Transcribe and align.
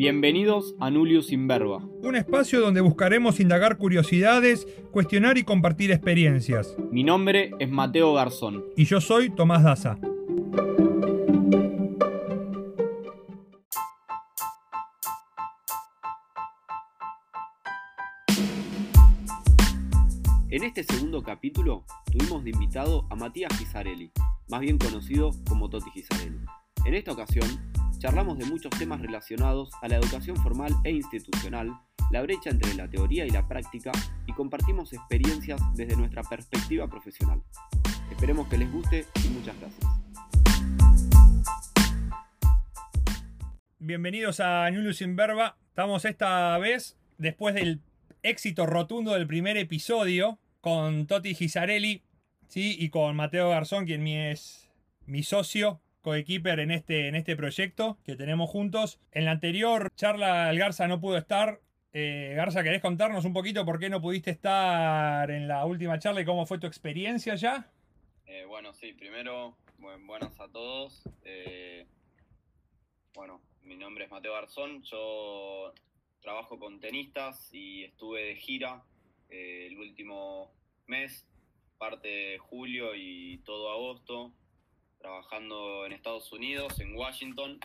Bienvenidos 0.00 0.74
a 0.80 0.90
Nulius 0.90 1.30
Inverba. 1.30 1.84
Un 2.02 2.16
espacio 2.16 2.62
donde 2.62 2.80
buscaremos 2.80 3.38
indagar 3.38 3.76
curiosidades, 3.76 4.66
cuestionar 4.92 5.36
y 5.36 5.42
compartir 5.42 5.90
experiencias. 5.90 6.74
Mi 6.90 7.04
nombre 7.04 7.50
es 7.58 7.68
Mateo 7.68 8.14
Garzón. 8.14 8.64
Y 8.78 8.86
yo 8.86 9.02
soy 9.02 9.28
Tomás 9.28 9.62
Daza. 9.62 9.98
En 20.48 20.64
este 20.64 20.82
segundo 20.82 21.22
capítulo 21.22 21.84
tuvimos 22.10 22.42
de 22.42 22.52
invitado 22.52 23.06
a 23.10 23.16
Matías 23.16 23.54
Gisarelli, 23.58 24.10
más 24.48 24.60
bien 24.60 24.78
conocido 24.78 25.32
como 25.46 25.68
Toti 25.68 25.90
Gisarelli. 25.90 26.38
En 26.86 26.94
esta 26.94 27.12
ocasión 27.12 27.46
charlamos 28.00 28.38
de 28.38 28.46
muchos 28.46 28.70
temas 28.78 28.98
relacionados 29.02 29.70
a 29.82 29.88
la 29.88 29.96
educación 29.96 30.34
formal 30.36 30.72
e 30.84 30.90
institucional, 30.90 31.70
la 32.10 32.22
brecha 32.22 32.48
entre 32.48 32.72
la 32.72 32.88
teoría 32.88 33.26
y 33.26 33.30
la 33.30 33.46
práctica 33.46 33.92
y 34.26 34.32
compartimos 34.32 34.94
experiencias 34.94 35.60
desde 35.74 35.96
nuestra 35.96 36.22
perspectiva 36.22 36.88
profesional. 36.88 37.42
Esperemos 38.10 38.48
que 38.48 38.56
les 38.56 38.72
guste 38.72 39.04
y 39.22 39.28
muchas 39.28 39.54
gracias. 39.60 39.86
Bienvenidos 43.78 44.40
a 44.40 44.70
Nulius 44.70 45.02
Inverba. 45.02 45.58
Estamos 45.68 46.06
esta 46.06 46.56
vez 46.56 46.96
después 47.18 47.54
del 47.54 47.82
éxito 48.22 48.64
rotundo 48.64 49.12
del 49.12 49.26
primer 49.26 49.58
episodio 49.58 50.38
con 50.62 51.06
Toti 51.06 51.34
Gisarelli 51.34 52.02
¿sí? 52.48 52.76
y 52.78 52.88
con 52.88 53.14
Mateo 53.14 53.50
Garzón, 53.50 53.84
quien 53.84 54.06
es 54.06 54.70
mi 55.04 55.22
socio 55.22 55.82
coequiper 56.00 56.60
en 56.60 56.70
este, 56.70 57.08
en 57.08 57.14
este 57.14 57.36
proyecto 57.36 57.98
que 58.04 58.16
tenemos 58.16 58.50
juntos. 58.50 59.00
En 59.12 59.24
la 59.24 59.32
anterior 59.32 59.90
charla 59.96 60.50
el 60.50 60.58
Garza 60.58 60.88
no 60.88 61.00
pudo 61.00 61.18
estar. 61.18 61.60
Eh, 61.92 62.34
Garza, 62.36 62.62
¿querés 62.62 62.80
contarnos 62.80 63.24
un 63.24 63.32
poquito 63.32 63.64
por 63.64 63.78
qué 63.78 63.90
no 63.90 64.00
pudiste 64.00 64.30
estar 64.30 65.30
en 65.30 65.48
la 65.48 65.64
última 65.64 65.98
charla 65.98 66.20
y 66.20 66.24
cómo 66.24 66.46
fue 66.46 66.58
tu 66.58 66.66
experiencia 66.66 67.34
ya? 67.34 67.70
Eh, 68.26 68.44
bueno, 68.44 68.72
sí, 68.72 68.92
primero, 68.92 69.56
buenas 69.78 70.38
a 70.38 70.48
todos. 70.48 71.02
Eh, 71.24 71.86
bueno, 73.14 73.40
mi 73.62 73.76
nombre 73.76 74.04
es 74.04 74.10
Mateo 74.10 74.34
Garzón, 74.34 74.82
yo 74.84 75.74
trabajo 76.20 76.58
con 76.58 76.78
tenistas 76.78 77.52
y 77.52 77.84
estuve 77.84 78.24
de 78.24 78.36
gira 78.36 78.84
el 79.28 79.78
último 79.78 80.52
mes, 80.86 81.26
parte 81.78 82.08
de 82.08 82.38
julio 82.38 82.94
y 82.94 83.38
todo 83.38 83.72
agosto, 83.72 84.32
trabajando 85.00 85.86
en 85.86 85.92
Estados 85.92 86.30
Unidos, 86.32 86.78
en 86.78 86.94
Washington. 86.94 87.58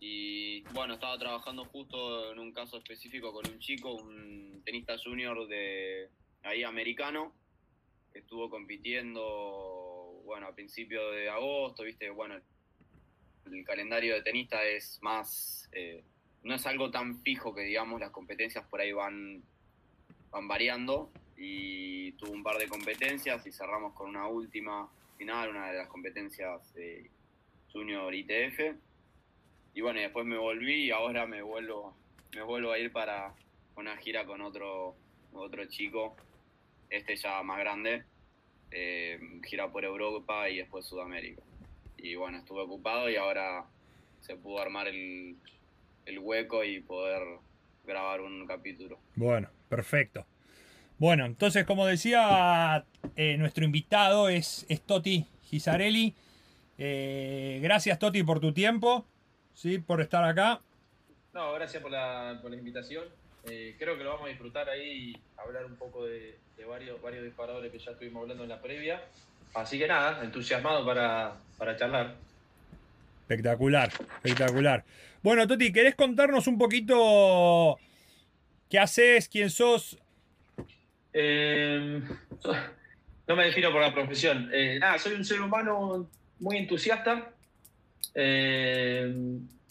Y 0.00 0.62
bueno, 0.72 0.94
estaba 0.94 1.16
trabajando 1.18 1.64
justo 1.66 2.32
en 2.32 2.38
un 2.40 2.52
caso 2.52 2.78
específico 2.78 3.32
con 3.32 3.46
un 3.48 3.60
chico, 3.60 3.92
un 3.92 4.62
tenista 4.64 4.96
junior 4.98 5.46
de 5.46 6.08
ahí 6.42 6.64
americano, 6.64 7.32
estuvo 8.12 8.50
compitiendo, 8.50 10.20
bueno, 10.24 10.48
a 10.48 10.54
principios 10.54 11.14
de 11.14 11.30
agosto, 11.30 11.84
viste, 11.84 12.10
bueno, 12.10 12.34
el 13.46 13.64
calendario 13.64 14.14
de 14.14 14.22
tenista 14.22 14.64
es 14.64 14.98
más, 15.02 15.68
eh, 15.72 16.02
no 16.42 16.54
es 16.54 16.66
algo 16.66 16.90
tan 16.90 17.22
fijo 17.22 17.54
que 17.54 17.62
digamos 17.62 18.00
las 18.00 18.10
competencias 18.10 18.66
por 18.66 18.80
ahí 18.80 18.92
van, 18.92 19.44
van 20.30 20.48
variando 20.48 21.12
y 21.36 22.12
tuvo 22.12 22.32
un 22.32 22.42
par 22.42 22.58
de 22.58 22.68
competencias 22.68 23.46
y 23.46 23.52
cerramos 23.52 23.94
con 23.94 24.08
una 24.08 24.26
última 24.26 24.90
una 25.20 25.70
de 25.70 25.78
las 25.78 25.88
competencias 25.88 26.72
de 26.74 27.10
Junior 27.72 28.14
ITF. 28.14 28.76
Y 29.74 29.80
bueno, 29.80 30.00
después 30.00 30.26
me 30.26 30.36
volví 30.36 30.86
y 30.86 30.90
ahora 30.90 31.26
me 31.26 31.42
vuelvo, 31.42 31.96
me 32.34 32.42
vuelvo 32.42 32.72
a 32.72 32.78
ir 32.78 32.92
para 32.92 33.34
una 33.76 33.96
gira 33.96 34.26
con 34.26 34.42
otro, 34.42 34.94
otro 35.32 35.64
chico, 35.66 36.16
este 36.90 37.16
ya 37.16 37.42
más 37.42 37.58
grande, 37.58 38.04
eh, 38.70 39.18
gira 39.44 39.70
por 39.70 39.84
Europa 39.84 40.48
y 40.48 40.58
después 40.58 40.84
Sudamérica. 40.84 41.42
Y 41.96 42.14
bueno, 42.16 42.38
estuve 42.38 42.62
ocupado 42.62 43.08
y 43.08 43.16
ahora 43.16 43.64
se 44.20 44.36
pudo 44.36 44.60
armar 44.60 44.88
el, 44.88 45.36
el 46.04 46.18
hueco 46.18 46.64
y 46.64 46.80
poder 46.80 47.22
grabar 47.84 48.20
un 48.20 48.46
capítulo. 48.46 48.98
Bueno, 49.14 49.48
perfecto. 49.68 50.26
Bueno, 51.02 51.26
entonces, 51.26 51.64
como 51.64 51.84
decía, 51.84 52.84
eh, 53.16 53.36
nuestro 53.36 53.64
invitado 53.64 54.28
es, 54.28 54.64
Toti 54.86 55.26
Gisarelli. 55.46 56.14
Eh, 56.78 57.58
gracias, 57.60 57.98
Toti, 57.98 58.22
por 58.22 58.38
tu 58.38 58.52
tiempo, 58.52 59.04
¿sí? 59.52 59.78
por 59.78 60.00
estar 60.00 60.22
acá. 60.22 60.60
No, 61.32 61.54
gracias 61.54 61.82
por 61.82 61.90
la, 61.90 62.40
invitación. 62.52 63.02
Eh, 63.50 63.74
creo 63.80 63.98
que 63.98 64.04
lo 64.04 64.10
vamos 64.10 64.26
a 64.26 64.28
disfrutar 64.28 64.68
ahí 64.68 65.10
y 65.10 65.20
hablar 65.38 65.66
un 65.66 65.74
poco 65.74 66.06
de, 66.06 66.38
varios, 66.68 67.02
varios 67.02 67.24
disparadores 67.24 67.72
que 67.72 67.80
ya 67.80 67.90
estuvimos 67.90 68.22
hablando 68.22 68.44
en 68.44 68.50
la 68.50 68.62
previa. 68.62 69.02
Así 69.54 69.80
que 69.80 69.88
nada, 69.88 70.22
entusiasmado 70.22 70.86
para, 70.86 71.34
para 71.58 71.76
charlar. 71.76 72.14
Espectacular, 73.22 73.90
espectacular. 74.22 74.84
Bueno, 75.20 75.48
Toti, 75.48 75.72
¿querés 75.72 75.96
contarnos 75.96 76.46
un 76.46 76.58
poquito 76.58 77.76
qué 78.70 78.78
haces, 78.78 79.28
quién 79.28 79.50
sos 79.50 79.98
eh, 81.12 82.00
no 83.28 83.36
me 83.36 83.44
defino 83.44 83.70
por 83.70 83.80
la 83.80 83.92
profesión. 83.92 84.50
Eh, 84.52 84.78
nada, 84.78 84.98
soy 84.98 85.14
un 85.14 85.24
ser 85.24 85.40
humano 85.40 86.08
muy 86.40 86.58
entusiasta, 86.58 87.30
eh, 88.14 89.14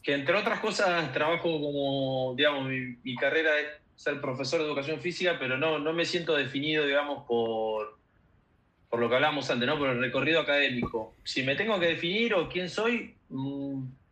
que 0.02 0.14
entre 0.14 0.36
otras 0.36 0.60
cosas 0.60 1.12
trabajo 1.14 1.62
como, 1.62 2.34
digamos, 2.36 2.68
mi, 2.68 3.16
carrera 3.16 3.60
es 3.60 3.68
ser 3.96 4.20
profesor 4.20 4.60
de 4.60 4.68
educación 4.68 5.00
física, 5.00 5.38
pero 5.40 5.58
no, 5.58 5.80
no 5.80 5.94
me 5.94 6.06
siento 6.06 6.36
definido, 6.36 6.86
digamos, 6.86 7.26
por, 7.28 7.98
por 8.90 9.00
lo 9.00 9.10
que 9.10 9.16
hablábamos 9.16 9.50
antes, 9.50 9.68
¿no? 9.68 9.78
Por 9.78 9.90
el 9.90 10.00
recorrido 10.00 10.40
académico. 10.42 11.16
Si 11.24 11.44
me 11.44 11.56
tengo 11.56 11.80
que 11.80 11.88
definir 11.88 12.34
o 12.34 12.50
quién 12.50 12.70
soy, 12.70 13.16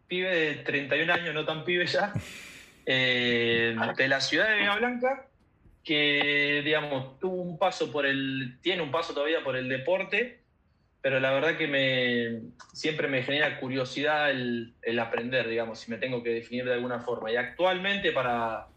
pibe 0.07 0.29
de 0.29 0.55
31 0.63 1.13
años, 1.13 1.33
no 1.33 1.45
tan 1.45 1.63
pibe 1.63 1.87
ya, 1.87 2.13
de 2.85 3.75
la 4.07 4.21
ciudad 4.21 4.49
de 4.49 4.57
Villa 4.57 4.75
Blanca, 4.75 5.28
que, 5.89 6.61
digamos, 6.63 7.17
tuvo 7.17 7.41
un 7.41 7.57
paso 7.57 7.91
por 7.91 8.05
el, 8.05 8.59
tiene 8.61 8.83
un 8.83 8.91
paso 8.91 9.11
todavía 9.15 9.43
por 9.43 9.55
el 9.55 9.67
deporte, 9.67 10.39
pero 11.01 11.19
la 11.19 11.31
verdad 11.31 11.57
que 11.57 11.65
me, 11.65 12.51
siempre 12.73 13.07
me 13.07 13.23
genera 13.23 13.59
curiosidad 13.59 14.29
el, 14.29 14.99
aprender, 14.99 15.49
digamos, 15.49 15.79
si 15.79 15.89
me 15.89 15.97
tengo 15.97 16.21
que 16.21 16.29
definir 16.29 16.65
de 16.65 16.75
alguna 16.75 16.99
forma. 16.99 17.31
Y 17.31 17.37
actualmente, 17.37 18.11
para, 18.11 18.67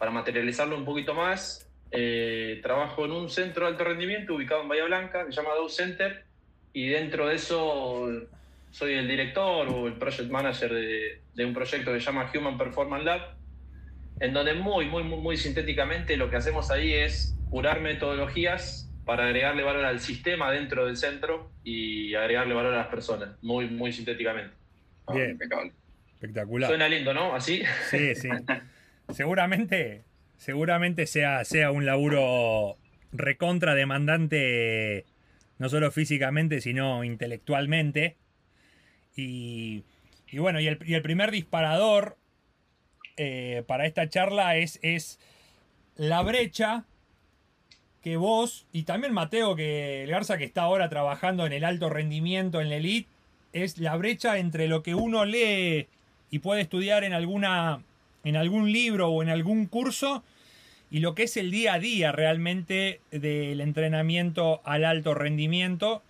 para 0.00 0.10
materializarlo 0.10 0.76
un 0.76 0.84
poquito 0.84 1.14
más, 1.14 1.70
eh, 1.92 2.58
trabajo 2.60 3.04
en 3.04 3.12
un 3.12 3.30
centro 3.30 3.64
de 3.64 3.70
alto 3.70 3.84
rendimiento 3.84 4.34
ubicado 4.34 4.62
en 4.62 4.68
Bahía 4.68 4.86
Blanca, 4.86 5.26
que 5.26 5.30
se 5.30 5.40
llama 5.40 5.54
Dow 5.54 5.68
Center, 5.68 6.24
y 6.72 6.88
dentro 6.88 7.28
de 7.28 7.36
eso 7.36 8.08
soy 8.72 8.94
el 8.94 9.06
director 9.06 9.68
o 9.68 9.86
el 9.86 9.92
project 9.92 10.28
manager 10.28 10.74
de, 10.74 11.20
de 11.34 11.44
un 11.44 11.54
proyecto 11.54 11.92
que 11.92 12.00
se 12.00 12.06
llama 12.06 12.28
Human 12.34 12.58
Performance 12.58 13.04
Lab, 13.04 13.37
en 14.20 14.32
donde 14.32 14.54
muy, 14.54 14.86
muy, 14.86 15.04
muy, 15.04 15.18
muy 15.18 15.36
sintéticamente 15.36 16.16
lo 16.16 16.30
que 16.30 16.36
hacemos 16.36 16.70
ahí 16.70 16.92
es 16.92 17.36
curar 17.50 17.80
metodologías 17.80 18.90
para 19.04 19.24
agregarle 19.24 19.62
valor 19.62 19.84
al 19.84 20.00
sistema 20.00 20.50
dentro 20.50 20.86
del 20.86 20.96
centro 20.96 21.50
y 21.64 22.14
agregarle 22.14 22.54
valor 22.54 22.74
a 22.74 22.78
las 22.78 22.88
personas, 22.88 23.30
muy, 23.42 23.66
muy 23.68 23.92
sintéticamente. 23.92 24.54
Bien, 25.12 25.38
espectacular. 26.14 26.68
Suena 26.68 26.88
lindo, 26.88 27.14
¿no? 27.14 27.34
Así. 27.34 27.62
Sí, 27.90 28.14
sí. 28.14 28.28
seguramente, 29.08 30.04
seguramente 30.36 31.06
sea, 31.06 31.44
sea 31.44 31.70
un 31.70 31.86
laburo 31.86 32.76
recontra 33.12 33.74
demandante, 33.74 35.06
no 35.58 35.68
solo 35.68 35.90
físicamente, 35.90 36.60
sino 36.60 37.02
intelectualmente. 37.04 38.16
Y, 39.16 39.84
y 40.30 40.38
bueno, 40.38 40.60
y 40.60 40.68
el, 40.68 40.78
y 40.84 40.94
el 40.94 41.02
primer 41.02 41.30
disparador 41.30 42.18
eh, 43.18 43.64
para 43.66 43.84
esta 43.84 44.08
charla 44.08 44.56
es, 44.56 44.78
es 44.82 45.18
la 45.96 46.22
brecha 46.22 46.84
que 48.00 48.16
vos 48.16 48.64
y 48.72 48.84
también 48.84 49.12
Mateo, 49.12 49.56
que 49.56 50.04
el 50.04 50.10
Garza 50.10 50.38
que 50.38 50.44
está 50.44 50.62
ahora 50.62 50.88
trabajando 50.88 51.44
en 51.44 51.52
el 51.52 51.64
alto 51.64 51.90
rendimiento, 51.90 52.60
en 52.60 52.70
la 52.70 52.76
elite, 52.76 53.08
es 53.52 53.78
la 53.78 53.96
brecha 53.96 54.38
entre 54.38 54.68
lo 54.68 54.84
que 54.84 54.94
uno 54.94 55.24
lee 55.24 55.88
y 56.30 56.38
puede 56.38 56.60
estudiar 56.60 57.02
en 57.02 57.12
alguna 57.12 57.82
en 58.22 58.36
algún 58.36 58.72
libro 58.72 59.08
o 59.08 59.22
en 59.22 59.30
algún 59.30 59.66
curso 59.66 60.22
y 60.90 61.00
lo 61.00 61.14
que 61.14 61.24
es 61.24 61.36
el 61.36 61.50
día 61.50 61.74
a 61.74 61.78
día 61.78 62.12
realmente 62.12 63.00
del 63.10 63.60
entrenamiento 63.60 64.60
al 64.64 64.84
alto 64.84 65.14
rendimiento 65.14 66.02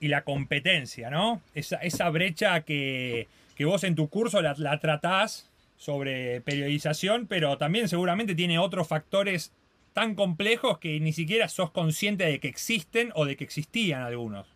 y 0.00 0.08
la 0.08 0.22
competencia, 0.22 1.10
¿no? 1.10 1.40
Esa, 1.54 1.76
esa 1.78 2.08
brecha 2.10 2.60
que, 2.60 3.26
vos 3.60 3.84
en 3.84 3.94
tu 3.94 4.08
curso 4.08 4.40
la, 4.40 4.54
la 4.58 4.78
tratás 4.78 5.50
sobre 5.76 6.40
periodización, 6.40 7.26
pero 7.26 7.58
también 7.58 7.88
seguramente 7.88 8.34
tiene 8.34 8.58
otros 8.58 8.88
factores 8.88 9.52
tan 9.92 10.14
complejos 10.14 10.78
que 10.78 10.98
ni 11.00 11.12
siquiera 11.12 11.48
sos 11.48 11.70
consciente 11.70 12.24
de 12.24 12.40
que 12.40 12.48
existen 12.48 13.12
o 13.14 13.24
de 13.24 13.36
que 13.36 13.44
existían 13.44 14.02
algunos. 14.02 14.46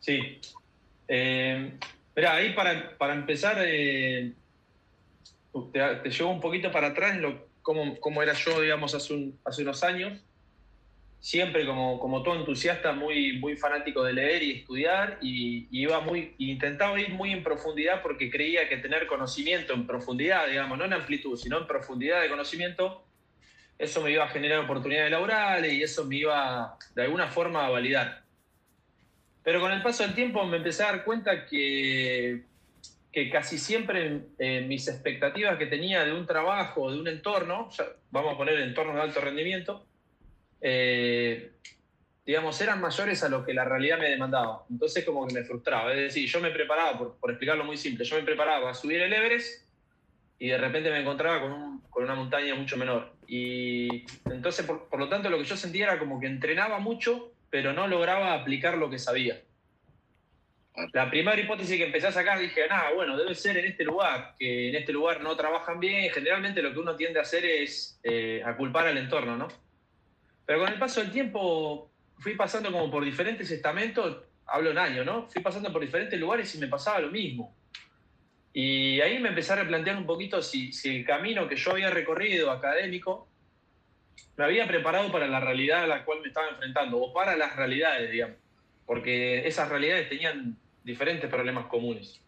Sí. 0.00 0.40
Eh, 1.08 1.72
ahí 2.28 2.54
para, 2.54 3.14
empezar, 3.14 3.58
eh, 3.64 4.32
te, 5.72 6.10
llevo 6.10 6.30
un 6.30 6.40
poquito 6.40 6.70
para 6.70 6.88
atrás 6.88 7.18
lo, 7.18 7.48
cómo, 7.62 7.98
cómo 8.00 8.22
era 8.22 8.32
yo, 8.32 8.60
digamos, 8.60 8.94
hace 8.94 9.62
unos 9.62 9.84
años 9.84 10.18
siempre 11.20 11.66
como, 11.66 11.98
como 11.98 12.22
todo 12.22 12.36
entusiasta, 12.36 12.92
muy, 12.92 13.38
muy 13.38 13.56
fanático 13.56 14.04
de 14.04 14.12
leer 14.12 14.42
y 14.42 14.52
estudiar, 14.52 15.18
y, 15.20 15.66
iba 15.70 16.00
muy, 16.00 16.34
intentaba 16.38 17.00
ir 17.00 17.10
muy 17.10 17.32
en 17.32 17.42
profundidad 17.42 18.02
porque 18.02 18.30
creía 18.30 18.68
que 18.68 18.76
tener 18.76 19.06
conocimiento 19.06 19.72
en 19.74 19.86
profundidad, 19.86 20.46
digamos, 20.46 20.78
no 20.78 20.84
en 20.84 20.92
amplitud, 20.92 21.36
sino 21.36 21.58
en 21.58 21.66
profundidad 21.66 22.22
de 22.22 22.28
conocimiento, 22.28 23.04
eso 23.78 24.02
me 24.02 24.10
iba 24.10 24.24
a 24.24 24.28
generar 24.28 24.60
oportunidades 24.60 25.10
laborales 25.10 25.72
y 25.72 25.82
eso 25.82 26.04
me 26.04 26.16
iba 26.16 26.76
de 26.94 27.02
alguna 27.02 27.28
forma 27.28 27.66
a 27.66 27.70
validar. 27.70 28.22
Pero 29.42 29.60
con 29.60 29.72
el 29.72 29.82
paso 29.82 30.02
del 30.02 30.14
tiempo 30.14 30.44
me 30.44 30.58
empecé 30.58 30.82
a 30.82 30.92
dar 30.92 31.04
cuenta 31.04 31.46
que, 31.46 32.42
que 33.12 33.30
casi 33.30 33.56
siempre 33.58 34.22
eh, 34.38 34.60
mis 34.62 34.88
expectativas 34.88 35.56
que 35.58 35.66
tenía 35.66 36.04
de 36.04 36.12
un 36.12 36.26
trabajo, 36.26 36.90
de 36.92 37.00
un 37.00 37.08
entorno, 37.08 37.70
vamos 38.10 38.34
a 38.34 38.36
poner 38.36 38.58
entorno 38.60 38.94
de 38.94 39.02
alto 39.02 39.20
rendimiento, 39.20 39.87
eh, 40.60 41.52
digamos, 42.28 42.60
eran 42.60 42.78
mayores 42.78 43.22
a 43.22 43.30
lo 43.30 43.42
que 43.42 43.54
la 43.54 43.64
realidad 43.64 43.98
me 43.98 44.10
demandaba. 44.10 44.66
Entonces 44.68 45.02
como 45.02 45.26
que 45.26 45.32
me 45.32 45.44
frustraba. 45.44 45.94
Es 45.94 46.14
decir, 46.14 46.28
yo 46.28 46.40
me 46.40 46.50
preparaba, 46.50 47.16
por, 47.18 47.30
explicarlo 47.30 47.64
muy 47.64 47.78
simple, 47.78 48.04
yo 48.04 48.16
me 48.16 48.22
preparaba 48.22 48.70
a 48.70 48.74
subir 48.74 49.00
el 49.00 49.10
Everest 49.14 49.66
y 50.38 50.48
de 50.48 50.58
repente 50.58 50.90
me 50.90 51.00
encontraba 51.00 51.40
con, 51.40 51.82
una 52.02 52.14
montaña 52.14 52.54
mucho 52.54 52.76
menor. 52.76 53.14
Y 53.26 54.04
entonces, 54.26 54.66
por, 54.66 54.98
lo 54.98 55.08
tanto, 55.08 55.30
lo 55.30 55.38
que 55.38 55.44
yo 55.44 55.56
sentía 55.56 55.86
era 55.86 55.98
como 55.98 56.20
que 56.20 56.26
entrenaba 56.26 56.78
mucho, 56.78 57.32
pero 57.48 57.72
no 57.72 57.88
lograba 57.88 58.34
aplicar 58.34 58.76
lo 58.76 58.90
que 58.90 58.98
sabía. 58.98 59.40
La 60.92 61.08
primera 61.08 61.40
hipótesis 61.40 61.78
que 61.78 61.86
empecé 61.86 62.08
a 62.08 62.12
sacar 62.12 62.38
dije, 62.38 62.68
nada, 62.68 62.92
bueno, 62.94 63.16
debe 63.16 63.34
ser 63.34 63.56
en 63.56 63.64
este 63.64 63.84
lugar, 63.84 64.34
que 64.38 64.68
en 64.68 64.76
este 64.76 64.92
lugar 64.92 65.22
no 65.22 65.34
trabajan 65.34 65.80
bien. 65.80 66.12
Generalmente 66.12 66.60
lo 66.60 66.74
que 66.74 66.78
uno 66.78 66.94
tiende 66.94 67.18
a 67.18 67.22
hacer 67.22 67.46
es 67.46 67.98
eh, 68.02 68.42
a 68.44 68.54
culpar 68.54 68.86
al 68.86 68.98
entorno, 68.98 69.34
¿no? 69.34 69.48
Pero 70.48 70.60
con 70.60 70.72
el 70.72 70.78
paso 70.78 71.02
del 71.02 71.12
tiempo 71.12 71.90
fui 72.16 72.34
pasando 72.34 72.72
como 72.72 72.90
por 72.90 73.04
diferentes 73.04 73.50
estamentos, 73.50 74.16
hablo 74.46 74.70
en 74.70 74.78
años, 74.78 75.04
¿no? 75.04 75.28
Fui 75.28 75.42
pasando 75.42 75.70
por 75.70 75.82
diferentes 75.82 76.18
lugares 76.18 76.54
y 76.54 76.58
me 76.58 76.68
pasaba 76.68 77.00
lo 77.00 77.10
mismo. 77.10 77.54
Y 78.54 78.98
ahí 79.02 79.18
me 79.18 79.28
empecé 79.28 79.52
a 79.52 79.56
replantear 79.56 79.98
un 79.98 80.06
poquito 80.06 80.40
si, 80.40 80.72
si 80.72 80.96
el 80.96 81.04
camino 81.04 81.46
que 81.46 81.56
yo 81.56 81.72
había 81.72 81.90
recorrido 81.90 82.50
académico 82.50 83.28
me 84.38 84.44
había 84.44 84.66
preparado 84.66 85.12
para 85.12 85.28
la 85.28 85.38
realidad 85.38 85.82
a 85.82 85.86
la 85.86 86.02
cual 86.06 86.22
me 86.22 86.28
estaba 86.28 86.48
enfrentando, 86.48 86.96
o 86.96 87.12
para 87.12 87.36
las 87.36 87.54
realidades, 87.54 88.10
digamos, 88.10 88.38
porque 88.86 89.46
esas 89.46 89.68
realidades 89.68 90.08
tenían 90.08 90.56
diferentes 90.82 91.28
problemas 91.28 91.66
comunes. 91.66 92.22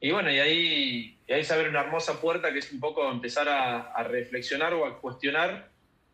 Y 0.00 0.10
bueno, 0.10 0.30
y 0.30 0.38
ahí, 0.38 1.18
y 1.28 1.32
ahí 1.34 1.44
se 1.44 1.52
abre 1.52 1.68
una 1.68 1.82
hermosa 1.82 2.18
puerta 2.18 2.50
que 2.50 2.60
es 2.60 2.72
un 2.72 2.80
poco 2.80 3.10
empezar 3.10 3.46
a 3.46 4.02
reflexionar 4.04 4.72
o 4.72 4.86
a 4.86 4.98
cuestionar 5.02 5.71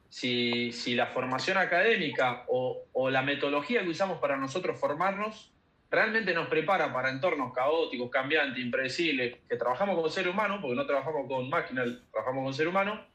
si, 0.08 0.72
si 0.72 0.94
la 0.94 1.06
formación 1.06 1.58
académica 1.58 2.44
o, 2.49 2.84
o, 2.93 3.10
la 3.10 3.22
metodología 3.22 3.82
que 3.82 3.90
usamos 3.90 4.19
para 4.19 4.37
nosotros 4.37 4.78
formarnos 4.78 5.52
realmente 5.90 6.34
nos 6.34 6.49
prepara 6.49 6.93
para 6.93 7.10
entornos 7.10 7.52
caóticos, 7.52 8.10
cambiantes, 8.10 8.62
impredecibles, 8.62 9.38
que 9.49 9.56
trabajamos 9.56 10.00
con 10.00 10.10
ser 10.10 10.28
humano, 10.28 10.58
porque 10.60 10.76
no 10.76 10.87
trabajamos 10.87 11.26
con 11.26 11.49
máquina, 11.49 11.84
trabajamos 12.10 12.44
con 12.44 12.55
ser 12.55 12.69
humano, 12.69 13.06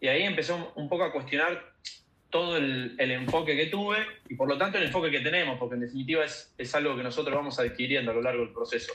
y 0.00 0.08
ahí 0.08 0.22
empezó 0.22 0.72
un 0.76 0.88
poco 0.88 1.04
a 1.04 1.12
cuestionar 1.12 1.72
todo 2.30 2.56
el, 2.56 2.94
el, 2.98 3.10
enfoque 3.10 3.56
que 3.56 3.66
tuve 3.66 3.98
y 4.28 4.36
por 4.36 4.48
lo 4.48 4.56
tanto 4.56 4.78
el 4.78 4.84
enfoque 4.84 5.10
que 5.10 5.20
tenemos, 5.20 5.58
porque 5.58 5.74
en 5.74 5.80
definitiva 5.82 6.24
es, 6.24 6.54
es 6.56 6.74
algo 6.74 6.96
que 6.96 7.02
nosotros 7.02 7.34
vamos 7.34 7.58
adquiriendo 7.58 8.12
a 8.12 8.14
lo 8.14 8.22
largo 8.22 8.44
del 8.44 8.52
proceso. 8.52 8.92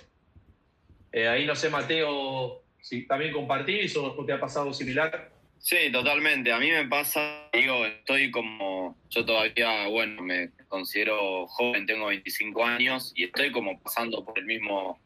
Eh, 1.12 1.28
ahí 1.28 1.46
no 1.46 1.56
sé, 1.56 1.70
Mateo, 1.70 2.64
si 2.82 3.06
también 3.06 3.34
compartís 3.34 3.96
o 3.98 4.26
te 4.26 4.34
ha 4.34 4.40
pasado 4.40 4.74
similar. 4.74 5.35
Sí, 5.60 5.92
totalmente. 5.92 6.52
A 6.52 6.60
mí 6.60 6.70
me 6.70 6.86
pasa, 6.88 7.50
digo, 7.52 7.86
estoy 7.86 8.30
como, 8.30 8.98
yo 9.10 9.26
todavía, 9.26 9.88
bueno, 9.88 10.22
me 10.22 10.52
considero 10.68 11.48
joven, 11.48 11.86
tengo 11.86 12.08
25 12.08 12.64
años 12.64 13.12
y 13.16 13.24
estoy 13.24 13.52
como 13.52 13.82
pasando 13.82 14.24
por 14.24 14.38
el 14.38 14.46
mismo 14.46 15.00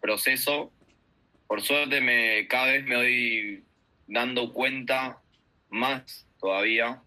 proceso. 0.00 0.72
Por 1.46 1.60
suerte 1.62 2.00
me, 2.00 2.46
cada 2.48 2.72
vez 2.72 2.84
me 2.84 2.94
doy 2.94 3.64
dando 4.06 4.52
cuenta 4.52 5.20
más 5.68 6.26
todavía 6.40 7.02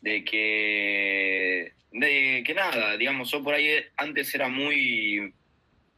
de 0.00 0.24
que, 0.24 1.72
de 1.92 2.42
que 2.46 2.54
nada, 2.54 2.96
digamos, 2.96 3.30
yo 3.30 3.42
por 3.42 3.54
ahí 3.54 3.68
antes 3.96 4.34
era 4.34 4.48
muy, 4.48 5.34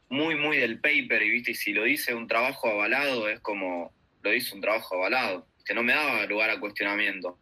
muy, 0.09 0.35
muy 0.35 0.57
del 0.57 0.79
paper 0.79 1.21
y 1.21 1.29
viste, 1.29 1.51
y 1.51 1.55
si 1.55 1.73
lo 1.73 1.83
dice 1.83 2.13
un 2.13 2.27
trabajo 2.27 2.67
avalado 2.67 3.29
es 3.29 3.39
como, 3.39 3.93
lo 4.21 4.31
dice 4.31 4.55
un 4.55 4.61
trabajo 4.61 4.95
avalado 4.95 5.47
que 5.67 5.73
no 5.73 5.83
me 5.83 5.93
daba 5.93 6.25
lugar 6.25 6.49
a 6.49 6.59
cuestionamiento. 6.59 7.37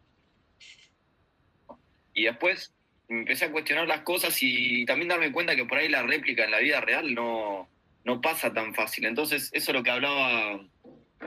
Y 2.12 2.24
después 2.24 2.74
empecé 3.08 3.44
a 3.44 3.52
cuestionar 3.52 3.86
las 3.86 4.00
cosas 4.00 4.36
y 4.40 4.84
también 4.84 5.08
darme 5.08 5.30
cuenta 5.30 5.54
que 5.54 5.64
por 5.64 5.78
ahí 5.78 5.88
la 5.88 6.02
réplica 6.02 6.44
en 6.44 6.50
la 6.50 6.58
vida 6.58 6.80
real 6.80 7.14
no, 7.14 7.68
no 8.04 8.20
pasa 8.20 8.52
tan 8.52 8.74
fácil. 8.74 9.06
Entonces, 9.06 9.50
eso 9.52 9.70
es 9.70 9.76
lo 9.76 9.82
que 9.82 9.90
hablaba 9.90 10.60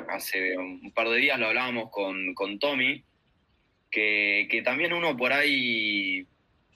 hace 0.09 0.57
un 0.57 0.91
par 0.91 1.09
de 1.09 1.17
días, 1.17 1.39
lo 1.39 1.47
hablábamos 1.47 1.89
con, 1.91 2.33
con 2.33 2.59
Tommy, 2.59 3.03
que, 3.89 4.47
que, 4.49 4.61
también 4.61 4.93
uno 4.93 5.15
por 5.17 5.33
ahí, 5.33 6.25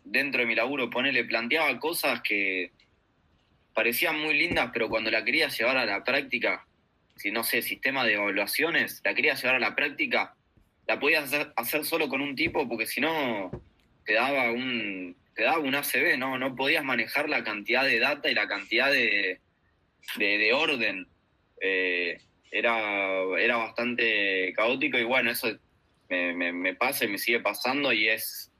dentro 0.04 0.42
de 0.42 0.48
mi 0.48 0.56
laburo, 0.56 0.90
le 0.90 1.26
planteaba 1.26 1.80
cosas 1.80 2.22
que 2.22 2.72
parecían 3.74 4.20
muy 4.20 4.38
lindas, 4.38 4.70
pero 4.74 4.90
cuando 4.90 5.12
la 5.12 5.24
quería 5.24 5.48
llevar 5.48 5.78
a 5.78 5.86
la 5.86 6.04
práctica, 6.04 6.66
si 7.16 7.32
no 7.32 7.44
sé, 7.44 7.62
sistema 7.62 8.06
de 8.06 8.14
evaluaciones, 8.14 9.02
la 9.04 9.14
querías 9.14 9.42
llevar 9.42 9.56
a 9.56 9.60
la 9.60 9.76
práctica, 9.76 10.36
la 10.88 11.00
podías 11.00 11.32
hacer, 11.56 11.86
solo 11.86 12.10
con 12.10 12.22
un 12.22 12.36
tipo 12.36 12.68
porque 12.68 12.86
si 12.86 13.02
no 13.02 13.52
te 14.06 14.14
daba 14.14 14.52
un 14.52 15.16
te 15.36 15.44
daba 15.44 15.60
un 15.60 15.74
ACB, 15.74 16.18
¿no? 16.18 16.38
No 16.38 16.56
podías 16.56 16.84
manejar 16.84 17.28
la 17.28 17.44
cantidad 17.44 17.84
de 17.84 17.98
data 17.98 18.30
y 18.30 18.36
la 18.36 18.48
cantidad 18.48 18.92
de, 18.92 19.40
de, 20.18 20.54
orden. 20.54 21.08
Eh, 21.60 22.20
era, 22.52 23.24
era 23.40 23.58
bastante 23.58 24.54
caótico 24.56 25.00
y 25.00 25.04
bueno, 25.04 25.32
eso 25.32 25.58
me, 26.08 26.36
me, 26.36 26.52
me, 26.52 26.76
pasa 26.76 27.06
y 27.06 27.08
me 27.08 27.18
sigue 27.18 27.40
pasando 27.40 27.92
y 27.92 28.10
es, 28.10 28.52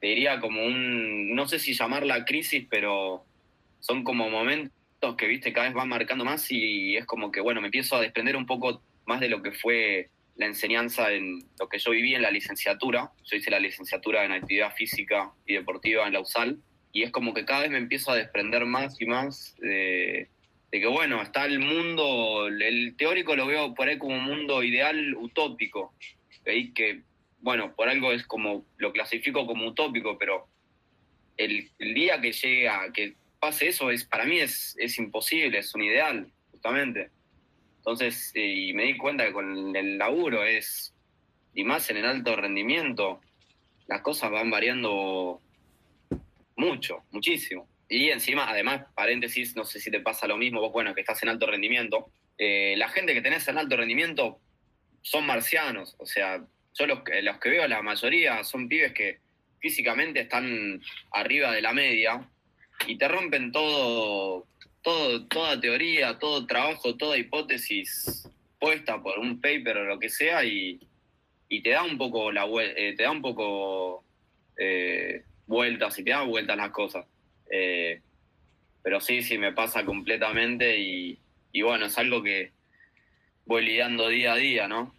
te 0.00 0.08
diría 0.08 0.40
como 0.40 0.64
un, 0.64 1.32
no 1.32 1.46
sé 1.46 1.60
si 1.60 1.74
llamarla 1.74 2.24
crisis, 2.24 2.66
pero 2.68 3.24
son 3.78 4.02
como 4.02 4.28
momentos 4.30 4.72
que, 5.16 5.26
viste, 5.26 5.52
cada 5.52 5.66
vez 5.66 5.74
van 5.74 5.88
marcando 5.88 6.24
más 6.24 6.50
y 6.50 6.96
es 6.96 7.04
como 7.04 7.30
que, 7.30 7.40
bueno, 7.40 7.60
me 7.60 7.68
empiezo 7.68 7.96
a 7.96 8.00
desprender 8.00 8.36
un 8.36 8.46
poco 8.46 8.82
más 9.06 9.20
de 9.20 9.28
lo 9.28 9.42
que 9.42 9.52
fue 9.52 10.08
la 10.36 10.46
enseñanza 10.46 11.12
en 11.12 11.44
lo 11.58 11.68
que 11.68 11.78
yo 11.78 11.90
viví 11.90 12.14
en 12.14 12.22
la 12.22 12.30
licenciatura. 12.30 13.12
Yo 13.24 13.36
hice 13.36 13.50
la 13.50 13.60
licenciatura 13.60 14.24
en 14.24 14.32
actividad 14.32 14.74
física 14.74 15.32
y 15.46 15.54
deportiva 15.54 16.06
en 16.06 16.14
la 16.14 16.20
USAL 16.20 16.58
y 16.92 17.02
es 17.02 17.10
como 17.10 17.34
que 17.34 17.44
cada 17.44 17.62
vez 17.62 17.70
me 17.70 17.78
empiezo 17.78 18.12
a 18.12 18.16
desprender 18.16 18.64
más 18.66 19.00
y 19.00 19.06
más 19.06 19.56
de, 19.58 20.28
que, 20.70 20.86
bueno, 20.86 21.20
está 21.22 21.44
el 21.44 21.58
mundo, 21.58 22.46
el 22.46 22.94
teórico 22.96 23.36
lo 23.36 23.46
veo 23.46 23.74
por 23.74 23.88
ahí 23.88 23.98
como 23.98 24.14
un 24.14 24.24
mundo 24.24 24.62
ideal 24.62 25.14
utópico, 25.16 25.92
que, 26.44 27.02
bueno, 27.40 27.74
por 27.74 27.88
algo 27.88 28.12
es 28.12 28.24
como, 28.24 28.64
lo 28.76 28.92
clasifico 28.92 29.44
como 29.46 29.66
utópico, 29.66 30.16
pero 30.18 30.46
el, 31.36 31.68
el 31.80 31.94
día 31.94 32.20
que 32.20 32.32
llega, 32.32 32.92
que 32.92 33.14
pase 33.44 33.68
eso, 33.68 33.90
es, 33.90 34.06
para 34.06 34.24
mí 34.24 34.38
es, 34.38 34.74
es 34.78 34.96
imposible, 34.98 35.58
es 35.58 35.74
un 35.74 35.82
ideal, 35.82 36.32
justamente. 36.50 37.10
Entonces, 37.76 38.32
y 38.34 38.72
me 38.72 38.84
di 38.84 38.96
cuenta 38.96 39.26
que 39.26 39.32
con 39.34 39.76
el 39.76 39.98
laburo 39.98 40.44
es, 40.44 40.94
y 41.54 41.62
más 41.62 41.90
en 41.90 41.98
el 41.98 42.06
alto 42.06 42.34
rendimiento, 42.36 43.20
las 43.86 44.00
cosas 44.00 44.30
van 44.30 44.50
variando 44.50 45.42
mucho, 46.56 47.04
muchísimo. 47.10 47.68
Y 47.86 48.08
encima, 48.08 48.48
además, 48.48 48.86
paréntesis, 48.94 49.54
no 49.54 49.66
sé 49.66 49.78
si 49.78 49.90
te 49.90 50.00
pasa 50.00 50.26
lo 50.26 50.38
mismo, 50.38 50.62
vos, 50.62 50.72
bueno, 50.72 50.94
que 50.94 51.02
estás 51.02 51.22
en 51.22 51.28
alto 51.28 51.46
rendimiento, 51.46 52.10
eh, 52.38 52.74
la 52.78 52.88
gente 52.88 53.12
que 53.12 53.20
tenés 53.20 53.46
en 53.48 53.58
alto 53.58 53.76
rendimiento 53.76 54.40
son 55.02 55.26
marcianos, 55.26 55.96
o 55.98 56.06
sea, 56.06 56.42
yo 56.72 56.86
los, 56.86 57.00
los 57.22 57.38
que 57.38 57.50
veo, 57.50 57.68
la 57.68 57.82
mayoría 57.82 58.42
son 58.42 58.68
pibes 58.68 58.94
que 58.94 59.20
físicamente 59.60 60.20
están 60.20 60.80
arriba 61.12 61.52
de 61.52 61.60
la 61.60 61.74
media, 61.74 62.26
y 62.86 62.96
te 62.96 63.08
rompen 63.08 63.52
todo, 63.52 64.46
todo, 64.82 65.26
toda 65.26 65.60
teoría, 65.60 66.18
todo 66.18 66.46
trabajo, 66.46 66.96
toda 66.96 67.16
hipótesis 67.16 68.28
puesta 68.58 69.02
por 69.02 69.18
un 69.18 69.40
paper 69.40 69.78
o 69.78 69.84
lo 69.84 69.98
que 69.98 70.08
sea 70.08 70.44
y, 70.44 70.80
te 71.62 71.70
da 71.70 71.84
un 71.84 71.96
poco 71.96 72.32
la 72.32 72.46
eh, 72.46 72.94
te 72.96 73.04
da 73.04 73.12
un 73.12 73.22
poco 73.22 74.02
eh, 74.58 75.22
vueltas 75.46 75.96
y 75.98 76.02
te 76.02 76.10
da 76.10 76.22
vueltas 76.22 76.56
las 76.56 76.70
cosas. 76.70 77.06
Eh, 77.48 78.00
pero 78.82 79.00
sí, 79.00 79.22
sí 79.22 79.38
me 79.38 79.52
pasa 79.52 79.84
completamente 79.84 80.76
y, 80.76 81.16
y, 81.52 81.62
bueno, 81.62 81.86
es 81.86 81.96
algo 81.96 82.24
que 82.24 82.50
voy 83.46 83.64
lidiando 83.64 84.08
día 84.08 84.32
a 84.32 84.36
día, 84.36 84.68
¿no? 84.68 84.92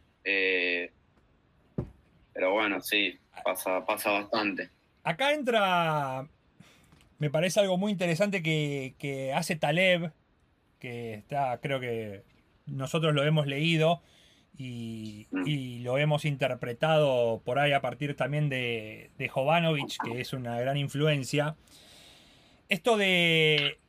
pero 2.33 2.51
bueno, 2.53 2.81
sí, 2.81 3.17
pasa, 3.43 3.85
pasa 3.85 4.11
bastante. 4.11 4.69
Acá 5.03 5.33
entra 5.33 6.27
me 7.19 7.29
parece 7.29 7.59
algo 7.59 7.77
muy 7.77 7.91
interesante 7.91 8.41
que, 8.43 9.31
hace 9.35 9.55
Taleb, 9.55 10.11
que 10.79 11.13
está, 11.15 11.59
creo 11.61 11.79
que 11.79 12.23
nosotros 12.65 13.13
lo 13.13 13.23
hemos 13.23 13.47
leído, 13.47 14.01
y, 14.57 15.27
Mm. 15.31 15.47
y 15.47 15.79
lo 15.79 15.97
hemos 15.97 16.23
interpretado 16.23 17.41
por 17.43 17.59
ahí 17.59 17.73
a 17.73 17.81
partir 17.81 18.15
también 18.15 18.47
de, 18.47 19.11
de 19.17 19.27
Jovanovic, 19.27 19.97
que 20.03 20.21
es 20.21 20.31
una 20.31 20.57
gran 20.59 20.77
influencia. 20.77 21.55
Esto 22.69 22.95
de 22.97 23.79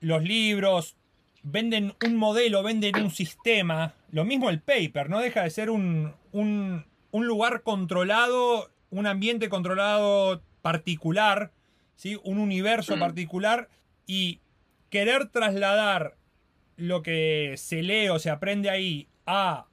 los 0.00 0.22
libros, 0.22 0.96
venden 1.42 1.94
un 2.04 2.16
modelo, 2.16 2.62
venden 2.62 2.96
un 3.02 3.10
sistema, 3.10 3.94
lo 4.10 4.24
mismo 4.24 4.50
el 4.50 4.60
paper, 4.60 5.08
no 5.08 5.20
deja 5.20 5.42
de 5.42 5.50
ser 5.50 5.70
un, 5.70 6.12
un, 6.32 6.84
un 7.12 7.26
lugar 7.26 7.62
controlado, 7.62 8.70
un 8.90 9.06
ambiente 9.06 9.48
controlado 9.48 10.42
particular, 10.62 11.50
¿sí? 12.00 12.18
un 12.24 12.38
universo 12.38 12.96
Mm. 12.96 13.00
particular 13.00 13.68
y 14.06 14.40
querer 14.88 15.26
trasladar 15.28 16.16
lo 16.76 17.02
que 17.02 17.54
se 17.58 17.82
lee 17.82 18.08
o 18.08 18.18
se 18.18 18.30
aprende 18.30 18.70
ahí 18.70 19.06
a 19.26 19.66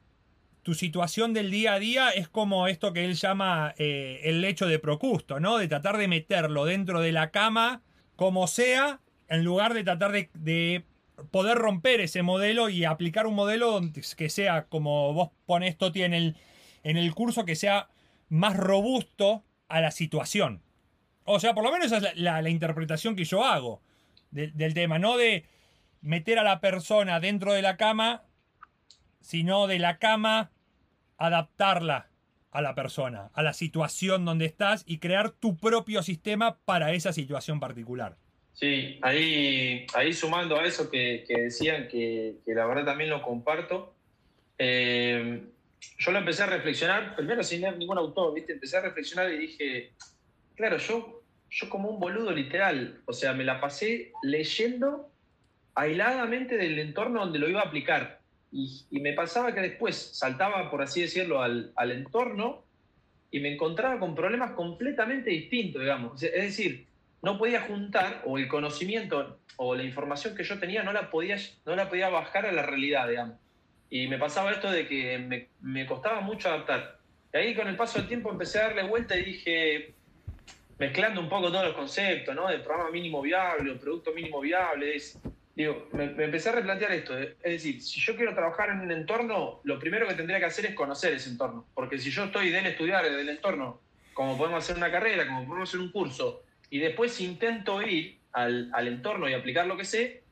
tu 0.62 0.74
situación 0.74 1.34
del 1.34 1.50
día 1.52 1.76
a 1.76 1.80
día 1.80 2.10
es 2.10 2.28
como 2.28 2.68
esto 2.68 2.92
que 2.92 3.06
él 3.06 3.16
llama 3.16 3.74
eh, 3.78 4.20
el 4.26 4.42
lecho 4.42 4.68
de 4.68 4.78
Procusto, 4.78 5.40
¿no? 5.40 5.58
De 5.58 5.70
tratar 5.70 5.96
de 5.96 6.10
meterlo 6.10 6.66
dentro 6.66 7.00
de 7.00 7.14
la 7.14 7.32
cama 7.32 7.82
como 8.18 8.48
sea, 8.48 9.00
en 9.30 9.46
lugar 9.46 9.74
de 9.74 9.86
tratar 9.86 10.12
de, 10.12 10.30
de 10.34 10.84
poder 11.32 11.58
romper 11.58 12.02
ese 12.02 12.24
modelo 12.24 12.68
y 12.68 12.84
aplicar 12.84 13.26
un 13.26 13.36
modelo 13.36 13.80
que 14.18 14.30
sea, 14.30 14.66
como 14.66 15.14
vos 15.14 15.30
pones, 15.46 15.78
Toti, 15.78 16.04
en 16.04 16.14
el, 16.14 16.36
en 16.84 16.98
el 16.98 17.16
curso, 17.16 17.46
que 17.46 17.56
sea 17.56 17.88
más 18.28 18.58
robusto 18.58 19.46
a 19.70 19.80
la 19.80 19.92
situación. 19.92 20.62
O 21.30 21.40
sea, 21.40 21.54
por 21.54 21.64
lo 21.64 21.72
menos 21.72 21.92
esa 21.92 21.98
es 21.98 22.18
la, 22.18 22.50
interpretación 22.50 23.16
que 23.16 23.26
yo 23.26 23.44
hago 23.44 23.82
de- 24.32 24.48
del 24.48 24.74
tema, 24.74 24.98
no 24.98 25.18
de 25.18 25.46
meter 26.02 26.40
a 26.40 26.44
la 26.44 26.62
persona 26.62 27.20
dentro 27.20 27.54
de 27.54 27.62
la 27.62 27.76
cama, 27.76 28.24
sino 29.20 29.68
de 29.68 29.78
la 29.78 29.98
cama 29.98 30.52
adaptarla 31.18 32.08
a 32.52 32.62
la 32.62 32.76
persona, 32.76 33.30
a 33.34 33.44
la 33.44 33.54
situación 33.54 34.24
donde 34.24 34.46
estás 34.46 34.84
y 34.88 35.00
crear 35.00 35.32
tu 35.32 35.58
propio 35.58 36.02
sistema 36.02 36.58
para 36.64 36.94
esa 36.94 37.12
situación 37.12 37.60
particular. 37.60 38.16
Sí, 38.54 38.98
ahí, 39.02 39.86
ahí 39.94 40.14
sumando 40.14 40.58
a 40.58 40.64
eso 40.64 40.90
que, 40.90 41.26
decían, 41.28 41.90
que, 41.90 42.38
que 42.46 42.56
la 42.56 42.66
verdad 42.66 42.86
también 42.86 43.10
lo 43.10 43.22
comparto, 43.22 43.94
eh, 44.58 45.44
yo 46.00 46.12
lo 46.12 46.20
empecé 46.20 46.44
a 46.44 46.48
reflexionar, 46.48 47.16
primero 47.16 47.44
sin 47.44 47.62
leer 47.62 47.78
ningún 47.78 47.98
autor, 47.98 48.34
¿viste? 48.34 48.54
Empecé 48.54 48.78
a 48.78 48.82
reflexionar 48.82 49.32
y 49.32 49.38
dije, 49.38 49.94
claro, 50.56 50.78
yo, 50.78 51.17
yo 51.50 51.70
como 51.70 51.90
un 51.90 52.00
boludo 52.00 52.32
literal, 52.32 53.02
o 53.06 53.14
sea, 53.14 53.34
me 53.34 53.44
la 53.44 53.60
pasé 53.60 54.12
leyendo 54.24 55.10
aisladamente 55.76 56.58
del 56.58 56.80
entorno 56.80 57.22
donde 57.22 57.40
lo 57.40 57.48
iba 57.48 57.62
a 57.62 57.66
aplicar. 57.66 58.20
Y, 58.52 58.86
me 58.92 59.14
pasaba 59.14 59.54
que 59.54 59.62
después 59.62 59.96
saltaba, 59.96 60.72
por 60.72 60.82
así 60.82 61.02
decirlo, 61.02 61.42
al, 61.42 61.74
entorno 61.92 62.64
y 63.30 63.40
me 63.40 63.54
encontraba 63.54 64.00
con 64.00 64.16
problemas 64.16 64.52
completamente 64.52 65.30
distintos, 65.30 65.82
digamos. 65.82 66.24
Es 66.24 66.32
decir, 66.32 66.88
no 67.22 67.38
podía 67.38 67.62
juntar, 67.62 68.24
o 68.26 68.38
el 68.38 68.48
conocimiento 68.48 69.40
o 69.58 69.76
la 69.76 69.84
información 69.84 70.36
que 70.36 70.44
yo 70.44 70.60
tenía 70.60 70.84
no 70.84 70.94
la 70.94 71.10
podía, 71.10 71.38
no 71.66 71.76
la 71.76 71.90
podía 71.90 72.10
bajar 72.10 72.46
a 72.46 72.52
la 72.52 72.64
realidad, 72.64 73.08
digamos. 73.08 73.36
Y 73.90 74.08
me 74.08 74.18
pasaba 74.18 74.52
esto 74.52 74.72
de 74.72 74.88
que 74.88 75.18
me, 75.20 75.48
me 75.62 75.86
costaba 75.86 76.22
mucho 76.22 76.50
adaptar. 76.50 77.00
Y 77.34 77.38
ahí 77.38 77.56
con 77.56 77.68
el 77.68 77.76
paso 77.76 78.00
del 78.00 78.08
tiempo 78.08 78.32
empecé 78.32 78.60
a 78.60 78.64
darle 78.64 78.84
vuelta 78.84 79.16
y 79.16 79.26
dije, 79.26 79.94
mezclando 80.80 81.22
un 81.22 81.30
poco 81.30 81.52
todos 81.52 81.66
los 81.66 81.74
conceptos, 81.74 82.36
¿no? 82.36 82.48
De 82.48 82.60
programa 82.60 82.92
mínimo 82.92 83.22
viable 83.22 83.72
o 83.72 83.80
producto 83.80 84.12
mínimo 84.14 84.40
viable, 84.42 84.96
es, 84.96 85.18
digo, 85.56 85.88
me, 85.94 86.08
me 86.08 86.26
empecé 86.26 86.50
a 86.50 86.54
replantear 86.54 86.92
esto. 86.92 87.18
Es 87.18 87.38
decir, 87.44 87.82
si 87.82 88.00
yo 88.00 88.16
quiero 88.16 88.34
trabajar 88.36 88.70
en 88.70 88.82
un 88.82 88.92
entorno, 88.92 89.62
lo 89.64 89.80
primero 89.80 90.08
que 90.08 90.14
tendría 90.14 90.40
que 90.40 90.46
hacer 90.46 90.66
es 90.68 90.76
conocer 90.76 91.14
ese 91.14 91.30
entorno. 91.30 91.66
Porque 91.74 91.98
si 91.98 92.12
yo 92.12 92.26
estoy 92.26 92.50
del 92.52 92.66
estudiar 92.68 93.04
del 93.10 93.28
entorno, 93.30 93.82
como 94.14 94.38
podemos 94.38 94.64
hacer 94.64 94.78
una 94.78 94.92
carrera, 94.92 95.26
como 95.28 95.46
podemos 95.48 95.70
hacer 95.70 95.80
un 95.80 95.92
curso, 95.92 96.44
y 96.70 96.80
después 96.80 97.20
intento 97.22 97.82
ir 97.82 98.18
al, 98.34 98.70
al 98.74 98.88
entorno 98.88 99.28
y 99.30 99.34
aplicar 99.34 99.66
lo 99.68 99.78
que 99.78 99.86
sé, 99.86 100.24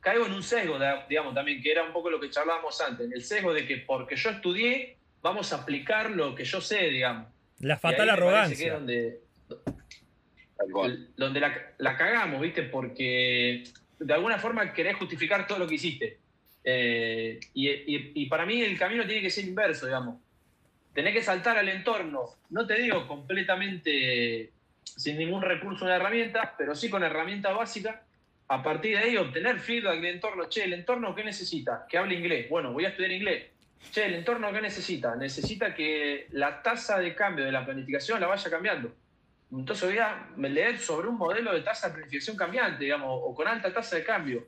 caigo 0.00 0.26
en 0.26 0.32
un 0.32 0.42
sesgo, 0.42 0.78
de- 0.78 1.00
digamos, 1.08 1.34
también, 1.34 1.62
que 1.62 1.70
era 1.70 1.84
un 1.84 1.92
poco 1.92 2.10
lo 2.10 2.20
que 2.20 2.28
charlábamos 2.30 2.80
antes, 2.80 3.10
el 3.10 3.22
sesgo 3.22 3.54
de 3.54 3.66
que 3.66 3.78
porque 3.78 4.14
yo 4.16 4.30
estudié, 4.30 4.96
vamos 5.22 5.52
a 5.52 5.56
aplicar 5.62 6.10
lo 6.10 6.34
que 6.34 6.44
yo 6.44 6.60
sé, 6.60 6.88
digamos. 6.90 7.28
La 7.60 7.78
fatal 7.78 8.06
que 8.06 8.12
arrogancia. 8.12 8.74
donde. 8.74 9.20
Donde 11.16 11.40
la, 11.78 11.96
cagamos, 11.96 12.40
¿viste? 12.40 12.62
Porque 12.62 13.64
de 13.98 14.14
alguna 14.14 14.38
forma 14.38 14.72
querés 14.72 14.96
justificar 14.96 15.46
todo 15.46 15.58
lo 15.58 15.66
que 15.66 15.74
hiciste. 15.74 16.18
Eh, 16.64 17.38
y 17.54 18.26
para 18.26 18.44
mí 18.44 18.62
el 18.62 18.78
camino 18.78 19.06
tiene 19.06 19.22
que 19.22 19.30
ser 19.30 19.44
inverso, 19.44 19.86
digamos. 19.86 20.18
Tenés 20.92 21.12
que 21.12 21.22
saltar 21.22 21.58
al 21.58 21.68
entorno, 21.68 22.30
no 22.48 22.66
te 22.66 22.80
digo 22.80 23.06
completamente 23.06 24.50
sin 24.82 25.18
ningún 25.18 25.42
recurso 25.42 25.84
una 25.84 25.96
herramienta, 25.96 26.54
pero 26.56 26.74
sí 26.74 26.88
con 26.88 27.02
herramienta 27.02 27.52
básica. 27.52 28.02
A 28.48 28.62
partir 28.62 28.96
de 28.96 29.04
ahí 29.04 29.16
obtener 29.16 29.58
feedback 29.58 29.96
del 29.96 30.14
entorno. 30.14 30.48
Che, 30.48 30.64
¿el 30.64 30.72
entorno 30.72 31.14
qué 31.14 31.24
necesita? 31.24 31.84
Que 31.88 31.98
hable 31.98 32.14
inglés. 32.14 32.48
Bueno, 32.48 32.72
voy 32.72 32.84
a 32.84 32.88
estudiar 32.88 33.12
inglés. 33.12 33.46
Che, 33.90 34.06
¿el 34.06 34.14
entorno 34.14 34.52
qué 34.52 34.60
necesita? 34.60 35.16
Necesita 35.16 35.74
que 35.74 36.28
la 36.30 36.62
tasa 36.62 36.98
de 36.98 37.14
cambio 37.14 37.44
de 37.44 37.52
la 37.52 37.64
planificación 37.64 38.20
la 38.20 38.28
vaya 38.28 38.48
cambiando. 38.48 38.94
Entonces 39.52 39.88
voy 39.88 39.98
a 39.98 40.28
leer 40.36 40.78
sobre 40.78 41.08
un 41.08 41.16
modelo 41.16 41.52
de 41.54 41.60
tasa 41.62 41.88
de 41.88 41.94
planificación 41.94 42.36
cambiante, 42.36 42.84
digamos, 42.84 43.08
o 43.10 43.34
con 43.34 43.46
alta 43.46 43.72
tasa 43.72 43.96
de 43.96 44.04
cambio. 44.04 44.46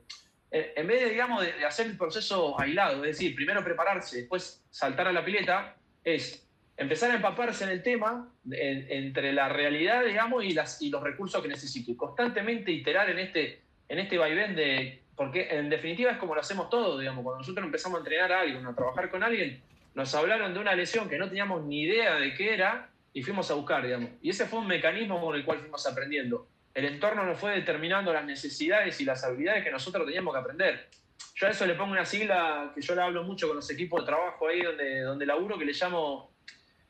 Eh, 0.51 0.73
En 0.77 0.87
vez 0.87 1.01
de, 1.03 1.11
digamos, 1.11 1.43
de 1.43 1.65
hacer 1.65 1.87
el 1.87 1.97
proceso 1.97 2.59
aislado, 2.61 3.05
es 3.05 3.13
decir, 3.13 3.35
primero 3.35 3.63
prepararse, 3.63 4.19
después 4.19 4.65
saltar 4.71 5.07
a 5.09 5.13
la 5.13 5.25
pileta, 5.25 5.77
es 6.03 6.45
empezar 6.77 7.11
a 7.11 7.15
empaparse 7.17 7.65
en 7.65 7.71
el 7.71 7.83
tema, 7.83 8.29
en- 8.51 8.87
entre 8.91 9.33
la 9.33 9.49
realidad, 9.49 10.05
digamos, 10.05 10.45
y 10.45 10.53
los 10.91 11.03
recursos 11.03 11.43
que 11.43 11.49
necesito. 11.49 11.91
Y 11.93 11.97
constantemente 11.97 12.71
iterar 12.73 13.09
en 13.11 13.19
este, 13.19 13.61
en 13.89 13.99
este 13.99 14.19
vaivén 14.19 14.57
de... 14.57 15.03
Porque 15.17 15.49
en 15.51 15.69
definitiva 15.69 16.13
es 16.13 16.19
como 16.19 16.35
lo 16.37 16.41
hacemos 16.41 16.71
todos, 16.71 17.01
digamos. 17.01 17.25
Cuando 17.25 17.39
nosotros 17.41 17.67
empezamos 17.67 17.97
a 17.97 18.01
entrenar 18.01 18.33
a 18.33 18.41
alguien, 18.43 18.65
a 18.65 18.75
trabajar 18.75 19.11
con 19.11 19.23
alguien, 19.25 19.61
nos 19.95 20.15
hablaron 20.15 20.55
de 20.55 20.61
una 20.61 20.75
lesión 20.77 21.09
que 21.09 21.19
no 21.19 21.27
teníamos 21.27 21.65
ni 21.65 21.83
idea 21.83 22.15
de 22.15 22.35
qué 22.35 22.55
era 22.55 22.89
y 23.13 23.23
fuimos 23.23 23.51
a 23.51 23.55
buscar, 23.55 23.85
digamos. 23.85 24.11
Y 24.23 24.31
ese 24.31 24.47
fue 24.47 24.61
un 24.61 24.67
mecanismo 24.67 25.21
con 25.21 25.35
el 25.35 25.45
cual 25.45 25.61
fuimos 25.61 25.87
aprendiendo. 25.87 26.49
El 26.75 26.85
entorno 26.85 27.25
nos 27.25 27.39
fue 27.39 27.55
determinando 27.55 28.13
las 28.13 28.25
necesidades 28.25 29.01
y 29.01 29.05
las 29.05 29.25
habilidades 29.25 29.65
que 29.65 29.71
nosotros 29.71 30.07
teníamos 30.07 30.35
que 30.35 30.41
aprender. 30.41 30.89
Yo 31.35 31.47
a 31.47 31.51
eso 31.51 31.67
le 31.67 31.75
pongo 31.75 31.93
una 31.93 32.05
sigla 32.05 32.73
que 32.75 32.81
yo 32.81 32.95
le 32.95 33.03
hablo 33.03 33.25
mucho 33.25 33.49
con 33.49 33.57
los 33.57 33.71
equipos 33.71 34.03
de 34.03 34.07
trabajo 34.07 34.49
ahí 34.49 34.63
donde, 34.63 35.01
donde 35.01 35.27
laburo, 35.27 35.59
que 35.59 35.65
le 35.65 35.73
llamo 35.73 36.33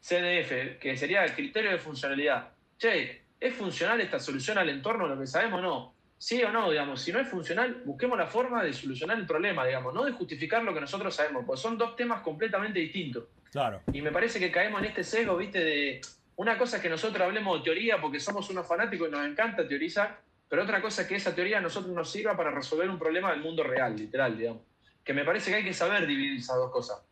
CDF, 0.01 0.79
que 0.79 0.97
sería 0.97 1.25
el 1.25 1.35
criterio 1.35 1.71
de 1.71 1.79
funcionalidad. 1.79 2.51
Che, 2.79 3.23
¿es 3.41 3.55
funcional 3.55 4.01
esta 4.01 4.19
solución 4.19 4.59
al 4.59 4.69
entorno, 4.69 5.09
lo 5.09 5.19
que 5.19 5.27
sabemos 5.27 5.61
o 5.61 5.63
no? 5.63 5.95
Sí 6.19 6.43
o 6.43 6.51
no, 6.51 6.71
digamos. 6.71 7.01
Si 7.01 7.13
no 7.13 7.21
es 7.21 7.29
funcional, 7.29 7.83
busquemos 7.85 8.19
la 8.19 8.27
forma 8.27 8.63
de 8.65 8.73
solucionar 8.73 9.19
el 9.19 9.27
problema, 9.27 9.65
digamos, 9.65 9.95
no 9.95 10.05
de 10.05 10.13
justificar 10.13 10.63
lo 10.65 10.75
que 10.75 10.81
nosotros 10.81 11.15
sabemos, 11.15 11.45
porque 11.47 11.61
son 11.61 11.79
dos 11.79 11.95
temas 11.95 12.23
completamente 12.23 12.81
distintos. 12.81 13.25
Claro. 13.51 13.81
Y 13.93 14.03
me 14.03 14.13
parece 14.13 14.39
que 14.39 14.51
caemos 14.51 14.81
en 14.81 14.87
este 14.87 15.05
sesgo, 15.05 15.37
viste, 15.37 15.59
de 15.59 16.01
una 16.37 16.57
cosa 16.57 16.77
es 16.77 16.83
que 16.83 16.89
nosotros 16.89 17.21
hablemos 17.21 17.59
de 17.59 17.65
teoría 17.65 18.01
porque 18.01 18.21
somos 18.21 18.49
unos 18.51 18.67
fanáticos 18.67 19.09
y 19.09 19.11
nos 19.11 19.27
encanta 19.27 19.67
teorizar, 19.67 20.21
pero 20.49 20.63
otra 20.63 20.81
cosa 20.81 21.03
es 21.03 21.09
que 21.09 21.17
esa 21.17 21.35
teoría 21.35 21.59
a 21.59 21.61
nosotros 21.61 21.93
nos 21.93 22.11
sirva 22.11 22.37
para 22.37 22.51
resolver 22.51 22.89
un 22.89 22.99
problema 22.99 23.31
del 23.33 23.41
mundo 23.41 23.63
real, 23.63 23.97
literal, 23.97 24.39
digamos. 24.39 24.63
Que 25.03 25.13
me 25.13 25.25
parece 25.25 25.51
que 25.51 25.57
hay 25.57 25.65
que 25.65 25.73
saber 25.73 26.07
dividir 26.07 26.39
esas 26.39 26.57
dos 26.57 26.71
cosas. 26.71 27.03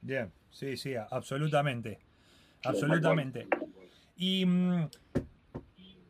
Bien, 0.00 0.32
sí, 0.50 0.76
sí, 0.76 0.94
absolutamente. 1.10 1.98
Absolutamente. 2.64 3.46
Y 4.16 4.44
mm, 4.44 4.88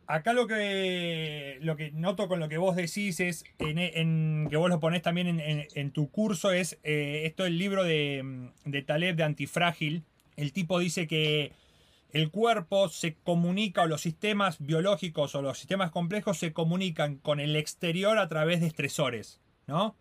acá 0.07 0.33
lo 0.33 0.47
que, 0.47 1.59
lo 1.61 1.77
que 1.77 1.91
noto 1.93 2.29
con 2.29 2.41
lo 2.41 2.49
que 2.49 2.59
vos 2.59 2.77
decís 2.77 3.21
es, 3.21 3.45
que 3.59 4.57
vos 4.57 4.69
lo 4.69 4.81
ponés 4.81 5.03
también 5.03 5.41
en, 5.41 5.91
tu 5.93 6.11
curso, 6.11 6.53
es 6.53 6.79
eh, 6.83 7.23
esto 7.25 7.47
el 7.47 7.59
libro 7.59 7.85
de, 7.85 8.51
de 8.65 8.83
Taleb 8.83 9.17
de 9.17 9.25
Antifrágil. 9.25 10.05
El 10.37 10.53
tipo 10.53 10.79
dice 10.79 11.07
que 11.07 11.53
el 12.13 12.31
cuerpo 12.31 12.89
se 12.89 13.15
comunica, 13.15 13.83
o 13.83 13.87
los 13.87 14.03
sistemas 14.03 14.59
biológicos 14.61 15.35
o 15.35 15.43
los 15.43 15.59
sistemas 15.59 15.91
complejos 15.91 16.39
se 16.39 16.53
comunican 16.53 17.17
con 17.17 17.41
el 17.41 17.57
exterior 17.57 18.19
a 18.19 18.29
través 18.29 18.61
de 18.61 18.67
estresores, 18.67 19.41
¿no? 19.67 19.97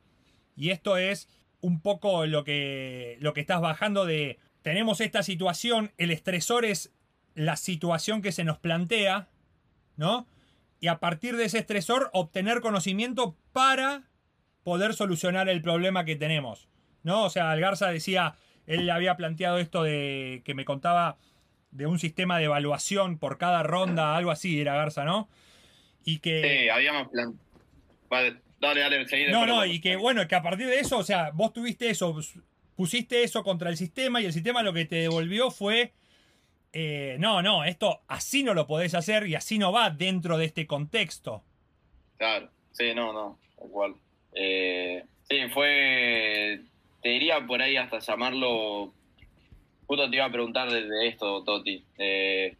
Y 0.58 0.70
esto 0.70 0.98
es 0.98 1.29
un 1.62 1.79
poco 1.79 2.25
lo 2.25 2.43
que, 2.43 3.17
lo 3.22 3.34
que 3.34 3.41
estás 3.41 3.62
bajando 3.62 4.05
de, 4.05 4.39
tenemos 4.62 5.00
esta 5.00 5.24
situación, 5.24 5.91
el 5.98 6.12
estresor 6.12 6.65
es 6.65 6.91
la 7.34 7.55
situación 7.55 8.22
que 8.22 8.31
se 8.31 8.43
nos 8.43 8.58
plantea, 8.58 9.29
¿no? 9.98 10.27
Y 10.79 10.88
a 10.88 11.00
partir 11.00 11.38
de 11.38 11.45
ese 11.45 11.60
estresor 11.60 12.10
obtener 12.13 12.62
conocimiento 12.62 13.36
para 13.53 14.03
poder 14.63 14.93
solucionar 14.93 15.50
el 15.50 15.62
problema 15.62 16.05
que 16.05 16.15
tenemos, 16.15 16.67
¿no? 17.03 17.25
O 17.25 17.29
sea, 17.29 17.51
Algarza 17.51 17.89
decía, 17.91 18.36
él 18.67 18.89
había 18.89 19.17
planteado 19.17 19.57
esto 19.57 19.83
de 19.83 20.41
que 20.45 20.53
me 20.53 20.65
contaba 20.65 21.17
de 21.71 21.88
un 21.88 22.00
sistema 22.00 22.38
de 22.38 22.45
evaluación 22.45 23.17
por 23.17 23.38
cada 23.38 23.63
ronda, 23.63 24.15
algo 24.15 24.31
así 24.31 24.60
era 24.60 24.75
Garza, 24.75 25.05
¿no? 25.05 25.29
Y 26.03 26.19
que... 26.19 26.60
Sí, 26.63 26.69
habíamos 26.69 27.07
plan... 27.10 27.39
Vale, 28.10 28.41
dale, 28.60 28.81
dale, 28.81 29.07
seguí. 29.07 29.31
No, 29.31 29.45
no, 29.45 29.65
y 29.65 29.79
que 29.79 29.95
bueno, 29.95 30.27
que 30.27 30.36
a 30.36 30.41
partir 30.41 30.67
de 30.67 30.79
eso, 30.79 30.98
o 30.98 31.03
sea, 31.03 31.31
vos 31.31 31.53
tuviste 31.53 31.89
eso, 31.89 32.19
pusiste 32.75 33.24
eso 33.24 33.43
contra 33.43 33.69
el 33.69 33.77
sistema 33.77 34.21
y 34.21 34.25
el 34.25 34.33
sistema 34.33 34.63
lo 34.63 34.74
que 34.74 34.86
te 34.86 34.98
devolvió 34.98 35.50
fue, 35.50 35.93
eh, 36.73 37.17
no, 37.19 37.41
no, 37.41 37.65
esto 37.65 38.01
así 38.07 38.43
no 38.43 38.53
lo 38.53 38.65
podés 38.65 38.95
hacer 38.95 39.27
y 39.27 39.35
así 39.35 39.57
no 39.57 39.71
va 39.71 39.89
dentro 39.89 40.37
de 40.37 40.45
este 40.45 40.65
contexto. 40.67 41.43
Claro, 42.17 42.49
sí, 42.71 42.93
no, 42.95 43.11
no, 43.11 43.39
tal 43.57 43.69
cual. 43.69 43.95
Eh, 44.33 45.03
sí, 45.29 45.37
fue, 45.53 46.61
te 47.01 47.09
diría 47.09 47.45
por 47.45 47.61
ahí 47.61 47.75
hasta 47.75 47.99
llamarlo, 47.99 48.93
justo 49.85 50.09
te 50.09 50.15
iba 50.15 50.25
a 50.25 50.31
preguntar 50.31 50.71
desde 50.71 51.07
esto, 51.07 51.43
Toti. 51.43 51.83
Eh, 51.97 52.55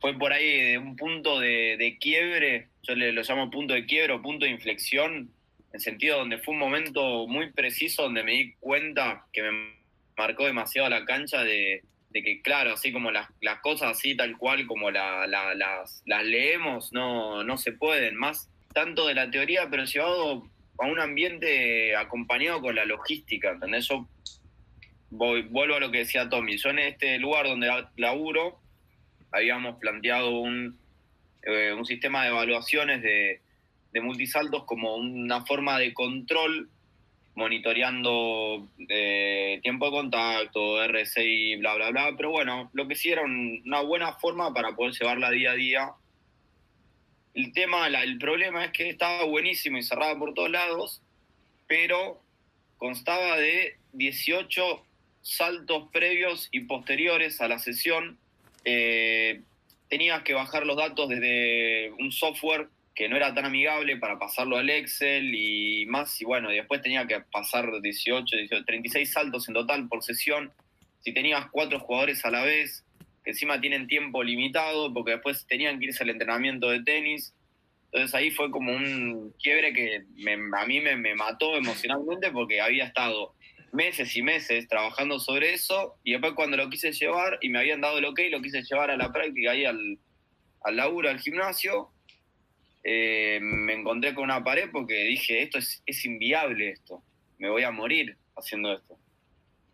fue 0.00 0.12
por 0.18 0.32
ahí 0.32 0.72
de 0.72 0.78
un 0.78 0.94
punto 0.94 1.40
de, 1.40 1.96
quiebre, 1.98 2.68
yo 2.82 2.94
le, 2.94 3.12
lo 3.12 3.22
llamo 3.22 3.50
punto 3.50 3.72
de 3.72 3.86
quiebre 3.86 4.12
o 4.12 4.22
punto 4.22 4.44
de 4.44 4.50
inflexión, 4.50 5.30
en 5.72 5.80
sentido 5.80 6.18
donde 6.18 6.38
fue 6.38 6.52
un 6.52 6.60
momento 6.60 7.26
muy 7.26 7.52
preciso 7.52 8.02
donde 8.02 8.22
me 8.22 8.32
di 8.32 8.52
cuenta 8.60 9.26
que 9.32 9.42
me 9.42 9.76
marcó 10.16 10.44
demasiado 10.44 10.90
la 10.90 11.06
cancha 11.06 11.42
de, 11.42 11.82
que, 12.22 12.42
claro, 12.42 12.74
así 12.74 12.92
como 12.92 13.10
las, 13.10 13.28
las, 13.40 13.60
cosas 13.60 13.92
así 13.92 14.16
tal 14.16 14.36
cual 14.36 14.66
como 14.66 14.90
la, 14.90 15.26
la, 15.26 15.54
las, 15.54 16.02
las, 16.06 16.24
leemos, 16.24 16.92
no, 16.92 17.44
no 17.44 17.56
se 17.56 17.72
pueden, 17.72 18.16
más 18.16 18.50
tanto 18.72 19.06
de 19.06 19.14
la 19.14 19.30
teoría, 19.30 19.68
pero 19.70 19.84
llevado 19.84 20.48
a 20.78 20.86
un 20.86 21.00
ambiente 21.00 21.96
acompañado 21.96 22.60
con 22.60 22.74
la 22.74 22.84
logística, 22.84 23.50
¿entendés? 23.50 23.88
Yo 23.88 24.06
voy, 25.10 25.42
vuelvo 25.42 25.76
a 25.76 25.80
lo 25.80 25.90
que 25.90 25.98
decía 25.98 26.28
Tommy, 26.28 26.56
yo 26.58 26.70
en 26.70 26.80
este 26.80 27.18
lugar 27.18 27.46
donde 27.46 27.70
laburo 27.96 28.60
habíamos 29.32 29.78
planteado 29.78 30.30
un, 30.40 30.78
eh, 31.42 31.72
un 31.72 31.84
sistema 31.86 32.22
de 32.22 32.30
evaluaciones 32.30 33.02
de, 33.02 33.40
de 33.92 34.00
multisaltos 34.00 34.64
como 34.64 34.96
una 34.96 35.44
forma 35.46 35.78
de 35.78 35.94
control, 35.94 36.68
monitoreando 37.36 38.66
eh, 38.88 39.60
tiempo 39.62 39.86
de 39.86 39.90
contacto, 39.92 40.82
RSI, 40.88 41.56
bla, 41.56 41.74
bla, 41.74 41.90
bla. 41.90 42.14
Pero 42.16 42.30
bueno, 42.30 42.70
lo 42.72 42.88
que 42.88 42.94
sí 42.94 43.10
era 43.10 43.22
una 43.22 43.82
buena 43.82 44.14
forma 44.14 44.52
para 44.52 44.74
poder 44.74 44.94
llevarla 44.94 45.30
día 45.30 45.52
a 45.52 45.54
día. 45.54 45.90
El 47.34 47.52
tema, 47.52 47.88
la, 47.90 48.02
el 48.02 48.18
problema 48.18 48.64
es 48.64 48.72
que 48.72 48.88
estaba 48.88 49.24
buenísimo 49.24 49.76
y 49.76 49.82
cerrada 49.82 50.18
por 50.18 50.32
todos 50.32 50.50
lados, 50.50 51.02
pero 51.66 52.22
constaba 52.78 53.36
de 53.36 53.76
18 53.92 54.82
saltos 55.20 55.88
previos 55.92 56.48
y 56.52 56.60
posteriores 56.60 57.42
a 57.42 57.48
la 57.48 57.58
sesión. 57.58 58.18
Eh, 58.64 59.42
tenías 59.88 60.22
que 60.22 60.32
bajar 60.32 60.64
los 60.64 60.78
datos 60.78 61.10
desde 61.10 61.90
un 61.98 62.10
software 62.12 62.68
que 62.96 63.10
no 63.10 63.16
era 63.16 63.34
tan 63.34 63.44
amigable 63.44 63.98
para 63.98 64.18
pasarlo 64.18 64.56
al 64.56 64.70
Excel 64.70 65.34
y 65.34 65.84
más, 65.84 66.18
y 66.22 66.24
bueno, 66.24 66.48
después 66.48 66.80
tenía 66.80 67.06
que 67.06 67.20
pasar 67.30 67.82
18, 67.82 68.36
18, 68.36 68.64
36 68.64 69.12
saltos 69.12 69.46
en 69.48 69.54
total 69.54 69.86
por 69.86 70.02
sesión. 70.02 70.50
Si 71.00 71.12
tenías 71.12 71.46
cuatro 71.50 71.78
jugadores 71.78 72.24
a 72.24 72.30
la 72.30 72.42
vez, 72.42 72.86
que 73.22 73.32
encima 73.32 73.60
tienen 73.60 73.86
tiempo 73.86 74.22
limitado, 74.22 74.94
porque 74.94 75.12
después 75.12 75.46
tenían 75.46 75.78
que 75.78 75.86
irse 75.86 76.04
al 76.04 76.10
entrenamiento 76.10 76.70
de 76.70 76.82
tenis. 76.84 77.34
Entonces 77.92 78.14
ahí 78.14 78.30
fue 78.30 78.50
como 78.50 78.74
un 78.74 79.34
quiebre 79.42 79.74
que 79.74 79.96
a 79.96 80.66
mí 80.66 80.80
me, 80.80 80.96
me 80.96 81.14
mató 81.14 81.54
emocionalmente 81.54 82.30
porque 82.30 82.62
había 82.62 82.86
estado 82.86 83.34
meses 83.72 84.16
y 84.16 84.22
meses 84.22 84.68
trabajando 84.68 85.18
sobre 85.18 85.52
eso 85.52 85.96
y 86.02 86.12
después 86.12 86.32
cuando 86.32 86.56
lo 86.56 86.70
quise 86.70 86.92
llevar 86.92 87.38
y 87.42 87.50
me 87.50 87.58
habían 87.58 87.82
dado 87.82 87.98
el 87.98 88.06
ok, 88.06 88.20
lo 88.30 88.40
quise 88.40 88.62
llevar 88.62 88.90
a 88.90 88.96
la 88.96 89.12
práctica 89.12 89.50
ahí 89.50 89.66
al, 89.66 89.98
al 90.62 90.76
laburo, 90.76 91.10
al 91.10 91.20
gimnasio, 91.20 91.90
eh, 92.88 93.40
me 93.42 93.72
encontré 93.72 94.14
con 94.14 94.22
una 94.22 94.44
pared 94.44 94.70
porque 94.70 94.94
dije, 95.02 95.42
esto 95.42 95.58
es, 95.58 95.82
es 95.86 96.04
inviable 96.04 96.68
esto, 96.68 97.02
me 97.36 97.50
voy 97.50 97.64
a 97.64 97.72
morir 97.72 98.16
haciendo 98.36 98.72
esto. 98.72 98.96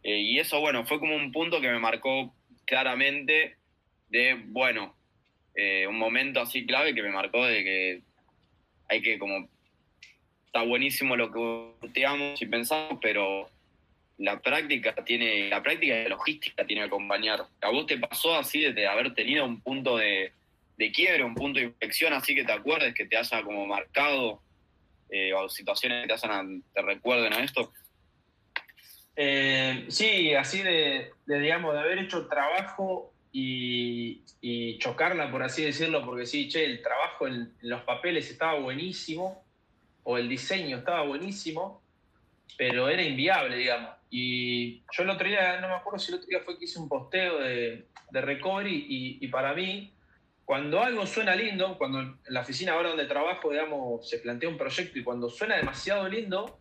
Eh, 0.03 0.17
y 0.21 0.39
eso, 0.39 0.59
bueno, 0.61 0.87
fue 0.87 0.99
como 0.99 1.15
un 1.15 1.31
punto 1.31 1.61
que 1.61 1.69
me 1.69 1.79
marcó 1.79 2.35
claramente 2.65 3.59
de, 4.09 4.43
bueno, 4.47 4.97
eh, 5.55 5.87
un 5.87 5.99
momento 5.99 6.41
así 6.41 6.65
clave 6.65 6.95
que 6.95 7.03
me 7.03 7.11
marcó 7.11 7.45
de 7.45 7.63
que 7.63 8.03
hay 8.89 9.03
que 9.03 9.19
como, 9.19 9.47
está 10.47 10.63
buenísimo 10.63 11.15
lo 11.15 11.31
que 11.31 11.89
teamos 11.91 12.41
y 12.41 12.47
pensamos, 12.47 12.99
pero 13.03 13.51
la 14.17 14.41
práctica 14.41 14.95
tiene, 15.05 15.51
la 15.51 15.63
práctica 15.63 15.97
de 15.97 16.09
logística 16.09 16.65
tiene 16.65 16.81
que 16.81 16.87
acompañar. 16.87 17.47
¿A 17.61 17.69
vos 17.69 17.85
te 17.85 17.99
pasó 17.99 18.37
así 18.37 18.73
de 18.73 18.87
haber 18.87 19.13
tenido 19.13 19.45
un 19.45 19.61
punto 19.61 19.99
de, 19.99 20.33
de 20.77 20.91
quiebre, 20.91 21.25
un 21.25 21.35
punto 21.35 21.59
de 21.61 21.67
inflexión, 21.67 22.13
así 22.13 22.35
que 22.35 22.45
te 22.45 22.53
acuerdes, 22.53 22.95
que 22.95 23.07
te 23.07 23.17
haya 23.17 23.43
como 23.43 23.67
marcado, 23.67 24.43
eh, 25.11 25.33
o 25.35 25.49
situaciones 25.49 26.03
que 26.03 26.09
te, 26.09 26.15
hayan, 26.15 26.63
te 26.73 26.83
recuerden 26.83 27.35
a 27.35 27.45
esto? 27.45 27.73
Eh, 29.15 29.85
sí, 29.89 30.35
así 30.35 30.63
de, 30.63 31.13
digamos, 31.27 31.75
de 31.75 31.81
haber 31.81 31.99
hecho 31.99 32.27
trabajo 32.29 33.13
y, 33.31 34.23
chocarla, 34.79 35.31
por 35.31 35.43
así 35.43 35.63
decirlo, 35.63 36.05
porque 36.05 36.27
sí, 36.27 36.49
che, 36.49 36.65
el 36.65 36.83
trabajo 36.83 37.29
en, 37.29 37.53
los 37.61 37.83
papeles 37.83 38.31
estaba 38.31 38.59
buenísimo, 38.59 39.45
o 40.05 40.19
el 40.19 40.29
diseño 40.29 40.79
estaba 40.79 41.03
buenísimo, 41.03 41.83
pero 42.57 42.89
era 42.89 43.03
inviable, 43.03 43.57
digamos. 43.57 43.91
Y 44.11 44.83
yo 44.93 45.03
el 45.03 45.11
otro 45.11 45.29
día, 45.29 45.61
no 45.61 45.69
me 45.69 45.75
acuerdo 45.75 45.99
si 45.99 46.11
el 46.11 46.19
otro 46.19 46.29
día 46.29 46.41
fue 46.41 46.59
que 46.59 46.65
hice 46.65 46.79
un 46.79 46.89
posteo 46.89 47.39
de, 47.39 47.87
de 48.11 48.21
recovery 48.21 49.19
y 49.21 49.29
para 49.29 49.55
mí 49.55 49.93
cuando 50.45 50.83
algo 50.83 51.07
suena 51.07 51.35
lindo, 51.35 51.79
cuando 51.79 52.01
en 52.01 52.19
la 52.29 52.41
oficina 52.41 52.73
ahora 52.73 52.91
donde 52.91 53.07
trabajo, 53.07 53.51
digamos, 53.51 54.09
se 54.09 54.19
plantea 54.19 54.49
un 54.49 54.59
proyecto 54.59 54.99
y 54.99 55.05
cuando 55.05 55.31
suena 55.31 55.57
demasiado 55.57 56.09
lindo, 56.09 56.59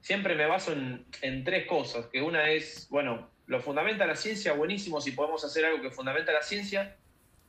siempre 0.00 0.34
me 0.34 0.46
baso 0.46 0.72
en, 0.72 1.04
en, 1.22 1.44
tres 1.44 1.66
cosas, 1.66 2.06
que 2.06 2.22
una 2.22 2.50
es, 2.50 2.88
bueno, 2.90 3.30
lo 3.46 3.60
fundamenta 3.60 4.06
la 4.06 4.16
ciencia, 4.16 4.52
buenísimo 4.52 5.00
si 5.00 5.12
podemos 5.12 5.44
hacer 5.44 5.64
algo 5.64 5.82
que 5.82 5.90
fundamenta 5.90 6.32
la 6.32 6.42
ciencia. 6.42 6.96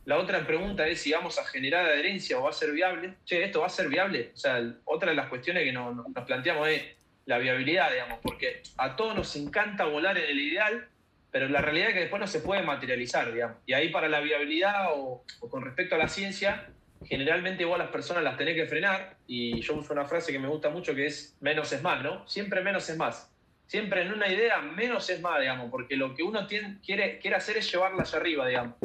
La 0.06 0.18
otra 0.18 0.46
pregunta 0.48 0.88
es 0.88 1.02
si 1.02 1.12
vamos 1.12 1.38
a 1.38 1.46
generar 1.46 1.86
adherencia 1.86 2.40
o 2.40 2.44
va 2.44 2.50
a 2.50 2.54
ser 2.54 2.72
viable. 2.72 3.16
Che, 3.24 3.44
¿esto 3.44 3.62
va 3.62 3.68
a 3.68 3.70
ser 3.70 3.88
viable? 3.88 4.32
O 4.34 4.38
sea, 4.38 4.62
otra 4.86 5.12
de 5.12 5.16
las 5.16 5.30
cuestiones 5.30 5.64
que 5.64 5.72
nos, 5.72 5.96
nos 5.96 6.26
planteamos 6.26 6.68
es 6.70 6.84
la 7.26 7.38
viabilidad, 7.38 7.92
digamos, 7.92 8.20
porque 8.22 8.64
a 8.78 8.96
todos 8.96 9.16
nos 9.16 9.36
encanta 9.36 9.86
volar 9.86 10.18
en 10.18 10.30
el 10.30 10.40
ideal, 10.40 10.88
pero 11.32 11.48
la 11.48 11.62
realidad 11.62 11.90
es 11.90 11.94
que 11.94 12.00
después 12.02 12.20
no 12.20 12.28
se 12.28 12.42
puede 12.42 12.62
materializar, 12.62 13.32
digamos. 13.32 13.58
Y 13.66 13.74
ahí 13.74 13.90
para 13.90 14.10
la 14.10 14.20
viabilidad 14.20 14.94
o, 14.94 15.24
o, 15.40 15.50
con 15.50 15.64
respecto 15.64 15.96
a 15.96 15.98
la 15.98 16.10
ciencia, 16.10 16.68
generalmente 17.06 17.64
igual 17.64 17.80
las 17.80 17.90
personas 17.90 18.24
las 18.24 18.38
tenés 18.38 18.56
que 18.56 18.66
frenar, 18.66 19.16
y 19.28 19.62
yo 19.62 19.76
uso 19.76 19.94
una 19.94 20.06
frase 20.06 20.32
que 20.32 20.40
me 20.40 20.50
gusta 20.50 20.70
mucho 20.70 20.94
que 20.94 21.06
es 21.06 21.38
menos 21.40 21.72
es 21.72 21.82
más, 21.82 22.04
¿no? 22.04 22.28
Siempre 22.28 22.62
menos 22.62 22.88
es 22.90 22.98
más. 22.98 23.32
Siempre 23.66 24.02
en 24.02 24.12
una 24.12 24.28
idea 24.28 24.62
menos 24.62 25.10
es 25.10 25.22
más, 25.22 25.40
digamos, 25.40 25.72
porque 25.72 25.96
lo 25.96 26.14
que 26.14 26.24
uno 26.24 26.46
tiene, 26.46 26.78
quiere, 26.86 27.20
quiere 27.20 27.38
hacer 27.38 27.56
es 27.58 27.72
llevarla 27.72 28.04
allá 28.04 28.18
arriba, 28.18 28.46
digamos, 28.46 28.76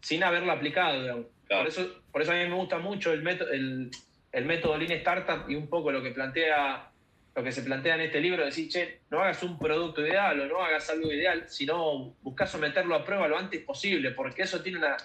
sin 0.00 0.24
haberla 0.24 0.54
aplicado, 0.54 1.00
digamos. 1.00 1.26
Claro. 1.46 1.62
Por, 1.62 1.68
eso, 1.70 2.02
por 2.10 2.22
eso 2.22 2.32
a 2.32 2.34
mí 2.34 2.48
me 2.48 2.56
gusta 2.56 2.78
mucho 2.78 3.12
el 3.12 3.22
método, 3.22 3.52
el, 3.52 3.90
el 4.32 4.44
método 4.44 4.76
Lean 4.76 4.92
Startup 4.92 5.48
y 5.48 5.54
un 5.54 5.68
poco 5.68 5.92
lo 5.92 6.02
que 6.02 6.10
plantea 6.10 6.91
lo 7.34 7.42
que 7.42 7.52
se 7.52 7.62
plantea 7.62 7.94
en 7.94 8.02
este 8.02 8.20
libro, 8.20 8.44
decir, 8.44 8.68
che, 8.68 9.00
no 9.10 9.20
hagas 9.20 9.42
un 9.42 9.58
producto 9.58 10.06
ideal 10.06 10.38
o 10.40 10.46
no 10.46 10.62
hagas 10.62 10.90
algo 10.90 11.10
ideal, 11.10 11.44
sino 11.48 12.14
buscas 12.20 12.50
someterlo 12.50 12.94
a 12.94 13.04
prueba 13.04 13.28
lo 13.28 13.38
antes 13.38 13.62
posible, 13.62 14.10
porque 14.10 14.42
eso 14.42 14.62
tiene 14.62 14.78
una, 14.78 14.96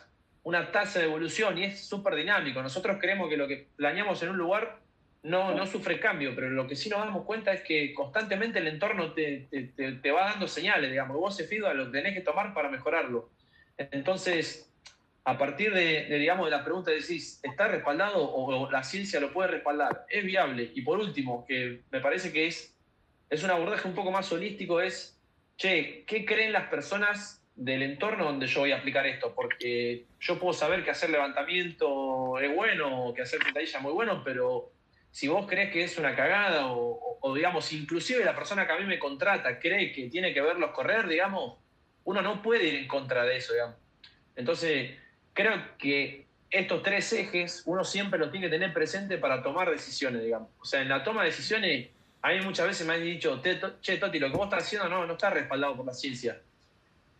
una 0.44 0.72
tasa 0.72 1.00
de 1.00 1.06
evolución 1.06 1.58
y 1.58 1.66
es 1.66 1.88
súper 1.88 2.16
dinámico. 2.16 2.62
Nosotros 2.62 2.98
creemos 3.00 3.30
que 3.30 3.38
lo 3.38 3.48
que 3.48 3.68
planeamos 3.78 4.22
en 4.24 4.30
un 4.30 4.38
lugar 4.38 4.80
no, 5.24 5.54
no 5.54 5.66
sufre 5.66 6.00
cambio, 6.00 6.36
pero 6.36 6.50
lo 6.50 6.68
que 6.68 6.76
sí 6.76 6.90
nos 6.90 7.00
damos 7.00 7.26
cuenta 7.26 7.54
es 7.54 7.62
que 7.62 7.94
constantemente 7.94 8.60
el 8.60 8.68
entorno 8.68 9.14
te, 9.14 9.48
te, 9.50 9.64
te, 9.64 9.94
te 9.94 10.12
va 10.12 10.30
dando 10.30 10.48
señales, 10.48 10.92
digamos, 10.92 11.18
vos 11.18 11.40
ese 11.40 11.48
feedback 11.48 11.76
lo 11.76 11.92
tenés 11.92 12.14
que 12.14 12.22
tomar 12.22 12.54
para 12.54 12.70
mejorarlo. 12.70 13.30
Entonces, 13.78 14.72
a 15.28 15.38
partir 15.38 15.74
de, 15.74 16.06
de, 16.06 16.20
digamos, 16.20 16.46
de 16.46 16.52
la 16.52 16.64
pregunta 16.64 16.90
decís, 16.90 17.42
¿está 17.44 17.68
respaldado 17.68 18.34
o 18.34 18.72
la 18.72 18.82
ciencia 18.82 19.20
lo 19.20 19.34
puede 19.34 19.50
respaldar? 19.50 20.06
¿Es 20.08 20.24
viable? 20.24 20.72
Y 20.74 20.84
por 20.84 21.00
último, 21.00 21.46
que 21.46 21.82
me 21.92 22.00
parece 22.00 22.32
que 22.32 22.48
es, 22.48 22.74
es 23.30 23.44
un 23.44 23.50
abordaje 23.50 23.90
un 23.90 23.94
poco 23.94 24.10
más 24.10 24.32
holístico, 24.32 24.80
es, 24.80 25.20
che, 25.58 26.06
¿qué 26.08 26.24
creen 26.26 26.54
las 26.54 26.70
personas 26.70 27.44
del 27.58 27.82
entorno 27.82 28.24
donde 28.24 28.48
yo 28.48 28.62
voy 28.62 28.72
a 28.72 28.78
aplicar 28.78 29.06
esto? 29.06 29.36
Porque 29.36 30.06
yo 30.22 30.40
puedo 30.40 30.54
saber 30.54 30.86
que 30.86 30.92
hacer 30.92 31.10
levantamiento 31.10 32.40
es 32.40 32.56
bueno, 32.56 33.12
que 33.14 33.24
hacer 33.24 33.44
sentadilla 33.44 33.80
es 33.80 33.84
muy 33.84 33.92
bueno, 33.92 34.24
pero 34.24 34.72
si 35.12 35.28
vos 35.28 35.46
crees 35.46 35.74
que 35.74 35.84
es 35.84 35.98
una 35.98 36.16
cagada 36.16 36.68
o, 36.68 36.92
o, 36.92 37.18
o, 37.20 37.36
digamos, 37.36 37.74
inclusive 37.74 38.24
la 38.24 38.34
persona 38.34 38.66
que 38.66 38.72
a 38.72 38.80
mí 38.80 38.86
me 38.86 38.98
contrata 38.98 39.60
cree 39.60 39.92
que 39.92 40.08
tiene 40.08 40.34
que 40.34 40.40
verlos 40.40 40.72
correr, 40.72 41.06
digamos, 41.06 41.58
uno 42.06 42.22
no 42.22 42.42
puede 42.42 42.66
ir 42.70 42.76
en 42.76 42.88
contra 42.88 43.26
de 43.26 43.36
eso, 43.36 43.52
digamos. 43.52 43.76
Entonces, 44.38 44.92
creo 45.38 45.54
que 45.78 46.26
estos 46.50 46.82
tres 46.82 47.14
ejes 47.14 47.62
uno 47.68 47.84
siempre 47.84 48.18
los 48.18 48.32
tiene 48.32 48.48
que 48.48 48.52
tener 48.52 48.74
presente 48.74 49.20
para 49.20 49.44
tomar 49.44 49.70
decisiones, 49.70 50.24
digamos. 50.24 50.50
O 50.60 50.66
sea, 50.66 50.82
en 50.82 50.90
la 50.90 51.04
toma 51.04 51.22
de 51.22 51.30
decisiones, 51.30 51.90
a 52.24 52.32
mí 52.32 52.42
muchas 52.42 52.66
veces 52.66 52.88
me 52.88 52.96
han 52.96 53.04
dicho, 53.04 53.40
che, 53.80 53.98
Toti, 53.98 54.18
lo 54.18 54.32
que 54.32 54.38
vos 54.38 54.46
estás 54.46 54.64
haciendo 54.64 54.90
no, 54.90 55.06
no 55.06 55.14
está 55.14 55.30
respaldado 55.30 55.78
por 55.78 55.86
la 55.86 55.94
ciencia. 55.94 56.42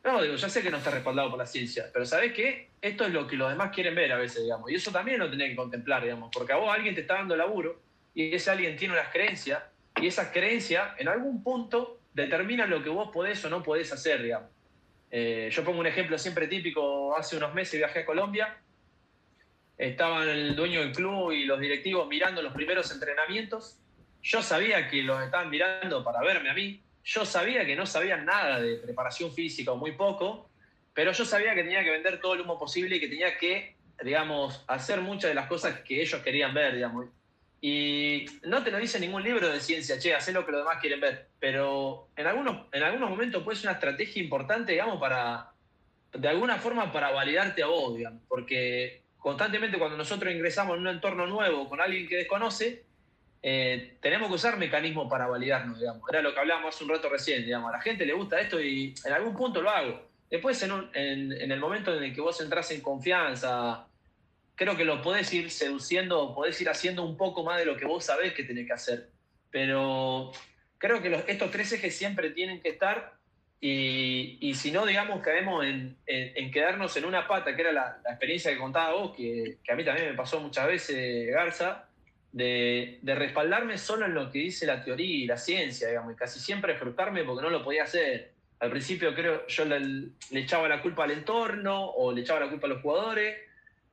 No, 0.04 0.22
digo, 0.22 0.36
ya 0.36 0.50
sé 0.50 0.64
que 0.64 0.72
no 0.72 0.78
está 0.78 0.90
respaldado 0.90 1.30
por 1.30 1.38
la 1.38 1.46
ciencia, 1.46 1.92
pero 1.94 2.06
¿sabés 2.06 2.34
qué? 2.34 2.70
Esto 2.82 3.06
es 3.06 3.14
lo 3.14 3.28
que 3.28 3.36
los 3.36 3.50
demás 3.50 3.72
quieren 3.72 3.94
ver 3.94 4.12
a 4.12 4.18
veces, 4.18 4.42
digamos. 4.42 4.72
Y 4.72 4.76
eso 4.76 4.92
también 4.92 5.20
lo 5.20 5.30
tenés 5.30 5.52
que 5.52 5.56
contemplar, 5.56 6.02
digamos, 6.02 6.32
porque 6.34 6.54
a 6.54 6.58
vos 6.58 6.74
alguien 6.74 6.96
te 6.96 7.02
está 7.02 7.16
dando 7.16 7.36
laburo 7.36 7.80
y 8.16 8.34
ese 8.34 8.50
alguien 8.50 8.76
tiene 8.78 8.96
unas 8.96 9.10
creencias 9.10 9.62
y 10.02 10.08
esas 10.08 10.30
creencias 10.30 10.90
en 10.98 11.08
algún 11.08 11.44
punto 11.44 12.00
determinan 12.14 12.70
lo 12.70 12.82
que 12.82 12.90
vos 12.90 13.12
podés 13.14 13.46
o 13.46 13.50
no 13.50 13.62
podés 13.62 13.94
hacer, 13.94 14.24
digamos. 14.24 14.50
Eh, 15.10 15.50
yo 15.52 15.64
pongo 15.64 15.80
un 15.80 15.88
ejemplo 15.88 16.18
siempre 16.18 16.48
típico, 16.48 17.16
hace 17.16 17.38
unos 17.38 17.54
meses 17.54 17.80
viajé 17.80 18.00
a 18.00 18.06
Colombia, 18.06 18.58
estaban 19.78 20.28
el 20.28 20.56
dueño 20.56 20.82
del 20.82 20.92
club 20.92 21.32
y 21.32 21.46
los 21.46 21.60
directivos 21.60 22.08
mirando 22.08 22.42
los 22.42 22.54
primeros 22.54 22.92
entrenamientos, 22.92 23.80
yo 24.22 24.42
sabía 24.42 24.90
que 24.90 25.04
los 25.04 25.24
estaban 25.24 25.50
mirando 25.50 26.04
para 26.04 26.22
verme 26.22 26.50
a 26.50 26.54
mí, 26.54 26.82
yo 27.04 27.26
sabía 27.26 27.66
que 27.66 27.76
no 27.76 27.86
sabían 27.86 28.26
nada 28.26 28.60
de 28.60 28.76
preparación 28.78 29.34
física 29.34 29.72
o 29.72 29.78
muy 29.78 29.94
poco, 29.94 30.50
pero 30.94 31.14
yo 31.14 31.24
sabía 31.24 31.56
que 31.56 31.64
tenía 31.64 31.84
que 31.84 31.92
vender 31.92 32.20
todo 32.20 32.34
el 32.34 32.42
humo 32.42 32.60
posible 32.60 32.98
y 32.98 33.00
que 33.00 33.08
tenía 33.08 33.38
que, 33.38 33.76
digamos, 34.04 34.66
hacer 34.68 35.00
muchas 35.00 35.30
de 35.30 35.36
las 35.36 35.48
cosas 35.48 35.80
que 35.82 36.02
ellos 36.02 36.22
querían 36.22 36.54
ver, 36.54 36.76
digamos. 36.76 37.06
Y 37.60 38.26
no 38.44 38.64
te 38.64 38.70
lo 38.70 38.78
dice 38.78 39.00
ningún 39.00 39.24
libro 39.24 39.50
de 39.50 39.60
ciencia, 39.60 39.98
che, 39.98 40.14
haz 40.14 40.32
lo 40.32 40.46
que 40.46 40.52
los 40.52 40.62
demás 40.62 40.78
quieren 40.80 41.02
ver. 41.02 41.28
Pero 41.40 42.10
en 42.16 42.28
algunos, 42.28 42.68
en 42.72 42.84
algunos 42.84 43.10
momentos 43.10 43.44
puede 43.44 43.58
ser 43.58 43.68
una 43.68 43.74
estrategia 43.74 44.22
importante, 44.22 44.74
digamos, 44.74 45.00
para, 45.00 45.52
de 46.14 46.28
alguna 46.28 46.58
forma, 46.58 46.92
para 46.92 47.12
validarte 47.12 47.64
a 47.64 47.68
vos, 47.68 47.98
digamos. 47.98 48.22
Porque 48.28 49.02
constantemente 49.18 49.80
cuando 49.80 49.98
nosotros 49.98 50.34
ingresamos 50.34 50.76
en 50.76 50.82
un 50.82 50.88
entorno 50.90 51.26
nuevo 51.26 51.68
con 51.68 51.82
alguien 51.82 52.08
que 52.08 52.18
desconoce, 52.18 52.86
eh, 53.42 53.98
tenemos 54.02 54.30
que 54.30 54.36
usar 54.36 54.58
mecanismos 54.58 55.10
para 55.10 55.26
validarnos, 55.28 55.80
digamos. 55.80 56.04
Era 56.10 56.22
lo 56.22 56.34
que 56.34 56.40
hablábamos 56.40 56.76
hace 56.76 56.84
un 56.84 56.92
rato 56.92 57.10
recién, 57.10 57.44
digamos. 57.44 57.70
A 57.70 57.78
la 57.78 57.82
gente 57.82 58.06
le 58.06 58.14
gusta 58.14 58.40
esto 58.40 58.62
y 58.62 58.94
en 59.04 59.14
algún 59.14 59.36
punto 59.36 59.62
lo 59.62 59.72
hago. 59.72 60.08
Después, 60.30 60.62
en, 60.62 60.72
en, 60.94 61.32
en 61.32 61.52
el 61.52 61.60
momento 61.60 61.96
en 61.96 62.04
el 62.04 62.14
que 62.14 62.22
vos 62.22 62.40
entras 62.42 62.70
en 62.72 62.82
confianza, 62.82 63.88
creo 64.58 64.76
que 64.76 64.84
lo 64.84 65.02
podés 65.02 65.32
ir 65.34 65.52
seduciendo, 65.52 66.34
podés 66.34 66.60
ir 66.60 66.68
haciendo 66.68 67.04
un 67.04 67.16
poco 67.16 67.44
más 67.44 67.60
de 67.60 67.66
lo 67.66 67.78
que 67.78 67.86
vos 67.86 68.04
sabés 68.04 68.34
que 68.34 68.44
tenés 68.44 68.66
que 68.66 68.74
hacer. 68.74 69.10
Pero 69.52 70.32
creo 70.80 71.02
que 71.02 71.24
estos 71.28 71.52
tres 71.52 71.72
ejes 71.72 71.96
siempre 71.96 72.32
tienen 72.32 72.60
que 72.60 72.70
estar 72.70 73.14
y, 73.62 74.38
y 74.42 74.56
si 74.56 74.72
no, 74.72 74.86
digamos, 74.86 75.22
caemos 75.22 75.64
en, 75.64 75.96
en, 76.08 76.52
quedarnos 76.52 76.98
en 76.98 77.06
una 77.06 77.28
pata, 77.28 77.56
que 77.56 77.62
era 77.62 77.72
la, 77.72 78.00
la 78.04 78.12
experiencia 78.12 78.52
que 78.52 78.58
contaba 78.58 78.94
vos, 78.94 79.16
que, 79.16 79.58
que, 79.64 79.72
a 79.72 79.76
mí 79.76 79.86
también 79.86 80.10
me 80.10 80.16
pasó 80.16 80.40
muchas 80.40 80.68
veces, 80.68 81.32
Garza, 81.32 81.88
de, 82.32 83.00
de, 83.02 83.16
respaldarme 83.16 83.78
solo 83.78 84.06
en 84.06 84.14
lo 84.14 84.32
que 84.32 84.40
dice 84.40 84.66
la 84.66 84.84
teoría 84.84 85.16
y 85.18 85.26
la 85.26 85.38
ciencia, 85.38 85.88
digamos, 85.88 86.14
y 86.14 86.16
casi 86.16 86.40
siempre 86.40 86.76
frustrarme 86.76 87.24
porque 87.24 87.44
no 87.44 87.50
lo 87.50 87.64
podía 87.64 87.84
hacer. 87.84 88.34
Al 88.60 88.72
principio 88.72 89.14
creo 89.14 89.46
yo 89.48 89.66
le 89.66 90.12
echaba 90.32 90.68
la 90.68 90.82
culpa 90.82 91.04
al 91.04 91.12
entorno 91.12 91.92
o 91.92 92.12
le 92.12 92.22
echaba 92.22 92.40
la 92.40 92.50
culpa 92.50 92.66
a 92.66 92.72
los 92.72 92.82
jugadores 92.82 93.47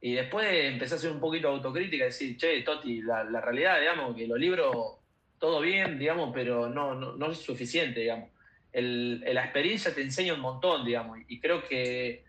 y 0.05 0.13
después 0.13 0.47
empecé 0.53 0.93
a 0.93 0.97
hacer 0.99 1.11
un 1.11 1.19
poquito 1.19 1.49
de 1.49 1.55
autocrítica, 1.55 2.05
decir, 2.05 2.37
che, 2.37 2.61
Toti, 2.61 3.01
la, 3.01 3.41
realidad, 3.41 3.81
digamos, 3.81 4.15
que 4.15 4.27
los 4.27 4.39
libros, 4.39 4.99
todo 5.39 5.63
bien, 5.63 5.99
digamos, 5.99 6.31
pero 6.35 6.69
no, 6.69 6.95
no, 6.95 7.17
no 7.17 7.31
es 7.33 7.39
suficiente, 7.39 8.01
digamos. 8.01 8.29
El, 8.71 9.21
la 9.21 9.45
experiencia 9.45 9.95
te 9.95 10.03
enseña 10.03 10.35
un 10.35 10.41
montón, 10.41 10.85
digamos, 10.85 11.21
y 11.27 11.41
creo 11.41 11.67
que 11.67 12.23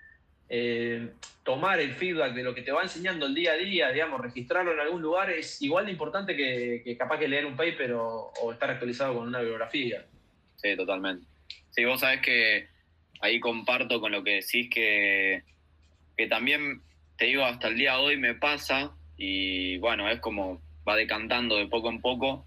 eh, 0.47 1.09
tomar 1.43 1.81
el 1.81 1.95
feedback 1.95 2.33
de 2.33 2.43
lo 2.43 2.55
que 2.55 2.61
te 2.61 2.71
va 2.71 2.81
enseñando 2.81 3.25
el 3.25 3.35
día 3.35 3.51
a 3.51 3.57
día, 3.57 3.91
digamos, 3.91 4.21
registrarlo 4.21 4.71
en 4.71 4.79
algún 4.79 5.01
lugar 5.01 5.29
es 5.31 5.61
igual 5.61 5.87
de 5.87 5.91
importante 5.91 6.33
que, 6.33 6.81
que 6.81 6.95
capaz 6.95 7.19
que 7.19 7.27
leer 7.27 7.45
un 7.45 7.57
paper 7.57 7.91
o, 7.91 8.31
estar 8.53 8.69
actualizado 8.71 9.15
con 9.15 9.27
una 9.27 9.39
bibliografía. 9.39 10.05
Sí, 10.55 10.77
totalmente. 10.77 11.27
Sí, 11.71 11.83
vos 11.83 11.99
sabés 11.99 12.21
que 12.21 12.69
ahí 13.19 13.41
comparto 13.41 13.99
con 13.99 14.13
lo 14.13 14.23
que 14.23 14.35
decís 14.35 14.69
que, 14.69 15.43
que 16.15 16.27
también 16.27 16.81
te 17.17 17.25
digo, 17.25 17.45
hasta 17.45 17.67
el 17.67 17.77
día 17.77 17.93
de 17.93 17.99
hoy 17.99 18.17
me 18.17 18.35
pasa, 18.35 18.91
y 19.17 19.77
bueno, 19.77 20.09
es 20.09 20.19
como 20.19 20.61
va 20.87 20.95
decantando 20.95 21.57
de 21.57 21.67
poco 21.67 21.89
en 21.89 22.01
poco, 22.01 22.45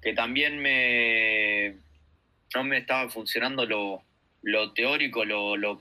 que 0.00 0.12
también 0.12 0.58
me 0.58 1.76
no 2.54 2.64
me 2.64 2.78
estaba 2.78 3.08
funcionando 3.08 3.64
lo, 3.64 4.02
lo 4.42 4.72
teórico, 4.72 5.24
lo, 5.24 5.56
lo, 5.56 5.80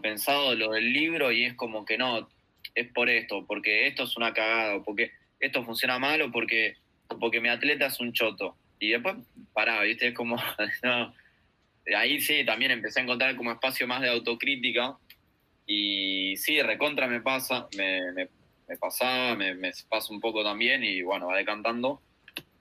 pensado, 0.00 0.54
lo 0.54 0.72
del 0.72 0.92
libro, 0.92 1.32
y 1.32 1.44
es 1.44 1.54
como 1.54 1.84
que 1.84 1.98
no, 1.98 2.28
es 2.74 2.86
por 2.92 3.08
esto, 3.10 3.44
porque 3.46 3.86
esto 3.86 4.04
es 4.04 4.16
una 4.16 4.32
cagada, 4.32 4.82
porque 4.82 5.10
esto 5.40 5.64
funciona 5.64 5.98
mal, 5.98 6.22
o 6.22 6.30
porque, 6.30 6.76
porque 7.18 7.40
mi 7.40 7.48
atleta 7.48 7.86
es 7.86 7.98
un 7.98 8.12
choto. 8.12 8.56
Y 8.78 8.90
después, 8.90 9.16
pará, 9.52 9.82
¿viste? 9.82 10.08
Es 10.08 10.14
como, 10.14 10.36
no, 10.82 11.14
ahí 11.96 12.20
sí, 12.20 12.44
también 12.44 12.70
empecé 12.70 13.00
a 13.00 13.02
encontrar 13.02 13.36
como 13.36 13.52
espacio 13.52 13.86
más 13.86 14.00
de 14.00 14.10
autocrítica, 14.10 14.96
y 15.74 16.36
sí, 16.36 16.60
recontra 16.60 17.06
me 17.06 17.22
pasa, 17.22 17.66
me, 17.78 18.12
me, 18.12 18.28
me 18.68 18.76
pasaba, 18.76 19.34
me, 19.34 19.54
me, 19.54 19.72
pasa 19.88 20.12
un 20.12 20.20
poco 20.20 20.44
también 20.44 20.84
y 20.84 21.00
bueno, 21.00 21.28
va 21.28 21.36
decantando. 21.38 22.02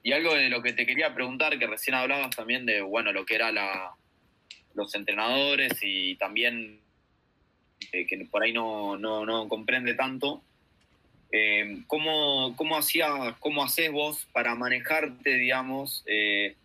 Y 0.02 0.14
algo 0.14 0.34
de 0.34 0.50
lo 0.50 0.62
que 0.62 0.72
te 0.72 0.86
quería 0.86 1.14
preguntar, 1.14 1.60
que 1.60 1.68
recién 1.68 1.96
hablabas 1.96 2.34
también 2.34 2.66
de, 2.66 2.82
bueno, 2.82 3.12
lo 3.12 3.26
que 3.26 3.36
era 3.36 3.52
la, 3.52 3.92
los 4.76 4.96
entrenadores 4.96 5.78
y 5.82 6.16
también 6.16 6.80
eh, 7.92 8.08
que 8.08 8.18
por 8.32 8.44
ahí 8.44 8.54
no, 8.54 8.98
no, 8.98 9.26
no 9.26 9.50
comprende 9.50 9.94
tanto. 9.94 10.42
Eh, 11.34 11.84
¿cómo, 11.88 12.56
cómo, 12.56 12.78
hacía, 12.78 13.36
¿Cómo 13.42 13.62
haces 13.62 13.92
vos 13.92 14.26
para 14.32 14.56
manejarte, 14.56 15.36
digamos, 15.36 16.04
eh, 16.06 16.56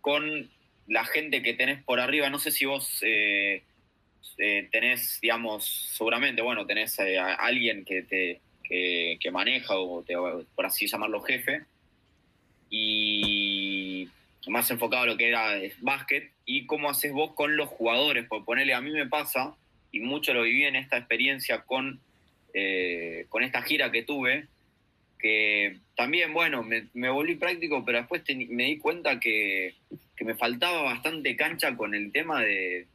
con 0.00 0.50
la 0.88 1.04
gente 1.04 1.40
que 1.40 1.54
tenés 1.54 1.84
por 1.84 2.00
arriba? 2.00 2.30
No 2.30 2.40
sé 2.40 2.50
si 2.50 2.64
vos 2.64 3.00
eh, 4.38 4.68
tenés, 4.70 5.18
digamos, 5.20 5.64
seguramente, 5.92 6.42
bueno, 6.42 6.66
tenés 6.66 6.98
eh, 6.98 7.18
a 7.18 7.34
alguien 7.34 7.84
que 7.84 8.02
te 8.02 8.40
que, 8.62 9.30
maneja 9.30 9.76
o 9.76 10.04
por 10.54 10.66
así 10.66 10.86
llamarlo 10.86 11.20
jefe. 11.20 11.64
Y 12.70 14.08
más 14.48 14.70
enfocado 14.70 15.04
a 15.04 15.06
lo 15.06 15.16
que 15.16 15.28
era 15.28 15.54
básquet. 15.80 16.30
Y 16.44 16.66
cómo 16.66 16.90
haces 16.90 17.12
vos 17.12 17.32
con 17.34 17.56
los 17.56 17.68
jugadores, 17.68 18.26
por 18.26 18.44
ponerle 18.44 18.74
a 18.74 18.80
mí 18.80 18.90
me 18.90 19.06
pasa 19.06 19.54
y 19.92 20.00
mucho 20.00 20.34
lo 20.34 20.42
viví 20.42 20.64
en 20.64 20.76
esta 20.76 20.98
experiencia 20.98 21.62
con, 21.62 22.00
eh, 22.52 23.26
con 23.28 23.44
esta 23.44 23.62
gira 23.62 23.92
que 23.92 24.02
tuve, 24.02 24.48
que 25.20 25.78
también, 25.94 26.32
bueno, 26.32 26.64
me, 26.64 26.88
me 26.94 27.08
volví 27.10 27.36
práctico, 27.36 27.84
pero 27.84 27.98
después 27.98 28.22
me 28.48 28.64
di 28.64 28.78
cuenta 28.78 29.20
que, 29.20 29.76
que, 30.16 30.24
me 30.24 30.34
faltaba 30.34 30.82
bastante 30.82 31.36
cancha 31.36 31.76
con 31.76 31.94
el 31.94 32.10
tema 32.10 32.42
de 32.42 32.88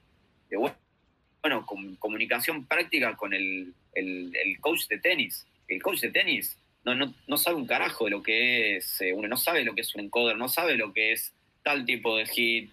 bueno, 1.42 1.66
con 1.66 1.96
comunicación 1.96 2.66
práctica 2.66 3.16
con 3.16 3.34
el, 3.34 3.74
el, 3.94 4.60
coach 4.60 4.88
de 4.88 5.00
tenis. 5.00 5.46
El 5.68 5.82
coach 5.82 6.02
de 6.02 6.12
tenis 6.12 6.58
no, 6.84 6.96
no, 6.96 7.14
no 7.28 7.38
sabe 7.38 7.58
un 7.58 7.68
carajo 7.68 8.06
de 8.06 8.12
lo 8.12 8.24
que 8.24 8.78
es, 8.78 9.02
eh, 9.02 9.14
uno 9.14 9.28
no 9.28 9.38
sabe 9.38 9.64
lo 9.64 9.74
que 9.74 9.82
es 9.82 9.96
un 9.96 10.02
encoder, 10.02 10.38
no 10.38 10.50
sabe 10.50 10.76
lo 10.76 10.92
que 10.94 11.14
es 11.14 11.34
tal 11.64 11.86
tipo 11.86 12.18
de 12.18 12.26
hit. 12.26 12.72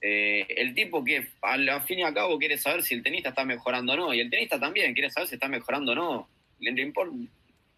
Eh, 0.00 0.46
el 0.48 0.74
tipo 0.74 1.04
que 1.04 1.26
al 1.42 1.82
fin 1.82 1.98
y 1.98 2.02
al 2.02 2.14
cabo 2.14 2.38
quiere 2.38 2.56
saber 2.56 2.82
si 2.82 2.94
el 2.94 3.02
tenista 3.02 3.30
está 3.30 3.44
mejorando 3.44 3.92
o 3.92 3.96
no, 3.96 4.14
y 4.14 4.20
el 4.20 4.30
tenista 4.30 4.58
también 4.58 4.94
quiere 4.94 5.10
saber 5.10 5.28
si 5.28 5.34
está 5.34 5.48
mejorando 5.48 5.92
o 5.92 5.94
no. 5.94 6.28
Le, 6.60 6.72
le 6.72 6.92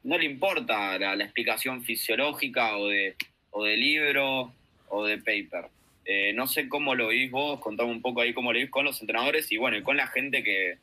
no 0.03 0.17
le 0.17 0.25
importa 0.25 0.99
la, 0.99 1.17
la, 1.17 1.25
explicación 1.25 1.83
fisiológica 1.83 2.77
o 2.79 2.89
de, 2.89 3.17
o 3.51 3.65
de 3.65 3.77
libro 3.77 4.53
o 4.89 5.05
de 5.05 5.19
paper. 5.19 5.71
Eh, 6.13 6.33
no 6.33 6.49
sé 6.49 6.69
cómo 6.69 6.97
lo 6.97 7.07
vís 7.07 7.31
vos, 7.31 7.61
contame 7.61 7.89
un 7.89 8.03
poco 8.03 8.21
ahí 8.21 8.35
cómo 8.35 8.53
lo 8.53 8.59
vís 8.59 8.69
con 8.69 8.85
los 8.85 9.01
entrenadores 9.01 9.53
y 9.53 9.59
bueno, 9.59 9.77
y 9.77 9.83
con 9.85 9.97
la 9.97 10.09
gente 10.09 10.43
que, 10.43 10.77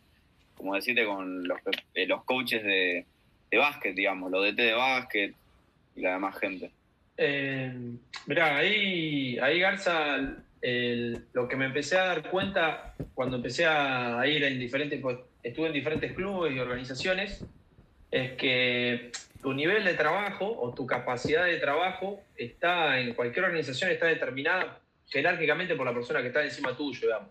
como 0.56 0.74
decirte, 0.74 1.04
con 1.04 1.46
los, 1.46 1.60
eh, 1.96 2.08
los 2.08 2.24
coaches 2.24 2.64
de, 2.64 3.06
de, 3.52 3.58
básquet, 3.58 3.94
digamos, 3.94 4.32
los 4.32 4.46
DT 4.46 4.56
de 4.56 4.72
básquet 4.72 5.36
y 5.98 6.02
la 6.02 6.14
demás 6.14 6.40
gente. 6.40 6.72
Eh, 7.18 7.74
mirá, 8.26 8.56
ahí, 8.56 9.38
ahí 9.40 9.60
Garza, 9.60 10.18
lo 11.34 11.48
que 11.50 11.58
me 11.58 11.66
empecé 11.66 11.98
a 11.98 12.06
dar 12.06 12.30
cuenta 12.30 12.96
cuando 13.14 13.36
empecé 13.36 13.66
a 13.66 14.26
ir 14.28 14.46
en 14.46 14.58
diferentes, 14.58 15.02
pues 15.02 15.18
estuve 15.44 15.68
en 15.68 15.74
diferentes 15.74 16.14
clubes 16.14 16.56
y 16.56 16.60
organizaciones, 16.60 17.44
es 18.12 18.32
que 18.38 19.12
tu 19.42 19.52
nivel 19.52 19.84
de 19.84 19.94
trabajo 19.96 20.58
o 20.58 20.74
tu 20.74 20.86
capacidad 20.86 21.44
de 21.44 21.58
trabajo 21.58 22.22
está 22.38 22.98
en 23.02 23.14
cualquier 23.14 23.44
organización 23.44 23.92
está 23.92 24.06
determinada 24.06 24.80
jerárquicamente 25.10 25.76
por 25.76 25.86
la 25.86 25.94
persona 25.94 26.22
que 26.22 26.28
está 26.28 26.44
encima 26.44 26.76
tuyo, 26.76 27.02
digamos. 27.02 27.30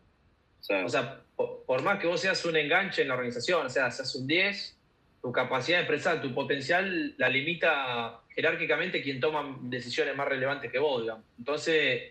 Sí. 0.61 0.75
O 0.75 0.89
sea, 0.89 1.21
por, 1.37 1.65
por, 1.65 1.83
más 1.83 1.99
que 1.99 2.07
vos 2.07 2.21
seas 2.21 2.45
un 2.45 2.57
enganche 2.57 3.03
en 3.03 3.09
la 3.09 3.15
organización, 3.15 3.67
o 3.67 3.71
sea, 3.71 3.91
seas 3.91 4.15
un 4.15 4.27
10, 4.27 4.77
tu 5.23 5.33
capacidad 5.33 5.79
de 5.79 5.83
expresar 5.85 6.23
tu 6.23 6.35
potencial 6.35 7.15
la 7.19 7.29
limita 7.29 8.21
jerárquicamente 8.35 9.03
quien 9.03 9.21
toma 9.21 9.59
decisiones 9.63 10.17
más 10.17 10.29
relevantes 10.29 10.71
que 10.71 10.79
vos, 10.79 11.03
digamos. 11.03 11.25
Entonces, 11.39 12.11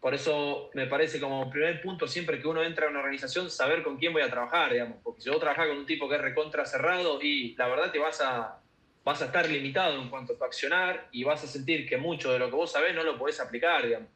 por 0.00 0.14
eso 0.14 0.70
me 0.74 0.86
parece 0.86 1.20
como 1.20 1.50
primer 1.50 1.80
punto 1.80 2.06
siempre 2.06 2.40
que 2.40 2.48
uno 2.48 2.62
entra 2.62 2.86
a 2.86 2.90
una 2.90 3.00
organización, 3.00 3.50
saber 3.50 3.82
con 3.82 3.96
quién 3.96 4.12
voy 4.12 4.22
a 4.22 4.30
trabajar, 4.30 4.72
digamos. 4.72 4.98
Porque 5.02 5.20
si 5.20 5.30
vos 5.30 5.40
trabajás 5.40 5.68
con 5.68 5.78
un 5.78 5.86
tipo 5.86 6.08
que 6.08 6.16
es 6.16 6.20
recontra 6.20 6.64
cerrado 6.64 7.20
y 7.22 7.54
la 7.56 7.68
verdad 7.68 7.90
te 7.90 7.98
vas 7.98 8.20
a, 8.20 8.60
vas 9.04 9.22
a 9.22 9.26
estar 9.26 9.48
limitado 9.48 10.00
en 10.00 10.08
cuanto 10.08 10.34
a 10.34 10.38
tu 10.38 10.44
accionar 10.44 11.08
y 11.12 11.24
vas 11.24 11.42
a 11.44 11.46
sentir 11.46 11.88
que 11.88 11.96
mucho 11.96 12.32
de 12.32 12.38
lo 12.38 12.50
que 12.50 12.56
vos 12.56 12.72
sabés 12.72 12.94
no 12.94 13.02
lo 13.02 13.18
podés 13.18 13.40
aplicar, 13.40 13.84
digamos 13.84 14.08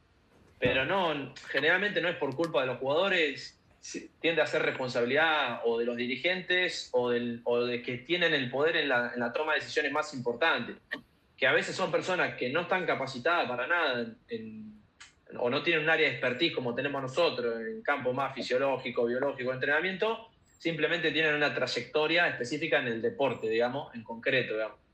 pero 0.59 0.85
no, 0.85 1.35
generalmente 1.49 2.01
no 2.01 2.09
es 2.09 2.17
por 2.17 2.35
culpa 2.35 2.63
de 2.63 2.67
los 2.67 2.79
jugadores, 2.79 3.59
tiende 4.21 4.43
a 4.43 4.47
ser 4.47 4.63
responsabilidad 4.63 5.61
o 5.65 5.79
de 5.79 5.85
los 5.85 5.97
dirigentes 5.97 6.89
o, 6.93 7.11
del, 7.11 7.41
o 7.45 7.65
de 7.65 7.83
que 7.83 7.99
tienen 7.99 8.35
el 8.35 8.51
poder 8.51 8.77
en 8.77 8.89
la, 8.89 9.13
en 9.15 9.21
la, 9.21 9.33
toma 9.33 9.55
de 9.55 9.61
decisiones 9.61 9.93
más 9.93 10.13
importantes, 10.15 10.77
que 11.37 11.47
a 11.47 11.53
veces 11.53 11.77
son 11.77 11.91
personas 11.91 12.35
que 12.35 12.51
no 12.51 12.63
están 12.63 12.85
capacitadas 12.85 13.49
para 13.49 13.67
nada 13.67 14.07
o 15.37 15.51
no 15.51 15.63
tienen 15.63 15.85
un 15.85 15.91
área 15.91 16.09
de 16.09 16.15
expertise 16.15 16.55
como 16.55 16.75
tenemos 16.75 17.03
nosotros 17.03 17.61
en 17.61 17.83
campo 17.83 18.13
más 18.13 18.35
fisiológico, 18.35 19.07
biológico, 19.07 19.53
entrenamiento, 19.53 20.29
simplemente 20.59 21.13
tienen 21.13 21.35
una 21.35 21.55
trayectoria 21.55 22.29
específica 22.29 22.81
en 22.81 22.89
el 22.89 23.03
deporte, 23.03 23.49
digamos, 23.49 23.95
en 23.95 24.03
concreto, 24.03 24.55
digamos. 24.55 24.88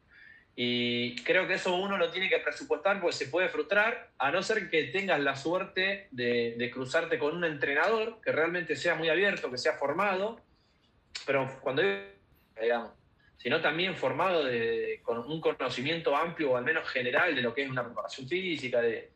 Y 0.57 1.17
creo 1.17 1.49
que 1.49 1.55
eso 1.55 1.75
uno 1.75 1.97
lo 1.97 2.11
tiene 2.11 2.29
que 2.29 2.39
presupuestar 2.39 3.01
porque 3.01 3.17
se 3.17 3.27
puede 3.27 3.49
frustrar, 3.49 4.11
a 4.19 4.31
no 4.31 4.43
ser 4.43 4.71
que 4.71 4.85
tengas 4.85 5.21
la 5.21 5.35
suerte 5.35 6.07
de, 6.13 6.71
cruzarte 6.73 7.19
con 7.19 7.37
un 7.37 7.45
entrenador 7.45 8.21
que 8.23 8.31
realmente 8.31 8.77
sea 8.77 8.95
muy 8.95 9.09
abierto, 9.09 9.51
que 9.51 9.59
sea 9.59 9.73
formado, 9.73 10.41
pero 11.27 11.59
cuando 11.61 11.83
digamos, 12.61 12.93
sino 13.37 13.61
también 13.61 13.97
formado 13.97 14.45
de, 14.45 15.01
con 15.03 15.19
un 15.19 15.41
conocimiento 15.41 16.17
amplio 16.17 16.53
o 16.53 16.57
al 16.57 16.65
menos 16.65 16.89
general 16.89 17.35
de 17.35 17.43
lo 17.43 17.53
que 17.53 17.65
es 17.65 17.71
una 17.71 17.85
preparación 17.85 18.29
física, 18.29 18.81
de, 18.81 19.11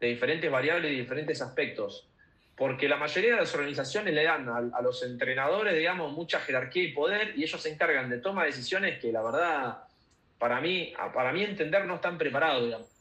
de 0.00 0.06
diferentes 0.06 0.50
variables 0.50 0.92
y 0.92 1.00
diferentes 1.00 1.40
aspectos. 1.42 2.08
Porque 2.56 2.88
la 2.88 2.96
mayoría 2.96 3.34
de 3.34 3.40
las 3.40 3.54
organizaciones 3.54 4.12
le 4.14 4.24
dan 4.24 4.48
a, 4.48 4.56
a, 4.56 4.82
los 4.82 5.02
entrenadores, 5.04 5.76
digamos, 5.76 6.12
mucha 6.12 6.40
jerarquía 6.40 6.82
y 6.82 6.92
poder 6.92 7.34
y 7.36 7.44
ellos 7.44 7.62
se 7.62 7.70
encargan 7.70 8.10
de 8.10 8.18
tomar 8.18 8.46
decisiones 8.46 8.98
que 8.98 9.12
la 9.12 9.22
verdad 9.22 9.87
para 10.38 10.60
mí, 10.60 10.92
para 11.12 11.32
mí 11.32 11.42
entender, 11.42 11.84
no 11.84 11.96
están 11.96 12.16
preparados, 12.16 12.64
digamos. 12.64 12.98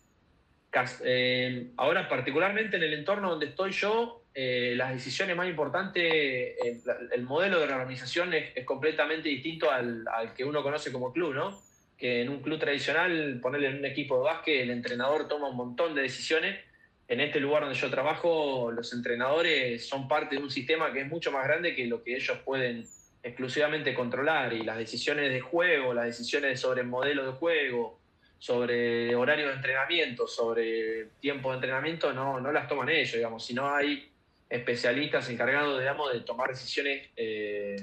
Eh, 1.04 1.71
ahora, 1.78 2.08
particularmente 2.08 2.78
en 2.78 2.84
el 2.84 2.93
entorno 2.93 3.32
donde 3.32 3.47
estoy 3.47 3.71
yo, 3.71 4.23
eh, 4.34 4.73
las 4.76 4.93
decisiones 4.93 5.36
más 5.36 5.47
importantes, 5.47 6.04
eh, 6.04 6.82
el 7.12 7.23
modelo 7.23 7.60
de 7.60 7.67
la 7.67 7.78
organización 7.78 8.34
es, 8.34 8.65
completamente 8.65 9.30
distinto 9.30 9.71
al, 9.71 10.06
que 10.36 10.43
uno 10.43 10.62
conoce 10.62 10.91
como 10.91 11.12
club, 11.12 11.34
¿no? 11.34 11.60
Que 11.97 12.21
en 12.21 12.30
un 12.30 12.41
club 12.41 12.60
tradicional, 12.60 13.39
ponerle 13.41 13.69
en 13.69 13.80
un 13.80 13.86
equipo 13.86 14.17
de 14.17 14.23
básquet, 14.23 14.62
el 14.62 14.69
entrenador 14.69 15.28
toma 15.28 15.50
un 15.50 15.58
montón 15.58 15.95
de 15.95 16.04
decisiones. 16.04 16.60
En 17.08 17.21
este 17.21 17.39
lugar 17.39 17.63
donde 17.63 17.80
yo 17.80 17.89
trabajo, 17.89 18.71
los 18.71 18.93
entrenadores 18.93 19.88
son 19.88 20.08
parte 20.08 20.36
de 20.36 20.41
un 20.41 20.52
sistema 20.52 20.91
que 20.91 21.02
es 21.02 21.08
mucho 21.08 21.32
más 21.32 21.45
grande 21.47 21.73
que 21.73 21.88
lo 21.88 22.04
que 22.04 22.15
ellos 22.15 22.38
pueden 22.43 22.86
exclusivamente 23.28 23.94
controlar 23.94 24.54
y 24.54 24.63
las 24.63 24.78
decisiones 24.78 25.32
de 25.32 25.42
juego, 25.42 25.94
las 25.94 26.06
decisiones 26.06 26.60
sobre 26.60 26.82
el 26.82 26.88
modelo 26.88 27.26
de 27.26 27.34
juego, 27.34 28.00
sobre 28.40 29.13
horario 29.16 29.48
de 29.48 29.54
entrenamiento, 29.54 30.28
sobre 30.28 31.08
tiempo 31.20 31.50
de 31.50 31.56
entrenamiento, 31.56 32.13
no, 32.13 32.40
no 32.40 32.52
las 32.52 32.68
toman 32.68 32.90
ellos, 32.90 33.13
digamos, 33.13 33.46
sino 33.46 33.74
hay 33.74 34.10
especialistas 34.50 35.30
encargados, 35.30 35.80
digamos, 35.80 36.13
de 36.13 36.22
tomar 36.22 36.50
decisiones, 36.50 37.10
eh, 37.18 37.76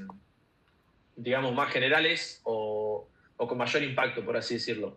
digamos, 1.16 1.54
más 1.54 1.70
generales 1.72 2.40
o, 2.44 3.06
con 3.36 3.58
mayor 3.58 3.82
impacto, 3.82 4.24
por 4.24 4.36
así 4.36 4.54
decirlo. 4.54 4.96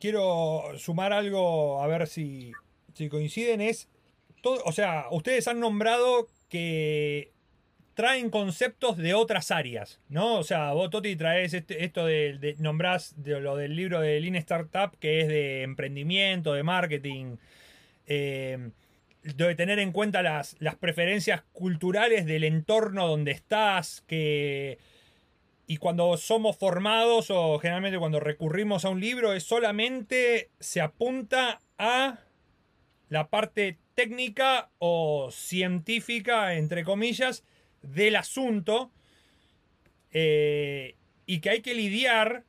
Quiero 0.00 0.62
sumar 0.78 1.12
algo, 1.12 1.82
a 1.82 1.86
ver 1.88 2.06
si, 2.06 2.52
si 2.94 3.08
coinciden, 3.08 3.60
es, 3.60 3.88
todo, 4.42 4.62
o 4.64 4.72
sea, 4.72 5.06
ustedes 5.10 5.46
han 5.46 5.60
nombrado 5.60 6.28
que 6.48 7.32
traen 7.98 8.30
conceptos 8.30 8.96
de 8.96 9.12
otras 9.12 9.50
áreas, 9.50 10.00
¿no? 10.08 10.36
O 10.36 10.44
sea, 10.44 10.70
vos, 10.72 10.88
Toti, 10.88 11.16
traes 11.16 11.52
este, 11.52 11.84
esto 11.84 12.06
de, 12.06 12.54
nombrás 12.60 13.20
de 13.20 13.40
lo 13.40 13.56
del 13.56 13.74
libro 13.74 14.00
de 14.00 14.20
Lean 14.20 14.36
Startup, 14.36 14.96
que 15.00 15.20
es 15.20 15.26
de 15.26 15.62
emprendimiento, 15.64 16.52
de 16.52 16.62
marketing, 16.62 17.38
eh, 18.06 18.70
de 19.24 19.54
tener 19.56 19.80
en 19.80 19.90
cuenta 19.90 20.22
las, 20.22 20.54
las, 20.60 20.76
preferencias 20.76 21.42
culturales 21.52 22.24
del 22.24 22.44
entorno 22.44 23.08
donde 23.08 23.32
estás, 23.32 24.04
que... 24.06 24.78
Y 25.66 25.78
cuando 25.78 26.16
somos 26.18 26.56
formados 26.56 27.32
o 27.32 27.58
generalmente 27.58 27.98
cuando 27.98 28.20
recurrimos 28.20 28.84
a 28.84 28.90
un 28.90 29.00
libro 29.00 29.32
es 29.32 29.42
solamente 29.42 30.50
se 30.60 30.80
apunta 30.80 31.62
a 31.78 32.20
la 33.08 33.28
parte 33.28 33.76
técnica 33.96 34.70
o 34.78 35.30
científica, 35.32 36.54
entre 36.54 36.84
comillas, 36.84 37.42
del 37.82 38.16
asunto 38.16 38.90
eh, 40.12 40.96
y 41.26 41.40
que 41.40 41.50
hay 41.50 41.62
que 41.62 41.74
lidiar 41.74 42.44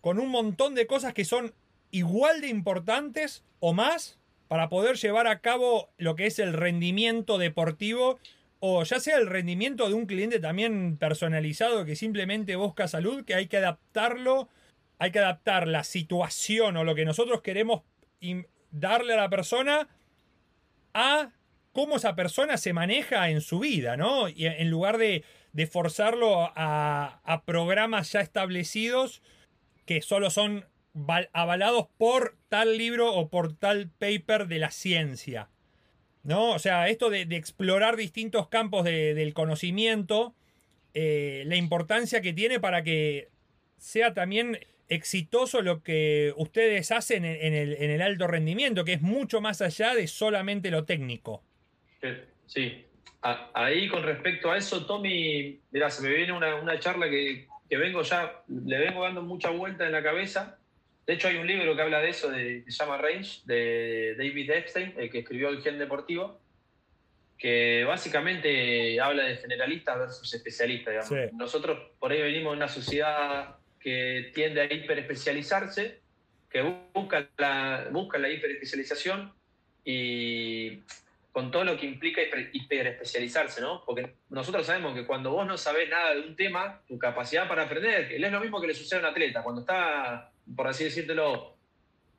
con 0.00 0.18
un 0.18 0.28
montón 0.28 0.74
de 0.74 0.86
cosas 0.86 1.12
que 1.14 1.24
son 1.24 1.52
igual 1.90 2.40
de 2.40 2.48
importantes 2.48 3.44
o 3.58 3.72
más 3.72 4.18
para 4.48 4.68
poder 4.68 4.96
llevar 4.96 5.26
a 5.26 5.40
cabo 5.40 5.90
lo 5.98 6.16
que 6.16 6.26
es 6.26 6.38
el 6.38 6.52
rendimiento 6.52 7.38
deportivo 7.38 8.18
o 8.60 8.84
ya 8.84 9.00
sea 9.00 9.16
el 9.16 9.26
rendimiento 9.26 9.88
de 9.88 9.94
un 9.94 10.06
cliente 10.06 10.38
también 10.38 10.96
personalizado 10.98 11.84
que 11.84 11.96
simplemente 11.96 12.56
busca 12.56 12.88
salud, 12.88 13.24
que 13.24 13.34
hay 13.34 13.46
que 13.46 13.56
adaptarlo, 13.56 14.48
hay 14.98 15.10
que 15.12 15.18
adaptar 15.18 15.66
la 15.66 15.82
situación 15.82 16.76
o 16.76 16.84
lo 16.84 16.94
que 16.94 17.06
nosotros 17.06 17.40
queremos 17.40 17.82
darle 18.70 19.14
a 19.14 19.16
la 19.16 19.30
persona 19.30 19.88
a 20.92 21.30
cómo 21.72 21.96
esa 21.96 22.16
persona 22.16 22.56
se 22.56 22.72
maneja 22.72 23.30
en 23.30 23.40
su 23.40 23.60
vida, 23.60 23.96
¿no? 23.96 24.28
Y 24.28 24.46
en 24.46 24.70
lugar 24.70 24.98
de, 24.98 25.24
forzarlo 25.70 26.52
a, 26.54 27.42
programas 27.44 28.12
ya 28.12 28.20
establecidos 28.20 29.22
que 29.86 30.02
solo 30.02 30.30
son 30.30 30.66
avalados 31.32 31.86
por 31.96 32.36
tal 32.48 32.76
libro 32.76 33.14
o 33.14 33.28
por 33.28 33.56
tal 33.56 33.88
paper 33.88 34.46
de 34.48 34.58
la 34.58 34.70
ciencia. 34.70 35.48
¿No? 36.22 36.50
O 36.50 36.58
sea, 36.58 36.88
esto 36.88 37.08
de, 37.08 37.22
explorar 37.22 37.96
distintos 37.96 38.48
campos 38.48 38.84
del 38.84 39.32
conocimiento, 39.32 40.34
eh, 40.92 41.44
la 41.46 41.56
importancia 41.56 42.20
que 42.20 42.32
tiene 42.32 42.60
para 42.60 42.82
que 42.82 43.30
sea 43.78 44.12
también 44.12 44.58
exitoso 44.88 45.62
lo 45.62 45.82
que 45.82 46.34
ustedes 46.36 46.90
hacen 46.90 47.24
en 47.24 47.54
el 47.54 48.02
alto 48.02 48.26
rendimiento, 48.26 48.84
que 48.84 48.94
es 48.94 49.00
mucho 49.00 49.40
más 49.40 49.62
allá 49.62 49.94
de 49.94 50.08
solamente 50.08 50.70
lo 50.70 50.84
técnico. 50.84 51.44
Sí, 52.46 52.84
ahí 53.22 53.88
con 53.88 54.02
respecto 54.02 54.50
a 54.50 54.56
eso, 54.56 54.86
Tommy, 54.86 55.60
mira, 55.70 55.90
se 55.90 56.02
me 56.02 56.14
viene 56.14 56.32
una, 56.32 56.78
charla 56.78 57.08
que, 57.08 57.46
vengo 57.70 58.02
ya, 58.02 58.42
le 58.48 58.78
vengo 58.78 59.02
dando 59.04 59.22
mucha 59.22 59.50
vuelta 59.50 59.86
en 59.86 59.92
la 59.92 60.02
cabeza. 60.02 60.58
De 61.06 61.14
hecho, 61.14 61.28
hay 61.28 61.36
un 61.36 61.46
libro 61.46 61.74
que 61.74 61.82
habla 61.82 62.00
de 62.00 62.10
eso, 62.10 62.30
de, 62.30 62.62
que 62.64 62.70
se 62.70 62.84
llama 62.84 62.98
Range, 62.98 63.40
de 63.44 64.14
David 64.16 64.50
Epstein, 64.50 64.94
el 64.96 65.10
que 65.10 65.20
escribió 65.20 65.48
El 65.48 65.62
Gen 65.62 65.78
Deportivo, 65.78 66.40
que 67.38 67.84
básicamente 67.84 69.00
habla 69.00 69.24
de 69.24 69.36
generalistas 69.36 69.98
versus 69.98 70.34
especialistas. 70.34 71.10
Nosotros 71.32 71.90
por 71.98 72.12
ahí 72.12 72.20
venimos 72.20 72.52
de 72.52 72.56
una 72.58 72.68
sociedad 72.68 73.56
que 73.80 74.30
tiende 74.34 74.60
a 74.60 74.72
hiperespecializarse, 74.72 76.00
que 76.50 76.62
busca 76.92 77.28
la, 77.38 77.88
busca 77.90 78.18
la 78.18 78.28
hiperespecialización 78.28 79.32
y 79.84 80.80
con 81.32 81.50
todo 81.50 81.64
lo 81.64 81.76
que 81.76 81.86
implica 81.86 82.20
hiperespecializarse, 82.52 83.60
¿no? 83.60 83.84
Porque 83.84 84.16
nosotros 84.30 84.66
sabemos 84.66 84.94
que 84.94 85.06
cuando 85.06 85.30
vos 85.30 85.46
no 85.46 85.56
sabés 85.56 85.88
nada 85.88 86.14
de 86.14 86.22
un 86.22 86.34
tema, 86.34 86.82
tu 86.88 86.98
capacidad 86.98 87.46
para 87.48 87.64
aprender, 87.64 88.12
es 88.12 88.32
lo 88.32 88.40
mismo 88.40 88.60
que 88.60 88.66
le 88.66 88.74
sucede 88.74 88.98
a 88.98 89.02
un 89.02 89.08
atleta. 89.08 89.42
Cuando 89.42 89.60
está, 89.60 90.32
por 90.56 90.66
así 90.66 90.84
decírtelo, 90.84 91.56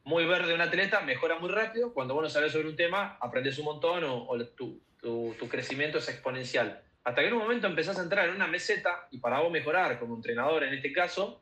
muy 0.03 0.25
verde 0.25 0.53
un 0.53 0.61
atleta, 0.61 1.01
mejora 1.01 1.37
muy 1.39 1.49
rápido. 1.49 1.93
Cuando 1.93 2.13
vos 2.13 2.23
no 2.23 2.29
sabés 2.29 2.53
sobre 2.53 2.69
un 2.69 2.75
tema, 2.75 3.17
aprendes 3.19 3.57
un 3.59 3.65
montón 3.65 4.03
o, 4.05 4.27
tu, 4.55 4.81
tu, 5.01 5.49
crecimiento 5.49 5.97
es 5.97 6.07
exponencial. 6.07 6.81
Hasta 7.03 7.21
que 7.21 7.27
en 7.27 7.33
un 7.33 7.39
momento 7.39 7.67
empezás 7.67 7.99
a 7.99 8.03
entrar 8.03 8.29
en 8.29 8.35
una 8.35 8.47
meseta 8.47 9.07
y 9.11 9.17
para 9.17 9.39
vos 9.39 9.51
mejorar 9.51 9.99
como 9.99 10.15
entrenador 10.15 10.63
en 10.63 10.73
este 10.73 10.93
caso, 10.93 11.41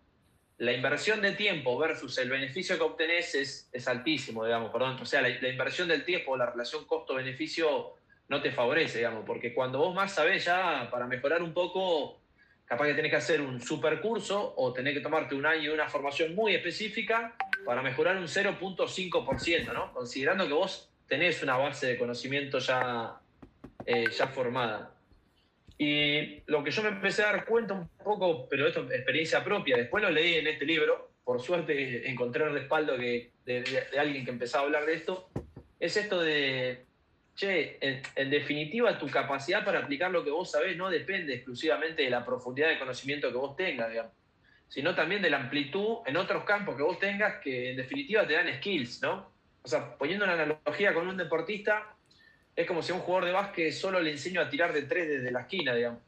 la 0.60 0.74
inversión 0.74 1.22
de 1.22 1.32
tiempo 1.32 1.78
versus 1.78 2.18
el 2.18 2.30
beneficio 2.30 2.78
que 2.78 2.84
obtenés 2.84 3.34
es, 3.72 3.88
altísimo, 3.88 4.44
digamos, 4.44 4.72
perdón. 4.72 5.00
O 5.02 5.06
sea, 5.06 5.22
la, 5.22 5.30
inversión 5.30 5.88
del 5.88 6.04
tiempo, 6.04 6.36
la 6.36 6.48
relación 6.48 6.86
costo-beneficio 6.86 7.94
no 8.28 8.42
te 8.42 8.52
favorece, 8.52 8.98
digamos, 8.98 9.24
porque 9.26 9.54
cuando 9.54 9.80
vos 9.80 9.96
más 9.96 10.14
sabés 10.14 10.44
ya, 10.44 10.90
para 10.92 11.08
mejorar 11.08 11.42
un 11.42 11.54
poco, 11.54 12.20
capaz 12.66 12.88
que 12.88 12.94
tenés 12.94 13.10
que 13.10 13.18
hacer 13.18 13.40
un 13.40 13.62
super 13.62 14.02
curso 14.02 14.54
o 14.58 14.74
tenés 14.74 14.94
que 14.94 15.00
tomarte 15.00 15.34
un 15.34 15.46
año 15.46 15.70
de 15.70 15.76
una 15.76 15.88
formación 15.88 16.36
muy 16.36 16.54
específica 16.54 17.36
para 17.66 17.82
mejorar 17.82 18.18
un 18.18 18.28
0.5%, 18.28 19.74
¿no? 19.74 19.94
Considerando 19.94 20.46
que 20.46 20.54
vos 20.54 20.90
tenés 21.08 21.42
una 21.42 21.56
base 21.56 21.88
de 21.88 21.98
conocimiento 21.98 22.60
ya, 22.60 23.18
eh, 23.86 24.10
ya 24.12 24.28
formada. 24.28 24.92
Y 25.82 26.44
lo 26.48 26.62
que 26.62 26.72
yo 26.72 26.84
me 26.84 26.90
empecé 26.90 27.24
a 27.24 27.28
dar 27.28 27.46
cuenta 27.46 27.74
un 27.74 27.88
poco, 28.04 28.50
pero 28.50 28.68
esto 28.68 28.84
es 28.84 28.92
experiencia 28.92 29.42
propia, 29.42 29.78
después 29.78 30.04
lo 30.04 30.10
leí 30.10 30.36
en 30.36 30.48
este 30.48 30.66
libro, 30.66 31.14
por 31.24 31.42
suerte 31.42 32.10
encontré 32.10 32.44
el 32.44 32.52
respaldo 32.52 32.98
de, 32.98 33.32
alguien 33.98 34.26
que 34.26 34.32
empezaba 34.32 34.64
a 34.64 34.66
hablar 34.66 34.86
de 34.86 34.96
esto, 34.96 35.30
es 35.80 35.96
esto 35.96 36.20
de, 36.20 36.86
che, 37.34 37.78
en, 37.80 38.30
definitiva 38.30 39.00
tu 39.00 39.08
capacidad 39.08 39.64
para 39.64 39.80
aplicar 39.80 40.12
lo 40.12 40.26
que 40.26 40.32
vos 40.32 40.52
sabés 40.52 40.76
no 40.76 40.90
depende 40.90 41.36
exclusivamente 41.36 42.04
de 42.04 42.10
la 42.10 42.26
profundidad 42.26 42.68
de 42.68 42.78
conocimiento 42.78 43.32
que 43.32 43.38
vos 43.38 43.56
tengas, 43.56 43.90
sino 44.68 44.94
también 44.94 45.22
de 45.22 45.30
la 45.30 45.38
amplitud 45.38 46.00
en 46.06 46.18
otros 46.18 46.44
campos 46.44 46.76
que 46.76 46.84
vos 46.84 47.00
tengas 47.00 47.42
que 47.42 47.70
en 47.70 47.78
definitiva 47.78 48.28
te 48.28 48.34
dan 48.34 48.54
skills, 48.58 49.02
¿no? 49.02 49.32
O 49.62 49.68
sea, 49.68 49.98
poniendo 49.98 50.26
una 50.26 50.34
analogía 50.34 50.94
con 50.94 51.08
un 51.08 51.16
deportista, 51.16 51.96
es 52.56 52.68
como 52.68 52.82
si 52.82 52.92
a 52.92 52.96
un 52.96 53.02
jugador 53.02 53.26
de 53.26 53.32
básquet 53.32 53.72
solo 53.72 54.00
le 54.00 54.12
enseño 54.12 54.42
a 54.42 54.50
tirar 54.50 54.74
de 54.74 54.84
tres 54.84 55.08
desde 55.08 55.32
la 55.32 55.42
esquina, 55.42 55.74
digamos. 55.74 56.02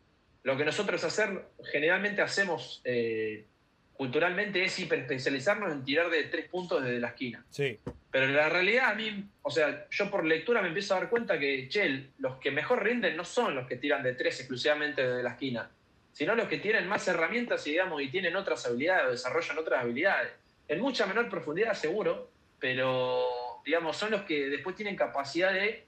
Lo 0.44 0.58
que 0.58 0.66
nosotros 0.66 1.04
hacer, 1.04 1.46
generalmente 1.72 2.22
hacemos 2.22 2.82
eh, 2.84 3.46
culturalmente 3.94 4.64
es 4.64 4.80
hiperespecializarnos 4.80 5.72
en 5.72 5.86
tirar 5.86 6.10
de 6.10 6.24
tres 6.24 6.50
puntos 6.50 6.84
desde 6.84 7.00
la 7.00 7.10
esquina. 7.10 7.46
Sí. 7.52 7.78
Pero 8.10 8.28
la 8.28 8.50
realidad 8.50 8.90
a 8.90 8.96
mí, 8.96 9.30
o 9.44 9.52
sea, 9.52 9.88
yo 9.92 10.10
por 10.10 10.26
lectura 10.26 10.62
me 10.62 10.70
empiezo 10.70 10.96
a 10.96 11.02
dar 11.02 11.10
cuenta 11.10 11.38
que, 11.38 11.70
che, 11.70 12.08
los 12.18 12.38
que 12.38 12.50
mejor 12.50 12.84
rinden 12.84 13.16
no 13.16 13.24
son 13.24 13.54
los 13.54 13.68
que 13.68 13.76
tiran 13.76 14.02
de 14.02 14.14
tres 14.14 14.40
exclusivamente 14.40 15.08
desde 15.08 15.22
la 15.22 15.30
esquina, 15.30 15.70
sino 16.12 16.34
los 16.34 16.48
que 16.48 16.58
tienen 16.58 16.88
más 16.88 17.08
herramientas 17.08 17.66
y, 17.68 17.72
digamos, 17.72 18.02
y 18.02 18.08
tienen 18.10 18.36
otras 18.36 18.66
habilidades 18.66 19.06
o 19.06 19.12
desarrollan 19.12 19.60
otras 19.60 19.82
habilidades. 19.82 20.32
En 20.68 20.82
mucha 20.82 21.06
menor 21.06 21.30
profundidad 21.30 21.76
seguro, 21.76 22.32
pero, 22.60 23.24
digamos, 23.64 23.96
son 23.96 24.10
los 24.10 24.24
que 24.24 24.50
después 24.50 24.76
tienen 24.76 24.96
capacidad 24.96 25.54
de 25.54 25.86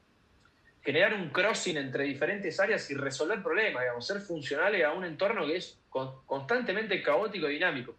generar 0.84 1.14
un 1.14 1.30
crossing 1.30 1.78
entre 1.78 2.04
diferentes 2.04 2.60
áreas 2.60 2.90
y 2.92 2.96
resolver 2.96 3.42
problemas, 3.42 3.84
digamos, 3.84 4.06
ser 4.06 4.20
funcionales 4.20 4.84
a 4.84 4.92
un 4.92 5.06
entorno 5.06 5.48
que 5.48 5.56
es 5.56 5.80
constantemente 5.90 7.02
caótico 7.02 7.50
y 7.50 7.54
dinámico. 7.54 7.96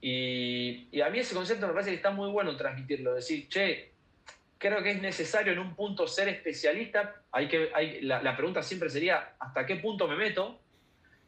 Y, 0.00 1.00
a 1.00 1.10
mí 1.10 1.18
ese 1.18 1.34
concepto 1.34 1.66
me 1.66 1.72
parece 1.72 1.90
que 1.90 1.96
está 1.96 2.10
muy 2.10 2.30
bueno 2.30 2.56
transmitirlo, 2.56 3.14
decir, 3.14 3.48
che, 3.48 3.90
creo 4.58 4.82
que 4.82 4.92
es 4.92 5.02
necesario 5.02 5.54
en 5.54 5.58
un 5.58 5.74
punto 5.74 6.06
ser 6.06 6.28
especialista, 6.28 7.22
hay 7.32 7.48
que, 7.48 7.70
hay, 7.74 8.02
la, 8.02 8.36
pregunta 8.36 8.62
siempre 8.62 8.90
sería, 8.90 9.34
¿hasta 9.38 9.66
qué 9.66 9.76
punto 9.76 10.06
me 10.06 10.16
meto? 10.16 10.60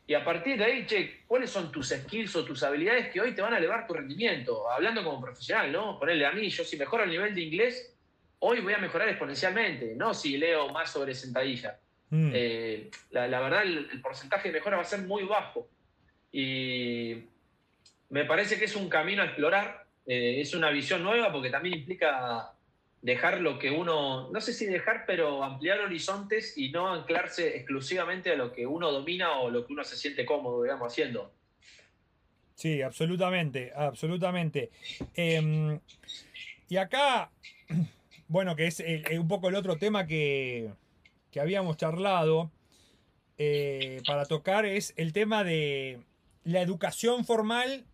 Y 0.07 0.14
a 0.14 0.25
partir 0.25 0.57
de 0.57 0.66
ahí, 0.66 0.87
che, 0.87 1.25
¿cuáles 1.27 1.51
son 1.51 1.72
tus 1.72 1.88
skills 1.88 2.37
o 2.37 2.44
tus 2.44 2.62
habilidades 2.62 3.12
que 3.12 3.20
hoy 3.20 3.35
te 3.35 3.42
van 3.42 3.55
a 3.55 3.59
elevar 3.59 3.88
tu 3.88 3.94
rendimiento? 3.94 4.70
Hablando 4.70 5.03
como 5.03 5.20
profesional, 5.20 5.72
¿no? 5.72 5.99
Ponerle 5.99 6.27
a 6.27 6.33
mí, 6.33 6.49
yo 6.49 6.62
si 6.62 6.77
mejoro 6.77 7.03
el 7.03 7.11
nivel 7.11 7.35
de 7.35 7.40
inglés, 7.40 7.95
hoy 8.40 8.61
voy 8.61 8.75
a 8.75 8.79
mejorar 8.79 9.09
exponencialmente, 9.09 9.94
no 9.94 10.14
si 10.14 10.37
leo 10.37 10.68
más 10.68 10.90
sobre 10.90 11.14
sentadilla. 11.14 11.79
Mm. 12.11 12.31
Eh, 12.33 12.90
la, 13.11 13.40
verdad, 13.40 13.62
el, 13.62 14.01
porcentaje 14.01 14.49
de 14.49 14.55
mejora 14.55 14.77
va 14.77 14.83
a 14.83 14.87
ser 14.87 15.03
muy 15.03 15.25
bajo. 15.25 15.68
Y 16.33 17.25
me 18.11 18.25
parece 18.25 18.59
que 18.59 18.66
es 18.66 18.77
un 18.77 18.88
camino 18.88 19.22
a 19.22 19.27
explorar, 19.27 19.87
eh, 20.07 20.40
es 20.40 20.55
una 20.55 20.70
visión 20.70 21.03
nueva 21.03 21.33
porque 21.33 21.51
también 21.51 21.79
implica 21.79 22.53
dejar 23.03 23.40
lo 23.40 23.59
que 23.59 23.70
uno, 23.70 24.31
no 24.33 24.40
sé 24.40 24.53
si 24.53 24.66
dejar, 24.66 25.05
pero 25.07 25.42
ampliar 25.42 25.81
horizontes 25.81 26.57
y 26.59 26.70
no 26.70 26.92
anclarse 26.92 27.57
exclusivamente 27.57 28.33
a 28.33 28.37
lo 28.37 28.53
que 28.53 28.66
uno 28.66 28.90
domina 28.90 29.38
o 29.38 29.51
lo 29.51 29.66
que 29.66 29.72
uno 29.72 29.85
se 29.85 29.96
siente 29.96 30.25
cómodo, 30.25 30.62
digamos, 30.62 30.92
haciendo. 30.92 31.33
Sí, 32.55 32.83
absolutamente, 32.83 33.72
absolutamente. 33.77 34.70
Em, 35.14 35.79
y 36.68 36.77
acá 36.79 37.31
bueno, 38.29 38.57
que 38.57 38.67
es 38.67 38.83
un 39.19 39.29
poco 39.29 39.49
el 39.49 39.55
otro 39.55 39.77
tema 39.77 40.07
que, 40.07 40.73
habíamos 41.39 41.77
charlado 41.77 42.51
eh, 43.37 44.01
para 44.07 44.25
tocar, 44.25 44.65
es 44.65 44.95
el 44.97 45.12
tema 45.12 45.45
de 45.45 46.01
la 46.45 46.62
educación 46.62 47.27
formal 47.27 47.85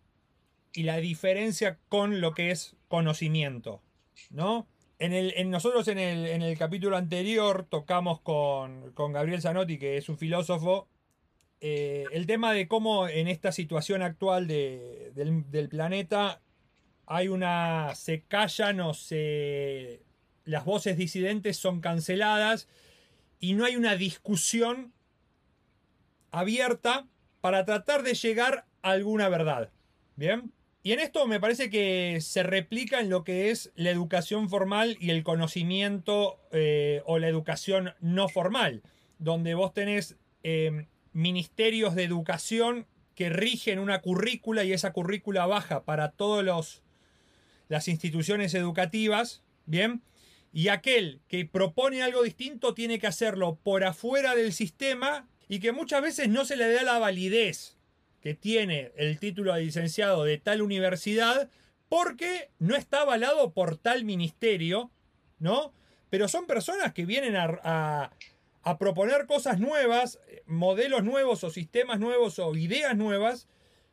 y 0.71 0.83
la 0.83 0.97
diferencia 0.97 1.77
con 1.89 2.21
lo 2.21 2.33
que 2.33 2.51
es 2.51 2.77
conocimiento, 2.87 3.81
¿no? 4.29 4.65
En, 4.99 5.11
el, 5.11 5.33
en 5.35 5.49
nosotros 5.49 5.89
en 5.89 5.97
el, 5.99 6.57
capítulo 6.57 6.95
anterior 6.95 7.65
tocamos 7.69 8.21
con, 8.21 8.93
Gabriel 8.95 9.41
Zanotti, 9.41 9.77
que 9.77 9.97
es 9.97 10.07
un 10.07 10.17
filósofo, 10.17 10.87
eh, 11.59 12.05
el 12.13 12.25
tema 12.25 12.53
de 12.53 12.69
cómo 12.69 13.09
en 13.09 13.27
esta 13.27 13.51
situación 13.51 14.01
actual 14.01 14.47
del, 14.47 15.11
del, 15.51 15.67
planeta 15.67 16.41
hay 17.05 17.27
una. 17.27 17.95
se 17.95 18.21
callan 18.21 18.79
o 18.79 18.93
se 18.93 20.01
las 20.45 20.65
voces 20.65 20.97
disidentes 20.97 21.57
son 21.57 21.81
canceladas 21.81 22.67
y 23.39 23.53
no 23.53 23.65
hay 23.65 23.75
una 23.75 23.95
discusión 23.95 24.93
abierta 26.31 27.07
para 27.41 27.65
tratar 27.65 28.03
de 28.03 28.13
llegar 28.13 28.65
a 28.81 28.91
alguna 28.91 29.29
verdad. 29.29 29.69
¿Bien? 30.15 30.51
Y 30.83 30.91
en 30.91 30.99
esto 30.99 31.25
me 31.27 31.39
parece 31.39 31.69
que 31.69 32.19
se 32.19 32.43
replica 32.43 32.99
en 32.99 33.09
lo 33.09 33.23
que 33.23 33.51
es 33.51 33.71
la 33.75 33.89
educación 33.89 34.49
formal 34.49 34.97
y 34.99 35.11
el 35.11 35.23
conocimiento 35.23 36.39
eh, 36.51 37.01
o 37.05 37.19
la 37.19 37.29
educación 37.29 37.93
no 38.01 38.27
formal, 38.27 38.83
donde 39.17 39.55
vos 39.55 39.73
tenés 39.73 40.17
eh, 40.43 40.87
ministerios 41.13 41.95
de 41.95 42.03
educación 42.03 42.85
que 43.15 43.29
rigen 43.29 43.79
una 43.79 44.01
currícula 44.01 44.65
y 44.65 44.73
esa 44.73 44.91
currícula 44.91 45.45
baja 45.45 45.85
para 45.85 46.11
todas 46.11 46.83
las 47.69 47.87
instituciones 47.87 48.53
educativas, 48.53 49.41
¿bien? 49.65 50.01
Y 50.53 50.67
aquel 50.67 51.19
que 51.27 51.45
propone 51.45 52.03
algo 52.03 52.21
distinto 52.21 52.75
tiene 52.75 52.99
que 52.99 53.07
hacerlo 53.07 53.57
por 53.63 53.83
afuera 53.83 54.35
del 54.35 54.53
sistema 54.53 55.27
y 55.49 55.59
que 55.59 55.71
muchas 55.71 56.03
veces 56.03 56.29
no 56.29 56.45
se 56.45 56.55
le 56.55 56.71
da 56.71 56.83
la 56.83 56.99
validez 56.99 57.75
que 58.21 58.35
tiene 58.35 58.91
el 58.95 59.19
título 59.19 59.53
de 59.53 59.61
licenciado 59.61 60.23
de 60.23 60.37
tal 60.37 60.61
universidad 60.61 61.49
porque 61.89 62.51
no 62.59 62.75
está 62.75 63.01
avalado 63.01 63.51
por 63.51 63.77
tal 63.77 64.05
ministerio, 64.05 64.91
¿no? 65.39 65.73
Pero 66.11 66.27
son 66.27 66.45
personas 66.45 66.93
que 66.93 67.05
vienen 67.05 67.35
a, 67.35 68.11
a 68.61 68.77
proponer 68.77 69.25
cosas 69.25 69.59
nuevas, 69.59 70.19
modelos 70.45 71.03
nuevos 71.03 71.43
o 71.43 71.49
sistemas 71.49 71.99
nuevos 71.99 72.37
o 72.37 72.55
ideas 72.55 72.95
nuevas 72.95 73.47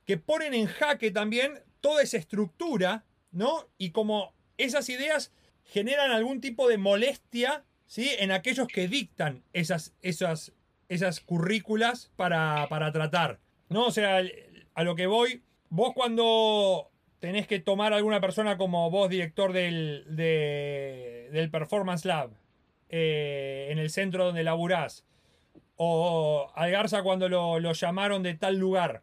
que 0.07 0.19
ponen 0.19 0.53
en 0.53 0.67
jaque 0.67 1.11
también 1.11 1.63
toda 1.81 2.03
esa 2.03 2.19
estructura, 2.19 3.05
¿no? 3.33 3.67
Y 3.79 3.91
como 3.91 4.35
esas 4.59 4.89
ideas 4.91 5.33
generan 5.71 6.11
algún 6.11 6.41
tipo 6.41 6.69
de 6.69 6.79
molestia 6.79 7.65
¿sí? 7.87 8.11
en 8.19 8.33
aquellos 8.33 8.67
que 8.67 8.89
dictan 8.89 9.45
esas, 9.53 9.95
esas, 10.03 10.53
esas 10.89 11.21
currículas 11.21 12.11
para, 12.17 12.67
tratar. 12.93 13.39
¿no? 13.69 13.87
O 13.87 13.91
sea, 13.93 14.21
a 14.75 14.85
lo 14.85 14.97
que 14.97 15.07
voy, 15.07 15.43
vos 15.69 15.95
cuando 15.95 16.91
tenés 17.21 17.47
que 17.47 17.61
tomar 17.61 17.93
a 17.93 17.97
alguna 17.97 18.21
persona 18.21 18.57
como 18.57 18.91
vos, 18.91 19.09
director 19.09 19.53
del, 19.53 20.05
del 20.09 21.51
Performance 21.51 22.05
Lab, 22.05 22.31
eh, 22.89 23.69
en 23.71 23.79
el 23.79 23.91
centro 23.91 24.25
donde 24.25 24.43
laburás, 24.43 25.05
o 25.77 26.51
al 26.57 26.71
Garza 26.73 27.03
cuando 27.03 27.29
lo, 27.29 27.61
lo 27.61 27.73
llamaron 27.73 28.25
de 28.25 28.35
tal 28.35 28.57
lugar, 28.57 29.03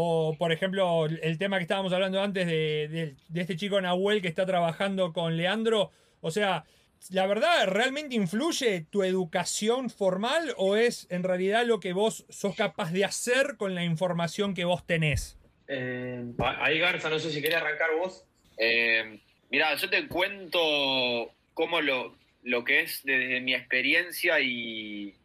o, 0.00 0.36
por 0.38 0.52
ejemplo, 0.52 1.06
el 1.06 1.38
tema 1.38 1.56
que 1.56 1.62
estábamos 1.62 1.92
hablando 1.92 2.22
antes 2.22 2.46
de, 2.46 3.16
este 3.34 3.56
chico 3.56 3.80
Nahuel 3.80 4.22
que 4.22 4.28
está 4.28 4.46
trabajando 4.46 5.12
con 5.12 5.36
Leandro. 5.36 5.90
O 6.20 6.30
sea, 6.30 6.64
¿la 7.10 7.26
verdad 7.26 7.66
realmente 7.66 8.14
influye 8.14 8.86
tu 8.90 9.02
educación 9.02 9.90
formal 9.90 10.54
o 10.56 10.76
es 10.76 11.08
en 11.10 11.24
realidad 11.24 11.66
lo 11.66 11.80
que 11.80 11.94
vos 11.94 12.24
sos 12.28 12.54
capaz 12.54 12.92
de 12.92 13.04
hacer 13.04 13.56
con 13.56 13.74
la 13.74 13.82
información 13.82 14.54
que 14.54 14.64
vos 14.64 14.86
tenés? 14.86 15.36
Eh, 15.66 16.22
ahí, 16.38 16.78
Garza, 16.78 17.10
no 17.10 17.18
sé 17.18 17.32
si 17.32 17.42
querés 17.42 17.56
arrancar 17.56 17.88
vos. 17.98 18.24
Eh, 18.56 19.18
mira, 19.50 19.74
yo 19.74 19.90
te 19.90 20.06
cuento 20.06 21.32
cómo 21.54 21.80
lo, 21.80 22.14
lo 22.44 22.62
que 22.62 22.82
es 22.82 23.02
desde 23.02 23.40
mi 23.40 23.52
experiencia 23.52 24.38
y, 24.38 25.16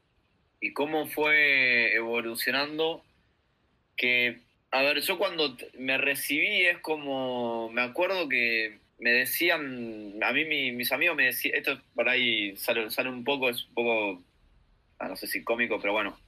y 0.60 0.74
cómo 0.74 1.06
fue 1.06 1.94
evolucionando. 1.94 3.04
Que 3.96 4.42
a 4.74 4.82
ver, 4.82 5.02
yo 5.02 5.20
cuando 5.20 5.56
me 5.78 6.00
recibí 6.00 6.66
es 6.66 6.80
como, 6.80 7.70
me 7.70 7.84
acuerdo 7.84 8.28
que 8.28 8.80
me 8.98 9.12
decían, 9.12 10.16
a 10.24 10.34
mí 10.34 10.46
mis 10.46 10.92
amigos 10.92 11.16
me 11.16 11.26
decían, 11.26 11.56
esto 11.56 11.80
por 11.94 12.10
ahí 12.10 12.58
sale, 12.58 12.90
sale 12.90 13.10
un 13.10 13.24
poco, 13.24 13.52
es 13.52 13.68
un 13.68 13.74
poco, 13.76 14.24
ah, 14.98 15.10
no 15.10 15.16
sé 15.16 15.28
si 15.28 15.44
cómico, 15.44 15.80
pero 15.80 15.94
bueno, 15.94 16.20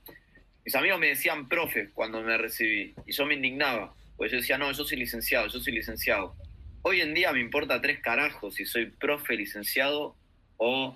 mis 0.64 0.76
amigos 0.76 1.00
me 1.00 1.08
decían 1.08 1.50
profe 1.50 1.90
cuando 1.90 2.22
me 2.22 2.38
recibí 2.38 2.94
y 3.08 3.14
yo 3.14 3.26
me 3.26 3.34
indignaba, 3.34 3.96
porque 4.16 4.34
yo 4.34 4.38
decía, 4.38 4.60
no, 4.60 4.72
yo 4.72 4.84
soy 4.84 4.98
licenciado, 5.00 5.48
yo 5.48 5.60
soy 5.60 5.74
licenciado. 5.74 6.36
Hoy 6.84 7.02
en 7.02 7.16
día 7.16 7.34
me 7.34 7.40
importa 7.40 7.82
tres 7.82 8.00
carajos 8.00 8.54
si 8.54 8.66
soy 8.68 8.86
profe, 8.86 9.36
licenciado 9.36 10.16
o, 10.58 10.96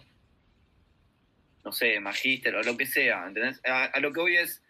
no 1.66 1.72
sé, 1.72 2.00
magíster 2.00 2.54
o 2.54 2.62
lo 2.62 2.78
que 2.78 2.86
sea, 2.86 3.26
¿entendés? 3.26 3.60
a 3.64 4.00
lo 4.00 4.14
que 4.14 4.20
voy 4.20 4.36
es 4.36 4.62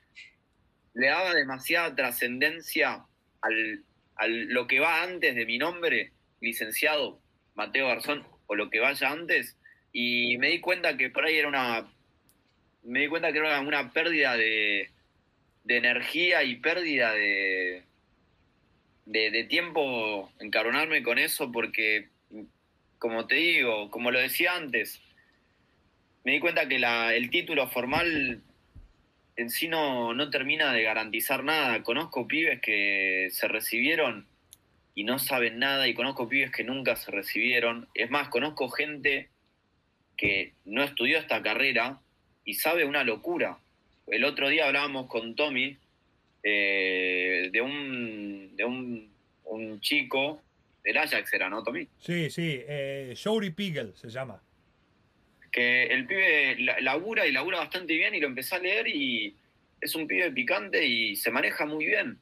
le 0.94 1.08
daba 1.08 1.34
demasiada 1.34 1.96
trascendencia 1.96 3.06
al, 3.42 3.84
lo 4.28 4.68
que 4.68 4.80
va 4.80 5.04
antes 5.04 5.36
de 5.36 5.46
mi 5.46 5.58
nombre, 5.58 6.12
licenciado 6.42 7.22
Mateo 7.56 7.88
Garzón, 7.88 8.26
o 8.48 8.56
lo 8.56 8.70
que 8.70 8.80
vaya 8.80 9.10
antes, 9.10 9.58
y 9.92 10.38
me 10.38 10.50
di 10.50 10.60
cuenta 10.60 10.98
que 10.98 11.10
por 11.10 11.26
ahí 11.26 11.38
era 11.38 11.48
una. 11.48 11.88
Me 12.84 13.02
di 13.02 13.08
cuenta 13.08 13.32
que 13.32 13.40
era 13.40 13.60
una 13.60 13.92
pérdida 13.92 14.36
de, 14.38 14.90
de 15.64 15.78
energía 15.78 16.44
y 16.44 16.56
pérdida 16.56 17.14
de, 17.14 17.84
de, 19.06 19.44
tiempo 19.44 20.32
encaronarme 20.40 21.04
con 21.04 21.20
eso, 21.20 21.52
porque, 21.52 22.10
como 22.98 23.28
te 23.28 23.36
digo, 23.36 23.92
como 23.92 24.12
lo 24.12 24.20
decía 24.20 24.56
antes, 24.56 25.02
me 26.24 26.34
di 26.34 26.40
cuenta 26.40 26.68
que 26.68 26.80
la, 26.80 27.14
el 27.14 27.30
título 27.30 27.68
formal 27.68 28.42
en 29.40 29.50
sí 29.50 29.70
no, 29.70 30.30
termina 30.30 30.74
de 30.74 30.84
garantizar 30.84 31.46
nada. 31.46 31.82
Conozco 31.84 32.28
pibes 32.28 32.60
que 32.60 33.30
se 33.32 33.48
recibieron 33.48 34.28
y 34.96 35.06
no 35.06 35.18
saben 35.18 35.60
nada 35.60 35.88
y 35.88 35.94
conozco 35.94 36.28
pibes 36.28 36.52
que 36.52 36.66
nunca 36.66 36.98
se 36.98 37.10
recibieron. 37.10 37.88
Es 37.94 38.10
más, 38.12 38.28
conozco 38.28 38.68
gente 38.70 39.30
que 40.18 40.54
no 40.66 40.84
estudió 40.84 41.18
esta 41.18 41.42
carrera 41.42 42.02
y 42.44 42.56
sabe 42.56 42.84
una 42.84 43.06
locura. 43.06 43.60
El 44.08 44.26
otro 44.26 44.50
día 44.50 44.68
hablábamos 44.68 45.08
con 45.08 45.36
Tommy 45.36 45.78
eh, 46.44 47.50
de, 47.54 47.62
un, 47.62 48.58
de 48.58 48.66
un, 48.66 49.10
un, 49.46 49.80
chico 49.80 50.42
del 50.84 50.98
Ajax, 50.98 51.34
era, 51.34 51.50
¿no, 51.50 51.64
Tommy? 51.64 51.88
Sí, 52.00 52.30
sí, 52.30 52.62
eh, 52.68 53.16
Jory 53.22 53.52
Pigel 53.52 53.94
se 53.96 54.10
llama. 54.10 54.42
Que 55.52 55.84
el 55.86 56.06
pibe 56.06 56.58
labura 56.82 57.26
y 57.26 57.32
labura 57.32 57.60
bastante 57.60 57.96
bien 57.96 58.14
y 58.16 58.20
lo 58.20 58.28
empecé 58.28 58.56
a 58.56 58.60
leer 58.60 58.88
y 58.88 59.36
es 59.82 59.96
un 59.96 60.08
pibe 60.08 60.32
picante 60.32 60.86
y 60.86 61.16
se 61.16 61.32
maneja 61.32 61.66
muy 61.66 61.86
bien. 61.86 62.20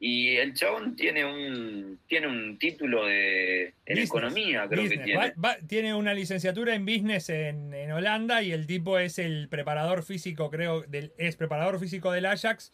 Y 0.00 0.36
el 0.36 0.52
chabón 0.54 0.96
tiene 0.96 1.24
un, 1.24 1.98
tiene 2.06 2.26
un 2.26 2.58
título 2.58 3.06
de 3.06 3.72
en 3.86 3.98
economía, 3.98 4.66
creo 4.68 4.88
que 4.88 4.98
tiene. 4.98 5.32
tiene 5.66 5.94
una 5.94 6.12
licenciatura 6.12 6.74
en 6.74 6.84
business 6.84 7.30
en, 7.30 7.72
Holanda 7.90 8.42
y 8.42 8.52
el 8.52 8.66
tipo 8.66 8.98
es 8.98 9.18
el 9.18 9.48
preparador 9.48 10.02
físico, 10.02 10.50
creo, 10.50 10.82
del, 10.82 11.12
es 11.16 11.36
preparador 11.36 11.78
físico 11.78 12.12
del 12.12 12.26
Ajax 12.26 12.72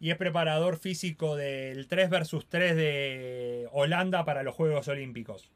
y 0.00 0.10
es 0.10 0.16
preparador 0.16 0.78
físico 0.78 1.36
del 1.36 1.88
3 1.88 2.10
versus 2.10 2.48
3 2.48 2.74
de 2.74 3.68
Holanda 3.70 4.24
para 4.24 4.42
los 4.42 4.54
Juegos 4.54 4.88
Olímpicos. 4.88 5.52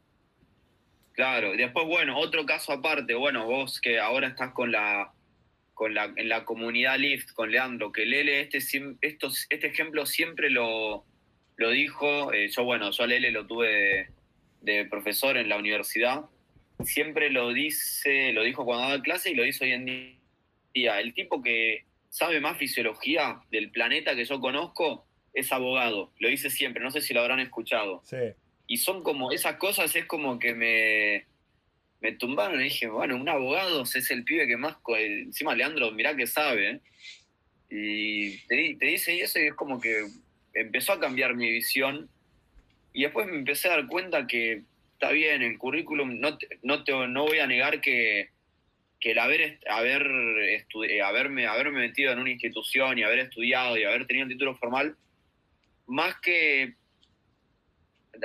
Claro, 1.21 1.55
después, 1.55 1.85
bueno, 1.85 2.17
otro 2.17 2.47
caso 2.47 2.73
aparte, 2.73 3.13
bueno, 3.13 3.45
vos 3.45 3.79
que 3.79 3.99
ahora 3.99 4.27
estás 4.27 4.53
con 4.53 4.71
la 4.71 5.13
la, 5.87 6.11
en 6.15 6.29
la 6.29 6.45
comunidad 6.45 6.97
Lift, 6.97 7.33
con 7.33 7.51
Leandro, 7.51 7.91
que 7.91 8.07
Lele 8.07 8.41
este, 8.41 8.57
estos, 9.01 9.45
este 9.51 9.67
ejemplo 9.67 10.07
siempre 10.07 10.49
lo, 10.49 11.05
lo 11.57 11.69
dijo, 11.69 12.33
eh, 12.33 12.49
yo 12.49 12.63
bueno, 12.63 12.89
yo 12.89 13.03
a 13.03 13.05
Lele 13.05 13.29
lo 13.29 13.45
tuve 13.45 14.09
de, 14.61 14.85
profesor 14.85 15.37
en 15.37 15.47
la 15.47 15.57
universidad, 15.57 16.25
siempre 16.83 17.29
lo 17.29 17.53
dice, 17.53 18.33
lo 18.33 18.41
dijo 18.41 18.65
cuando 18.65 18.89
daba 18.89 19.03
clase 19.03 19.29
y 19.29 19.35
lo 19.35 19.43
dice 19.43 19.65
hoy 19.65 19.73
en 19.73 19.85
día. 20.73 20.99
El 20.99 21.13
tipo 21.13 21.43
que 21.43 21.85
sabe 22.09 22.39
más 22.39 22.57
fisiología 22.57 23.41
del 23.51 23.69
planeta 23.69 24.15
que 24.15 24.25
yo 24.25 24.39
conozco 24.39 25.05
es 25.35 25.51
abogado, 25.51 26.13
lo 26.17 26.29
dice 26.29 26.49
siempre, 26.49 26.83
no 26.83 26.89
sé 26.89 26.99
si 26.99 27.13
lo 27.13 27.21
habrán 27.21 27.41
escuchado. 27.41 28.01
Y 28.71 28.77
son 28.77 29.03
como, 29.03 29.33
esas 29.33 29.57
cosas 29.57 29.93
es 29.97 30.05
como 30.05 30.39
que 30.39 30.53
me, 30.53 31.25
me 31.99 32.13
tumbaron 32.13 32.61
y 32.61 32.63
dije, 32.63 32.87
bueno, 32.87 33.17
un 33.17 33.27
abogado 33.27 33.83
es 33.83 34.09
el 34.11 34.23
pibe 34.23 34.47
que 34.47 34.55
más, 34.55 34.77
encima 34.97 35.53
Leandro, 35.53 35.91
mirá 35.91 36.15
que 36.15 36.25
sabe, 36.25 36.69
¿eh? 36.69 36.79
y 37.69 38.37
te, 38.47 38.77
te, 38.79 38.85
dice 38.85 39.19
eso 39.19 39.39
y 39.39 39.47
es 39.47 39.55
como 39.55 39.81
que 39.81 40.07
empezó 40.53 40.93
a 40.93 41.01
cambiar 41.01 41.35
mi 41.35 41.51
visión 41.51 42.09
y 42.93 43.01
después 43.03 43.27
me 43.27 43.39
empecé 43.39 43.67
a 43.67 43.71
dar 43.71 43.87
cuenta 43.87 44.25
que 44.25 44.63
está 44.93 45.11
bien, 45.11 45.41
el 45.41 45.57
currículum, 45.57 46.21
no, 46.21 46.37
no, 46.63 46.85
te, 46.85 46.93
no 46.93 47.25
voy 47.25 47.39
a 47.39 47.47
negar 47.47 47.81
que, 47.81 48.29
que 49.01 49.11
el 49.11 49.19
haber, 49.19 49.59
haber 49.69 50.07
haberme, 51.03 51.45
haberme 51.45 51.79
metido 51.81 52.13
en 52.13 52.19
una 52.19 52.31
institución 52.31 52.97
y 52.97 53.03
haber 53.03 53.19
estudiado 53.19 53.77
y 53.77 53.83
haber 53.83 54.07
tenido 54.07 54.27
un 54.27 54.31
título 54.31 54.55
formal, 54.55 54.95
más 55.87 56.15
que 56.21 56.75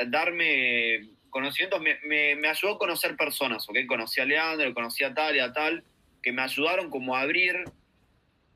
darme 0.09 1.09
conocimientos 1.31 1.81
me, 1.81 2.35
me, 2.37 2.49
ayudó 2.49 2.75
a 2.75 2.79
conocer 2.79 3.17
personas. 3.17 3.67
Conocí 3.87 4.21
a 4.21 4.25
Leandro, 4.25 4.73
conocí 4.73 5.05
a 5.05 5.13
tal 5.13 5.37
y 5.37 5.41
a 5.41 5.53
tal, 5.53 5.85
que 6.23 6.33
me 6.33 6.43
ayudaron 6.43 6.89
como 6.91 7.15
a 7.15 7.21
abrir 7.21 7.65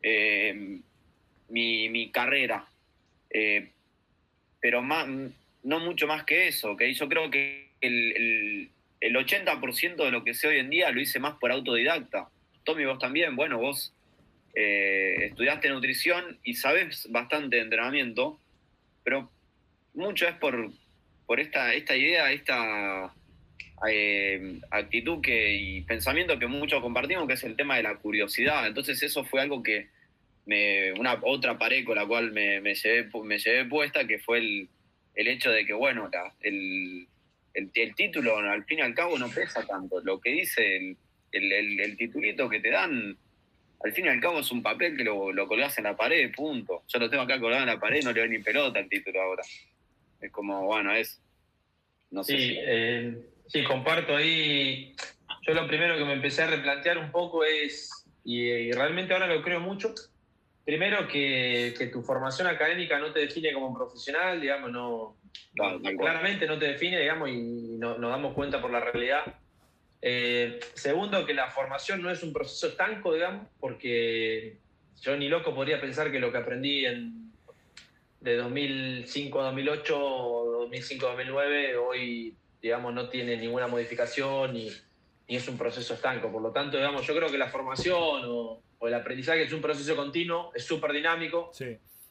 eh, 0.03 0.81
mi, 1.49 2.11
carrera. 2.11 2.67
Eh, 3.29 3.71
pero 4.61 4.83
más, 4.83 5.07
no 5.63 5.81
mucho 5.81 6.07
más 6.07 6.25
que 6.25 6.49
eso. 6.49 6.77
Yo 6.79 7.09
creo 7.09 7.31
que 7.31 7.71
el, 7.81 8.71
el, 9.01 9.17
80% 9.17 9.97
de 9.97 10.11
lo 10.11 10.25
que 10.25 10.35
sé 10.35 10.49
hoy 10.49 10.59
en 10.59 10.71
día 10.71 10.91
lo 10.91 11.01
hice 11.01 11.19
más 11.19 11.35
por 11.39 11.53
autodidacta. 11.53 12.29
Tommy, 12.65 12.85
vos 12.85 12.99
también, 12.99 13.37
bueno, 13.37 13.59
vos 13.59 13.95
eh, 14.55 15.27
estudiaste 15.27 15.69
nutrición 15.69 16.39
y 16.43 16.55
sabes 16.55 17.07
bastante 17.11 17.57
de 17.57 17.63
entrenamiento, 17.63 18.41
pero 19.05 19.31
mucho 19.95 20.27
es 20.27 20.35
por, 20.35 20.73
por 21.31 21.39
esta, 21.39 21.73
esta 21.75 21.97
idea, 21.97 22.33
esta 22.33 23.15
eh, 23.89 24.59
actitud 24.69 25.21
que, 25.21 25.55
y 25.55 25.81
pensamiento 25.83 26.37
que 26.41 26.49
muchos 26.49 26.83
compartimos, 26.83 27.29
que 27.29 27.35
es 27.35 27.45
el 27.45 27.55
tema 27.55 27.77
de 27.77 27.85
la 27.85 27.95
curiosidad. 27.95 28.67
Entonces 28.67 29.01
eso 29.01 29.23
fue 29.23 29.41
algo 29.41 29.63
que 29.63 29.91
me, 30.45 30.93
una 30.95 31.21
otra 31.23 31.57
pared 31.57 31.85
con 31.85 31.95
la 31.95 32.05
cual 32.05 32.33
me, 32.33 32.61
me, 32.61 32.75
llevé, 32.75 33.09
me 33.23 33.39
llevé 33.39 33.65
puesta, 33.67 34.09
que 34.09 34.19
fue 34.19 34.39
el, 34.39 34.69
el 35.15 35.29
hecho 35.29 35.53
de 35.53 35.65
que, 35.65 35.73
bueno, 35.73 36.11
el, 36.41 37.07
el, 37.55 37.95
título 37.95 38.39
al 38.39 38.65
fin 38.65 38.81
y 38.81 38.83
al 38.83 38.97
cabo 38.97 39.17
no 39.17 39.31
pesa 39.31 39.65
tanto. 39.65 40.01
Lo 40.01 40.21
que 40.21 40.33
dice 40.33 40.97
el, 41.31 41.53
el, 41.53 41.97
titulito 41.97 42.49
que 42.49 42.59
te 42.59 42.71
dan, 42.71 43.17
al 43.85 43.93
fin 43.93 44.07
y 44.07 44.09
al 44.09 44.21
cabo 44.21 44.41
es 44.41 44.51
un 44.51 44.65
papel 44.65 44.97
que 44.97 45.05
lo, 45.05 45.31
lo 45.31 45.47
colgás 45.47 45.79
en 45.79 45.85
la 45.85 45.97
pared, 45.97 46.33
punto. 46.35 46.83
Yo 46.89 46.99
lo 46.99 47.09
tengo 47.09 47.23
acá 47.23 47.39
colgado 47.39 47.63
en 47.63 47.69
la 47.69 47.79
pared, 47.79 48.03
no 48.03 48.11
le 48.11 48.19
doy 48.19 48.31
ni 48.31 48.41
pelota 48.41 48.81
al 48.81 48.89
título 48.89 49.23
ahora. 49.23 49.45
Es 50.21 50.31
como, 50.31 50.65
bueno, 50.65 50.93
es. 50.93 51.21
No 52.11 52.25
sé. 52.25 52.37
Sí, 52.37 52.57
eh, 52.59 53.27
sí, 53.47 53.65
comparto 53.65 54.17
ahí. 54.17 54.95
Yo 55.47 55.55
lo 55.55 55.67
primero 55.67 55.97
que 55.97 56.05
me 56.05 56.13
empecé 56.13 56.43
a 56.43 56.49
replantear 56.49 56.99
un 56.99 57.11
poco 57.11 57.45
es, 57.45 58.07
y, 58.25 58.73
realmente 58.73 59.13
ahora 59.13 59.27
lo 59.27 59.43
creo 59.43 59.61
mucho, 59.61 59.95
primero 60.65 61.09
que, 61.09 61.91
tu 61.93 62.03
formación 62.03 62.47
académica 62.47 62.99
no 62.99 63.13
te 63.13 63.21
define 63.21 63.53
como 63.53 63.75
profesional, 63.75 64.41
digamos, 64.41 64.71
no, 64.71 65.17
claramente 65.99 66.47
no 66.47 66.59
te 66.59 66.67
define, 66.67 67.01
digamos, 67.01 67.31
y 67.31 67.77
no, 67.79 67.97
nos 67.99 68.11
damos 68.11 68.35
cuenta 68.35 68.61
por 68.61 68.71
la 68.71 68.81
realidad. 68.81 69.23
Eh, 70.03 70.61
segundo, 70.75 71.27
que 71.27 71.35
la 71.35 71.51
formación 71.51 72.03
no 72.03 72.11
es 72.11 72.23
un 72.23 72.33
proceso 72.33 72.69
estanco, 72.69 73.15
digamos, 73.15 73.47
porque 73.59 74.59
yo 75.01 75.17
ni 75.17 75.29
loco 75.29 75.55
podría 75.55 75.81
pensar 75.81 76.13
que 76.13 76.21
lo 76.21 76.31
que 76.31 76.39
aprendí 76.39 76.85
en 76.85 77.30
de 78.21 78.37
2005 78.37 79.41
a 79.41 79.45
2008 79.45 79.99
o 79.99 80.51
2005 80.61 81.07
a 81.07 81.11
2009 81.11 81.77
hoy, 81.77 82.37
digamos, 82.61 82.93
no 82.95 83.09
tiene 83.09 83.37
ninguna 83.37 83.67
modificación 83.67 84.53
ni, 84.53 84.71
es 85.27 85.49
un 85.49 85.57
proceso 85.57 85.95
estanco. 85.95 86.31
Por 86.31 86.43
lo 86.43 86.51
tanto, 86.51 86.77
digamos, 86.77 87.07
yo 87.07 87.15
creo 87.15 87.31
que 87.31 87.39
la 87.39 87.49
formación 87.49 88.23
o, 88.27 88.63
el 88.83 88.95
aprendizaje 88.95 89.43
es 89.43 89.53
un 89.53 89.61
proceso 89.61 89.95
continuo, 89.95 90.53
es 90.55 90.65
súper 90.65 90.93
dinámico, 90.93 91.53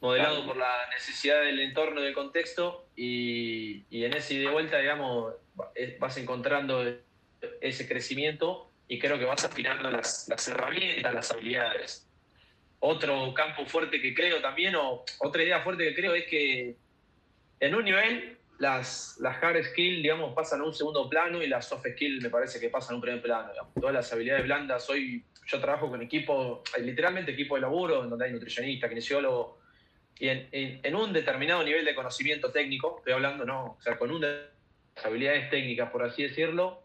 modelado 0.02 0.46
por 0.46 0.56
la 0.56 0.88
necesidad 0.94 1.42
del 1.42 1.60
entorno 1.60 2.00
y 2.00 2.04
del 2.04 2.14
contexto 2.14 2.86
y, 2.96 3.84
en 3.92 4.14
ese 4.14 4.36
y 4.36 4.46
vuelta, 4.46 4.78
digamos, 4.78 5.34
vas 6.00 6.18
encontrando 6.18 6.84
ese 7.60 7.88
crecimiento 7.88 8.70
y 8.88 9.00
creo 9.00 9.18
que 9.18 9.26
vas 9.26 9.44
afinando 9.44 9.90
las, 9.90 10.28
las 10.30 10.48
herramientas, 10.48 11.14
las 11.14 11.32
habilidades. 11.32 12.09
Otro 12.82 13.34
campo 13.34 13.66
fuerte 13.66 14.02
que 14.02 14.14
creo 14.14 14.42
también, 14.42 14.76
o 14.76 15.04
otra 15.20 15.44
idea 15.44 15.62
fuerte 15.62 15.84
que 15.84 15.96
creo 15.96 16.14
es 16.14 16.26
que 16.26 16.76
en 17.60 17.76
un 17.76 17.84
nivel 17.84 18.38
las, 18.60 19.18
las 19.20 19.42
hard 19.42 19.64
skills, 19.64 20.02
digamos, 20.02 20.34
pasan 20.34 20.62
a 20.62 20.64
un 20.64 20.74
segundo 20.74 21.10
plano 21.10 21.42
y 21.42 21.48
las 21.48 21.68
soft 21.68 21.86
skills 21.94 22.24
me 22.24 22.30
parece 22.30 22.60
que 22.60 22.70
pasan 22.70 22.94
a 22.94 22.96
un 22.96 23.02
primer 23.02 23.22
plano. 23.22 23.50
Todas 23.80 23.94
las 23.94 24.14
habilidades 24.14 24.44
blandas, 24.44 24.90
hoy 24.90 25.24
yo 25.46 25.60
trabajo 25.60 25.90
con 25.90 26.02
equipo, 26.02 26.64
literalmente 26.80 27.32
equipo 27.32 27.56
de 27.56 27.62
laburo, 27.62 28.04
donde 28.04 28.26
hay 28.26 28.32
nutricionista, 28.32 28.88
kinesiólogo, 28.88 29.60
y 30.20 30.28
en, 30.28 30.48
en, 30.52 30.96
un 30.96 31.14
determinado 31.14 31.64
nivel 31.64 31.86
de 31.86 31.96
conocimiento 31.96 32.52
técnico, 32.52 32.98
estoy 32.98 33.14
hablando, 33.14 33.46
no, 33.46 33.78
o 33.80 33.82
sea, 33.82 33.98
con 33.98 34.12
una 34.12 34.28
habilidades 35.04 35.50
técnicas, 35.50 35.90
por 35.92 36.04
así 36.04 36.24
decirlo, 36.24 36.84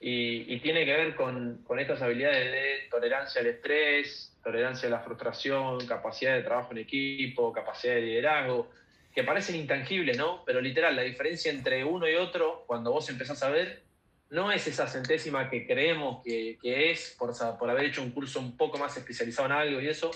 y, 0.00 0.54
y 0.54 0.60
tiene 0.60 0.86
que 0.86 0.92
ver 0.92 1.14
con, 1.14 1.62
con 1.64 1.78
estas 1.78 2.00
habilidades 2.00 2.50
de 2.50 2.88
tolerancia 2.90 3.42
al 3.42 3.48
estrés, 3.48 4.29
tolerancia 4.42 4.88
a 4.88 4.90
la 4.90 5.00
frustración, 5.00 5.86
capacidad 5.86 6.34
de 6.34 6.42
trabajo 6.42 6.72
en 6.72 6.78
equipo, 6.78 7.52
capacidad 7.52 7.94
de 7.94 8.02
liderazgo, 8.02 8.70
que 9.14 9.24
parecen 9.24 9.56
intangibles, 9.56 10.16
¿no? 10.16 10.44
Pero 10.44 10.60
literal, 10.60 10.96
la 10.96 11.02
diferencia 11.02 11.50
entre 11.50 11.84
uno 11.84 12.08
y 12.08 12.14
otro, 12.14 12.64
cuando 12.66 12.92
vos 12.92 13.08
empezás 13.08 13.42
a 13.42 13.50
ver, 13.50 13.82
no 14.30 14.52
es 14.52 14.66
esa 14.66 14.86
centésima 14.86 15.50
que 15.50 15.66
creemos 15.66 16.22
que, 16.24 16.58
es 16.62 17.16
por, 17.18 17.32
por 17.58 17.68
haber 17.68 17.86
hecho 17.86 18.02
un 18.02 18.12
curso 18.12 18.38
un 18.38 18.56
poco 18.56 18.78
más 18.78 18.96
especializado 18.96 19.46
en 19.46 19.52
algo 19.52 19.80
y 19.80 19.88
eso. 19.88 20.10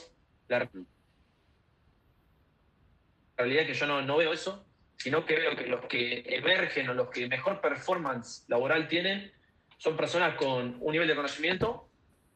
La 0.48 0.68
realidad 3.36 3.62
es 3.62 3.68
que 3.68 3.74
yo 3.74 3.86
no, 3.86 4.02
no 4.02 4.16
veo 4.16 4.32
eso, 4.32 4.64
sino 4.96 5.26
que 5.26 5.34
veo 5.34 5.56
que 5.56 5.66
los 5.66 5.84
que 5.86 6.24
emergen 6.28 6.88
o 6.88 6.94
los 6.94 7.10
que 7.10 7.26
mejor 7.26 7.60
performance 7.60 8.44
laboral 8.48 8.86
tienen 8.86 9.32
son 9.76 9.96
personas 9.96 10.36
con 10.36 10.76
un 10.80 10.92
nivel 10.92 11.08
de 11.08 11.16
conocimiento 11.16 11.88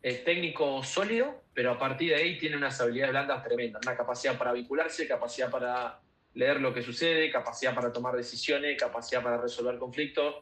eh, 0.02 0.22
técnico 0.24 0.82
sólido, 0.82 1.42
pero 1.58 1.72
a 1.72 1.76
partir 1.76 2.10
de 2.10 2.14
ahí 2.14 2.38
tiene 2.38 2.56
unas 2.56 2.80
habilidades 2.80 3.10
blandas 3.10 3.42
tremendas, 3.42 3.82
una 3.84 3.96
capacidad 3.96 4.38
para 4.38 4.52
vincularse, 4.52 5.08
capacidad 5.08 5.50
para 5.50 5.98
leer 6.34 6.60
lo 6.60 6.72
que 6.72 6.82
sucede, 6.82 7.32
capacidad 7.32 7.74
para 7.74 7.92
tomar 7.92 8.14
decisiones, 8.14 8.78
capacidad 8.78 9.24
para 9.24 9.38
resolver 9.38 9.76
conflictos. 9.76 10.36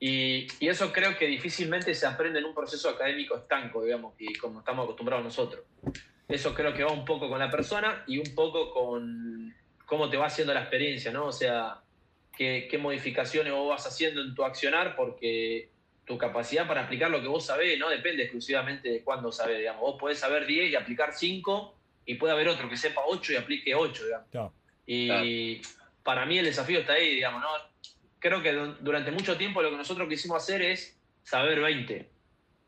Y, 0.00 0.48
eso 0.58 0.92
creo 0.92 1.16
que 1.16 1.28
difícilmente 1.28 1.94
se 1.94 2.04
aprende 2.04 2.40
en 2.40 2.46
un 2.46 2.52
proceso 2.52 2.88
académico 2.88 3.36
estanco, 3.36 3.84
digamos, 3.84 4.14
y 4.18 4.34
como 4.34 4.58
estamos 4.58 4.82
acostumbrados 4.86 5.24
nosotros. 5.24 5.64
Eso 6.26 6.52
creo 6.52 6.74
que 6.74 6.82
va 6.82 6.90
un 6.90 7.04
poco 7.04 7.28
con 7.28 7.38
la 7.38 7.48
persona 7.48 8.02
y 8.08 8.18
un 8.18 8.34
poco 8.34 8.72
con 8.72 9.54
cómo 9.86 10.10
te 10.10 10.16
va 10.16 10.26
haciendo 10.26 10.52
la 10.52 10.62
experiencia, 10.62 11.12
¿no? 11.12 11.26
O 11.26 11.32
sea, 11.32 11.80
qué, 12.36 12.66
qué 12.68 12.76
modificaciones 12.76 13.52
vos 13.52 13.68
vas 13.68 13.86
haciendo 13.86 14.20
en 14.20 14.34
tu 14.34 14.42
accionar, 14.42 14.96
porque 14.96 15.70
tu 16.04 16.18
capacidad 16.18 16.66
para 16.66 16.82
aplicar 16.82 17.10
lo 17.10 17.20
que 17.20 17.28
vos 17.28 17.46
sabés 17.46 17.78
no 17.78 17.88
depende 17.88 18.24
exclusivamente 18.24 18.88
de 18.88 19.02
cuándo 19.02 19.30
sabés, 19.30 19.58
digamos. 19.58 19.82
Vos 19.82 20.00
podés 20.00 20.18
saber 20.18 20.46
10 20.46 20.70
y 20.70 20.74
aplicar 20.74 21.12
5 21.12 21.74
y 22.06 22.14
puede 22.14 22.32
haber 22.32 22.48
otro 22.48 22.68
que 22.68 22.76
sepa 22.76 23.02
8 23.06 23.32
y 23.32 23.36
aplique 23.36 23.74
8, 23.74 24.04
digamos. 24.04 24.52
Y 24.86 25.62
para 26.02 26.26
mí 26.26 26.38
el 26.38 26.44
desafío 26.44 26.80
está 26.80 26.94
ahí, 26.94 27.14
digamos, 27.14 27.40
¿no? 27.40 27.48
Creo 28.18 28.42
que 28.42 28.52
durante 28.80 29.10
mucho 29.10 29.36
tiempo 29.36 29.62
lo 29.62 29.70
que 29.70 29.76
nosotros 29.76 30.08
quisimos 30.08 30.42
hacer 30.42 30.62
es 30.62 30.98
saber 31.22 31.60
20, 31.60 32.08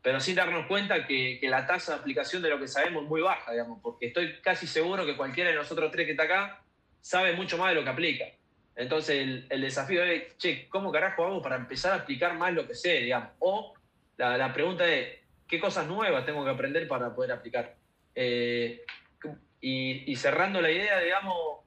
pero 0.01 0.19
sin 0.19 0.35
darnos 0.35 0.67
cuenta 0.67 1.05
que, 1.05 1.39
la 1.43 1.65
tasa 1.65 1.93
de 1.93 1.99
aplicación 1.99 2.41
de 2.41 2.49
lo 2.49 2.59
que 2.59 2.67
sabemos 2.67 3.03
es 3.03 3.09
muy 3.09 3.21
baja, 3.21 3.51
digamos, 3.51 3.79
porque 3.81 4.07
estoy 4.07 4.39
casi 4.41 4.67
seguro 4.67 5.05
que 5.05 5.15
cualquiera 5.15 5.49
de 5.49 5.55
nosotros 5.55 5.91
tres 5.91 6.05
que 6.05 6.11
está 6.11 6.23
acá 6.23 6.61
sabe 7.01 7.33
mucho 7.33 7.57
más 7.57 7.69
de 7.69 7.75
lo 7.75 7.83
que 7.83 7.89
aplica. 7.89 8.25
Entonces 8.75 9.45
el, 9.49 9.61
desafío 9.61 10.03
es, 10.03 10.37
che, 10.37 10.67
¿cómo 10.67 10.91
carajo 10.91 11.25
hago 11.25 11.41
para 11.41 11.55
empezar 11.55 11.93
a 11.93 12.03
aplicar 12.03 12.37
más 12.37 12.53
lo 12.53 12.67
que 12.67 12.75
sé, 12.75 12.99
digamos? 12.99 13.31
O 13.39 13.73
la, 14.17 14.53
pregunta 14.53 14.87
es, 14.87 15.19
¿qué 15.47 15.59
cosas 15.59 15.87
nuevas 15.87 16.25
tengo 16.25 16.43
que 16.43 16.51
aprender 16.51 16.87
para 16.87 17.13
poder 17.15 17.31
aplicar? 17.31 17.75
Eh, 18.13 18.81
y, 19.61 20.15
cerrando 20.15 20.61
la 20.61 20.69
idea, 20.69 20.99
digamos, 20.99 21.61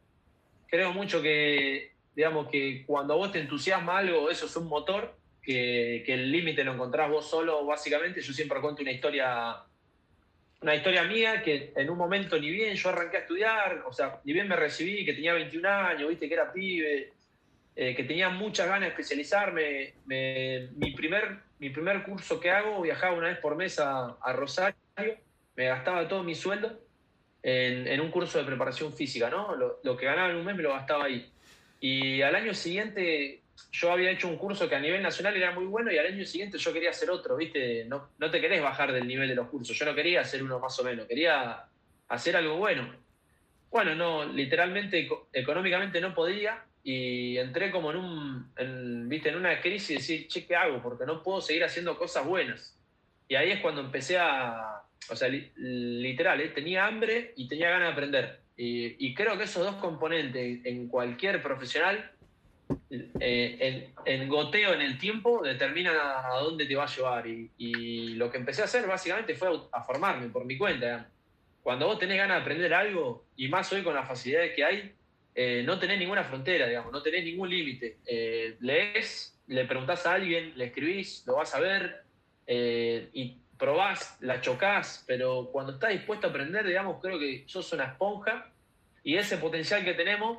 creo 0.69 0.93
mucho 0.93 1.21
que, 1.21 1.95
digamos, 2.15 2.49
que 2.49 2.85
cuando 2.87 3.17
vos 3.17 3.33
te 3.33 3.41
entusiasma 3.41 3.99
algo, 3.99 4.31
eso 4.31 4.47
es 4.47 4.55
un 4.57 4.69
motor, 4.69 5.17
que, 5.43 6.05
el 6.07 6.31
límite 6.31 6.63
lo 6.63 6.75
encontrás 6.75 7.11
vos 7.11 7.29
solo, 7.29 7.65
básicamente. 7.65 8.21
Yo 8.21 8.33
siempre 8.33 8.61
cuento 8.61 8.83
una 8.83 8.93
historia, 8.93 9.57
una 10.61 10.75
historia 10.75 11.05
mía 11.05 11.43
que 11.43 11.73
en 11.77 11.89
un 11.89 11.97
momento 11.97 12.39
ni 12.39 12.51
bien 12.51 12.75
yo 12.75 12.89
arranqué 12.89 13.19
a 13.19 13.21
estudiar, 13.21 13.85
o 13.87 13.93
sea, 13.93 14.21
ni 14.25 14.33
bien 14.33 14.49
me 14.49 14.57
recibí, 14.57 15.05
que 15.05 15.15
tenía 15.15 15.35
21 15.35 15.69
años, 15.69 16.09
viste 16.09 16.29
que 16.29 16.35
era 16.35 16.53
pibe, 16.53 17.13
eh, 17.77 17.95
que 17.95 18.03
tenía 18.03 18.29
muchas 18.29 18.67
ganas 18.67 18.83
de 18.83 18.89
especializarme. 18.89 19.95
mi, 20.07 20.91
primer, 20.97 21.39
mi 21.61 21.71
primer 21.71 22.03
curso 22.03 22.41
que 22.41 22.51
hago, 22.51 22.83
viajaba 22.83 23.17
una 23.17 23.29
vez 23.29 23.39
por 23.39 23.55
mes 23.55 23.79
a, 23.79 24.17
Rosario, 24.33 24.77
me 25.55 25.67
gastaba 25.67 26.09
todo 26.09 26.25
mi 26.25 26.35
sueldo 26.35 26.81
en, 27.41 28.01
un 28.01 28.11
curso 28.11 28.39
de 28.39 28.45
preparación 28.45 28.93
física, 28.93 29.31
¿no? 29.31 29.55
Lo, 29.83 29.97
que 29.97 30.07
ganaba 30.07 30.31
en 30.31 30.37
un 30.37 30.45
mes 30.45 30.57
me 30.57 30.65
lo 30.65 30.73
gastaba 30.73 31.05
ahí. 31.05 31.31
Y 31.79 32.21
al 32.23 32.35
año 32.35 32.53
siguiente 32.53 33.43
yo 33.73 33.93
había 33.93 34.11
hecho 34.11 34.29
un 34.29 34.37
curso 34.37 34.69
que 34.69 34.75
a 34.75 34.81
nivel 34.81 35.03
nacional 35.03 35.37
era 35.37 35.53
muy 35.53 35.67
bueno 35.67 35.93
y 35.93 35.99
al 35.99 36.07
año 36.07 36.25
siguiente 36.25 36.59
yo 36.59 36.73
quería 36.73 36.91
hacer 36.91 37.11
otro, 37.11 37.37
¿viste? 37.37 37.85
No, 37.85 38.11
no 38.19 38.31
te 38.31 38.41
querés 38.41 38.63
bajar 38.63 38.93
del 38.93 39.07
nivel 39.07 39.29
de 39.29 39.35
los 39.35 39.49
cursos, 39.49 39.77
yo 39.77 39.85
no 39.85 39.95
quería 39.95 40.21
hacer 40.21 40.43
uno 40.43 40.59
más 40.59 40.79
o 40.79 40.85
menos, 40.85 41.07
quería 41.07 41.65
hacer 42.09 42.37
algo 42.37 42.57
bueno. 42.57 42.95
Bueno, 43.71 43.95
no, 43.95 44.25
literalmente 44.25 45.09
económicamente 45.33 46.01
no 46.01 46.15
podía 46.15 46.65
y 46.83 47.37
entré 47.37 47.71
como 47.71 47.91
en 47.91 47.97
un, 47.99 49.09
¿viste? 49.09 49.29
en 49.29 49.37
una 49.37 49.61
crisis 49.61 49.91
y 49.91 49.95
decir, 49.95 50.29
che, 50.29 50.47
¿qué 50.47 50.57
hago? 50.57 50.83
Porque 50.83 51.05
no 51.05 51.23
puedo 51.23 51.41
seguir 51.41 51.65
haciendo 51.65 51.99
cosas 51.99 52.25
buenas. 52.25 52.75
Y 53.29 53.35
ahí 53.35 53.51
es 53.51 53.61
cuando 53.61 53.83
empecé 53.83 54.17
a, 54.17 54.83
o 55.11 55.17
sea, 55.17 55.29
literal, 55.29 56.41
¿eh? 56.41 56.49
tenía 56.49 56.87
hambre 56.87 57.35
y 57.37 57.47
tenía 57.47 57.71
ganas 57.71 57.89
de 57.89 57.93
aprender. 57.93 58.41
Y, 58.61 59.15
creo 59.15 59.39
que 59.39 59.45
esos 59.45 59.65
dos 59.65 59.77
componentes 59.77 60.65
en 60.65 60.89
cualquier 60.89 61.41
profesional, 61.43 62.11
eh, 63.21 63.93
en, 64.05 64.29
goteo 64.29 64.75
en 64.75 64.81
el 64.81 64.99
tiempo, 64.99 65.43
determinan 65.43 65.97
a, 65.97 66.39
dónde 66.41 66.67
te 66.67 66.77
va 66.77 66.85
a 66.85 66.95
llevar. 66.95 67.27
Y, 67.27 68.15
lo 68.15 68.31
que 68.31 68.39
empecé 68.39 68.63
a 68.63 68.67
hacer 68.67 68.87
básicamente 68.87 69.35
fue 69.35 69.49
a, 69.73 69.83
formarme 69.83 70.29
por 70.29 70.45
mi 70.45 70.57
cuenta. 70.57 71.09
Cuando 71.63 71.87
vos 71.87 71.99
tenés 71.99 72.17
ganas 72.17 72.39
de 72.39 72.43
aprender 72.43 72.75
algo, 72.75 73.27
y 73.37 73.49
más 73.49 73.73
hoy 73.73 73.83
con 73.83 73.95
las 73.95 74.09
facilidades 74.09 74.55
que 74.55 74.65
hay, 74.65 74.93
eh, 75.35 75.63
no 75.65 75.79
tenés 75.79 76.01
ninguna 76.01 76.25
frontera, 76.25 76.67
digamos, 76.67 76.93
no 76.93 77.01
tenés 77.01 77.25
ningún 77.25 77.49
límite. 77.49 77.99
Eh, 78.07 78.57
lees, 78.61 79.39
le 79.47 79.65
preguntás 79.67 80.05
a 80.07 80.15
alguien, 80.15 80.53
le 80.57 80.65
escribís, 80.65 81.25
lo 81.27 81.37
vas 81.37 81.55
a 81.55 81.61
ver, 81.61 82.03
eh, 82.47 83.09
y 83.13 83.37
probás, 83.57 84.17
la 84.21 84.41
chocás, 84.41 85.05
pero 85.07 85.51
cuando 85.53 85.75
estás 85.75 85.91
dispuesto 85.91 86.27
a 86.27 86.31
aprender, 86.31 86.67
digamos, 86.67 87.01
creo 87.01 87.19
que 87.19 87.45
sos 87.47 87.73
una 87.73 87.85
esponja 87.85 88.51
y 89.05 89.17
ese 89.17 89.37
potencial 89.37 89.85
que 89.85 89.95
tenemos, 89.95 90.39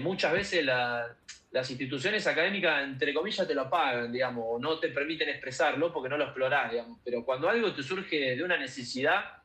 muchas 0.00 0.32
veces 0.32 0.64
las 0.64 1.70
instituciones 1.70 2.26
académicas, 2.26 2.84
entre 2.84 3.14
comillas, 3.14 3.46
te 3.46 3.54
lo 3.54 3.62
apagan, 3.62 4.12
digamos, 4.12 4.44
o 4.46 4.58
no 4.58 4.78
te 4.78 4.88
permiten 4.88 5.28
expresarlo 5.28 5.92
porque 5.92 6.08
no 6.08 6.16
lo 6.16 6.24
explorás, 6.24 6.70
digamos. 6.70 6.98
Pero 7.04 7.24
cuando 7.24 7.48
algo 7.48 7.72
te 7.72 7.82
surge 7.82 8.36
de 8.36 8.42
una 8.42 8.56
necesidad, 8.56 9.36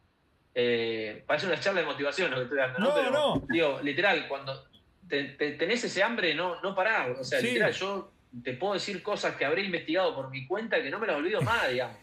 eh, 0.54 1.24
parece 1.26 1.48
una 1.48 1.60
charla 1.60 1.82
de 1.82 1.88
motivación 1.88 2.30
lo 2.32 2.38
que 2.38 2.44
estoy 2.44 2.58
dando, 2.58 2.80
¿no? 2.80 3.12
No, 3.12 3.44
Digo, 3.50 3.80
literal, 3.82 4.28
cuando 4.28 4.66
tenés 5.08 5.84
ese 5.84 6.04
hambre, 6.04 6.34
no, 6.34 6.62
no 6.62 6.76
parás. 6.76 7.20
O 7.20 7.24
sea, 7.24 7.40
literal, 7.42 7.72
yo 7.72 8.12
te 8.44 8.54
puedo 8.54 8.74
decir 8.74 9.02
cosas 9.04 9.36
que 9.36 9.46
habré 9.46 9.64
investigado 9.64 10.16
por 10.16 10.30
mi 10.30 10.48
cuenta 10.48 10.82
que 10.82 10.90
no 10.90 11.00
me 11.00 11.08
las 11.08 11.18
olvido 11.18 11.42
más, 11.42 11.70
digamos. 11.70 11.98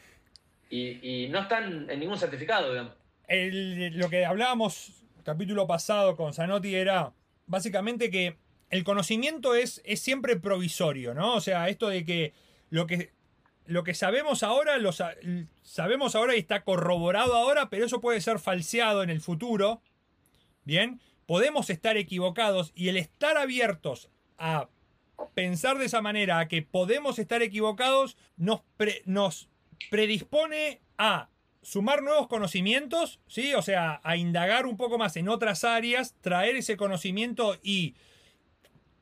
Y, 0.70 1.28
no 1.30 1.40
están 1.40 1.88
en 1.90 2.00
ningún 2.00 2.18
certificado, 2.18 2.70
digamos. 2.70 2.92
lo 3.28 4.10
que 4.10 4.24
hablábamos 4.24 5.02
capítulo 5.24 5.66
pasado 5.66 6.16
con 6.16 6.32
Zanotti 6.32 6.74
era 6.74 7.12
básicamente 7.48 8.10
que 8.10 8.36
el 8.70 8.84
conocimiento 8.84 9.54
es, 9.54 9.82
es 9.84 10.00
siempre 10.00 10.36
provisorio, 10.36 11.14
¿no? 11.14 11.34
O 11.34 11.40
sea, 11.40 11.68
esto 11.68 11.88
de 11.88 12.04
que 12.04 12.32
lo 12.70 12.86
que 12.86 13.12
lo 13.68 13.84
que 13.84 13.92
sabemos 13.92 14.42
ahora, 14.42 14.78
lo 14.78 14.92
sabemos 15.62 16.14
ahora 16.14 16.34
y 16.34 16.38
está 16.38 16.64
corroborado 16.64 17.34
ahora, 17.34 17.68
pero 17.68 17.84
eso 17.84 18.00
puede 18.00 18.22
ser 18.22 18.38
falseado 18.38 19.02
en 19.02 19.10
el 19.10 19.20
futuro. 19.20 19.82
Bien, 20.64 21.02
podemos 21.26 21.68
estar 21.68 21.98
equivocados 21.98 22.72
y 22.74 22.88
el 22.88 22.96
estar 22.96 23.36
abiertos 23.36 24.08
a 24.38 24.70
pensar 25.34 25.76
de 25.76 25.84
esa 25.84 26.00
manera, 26.00 26.38
a 26.38 26.48
que 26.48 26.62
podemos 26.62 27.18
estar 27.18 27.42
equivocados, 27.42 28.16
nos, 28.38 28.62
nos 29.04 29.50
predispone 29.90 30.80
a 30.96 31.28
sumar 31.68 32.02
nuevos 32.02 32.28
conocimientos, 32.28 33.20
¿sí? 33.28 33.52
O 33.52 33.60
sea, 33.60 34.00
a 34.02 34.16
indagar 34.16 34.64
un 34.64 34.78
poco 34.78 34.96
más 34.96 35.16
en 35.16 35.28
otras 35.28 35.64
áreas, 35.64 36.14
traer 36.22 36.56
ese 36.56 36.78
conocimiento 36.78 37.58
y 37.62 37.94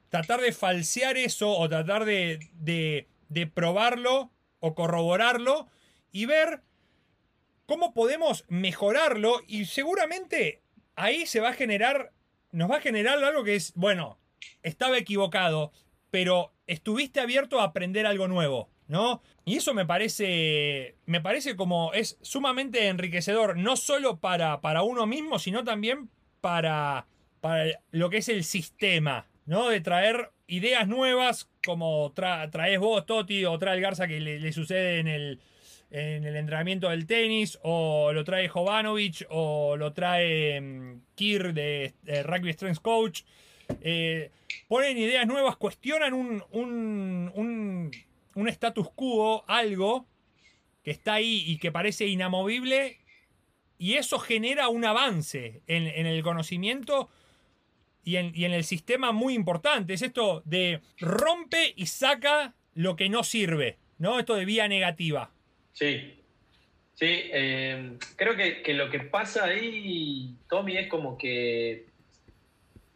tratar 0.08 0.40
de 0.40 0.50
falsear 0.50 1.16
eso 1.16 1.50
o 1.50 1.68
tratar 1.68 2.04
de, 2.04 2.40
de, 2.54 3.06
de 3.28 3.46
probarlo 3.46 4.32
o 4.58 4.74
corroborarlo 4.74 5.68
y 6.10 6.26
ver 6.26 6.62
cómo 7.66 7.94
podemos 7.94 8.44
mejorarlo 8.48 9.42
y 9.46 9.66
seguramente 9.66 10.64
ahí 10.96 11.24
se 11.26 11.38
va 11.38 11.50
a 11.50 11.54
generar, 11.54 12.12
nos 12.50 12.68
va 12.68 12.78
a 12.78 12.80
generar 12.80 13.22
algo 13.22 13.44
que 13.44 13.54
es, 13.54 13.74
bueno, 13.76 14.18
estaba 14.64 14.98
equivocado, 14.98 15.70
pero 16.10 16.52
estuviste 16.66 17.20
abierto 17.20 17.60
a 17.60 17.64
aprender 17.64 18.06
algo 18.06 18.26
nuevo, 18.26 18.70
¿no? 18.89 19.22
Y 19.45 19.57
eso 19.57 19.74
me 19.74 19.87
parece, 19.87 20.97
me 21.07 21.20
parece 21.20 21.57
como 21.57 21.93
es 21.93 22.18
sumamente 22.22 22.89
enriquecedor, 22.89 23.57
no 23.57 23.76
solo 23.76 24.18
para, 24.18 24.61
para 24.61 24.82
uno 24.82 25.07
mismo, 25.07 25.39
sino 25.39 25.64
también 25.64 26.11
para, 26.41 27.07
para 27.41 27.80
lo 27.91 28.11
que 28.11 28.18
es 28.18 28.28
el 28.28 28.45
sistema, 28.45 29.26
¿no? 29.47 29.68
De 29.68 29.80
traer 29.80 30.30
ideas 30.47 30.87
nuevas 30.89 31.49
como 31.64 32.12
traes 32.12 32.78
vos, 32.78 33.05
Toti, 33.07 33.45
o 33.45 33.59
trae 33.59 33.76
el 33.76 33.82
Garza 33.82 34.07
que 34.07 34.20
le, 34.20 34.53
sucede 34.53 35.01
en 35.01 35.09
el, 35.09 35.41
en 35.91 36.24
el 36.24 36.37
entrenamiento 36.37 36.89
del 36.89 37.07
tenis, 37.07 37.59
o 37.62 38.12
lo 38.12 38.24
trae 38.24 38.49
Jovanovic, 38.49 39.26
o 39.30 39.76
lo 39.76 39.93
trae 39.93 40.61
mm, 40.61 41.01
Kir 41.14 41.53
de, 41.53 41.93
Rugby 42.24 42.53
Strength 42.53 42.80
Coach. 42.80 43.22
Eh, 43.80 44.30
ponen 44.68 44.97
ideas 44.97 45.26
nuevas, 45.26 45.57
cuestionan 45.57 46.14
un, 46.14 46.43
un, 46.53 47.91
status 48.49 48.89
quo, 48.95 49.45
algo 49.49 50.07
que 50.82 50.91
está 50.91 51.14
ahí 51.14 51.43
y 51.47 51.59
que 51.59 51.72
parece 51.72 52.07
inamovible, 52.07 52.99
y 53.78 53.95
eso 53.95 54.18
genera 54.18 54.68
un 54.68 54.84
avance 54.84 55.62
en, 55.66 56.07
el 56.07 56.22
conocimiento 56.22 57.11
y 58.05 58.16
en, 58.16 58.53
el 58.53 58.64
sistema 58.64 59.12
muy 59.12 59.34
importante. 59.34 59.95
Es 59.95 60.03
esto 60.03 60.43
de 60.45 60.80
rompe 60.99 61.74
y 61.76 61.87
saca 61.87 62.55
lo 62.74 62.97
que 62.97 63.09
no 63.09 63.24
sirve, 63.24 63.78
¿no? 63.99 64.18
Esto 64.18 64.34
de 64.34 64.45
vía 64.45 64.68
negativa. 64.68 65.30
Sí. 65.72 66.14
Sí, 66.95 67.07
eh, 67.11 67.99
creo 68.16 68.37
que, 68.37 68.72
lo 68.72 68.89
que 68.89 69.01
pasa 69.01 69.45
ahí, 69.45 70.34
Tommy, 70.49 70.78
es 70.78 70.89
como 70.89 71.18
que 71.18 71.84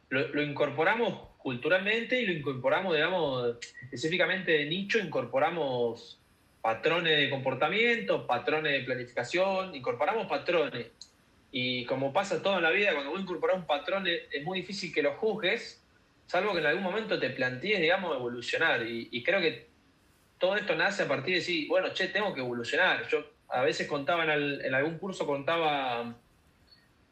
lo, 0.09 0.43
incorporamos 0.43 1.30
culturalmente 1.43 2.21
y 2.21 2.27
lo 2.27 2.33
incorporamos, 2.33 2.95
digamos, 2.95 3.57
específicamente 3.83 4.53
de 4.53 4.67
nicho, 4.67 4.99
incorporamos 4.99 6.21
patrones 6.61 7.19
de 7.19 7.31
comportamiento, 7.31 8.27
patrones 8.27 8.73
de 8.73 8.81
planificación, 8.81 9.75
incorporamos 9.75 10.27
patrones. 10.27 10.89
Y 11.53 11.85
como 11.87 12.13
pasa 12.13 12.43
toda 12.43 12.61
la 12.61 12.71
vida, 12.71 12.93
cuando 12.93 13.11
vos 13.11 13.21
incorporar 13.21 13.57
un 13.57 13.67
patrón 13.67 14.07
es, 14.07 14.45
muy 14.45 14.61
difícil 14.61 14.93
que 14.93 15.03
lo 15.03 15.15
juzgues, 15.15 15.83
salvo 16.27 16.53
que 16.53 16.61
en 16.61 16.67
algún 16.67 16.85
momento 16.85 17.19
te 17.19 17.31
plantees, 17.31 17.81
digamos, 17.81 18.15
evolucionar. 18.15 18.87
Y, 18.87 19.23
creo 19.25 19.41
que 19.41 19.69
todo 20.39 20.57
esto 20.57 20.75
nace 20.77 21.03
a 21.03 21.09
partir 21.09 21.35
de 21.35 21.41
decir, 21.41 21.69
bueno, 21.69 21.93
che, 21.93 22.09
tengo 22.09 22.33
que 22.35 22.41
evolucionar. 22.41 23.09
Yo 23.09 23.25
a 23.49 23.63
veces 23.63 23.89
contaba 23.89 24.25
en, 24.33 24.75
algún 24.75 24.99
curso, 24.99 25.27
contaba 25.27 26.15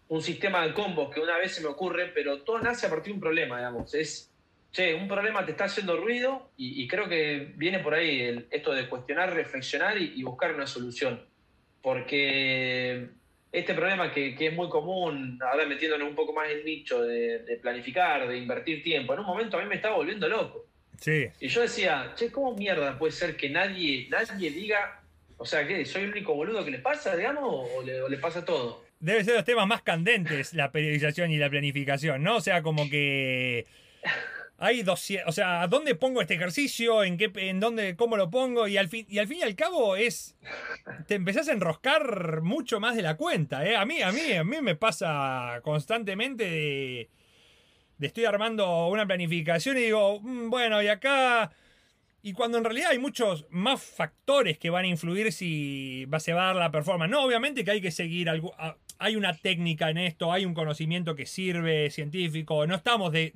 un 0.09 0.23
sistema 0.23 0.67
de 0.67 0.73
combos 0.73 1.13
que 1.13 1.21
una 1.21 1.37
vez 1.39 1.53
se 1.53 1.61
me 1.61 1.69
ocurre, 1.69 2.07
pero 2.07 2.43
todo 2.43 2.59
nace 2.61 2.87
a 2.87 2.91
partir 2.91 3.13
de 3.13 3.15
un 3.15 3.21
problema, 3.21 3.59
digamos. 3.59 3.95
Es, 3.95 4.31
che, 4.73 4.95
un 4.95 5.09
problema 5.09 5.45
te 5.45 5.53
está 5.53 5.65
haciendo 5.65 5.97
ruido 5.97 6.51
y, 6.57 6.87
creo 6.89 7.09
que 7.09 7.53
viene 7.57 7.79
por 7.81 7.95
ahí 7.95 8.47
esto 8.51 8.73
de 8.73 8.89
cuestionar, 8.89 9.35
reflexionar 9.35 9.99
y 9.99 10.23
buscar 10.23 10.55
una 10.55 10.67
solución. 10.67 11.25
Porque 11.83 13.09
este 13.51 13.75
problema 13.75 14.13
que, 14.13 14.35
es 14.39 14.53
muy 14.53 14.69
común, 14.69 15.39
ahora 15.41 15.67
metiéndonos 15.67 16.09
un 16.09 16.15
poco 16.15 16.33
más 16.33 16.51
en 16.51 16.59
el 16.59 16.65
nicho 16.65 17.03
de, 17.03 17.59
planificar, 17.63 18.29
de 18.29 18.39
invertir 18.39 18.83
tiempo, 18.83 19.15
en 19.15 19.21
un 19.21 19.27
momento 19.27 19.57
a 19.57 19.63
mí 19.63 19.69
me 19.69 19.77
estaba 19.77 19.97
volviendo 19.97 20.29
loco. 20.29 20.67
Sí. 20.99 21.27
Y 21.41 21.49
yo 21.49 21.63
decía, 21.63 22.13
che, 22.15 22.31
¿cómo 22.31 22.55
mierda 22.55 22.99
puede 22.99 23.13
ser 23.13 23.37
que 23.37 23.49
nadie, 23.49 24.09
nadie 24.11 24.51
diga, 24.51 25.03
o 25.37 25.47
sea, 25.47 25.67
que 25.67 25.85
soy 25.87 26.03
el 26.03 26.11
único 26.11 26.35
boludo 26.35 26.65
que 26.65 26.73
le 26.73 26.79
pasa, 26.79 27.17
digamos, 27.17 27.69
o 27.75 27.83
le, 27.83 28.03
o 28.03 28.09
le 28.09 28.19
pasa 28.19 28.45
todo? 28.45 28.85
Debe 29.01 29.25
ser 29.25 29.35
los 29.35 29.45
temas 29.45 29.67
más 29.67 29.83
candentes, 29.83 30.55
la 30.55 30.73
periodización 30.73 31.31
y 31.31 31.37
la 31.37 31.49
planificación, 31.49 32.23
¿no? 32.23 32.37
O 32.37 32.41
sea, 32.41 32.63
como 32.63 32.91
que 32.91 33.67
hay 34.61 34.83
dos, 34.83 35.07
o 35.25 35.33
sea, 35.33 35.69
¿dónde 35.69 35.95
pongo 35.95 36.21
este 36.21 36.35
ejercicio? 36.35 37.05
¿En 37.05 37.17
qué, 37.17 37.31
en 37.37 37.61
dónde, 37.61 37.95
cómo 37.95 38.17
lo 38.17 38.29
pongo? 38.29 38.67
Y 38.67 38.77
al 38.77 38.89
fin, 38.89 39.07
y 39.09 39.19
al 39.19 39.29
fin 39.29 39.39
y 39.39 39.43
al 39.43 39.55
cabo 39.55 39.95
es, 39.95 40.37
te 41.07 41.15
empezás 41.15 41.49
a 41.49 41.53
enroscar 41.53 42.43
mucho 42.43 42.81
más 42.81 42.97
de 42.97 43.03
la 43.03 43.17
cuenta, 43.17 43.65
¿eh? 43.65 43.77
A 43.77 43.85
mí, 43.85 44.03
a 44.03 44.11
mí, 44.11 44.33
a 44.33 44.43
mí 44.43 44.57
me 44.61 44.75
pasa 44.75 45.61
constantemente 45.63 46.45
de, 46.45 47.09
de 47.99 48.07
estoy 48.09 48.25
armando 48.25 48.89
una 48.89 49.07
planificación 49.07 49.79
y 49.79 49.83
digo, 49.83 50.19
mm, 50.21 50.51
bueno, 50.51 50.83
y 50.83 50.89
acá, 50.89 51.53
y 52.23 52.33
cuando 52.33 52.59
en 52.59 52.65
realidad 52.65 52.91
hay 52.91 52.99
muchos 52.99 53.47
más 53.51 53.83
factores 53.83 54.59
que 54.59 54.71
van 54.71 54.85
a 54.85 54.89
influir 54.89 55.33
si 55.33 56.05
va, 56.07 56.21
se 56.21 56.33
va 56.33 56.45
a 56.45 56.47
dar 56.47 56.57
la 56.57 56.71
performance. 56.71 57.11
No, 57.11 57.23
obviamente 57.23 57.65
que 57.65 57.71
hay 57.71 57.81
que 57.81 57.91
seguir 57.91 58.29
algo, 58.29 58.55
hay 58.99 59.17
una 59.17 59.35
técnica 59.37 59.91
en 59.91 59.99
esto, 59.99 60.33
hay 60.33 60.45
un 60.45 60.55
conocimiento 60.55 61.15
que 61.15 61.27
sirve 61.27 61.91
científico, 61.91 62.67
no 62.67 62.75
estamos 62.75 63.13
de 63.13 63.33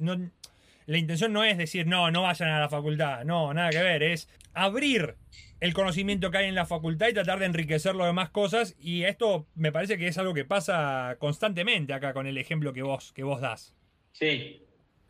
la 0.87 0.99
intención 0.99 1.33
no 1.33 1.45
es 1.45 1.57
decir, 1.59 1.87
no, 1.87 2.11
no 2.11 2.23
vayan 2.23 2.49
a 2.49 2.61
la 2.61 2.69
facultad, 2.69 3.25
no, 3.25 3.55
nada 3.55 3.71
que 3.71 3.83
ver, 3.83 4.03
es 4.03 4.29
abrir 4.53 5.17
el 5.61 5.75
conocimiento 5.75 6.33
que 6.33 6.39
hay 6.39 6.49
en 6.49 6.57
la 6.57 6.67
facultad 6.67 7.09
y 7.09 7.13
tratar 7.13 7.39
de 7.39 7.47
enriquecerlo 7.47 8.05
de 8.05 8.13
más 8.13 8.31
cosas. 8.31 8.75
Y 8.81 9.05
esto 9.05 9.47
me 9.55 9.71
parece 9.71 9.97
que 9.97 10.09
es 10.09 10.19
algo 10.19 10.35
que 10.35 10.45
pasa 10.45 11.17
constantemente 11.21 11.93
acá 11.93 12.13
con 12.13 12.27
el 12.27 12.37
ejemplo 12.37 12.73
que 12.73 12.83
vos, 12.83 13.13
que 13.13 13.23
vos 13.23 13.41
das. 13.41 13.73
Sí. 14.11 14.65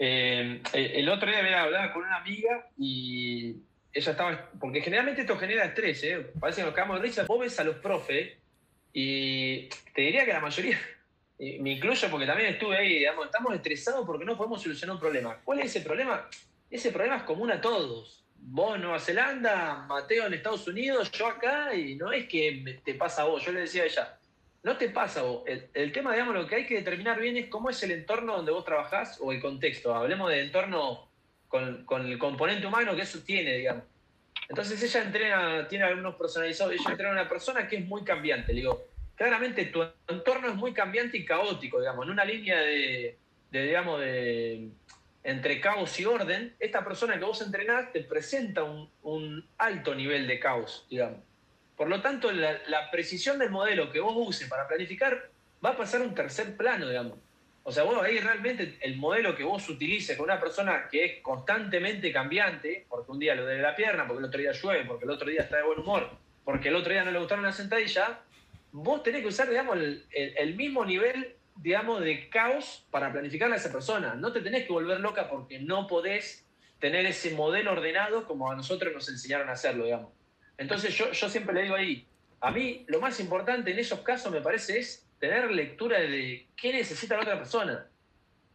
Eh, 0.05 0.61
el 0.72 1.09
otro 1.09 1.30
día 1.30 1.44
me 1.44 1.55
hablaba 1.55 1.92
con 1.92 2.03
una 2.03 2.16
amiga 2.16 2.68
y 2.76 3.55
ella 3.92 4.11
estaba. 4.11 4.50
Porque 4.59 4.80
generalmente 4.80 5.20
esto 5.20 5.36
genera 5.36 5.66
estrés, 5.66 6.03
¿eh? 6.03 6.32
Parece 6.40 6.61
que 6.61 6.66
nos 6.66 6.74
quedamos 6.74 7.00
de 7.00 7.07
risa. 7.07 7.24
Vos 7.28 7.38
ves 7.38 7.61
a 7.61 7.64
los 7.64 7.76
profes 7.76 8.32
y 8.92 9.68
te 9.94 10.03
diría 10.03 10.24
que 10.24 10.32
la 10.32 10.40
mayoría 10.40 10.76
me 11.38 11.74
incluyo 11.74 12.11
porque 12.11 12.26
también 12.26 12.55
estuve 12.55 12.78
ahí, 12.78 12.98
digamos, 12.98 13.26
estamos 13.26 13.55
estresados 13.55 14.05
porque 14.05 14.24
no 14.24 14.36
podemos 14.36 14.61
solucionar 14.61 14.96
un 14.96 15.00
problema. 15.00 15.40
¿Cuál 15.44 15.61
es 15.61 15.66
ese 15.66 15.82
problema? 15.82 16.28
Ese 16.68 16.90
problema 16.90 17.18
es 17.18 17.22
común 17.22 17.53
a 17.53 17.61
todos. 17.61 18.24
Vos 18.34 18.74
en 18.74 18.82
Nueva 18.82 18.98
Zelanda, 18.98 19.84
Mateo 19.86 20.26
en 20.26 20.34
Estados 20.34 20.66
Unidos, 20.66 21.12
yo 21.12 21.28
acá, 21.28 21.72
y 21.76 21.94
no 21.94 22.11
es 22.11 22.26
que 22.26 22.80
te 22.84 22.94
pasa 22.94 23.22
a 23.22 23.26
vos, 23.26 23.44
yo 23.44 23.53
le 23.53 23.61
decía 23.61 23.84
a 23.84 23.86
ella, 23.86 24.18
no 24.62 24.76
te 24.76 24.88
pasa 24.90 25.22
vos. 25.22 25.42
El, 25.46 25.92
tema, 25.92 26.12
digamos, 26.12 26.34
lo 26.34 26.46
que 26.46 26.54
hay 26.54 26.66
que 26.66 26.76
determinar 26.76 27.18
bien 27.20 27.36
es 27.36 27.48
cómo 27.48 27.70
es 27.70 27.82
el 27.82 27.90
entorno 27.90 28.36
donde 28.36 28.52
vos 28.52 28.64
trabajás 28.64 29.18
o 29.20 29.32
el 29.32 29.40
contexto. 29.40 29.94
Hablemos 29.94 30.30
de 30.30 30.40
entorno 30.40 31.08
con, 31.48 31.84
el 32.06 32.18
componente 32.18 32.66
humano 32.66 32.94
que 32.94 33.02
eso 33.02 33.20
tiene, 33.20 33.54
digamos. 33.54 33.84
Entonces 34.48 34.82
ella 34.82 35.02
entrena, 35.02 35.68
tiene 35.68 35.84
algunos 35.84 36.14
personalizados, 36.14 36.74
ella 36.74 36.90
entrena 36.90 37.10
a 37.10 37.22
una 37.22 37.28
persona 37.28 37.66
que 37.66 37.76
es 37.76 37.86
muy 37.86 38.04
cambiante. 38.04 38.52
Digo, 38.52 38.86
claramente 39.16 39.64
tu 39.66 39.82
entorno 40.06 40.48
es 40.48 40.54
muy 40.54 40.72
cambiante 40.72 41.16
y 41.16 41.24
caótico, 41.24 41.80
digamos, 41.80 42.04
en 42.06 42.12
una 42.12 42.24
línea 42.24 42.60
de, 42.60 43.18
digamos, 43.50 44.00
de 44.00 44.68
entre 45.24 45.60
caos 45.60 45.98
y 46.00 46.04
orden, 46.04 46.54
esta 46.58 46.84
persona 46.84 47.18
que 47.18 47.24
vos 47.24 47.40
entrenás 47.42 47.92
te 47.92 48.02
presenta 48.02 48.64
un, 48.64 49.44
alto 49.58 49.94
nivel 49.94 50.26
de 50.26 50.38
caos, 50.38 50.86
digamos. 50.90 51.20
Por 51.76 51.88
lo 51.88 52.00
tanto, 52.00 52.30
la, 52.30 52.90
precisión 52.90 53.38
del 53.38 53.50
modelo 53.50 53.90
que 53.90 54.00
vos 54.00 54.14
uses 54.16 54.48
para 54.48 54.68
planificar 54.68 55.30
va 55.64 55.70
a 55.70 55.76
pasar 55.76 56.02
a 56.02 56.04
un 56.04 56.14
tercer 56.14 56.56
plano, 56.56 56.88
digamos. 56.88 57.18
O 57.64 57.70
sea, 57.70 57.84
vos 57.84 58.02
ahí 58.02 58.18
realmente 58.18 58.76
el 58.80 58.96
modelo 58.96 59.36
que 59.36 59.44
vos 59.44 59.68
utilices 59.68 60.16
con 60.16 60.24
una 60.24 60.40
persona 60.40 60.88
que 60.90 61.04
es 61.04 61.22
constantemente 61.22 62.12
cambiante, 62.12 62.86
porque 62.88 63.12
un 63.12 63.18
día 63.20 63.34
lo 63.34 63.46
de 63.46 63.58
la 63.58 63.74
pierna, 63.74 64.06
porque 64.06 64.18
el 64.18 64.24
otro 64.26 64.40
día 64.40 64.52
llueve, 64.52 64.84
porque 64.84 65.04
el 65.04 65.10
otro 65.10 65.30
día 65.30 65.42
está 65.42 65.58
de 65.58 65.62
buen 65.62 65.78
humor, 65.78 66.10
porque 66.44 66.68
el 66.68 66.74
otro 66.74 66.92
día 66.92 67.04
no 67.04 67.12
le 67.12 67.18
gustaron 67.20 67.44
las 67.44 67.56
sentadillas, 67.56 68.10
vos 68.72 69.02
tenés 69.02 69.22
que 69.22 69.28
usar, 69.28 69.48
digamos, 69.48 69.78
el, 69.78 70.56
mismo 70.56 70.84
nivel, 70.84 71.36
digamos, 71.56 72.00
de 72.00 72.28
caos 72.28 72.84
para 72.90 73.12
planificar 73.12 73.52
a 73.52 73.56
esa 73.56 73.70
persona. 73.70 74.14
No 74.14 74.32
te 74.32 74.40
tenés 74.40 74.66
que 74.66 74.72
volver 74.72 74.98
loca 74.98 75.28
porque 75.28 75.60
no 75.60 75.86
podés 75.86 76.44
tener 76.80 77.06
ese 77.06 77.34
modelo 77.34 77.72
ordenado 77.72 78.26
como 78.26 78.50
a 78.50 78.56
nosotros 78.56 78.92
nos 78.92 79.08
enseñaron 79.08 79.48
a 79.48 79.52
hacerlo, 79.52 79.84
digamos. 79.84 80.10
Entonces 80.62 80.96
yo, 80.96 81.12
yo 81.12 81.28
siempre 81.28 81.54
le 81.54 81.62
digo 81.62 81.74
ahí, 81.74 82.06
a 82.40 82.50
mí 82.50 82.84
lo 82.88 83.00
más 83.00 83.20
importante 83.20 83.70
en 83.70 83.78
esos 83.78 84.00
casos 84.00 84.32
me 84.32 84.40
parece 84.40 84.78
es 84.78 85.06
tener 85.18 85.50
lectura 85.50 86.00
de 86.00 86.46
qué 86.56 86.72
necesita 86.72 87.16
la 87.16 87.22
otra 87.22 87.38
persona. 87.38 87.86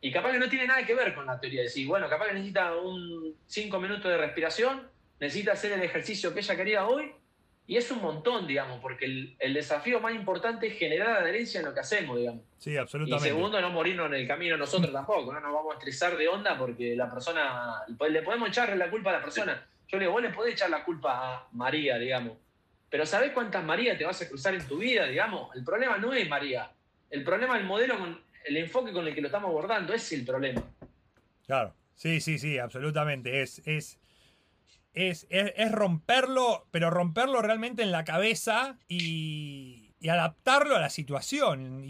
Y 0.02 0.12
capaz 0.12 0.32
que 0.32 0.40
no 0.40 0.50
tiene 0.50 0.68
nada 0.68 0.86
que 0.86 0.94
ver 0.94 1.16
con 1.16 1.26
la 1.26 1.40
teoría 1.40 1.62
de 1.62 1.68
decir, 1.68 1.88
bueno, 1.88 2.10
capaz 2.10 2.28
que 2.28 2.34
necesita 2.34 2.76
un 2.76 3.36
cinco 3.48 3.80
minutos 3.80 4.12
de 4.12 4.18
respiración, 4.18 4.88
necesita 5.20 5.54
hacer 5.54 5.72
el 5.72 5.82
ejercicio 5.82 6.34
que 6.34 6.42
ella 6.42 6.56
quería 6.56 6.88
hoy 6.88 7.12
y 7.70 7.76
es 7.76 7.92
un 7.92 8.02
montón, 8.02 8.48
digamos, 8.48 8.80
porque 8.80 9.36
el, 9.40 9.54
desafío 9.54 10.00
más 10.00 10.16
importante 10.16 10.68
es 10.68 10.78
generar 10.78 11.22
adherencia 11.22 11.60
en 11.60 11.66
lo 11.66 11.74
que 11.74 11.82
hacemos, 11.82 12.18
digamos. 12.18 12.42
Sí, 12.58 12.78
absolutamente. 12.78 13.28
Y 13.28 13.30
segundo, 13.30 13.60
no 13.60 13.70
morirnos 13.72 14.08
en 14.08 14.14
el 14.14 14.28
camino 14.28 14.56
nosotros 14.56 14.92
tampoco, 14.94 15.34
no 15.34 15.42
nos 15.42 15.54
vamos 15.54 15.76
a 15.76 15.78
estresar 15.78 16.16
de 16.16 16.30
onda 16.30 16.58
porque 16.58 16.96
la 16.96 17.12
persona, 17.12 17.84
le 18.10 18.22
podemos 18.22 18.48
echarle 18.48 18.78
la 18.78 18.90
culpa 18.90 19.10
a 19.10 19.14
la 19.14 19.22
persona. 19.22 19.68
Yo 19.88 19.98
le 19.98 20.06
digo, 20.06 20.14
vos 20.14 20.22
le 20.22 20.30
podés 20.30 20.54
echar 20.54 20.70
la 20.70 20.84
culpa 20.84 21.36
a 21.36 21.48
María, 21.54 21.98
digamos. 21.98 22.38
Pero 22.90 23.06
¿sabés 23.06 23.32
cuántas 23.32 23.64
María 23.64 23.98
te 23.98 24.06
vas 24.06 24.22
a 24.22 24.28
cruzar 24.28 24.54
en 24.56 24.66
tu 24.68 24.78
vida, 24.78 25.06
digamos? 25.06 25.56
El 25.56 25.64
problema 25.64 25.98
no 25.98 26.14
es 26.14 26.28
María. 26.28 26.72
El 27.10 27.24
problema 27.24 27.56
es 27.56 27.62
el 27.62 27.68
modelo, 27.68 27.98
con 27.98 28.22
el 28.46 28.58
enfoque 28.58 28.92
con 28.92 29.08
el 29.08 29.14
que 29.14 29.22
lo 29.22 29.28
estamos 29.28 29.50
abordando, 29.50 29.94
es 29.94 30.12
el 30.12 30.26
problema. 30.26 30.64
Claro, 31.46 31.74
sí, 31.96 32.20
sí, 32.22 32.40
sí, 32.40 32.58
absolutamente. 32.58 33.42
Es, 33.42 33.62
es, 33.66 34.00
es, 34.94 35.72
romperlo, 35.72 36.68
pero 36.72 36.90
romperlo 36.90 37.42
realmente 37.42 37.84
en 37.84 37.92
la 37.92 38.04
cabeza 38.04 38.78
y, 38.88 39.94
adaptarlo 40.10 40.76
a 40.76 40.80
la 40.80 40.90
situación. 40.90 41.84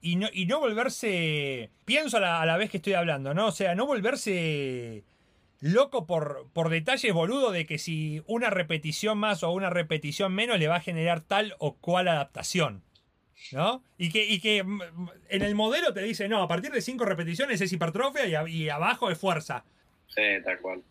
Y, 0.00 0.16
no, 0.16 0.28
y 0.32 0.46
no 0.46 0.60
volverse. 0.60 1.70
Pienso 1.84 2.18
a 2.18 2.44
la, 2.44 2.56
vez 2.56 2.70
que 2.70 2.76
estoy 2.76 2.92
hablando, 2.92 3.34
¿no? 3.34 3.48
O 3.48 3.52
sea, 3.52 3.74
no 3.74 3.86
volverse 3.86 5.04
loco 5.64 6.06
por, 6.06 6.50
por 6.52 6.68
detalles 6.68 7.14
boludo 7.14 7.50
de 7.50 7.64
que 7.64 7.78
si 7.78 8.22
una 8.26 8.50
repetición 8.50 9.16
más 9.16 9.42
o 9.42 9.50
una 9.50 9.70
repetición 9.70 10.34
menos 10.34 10.58
le 10.58 10.68
va 10.68 10.76
a 10.76 10.80
generar 10.80 11.22
tal 11.22 11.54
o 11.58 11.76
cual 11.76 12.08
adaptación. 12.08 12.82
¿No? 13.52 13.82
Y 13.98 14.10
que, 14.10 14.24
y 14.24 14.40
que 14.40 14.62
mm, 14.62 14.80
en 15.28 15.42
el 15.42 15.54
modelo 15.54 15.92
te 15.92 16.02
dice, 16.02 16.28
no, 16.28 16.42
a 16.42 16.48
partir 16.48 16.70
de 16.70 16.80
cinco 16.80 17.04
repeticiones 17.04 17.60
es 17.60 17.72
hipertrofia 17.72 18.26
y, 18.46 18.68
abajo 18.68 19.10
es 19.10 19.18
fuerza. 19.18 19.64
Sí, 20.08 20.22
tal 20.44 20.60
cual. 20.60 20.82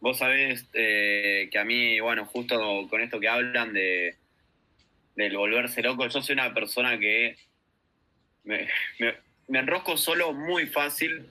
Vos 0.00 0.18
sabés 0.18 0.66
eh, 0.74 1.48
que 1.50 1.58
a 1.58 1.64
mí, 1.64 1.98
bueno, 2.00 2.24
justo 2.26 2.86
con 2.88 3.00
esto 3.00 3.18
que 3.18 3.28
hablan 3.28 3.72
de 3.72 4.16
del 5.16 5.36
volverse 5.36 5.82
loco, 5.82 6.06
yo 6.06 6.22
soy 6.22 6.34
una 6.34 6.54
persona 6.54 6.96
que 6.96 7.36
me, 8.44 8.68
enrosco 9.48 9.96
solo 9.96 10.32
muy 10.32 10.66
fácil, 10.66 11.26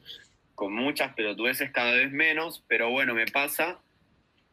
con 0.57 0.73
muchas 0.73 1.13
pelotudeces 1.13 1.69
cada 1.69 1.91
vez 1.91 2.11
menos, 2.11 2.63
pero 2.67 2.89
bueno, 2.89 3.13
me 3.13 3.27
pasa. 3.27 3.79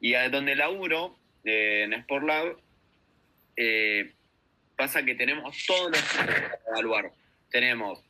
Y 0.02 0.12
a 0.12 0.28
donde 0.28 0.54
laburo, 0.54 1.16
eh, 1.44 1.84
en 1.84 1.94
Sport 1.94 2.26
Lab, 2.26 2.58
eh, 3.56 4.12
pasa 4.76 5.02
que 5.02 5.14
tenemos 5.14 5.56
todos 5.66 5.92
los 5.92 6.02
para 6.12 6.60
evaluar. 6.68 7.10
Tenemos 7.50 8.04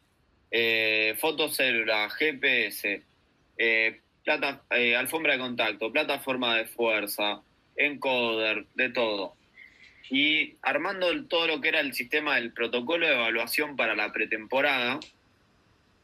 eh, 0.50 1.14
fotocélula, 1.20 2.10
GPS, 2.10 3.00
eh, 3.58 4.00
plata, 4.24 4.64
alfombra 4.98 5.34
de 5.34 5.38
contacto, 5.38 5.92
plataforma 5.92 6.56
de 6.56 6.66
fuerza, 6.66 7.42
encoder, 7.76 8.66
de 8.74 8.88
todo. 8.88 9.36
Y 10.10 10.56
armando 10.62 11.26
todo 11.26 11.46
lo 11.46 11.60
que 11.60 11.68
era 11.68 11.78
el 11.78 11.94
sistema 11.94 12.34
del 12.34 12.52
protocolo 12.52 13.06
de 13.06 13.14
evaluación 13.14 13.76
para 13.76 13.94
la 13.94 14.12
pretemporada, 14.12 14.98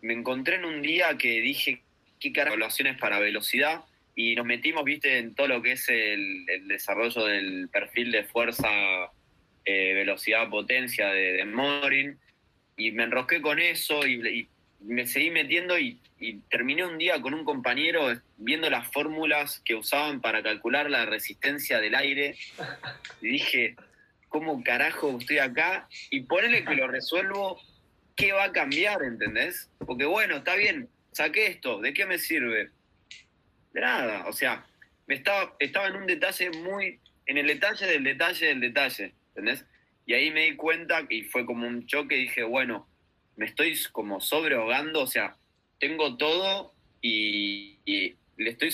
me 0.03 0.14
encontré 0.14 0.57
en 0.57 0.64
un 0.64 0.82
día 0.82 1.16
que 1.18 1.40
dije, 1.40 1.82
¿qué 2.18 2.32
carajo 2.32 2.55
evaluaciones 2.55 2.98
para 2.98 3.18
velocidad? 3.18 3.84
Y 4.14 4.34
nos 4.34 4.46
metimos, 4.46 4.84
viste, 4.84 5.18
en 5.18 5.34
todo 5.34 5.48
lo 5.48 5.62
que 5.62 5.72
es 5.72 5.88
el, 5.88 6.44
desarrollo 6.66 7.24
del 7.24 7.68
perfil 7.68 8.12
de 8.12 8.24
fuerza, 8.24 8.68
eh, 9.64 9.94
velocidad, 9.94 10.48
potencia 10.51 11.09
de, 11.09 11.32
de 11.32 11.44
Morin. 11.44 12.18
Y 12.76 12.92
me 12.92 13.05
enrosqué 13.05 13.40
con 13.40 13.59
eso 13.59 14.07
y 14.07 14.48
me 14.80 15.07
seguí 15.07 15.30
metiendo 15.30 15.78
y 15.78 15.98
y 16.20 16.34
terminé 16.51 16.84
un 16.84 16.98
día 16.98 17.20
con 17.20 17.32
un 17.32 17.44
compañero 17.44 18.14
viendo 18.36 18.68
las 18.68 18.86
fórmulas 18.92 19.61
que 19.64 19.74
usaban 19.74 20.20
para 20.20 20.42
calcular 20.42 20.90
la 20.90 21.07
resistencia 21.07 21.80
del 21.80 21.94
aire 21.94 22.36
y 23.22 23.28
dije, 23.28 23.74
¿cómo 24.28 24.62
carajo 24.62 25.16
estoy 25.18 25.38
acá? 25.38 25.88
Y 26.11 26.20
ponele 26.20 26.64
que 26.64 26.74
lo 26.74 26.88
resuelvo, 26.88 27.59
¿qué 28.16 28.32
va 28.32 28.44
a 28.44 28.52
cambiar? 28.52 29.02
¿Entendés? 29.02 29.70
Porque 29.78 30.04
bueno, 30.04 30.36
está 30.36 30.56
bien, 30.56 30.88
saqué 31.12 31.46
esto, 31.46 31.80
¿de 31.80 31.92
qué 31.92 32.06
me 32.06 32.18
sirve? 32.18 32.70
De 33.72 33.80
nada, 33.80 34.26
o 34.26 34.32
sea, 34.32 34.66
me 35.06 35.14
estaba, 35.16 35.54
estaba 35.58 35.88
en 35.88 35.96
un 35.96 36.06
detalle 36.06 36.50
muy, 36.50 37.00
en 37.26 37.38
el 37.38 37.46
detalle 37.46 37.86
del 37.86 38.04
detalle 38.04 38.46
del 38.46 38.61
detalle, 38.61 39.14
¿entendés? 39.28 39.64
Y 40.06 40.14
ahí 40.14 40.30
me 40.30 40.44
di 40.44 40.56
cuenta 40.56 41.06
y 41.08 41.22
fue 41.22 41.46
como 41.46 41.66
un 41.66 41.86
choque, 41.86 42.16
dije, 42.16 42.42
bueno, 42.42 42.88
me 43.36 43.46
estoy 43.46 43.78
como 43.92 44.20
sobreahogando, 44.20 45.02
o 45.02 45.06
sea, 45.06 45.36
tengo 45.78 46.16
todo 46.16 46.74
y, 47.00 47.78
le 48.36 48.50
estoy 48.50 48.70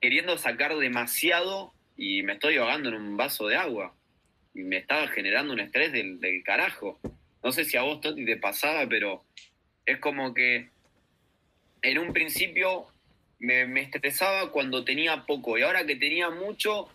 queriendo 0.00 0.36
sacar 0.36 0.76
demasiado 0.76 1.72
y 1.96 2.22
me 2.22 2.34
estoy 2.34 2.56
ahogando 2.56 2.90
en 2.90 2.96
un 2.96 3.16
vaso 3.16 3.46
de 3.46 3.56
agua. 3.56 3.94
Y 4.54 4.62
me 4.62 4.76
estaba 4.78 5.08
generando 5.08 5.52
un 5.52 5.60
estrés 5.60 5.92
del, 5.92 6.20
del 6.20 6.42
carajo. 6.42 6.98
No 7.46 7.52
sé 7.52 7.64
si 7.64 7.76
a 7.76 7.82
vos, 7.82 8.00
Toti, 8.00 8.24
te 8.24 8.38
pasaba, 8.38 8.88
pero 8.88 9.22
es 9.84 10.00
como 10.00 10.34
que 10.34 10.68
en 11.80 11.98
un 11.98 12.12
principio 12.12 12.86
me, 13.38 13.82
estresaba 13.82 14.50
cuando 14.50 14.84
tenía 14.84 15.24
poco 15.26 15.56
y 15.56 15.62
ahora 15.62 15.86
que 15.86 15.94
tenía 15.94 16.28
mucho 16.28 16.88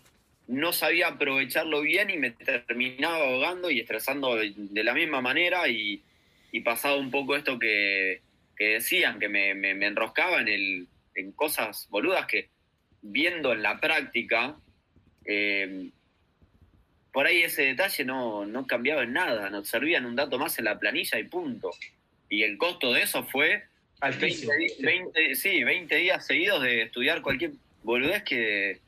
no 0.49 0.73
sabía 0.73 1.07
aprovecharlo 1.07 1.79
bien 1.79 2.09
y 2.09 2.17
me 2.17 2.31
terminaba 2.31 3.29
ahogando 3.29 3.71
y 3.71 3.79
estresando 3.79 4.35
de, 4.35 4.83
la 4.83 4.93
misma 4.93 5.21
manera 5.21 5.69
y, 5.69 6.03
y, 6.51 6.59
pasaba 6.59 6.97
un 6.97 7.11
poco 7.11 7.37
esto 7.37 7.57
que, 7.57 8.19
decían, 8.57 9.19
que 9.19 9.29
me, 9.29 9.53
me, 9.53 9.73
me 9.73 9.85
enroscaba 9.85 10.41
en, 10.41 10.49
el, 10.49 10.87
en 11.15 11.31
cosas 11.31 11.87
boludas 11.89 12.25
que 12.25 12.49
viendo 13.01 13.53
en 13.53 13.61
la 13.61 13.79
práctica, 13.79 14.57
eh, 15.23 15.91
por 17.12 17.26
ahí 17.26 17.43
ese 17.43 17.64
detalle 17.64 18.05
no, 18.05 18.45
no 18.45 18.66
cambiaba 18.68 19.03
en 19.03 19.14
nada, 19.14 19.49
nos 19.49 19.68
servían 19.68 20.05
un 20.05 20.16
dato 20.16 20.39
más 20.39 20.57
en 20.59 20.66
la 20.66 20.80
planilla 20.80 21.20
y 21.20 21.24
punto. 21.26 21.72
Y 22.30 22.43
el 22.43 22.57
costo 22.57 22.93
de 22.93 23.03
eso 23.03 23.24
fue 23.24 23.64
20, 24.01 25.36
sí, 25.36 25.64
20 25.64 25.95
días 25.95 26.26
seguidos 26.26 26.64
de 26.64 26.84
estudiar 26.84 27.22
cualquier 27.22 27.51
boludez 27.84 28.24
que, 28.24 28.80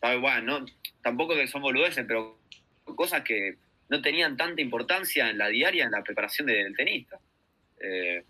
bueno, 0.00 0.60
no, 0.60 0.66
tampoco 1.02 1.34
que 1.34 1.46
son 1.46 1.62
boludeces, 1.62 2.04
pero 2.06 2.38
cosas 2.84 3.22
que 3.22 3.56
no 3.88 4.00
tenían 4.00 4.36
tanta 4.36 4.62
importancia 4.62 5.28
en 5.28 5.38
la 5.38 5.48
diaria, 5.48 5.84
en 5.84 5.90
la 5.90 6.02
preparación 6.02 6.46
del 6.46 6.74
tenista. 6.74 7.18
Eh, 7.80 8.22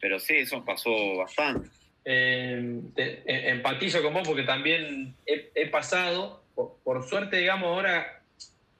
pero 0.00 0.18
sí, 0.18 0.36
eso 0.36 0.64
pasó 0.64 1.16
bastante. 1.16 1.68
Eh, 2.04 2.80
empatizo 3.26 4.02
con 4.02 4.14
vos 4.14 4.26
porque 4.26 4.42
también 4.42 5.14
he, 5.26 5.66
pasado, 5.68 6.42
por, 6.54 7.08
suerte, 7.08 7.36
digamos, 7.36 7.68
ahora 7.68 8.19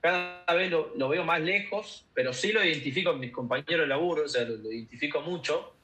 cada 0.00 0.54
vez 0.54 0.70
lo, 0.70 1.08
veo 1.08 1.24
más 1.24 1.40
lejos, 1.40 2.04
pero 2.14 2.32
sí 2.32 2.52
lo 2.52 2.64
identifico 2.64 3.10
con 3.10 3.20
mis 3.20 3.32
compañeros 3.32 3.80
de 3.80 3.86
laburo, 3.86 4.24
o 4.24 4.28
sea, 4.28 4.44
lo, 4.44 4.72
identifico 4.72 5.20
mucho. 5.20 5.74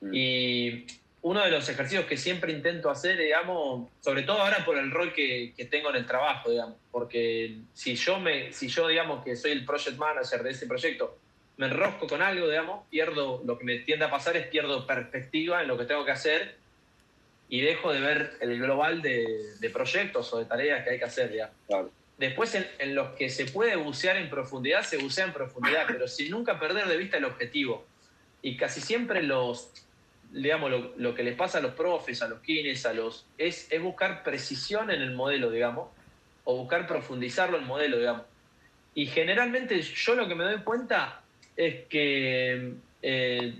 Mm. 0.00 0.10
Y 0.14 0.86
uno 1.22 1.42
de 1.42 1.50
los 1.50 1.68
ejercicios 1.68 2.06
que 2.06 2.16
siempre 2.16 2.52
intento 2.52 2.90
hacer, 2.90 3.18
digamos, 3.18 3.88
sobre 4.00 4.22
todo 4.22 4.40
ahora 4.40 4.64
por 4.64 4.78
el 4.78 4.90
rol 4.90 5.12
que, 5.12 5.52
que, 5.56 5.64
tengo 5.64 5.90
en 5.90 5.96
el 5.96 6.06
trabajo, 6.06 6.50
digamos, 6.50 6.76
porque 6.92 7.56
si 7.74 7.96
yo, 7.96 8.20
me, 8.20 8.52
si 8.52 8.68
yo, 8.68 8.86
digamos, 8.86 9.24
que 9.24 9.34
soy 9.34 9.50
el 9.50 9.64
project 9.64 9.98
manager 9.98 10.42
de 10.42 10.50
ese 10.50 10.66
proyecto, 10.66 11.18
me 11.56 11.66
enrosco 11.66 12.06
con 12.06 12.22
algo, 12.22 12.48
digamos, 12.48 12.86
pierdo, 12.88 13.42
lo 13.44 13.58
que 13.58 13.64
me 13.64 13.78
tiende 13.80 14.04
a 14.04 14.10
pasar 14.10 14.36
es 14.36 14.46
pierdo 14.46 14.86
perspectiva 14.86 15.60
en 15.60 15.68
lo 15.68 15.76
que 15.76 15.84
tengo 15.86 16.04
que 16.04 16.12
hacer 16.12 16.56
y 17.48 17.62
dejo 17.62 17.92
de 17.92 18.00
ver 18.00 18.36
el 18.40 18.56
global 18.60 19.02
de, 19.02 19.26
de 19.58 19.70
proyectos 19.70 20.32
o 20.32 20.38
de 20.38 20.44
tareas 20.44 20.84
que 20.84 20.90
hay 20.90 20.98
que 20.98 21.04
hacer, 21.04 21.32
digamos. 21.32 21.56
Después, 22.18 22.52
en, 22.56 22.94
los 22.96 23.10
que 23.10 23.30
se 23.30 23.46
puede 23.46 23.76
bucear 23.76 24.16
en 24.16 24.28
profundidad, 24.28 24.82
se 24.82 24.98
bucea 24.98 25.24
en 25.24 25.32
profundidad, 25.32 25.84
pero 25.86 26.08
sin 26.08 26.30
nunca 26.32 26.58
perder 26.58 26.88
de 26.88 26.96
vista 26.96 27.16
el 27.16 27.24
objetivo. 27.24 27.86
Y 28.42 28.56
casi 28.56 28.80
siempre 28.80 29.22
los, 29.22 29.72
digamos, 30.32 30.68
lo, 30.68 30.92
lo, 30.96 31.14
que 31.14 31.22
les 31.22 31.36
pasa 31.36 31.58
a 31.58 31.60
los 31.60 31.74
profes, 31.74 32.20
a 32.20 32.28
los 32.28 32.40
kines, 32.40 32.84
a 32.86 32.92
los, 32.92 33.24
es, 33.38 33.70
es 33.70 33.80
buscar 33.80 34.24
precisión 34.24 34.90
en 34.90 35.00
el 35.00 35.14
modelo, 35.14 35.48
digamos, 35.50 35.90
o 36.42 36.56
buscar 36.56 36.88
profundizarlo 36.88 37.56
en 37.56 37.62
el 37.62 37.68
modelo, 37.68 37.98
digamos. 37.98 38.22
Y 38.94 39.06
generalmente 39.06 39.80
yo 39.80 40.16
lo 40.16 40.26
que 40.26 40.34
me 40.34 40.42
doy 40.42 40.58
cuenta 40.62 41.22
es 41.56 41.84
que 41.86 42.72
eh, 43.00 43.54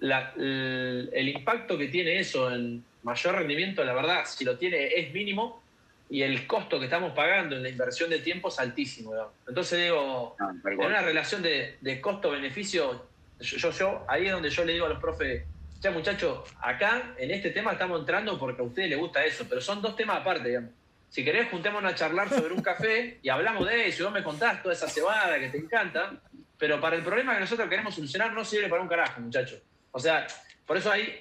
el, 0.00 1.10
el, 1.12 1.28
impacto 1.28 1.78
que 1.78 1.86
tiene 1.86 2.18
eso 2.18 2.52
en 2.52 2.84
mayor 3.04 3.36
rendimiento, 3.36 3.84
la 3.84 3.92
verdad, 3.92 4.24
si 4.26 4.44
lo 4.44 4.58
tiene, 4.58 4.86
es 4.86 5.12
mínimo 5.12 5.62
y 6.08 6.22
el 6.22 6.46
costo 6.46 6.78
que 6.78 6.84
estamos 6.84 7.12
pagando 7.12 7.56
en 7.56 7.62
la 7.62 7.68
inversión 7.68 8.10
de 8.10 8.20
tiempo 8.20 8.48
es 8.48 8.58
altísimo. 8.58 9.12
Digamos. 9.12 9.32
Entonces 9.48 9.82
digo, 9.82 10.36
ah, 10.40 10.52
en 10.64 10.80
una 10.80 11.02
relación 11.02 11.42
de, 11.42 11.76
de 11.80 12.00
costo-beneficio, 12.00 13.06
yo, 13.40 13.56
yo, 13.56 13.70
yo, 13.70 14.04
ahí 14.08 14.26
es 14.26 14.32
donde 14.32 14.50
yo 14.50 14.64
le 14.64 14.74
digo 14.74 14.86
a 14.86 14.88
los 14.88 15.00
profes, 15.00 15.44
ya 15.80 15.90
muchachos, 15.90 16.48
acá 16.60 17.14
en 17.18 17.30
este 17.30 17.50
tema 17.50 17.72
estamos 17.72 18.00
entrando 18.00 18.38
porque 18.38 18.62
a 18.62 18.64
ustedes 18.64 18.90
les 18.90 18.98
gusta 18.98 19.24
eso, 19.24 19.44
pero 19.48 19.60
son 19.60 19.82
dos 19.82 19.94
temas 19.96 20.20
aparte, 20.20 20.48
digamos. 20.48 20.70
Si 21.08 21.24
querés, 21.24 21.48
juntémonos 21.50 21.92
a 21.92 21.94
charlar 21.94 22.28
sobre 22.28 22.52
un 22.52 22.62
café 22.62 23.18
y 23.22 23.28
hablamos 23.28 23.66
de 23.66 23.88
eso, 23.88 24.02
y 24.02 24.04
vos 24.04 24.12
me 24.12 24.22
contás 24.22 24.62
toda 24.62 24.74
esa 24.74 24.88
cebada 24.88 25.38
que 25.38 25.48
te 25.48 25.58
encanta, 25.58 26.20
pero 26.58 26.80
para 26.80 26.96
el 26.96 27.02
problema 27.02 27.34
que 27.34 27.40
nosotros 27.40 27.68
queremos 27.68 27.94
solucionar 27.94 28.32
no 28.32 28.44
sirve 28.44 28.68
para 28.68 28.82
un 28.82 28.88
carajo, 28.88 29.20
muchachos. 29.20 29.60
O 29.92 29.98
sea, 29.98 30.26
por 30.66 30.76
eso 30.76 30.90
ahí, 30.90 31.20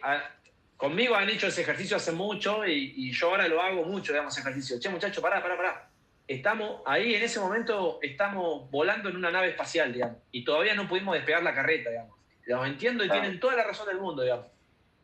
conmigo 0.78 1.16
han 1.16 1.30
hecho 1.30 1.48
ese 1.48 1.62
ejercicio 1.62 1.98
hace 1.98 2.12
mucho 2.12 2.66
y, 2.66 3.12
yo 3.12 3.30
ahora 3.30 3.48
lo 3.48 3.62
hago 3.62 3.84
mucho, 3.84 4.12
digamos, 4.12 4.38
ejercicio. 4.38 4.80
Che, 4.80 4.90
muchachos, 4.90 5.22
pará, 5.22 5.42
pará, 5.42 5.58
pará. 5.58 5.90
Estamos 6.28 6.82
ahí, 6.86 7.14
en 7.16 7.24
ese 7.24 7.40
momento, 7.40 8.00
estamos 8.02 8.70
volando 8.72 9.10
en 9.10 9.16
una 9.16 9.30
nave 9.30 9.50
espacial, 9.50 9.94
digamos, 9.94 10.18
y 10.32 10.44
todavía 10.44 10.74
no 10.74 10.88
pudimos 10.88 11.14
despegar 11.16 11.44
la 11.44 11.54
carreta, 11.54 11.90
digamos. 11.90 12.16
Los 12.46 12.68
entiendo 12.68 13.04
y 13.04 13.10
tienen 13.10 13.40
toda 13.40 13.56
la 13.56 13.64
razón 13.64 13.88
del 13.88 13.98
mundo, 13.98 14.24
digamos. 14.24 14.48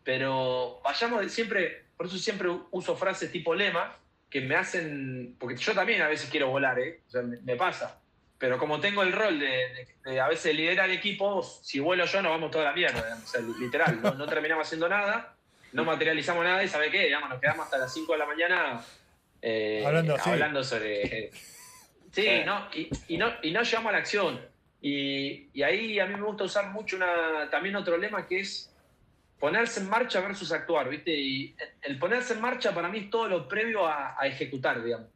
Pero 0.04 0.82
vayamos 0.84 1.32
siempre, 1.32 1.86
por 1.96 2.08
eso 2.08 2.18
siempre 2.18 2.50
uso 2.72 2.96
frases 2.96 3.32
tipo 3.32 3.54
lema 3.54 3.98
que 4.32 4.42
me 4.42 4.56
hacen, 4.56 5.36
porque 5.38 5.58
yo 5.58 5.74
también 5.74 6.02
a 6.02 6.08
veces 6.08 6.30
quiero 6.30 6.48
volar, 6.50 6.80
¿eh? 6.80 7.02
O 7.08 7.12
sea, 7.12 7.22
me, 7.22 7.56
pasa. 7.58 8.00
Pero 8.38 8.58
como 8.58 8.80
tengo 8.80 9.04
el 9.04 9.12
rol 9.12 9.40
de, 9.40 10.20
a 10.20 10.28
veces 10.30 10.56
liderar 10.56 10.90
el 10.90 10.96
equipo, 10.96 11.44
si 11.44 11.80
vuelo 11.80 12.06
yo 12.06 12.22
nos 12.22 12.32
vamos 12.32 12.50
toda 12.50 12.64
la 12.64 12.74
mierda, 12.74 13.20
o 13.22 13.28
sea, 13.28 13.42
literal, 13.60 14.02
no, 14.02 14.26
terminamos 14.26 14.66
haciendo 14.66 14.88
nada, 14.88 15.36
no 15.74 15.84
materializamos 15.84 16.44
nada 16.44 16.64
y 16.64 16.68
¿sabe 16.68 16.92
qué? 16.92 17.06
Digamos, 17.06 17.30
nos 17.30 17.40
quedamos 17.40 17.66
hasta 17.66 17.78
las 17.78 17.94
5 17.94 18.12
de 18.12 18.18
la 18.18 18.26
mañana 18.26 18.82
eh, 19.42 19.84
hablando, 19.86 20.16
hablando, 20.24 20.64
sobre... 20.64 21.32
sí, 22.12 22.28
no, 22.46 22.68
y, 22.74 22.90
y, 23.08 23.18
no, 23.18 23.32
y 23.42 23.52
no 23.52 23.62
llegamos 23.62 23.90
a 23.90 23.94
la 23.94 23.98
acción. 23.98 24.42
Y, 24.82 25.50
y, 25.54 25.64
ahí 25.64 26.00
a 26.00 26.06
mí 26.08 26.16
me 26.16 26.24
gusta 26.24 26.44
usar 26.44 26.72
mucho 26.72 26.96
una, 26.96 27.50
también 27.52 27.76
otro 27.76 27.98
lema 27.98 28.26
que 28.26 28.40
es 28.40 28.72
ponerse 29.42 29.80
en 29.80 29.90
marcha 29.90 30.22
versus 30.22 30.52
actuar, 30.52 30.88
¿viste? 30.88 31.12
Y 31.12 31.56
el 31.82 31.98
ponerse 31.98 32.34
en 32.34 32.42
marcha 32.42 32.74
para 32.74 32.90
mí 32.90 33.00
es 33.00 33.10
todo 33.10 33.28
lo 33.28 33.48
previo 33.48 33.88
a, 33.88 34.16
ejecutar, 34.24 34.84
digamos. 34.84 35.08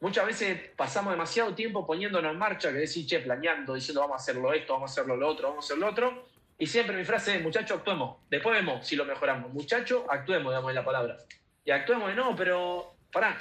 Muchas 0.00 0.26
veces 0.26 0.70
pasamos 0.76 1.12
demasiado 1.12 1.54
tiempo 1.54 1.86
poniéndonos 1.86 2.32
en 2.32 2.38
marcha, 2.38 2.70
que 2.70 2.78
decir, 2.78 3.06
che, 3.06 3.20
planeando, 3.20 3.74
diciendo 3.74 4.02
vamos 4.02 4.16
a 4.16 4.22
hacerlo 4.22 4.52
esto, 4.52 4.74
vamos 4.74 4.90
a 4.90 4.92
hacerlo 4.92 5.16
lo 5.16 5.28
otro, 5.28 5.48
vamos 5.48 5.64
a 5.64 5.66
hacer 5.66 5.78
lo 5.78 5.88
otro. 5.88 6.28
Y 6.58 6.66
siempre 6.66 6.96
mi 6.96 7.04
frase 7.04 7.36
es, 7.36 7.42
muchacho, 7.42 7.74
actuemos. 7.74 8.18
Después 8.30 8.56
vemos 8.56 8.86
si 8.86 8.96
lo 8.96 9.04
mejoramos. 9.04 9.52
Muchacho, 9.52 10.06
actuemos, 10.08 10.52
digamos, 10.52 10.70
en 10.70 10.74
la 10.76 10.84
palabra. 10.84 11.18
Y 11.64 11.70
actuemos 11.70 12.14
no, 12.14 12.36
pero 12.36 12.96
pará, 13.12 13.36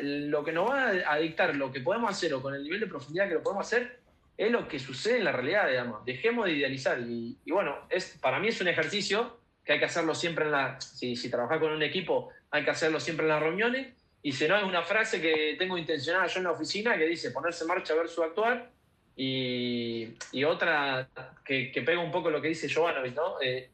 lo 0.00 0.44
que 0.44 0.52
nos 0.52 0.68
va 0.68 0.88
a 1.06 1.16
dictar 1.18 1.54
lo 1.54 1.70
que 1.70 1.80
podemos 1.80 2.10
hacer 2.10 2.34
o 2.34 2.42
con 2.42 2.54
el 2.54 2.64
nivel 2.64 2.80
de 2.80 2.86
profundidad 2.86 3.28
que 3.28 3.34
lo 3.34 3.42
podemos 3.42 3.66
hacer 3.66 4.00
es 4.36 4.50
lo 4.50 4.66
que 4.66 4.78
sucede 4.78 5.18
en 5.18 5.24
la 5.24 5.32
realidad, 5.32 5.68
digamos. 5.68 6.04
Dejemos 6.04 6.46
de 6.46 6.52
idealizar. 6.52 6.98
Y, 7.00 7.38
bueno, 7.46 7.86
es, 7.88 8.18
para 8.20 8.40
mí 8.40 8.48
es 8.48 8.60
un 8.60 8.68
ejercicio 8.68 9.38
que 9.64 9.74
hay 9.74 9.78
que 9.78 9.84
hacerlo 9.84 10.14
siempre 10.14 10.46
en 10.46 10.52
la. 10.52 10.80
Si, 10.80 11.14
si 11.14 11.30
trabajas 11.30 11.58
con 11.60 11.72
un 11.72 11.82
equipo, 11.82 12.30
hay 12.50 12.64
que 12.64 12.70
hacerlo 12.70 12.98
siempre 12.98 13.26
en 13.26 13.30
las 13.30 13.42
reuniones. 13.42 13.94
Y 14.22 14.32
si 14.32 14.48
no, 14.48 14.56
es 14.56 14.64
una 14.64 14.82
frase 14.82 15.20
que 15.20 15.54
tengo 15.58 15.78
intencionada 15.78 16.26
yo 16.26 16.38
en 16.38 16.44
la 16.44 16.52
oficina 16.52 16.96
que 16.96 17.06
dice 17.06 17.30
ponerse 17.30 17.62
en 17.62 17.68
marcha 17.68 17.94
versus 17.94 18.24
actuar. 18.24 18.70
Y, 19.16 20.14
otra 20.44 21.08
que, 21.44 21.70
pega 21.84 22.00
un 22.00 22.10
poco 22.10 22.30
lo 22.30 22.40
que 22.40 22.48
dice 22.48 22.72
Jovanovic, 22.72 23.14
¿no? 23.14 23.40
Eh, 23.40 23.70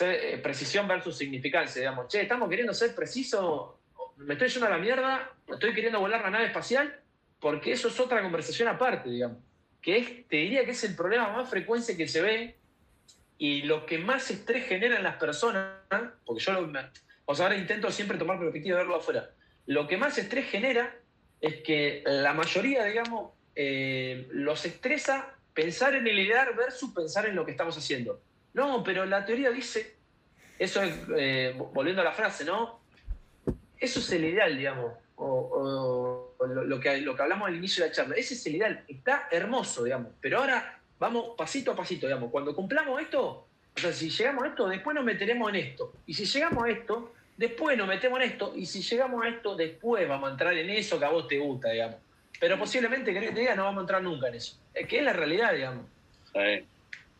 eh, 0.00 0.40
precisión 0.42 0.88
versus 0.88 1.16
significancia, 1.16 1.80
digamos. 1.80 2.08
Che, 2.08 2.22
estamos 2.22 2.48
queriendo 2.48 2.72
ser 2.72 2.94
precisos. 2.94 3.74
Me 4.16 4.34
estoy 4.34 4.48
yendo 4.48 4.66
a 4.66 4.70
la 4.70 4.78
mierda, 4.78 5.32
estoy 5.48 5.74
queriendo 5.74 6.00
volar 6.00 6.22
la 6.22 6.30
nave 6.30 6.46
espacial, 6.46 7.00
porque 7.38 7.72
eso 7.72 7.88
es 7.88 7.98
otra 8.00 8.22
conversación 8.22 8.68
aparte, 8.68 9.10
digamos 9.10 9.38
que 9.80 9.96
es, 9.96 10.28
te 10.28 10.36
diría 10.36 10.64
que 10.64 10.72
es 10.72 10.84
el 10.84 10.94
problema 10.94 11.30
más 11.30 11.48
frecuente 11.48 11.96
que 11.96 12.08
se 12.08 12.20
ve 12.20 12.56
y 13.38 13.62
lo 13.62 13.86
que 13.86 13.98
más 13.98 14.30
estrés 14.30 14.66
genera 14.66 14.96
en 14.96 15.02
las 15.02 15.16
personas, 15.16 15.78
porque 16.24 16.42
yo 16.42 16.52
lo, 16.52 16.72
o 17.24 17.34
sea, 17.34 17.46
ahora 17.46 17.56
intento 17.56 17.90
siempre 17.90 18.18
tomar 18.18 18.38
perspectiva 18.38 18.76
de 18.76 18.84
verlo 18.84 18.96
afuera, 18.96 19.30
lo 19.66 19.86
que 19.88 19.96
más 19.96 20.18
estrés 20.18 20.50
genera 20.50 20.94
es 21.40 21.62
que 21.62 22.02
la 22.04 22.34
mayoría, 22.34 22.84
digamos, 22.84 23.32
eh, 23.62 24.26
los 24.30 24.64
estresa 24.64 25.34
pensar 25.52 25.94
en 25.94 26.06
el 26.06 26.18
ideal 26.18 26.54
versus 26.56 26.94
pensar 26.94 27.26
en 27.26 27.36
lo 27.36 27.44
que 27.44 27.50
estamos 27.50 27.76
haciendo. 27.76 28.18
No, 28.54 28.82
pero 28.82 29.04
la 29.04 29.26
teoría 29.26 29.50
dice, 29.50 29.96
eso 30.58 30.82
es, 30.82 30.94
eh, 31.14 31.54
volviendo 31.74 32.00
a 32.00 32.04
la 32.06 32.12
frase, 32.12 32.46
¿no? 32.46 32.80
Eso 33.76 34.00
es 34.00 34.12
el 34.12 34.24
ideal, 34.24 34.56
digamos, 34.56 34.94
o 35.16 36.34
lo, 36.46 36.80
que, 36.80 37.02
lo 37.02 37.14
que 37.14 37.22
hablamos 37.22 37.48
al 37.48 37.56
inicio 37.56 37.84
de 37.84 37.90
la 37.90 37.94
charla. 37.94 38.14
Ese 38.16 38.32
es 38.32 38.46
el 38.46 38.56
ideal, 38.56 38.82
está 38.88 39.28
hermoso, 39.30 39.84
digamos. 39.84 40.12
Pero 40.22 40.38
ahora 40.38 40.80
vamos 40.98 41.34
pasito 41.36 41.72
a 41.72 41.76
pasito, 41.76 42.06
digamos. 42.06 42.30
Cuando 42.30 42.56
cumplamos 42.56 42.98
esto, 43.02 43.46
o 43.76 43.78
sea, 43.78 43.92
si 43.92 44.08
llegamos 44.08 44.44
a 44.44 44.48
esto, 44.48 44.68
después 44.68 44.94
nos 44.94 45.04
meteremos 45.04 45.50
en 45.50 45.56
esto. 45.56 45.92
Y 46.06 46.14
si 46.14 46.24
llegamos 46.24 46.64
a 46.64 46.70
esto, 46.70 47.12
después 47.36 47.76
nos 47.76 47.86
metemos 47.86 48.20
en 48.20 48.30
esto. 48.30 48.54
Y 48.56 48.64
si 48.64 48.80
llegamos 48.80 49.22
a 49.22 49.28
esto, 49.28 49.54
después 49.54 50.08
vamos 50.08 50.30
a 50.30 50.32
entrar 50.32 50.54
en 50.54 50.70
eso 50.70 50.98
que 50.98 51.04
a 51.04 51.10
vos 51.10 51.28
te 51.28 51.38
gusta, 51.38 51.68
digamos. 51.72 51.98
Pero 52.40 52.58
posiblemente, 52.58 53.12
que 53.12 53.20
te 53.20 53.40
diga, 53.40 53.54
no 53.54 53.64
vamos 53.64 53.78
a 53.78 53.82
entrar 53.82 54.02
nunca 54.02 54.28
en 54.28 54.34
eso. 54.34 54.56
Es 54.74 54.88
que 54.88 54.98
es 54.98 55.04
la 55.04 55.12
realidad, 55.12 55.52
digamos. 55.52 55.84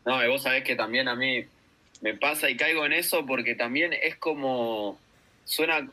No, 0.03 0.23
y 0.23 0.27
vos 0.27 0.41
sabés 0.41 0.63
que 0.63 0.75
también 0.75 1.07
a 1.07 1.15
mí 1.15 1.45
me 2.01 2.15
pasa 2.15 2.49
y 2.49 2.57
caigo 2.57 2.85
en 2.85 2.93
eso 2.93 3.25
porque 3.25 3.53
también 3.53 3.93
es 3.93 4.15
como, 4.15 4.99
suena, 5.45 5.87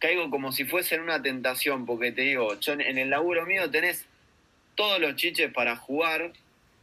caigo 0.00 0.28
como 0.30 0.50
si 0.50 0.64
fuese 0.64 0.96
en 0.96 1.02
una 1.02 1.22
tentación, 1.22 1.86
porque 1.86 2.10
te 2.10 2.22
digo, 2.22 2.58
yo 2.58 2.72
en 2.72 2.98
el 2.98 3.08
laburo 3.08 3.46
mío 3.46 3.70
tenés 3.70 4.04
todos 4.74 5.00
los 5.00 5.14
chiches 5.14 5.52
para 5.52 5.76
jugar 5.76 6.32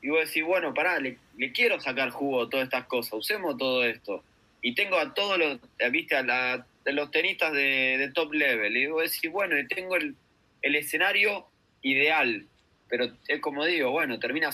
y 0.02 0.10
vos 0.10 0.28
decís, 0.28 0.44
bueno, 0.44 0.74
pará, 0.74 1.00
le, 1.00 1.18
quiero 1.54 1.80
sacar 1.80 2.10
jugo 2.10 2.44
a 2.44 2.50
todas 2.50 2.66
estas 2.66 2.86
cosas, 2.86 3.14
usemos 3.14 3.58
todo 3.58 3.86
esto. 3.86 4.22
Y 4.62 4.76
tengo 4.76 4.98
a 4.98 5.14
todos 5.14 5.38
los, 5.38 5.60
viste, 5.92 6.16
a, 6.16 6.24
la, 6.24 6.66
los 6.86 7.12
tenistas 7.12 7.54
de, 7.54 8.12
top 8.14 8.34
level, 8.34 8.76
y 8.76 8.88
vos 8.88 9.04
decís, 9.04 9.32
bueno, 9.32 9.58
y 9.58 9.66
tengo 9.68 9.96
el, 9.96 10.16
el 10.62 10.76
escenario 10.76 11.48
ideal, 11.84 12.48
pero 12.90 13.12
es 13.28 13.40
como 13.40 13.66
digo, 13.66 13.92
bueno, 13.92 14.20
termina 14.20 14.50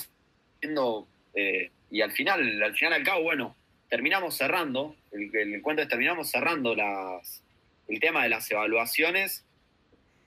siendo, 0.59 1.07
eh, 1.33 1.71
y 1.89 2.01
al 2.01 2.11
final, 2.11 2.61
al 2.61 2.75
final 2.75 2.93
al 2.93 3.03
cabo, 3.03 3.23
bueno, 3.23 3.55
terminamos 3.89 4.35
cerrando, 4.35 4.95
el, 5.11 5.33
el 5.35 5.55
es 5.55 5.87
terminamos 5.87 6.29
cerrando 6.29 6.75
las, 6.75 7.41
el 7.87 7.99
tema 7.99 8.23
de 8.23 8.29
las 8.29 8.49
evaluaciones, 8.51 9.45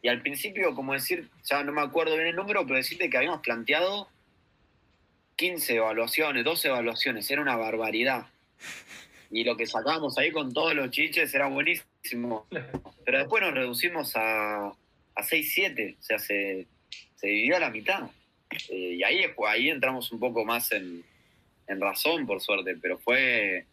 y 0.03 0.09
al 0.09 0.21
principio, 0.21 0.75
como 0.75 0.95
decir, 0.95 1.29
ya 1.45 1.63
no 1.63 1.73
me 1.73 1.81
acuerdo 1.81 2.17
bien 2.17 2.29
el 2.29 2.37
número, 2.37 2.65
pero 2.65 2.77
decirte 2.77 3.09
que 3.09 3.17
habíamos 3.17 3.41
planteado 3.41 4.09
15 5.37 5.77
evaluaciones, 5.77 6.45
12 6.45 6.69
evaluaciones, 6.69 7.31
era 7.31 7.41
una 7.41 7.57
barbaridad. 7.57 8.27
Y 9.31 9.45
lo 9.45 9.57
que 9.57 9.65
sacábamos 9.65 10.19
ahí 10.19 10.31
con 10.33 10.53
todos 10.53 10.75
los 10.75 10.91
chiches 10.91 11.33
era 11.35 11.47
buenísimo. 11.47 12.47
Pero 13.05 13.19
después 13.19 13.43
nos 13.43 13.55
reducimos 13.55 14.15
a, 14.17 14.67
a 14.67 15.23
6, 15.23 15.53
7, 15.55 15.97
o 15.99 16.03
sea, 16.03 16.19
se, 16.19 16.67
se 17.23 17.29
dividió 17.29 17.57
a 17.57 17.61
la 17.61 17.71
mitad. 17.71 18.03
Eh, 18.69 18.97
y 18.97 19.03
ahí, 19.05 19.25
ahí 19.47 19.71
entramos 19.71 20.11
un 20.11 20.19
poco 20.19 20.45
más 20.45 20.73
en, 20.73 21.05
razón, 21.69 22.27
por 22.27 22.43
suerte, 22.43 22.77
pero 22.83 22.99
fue, 22.99 23.65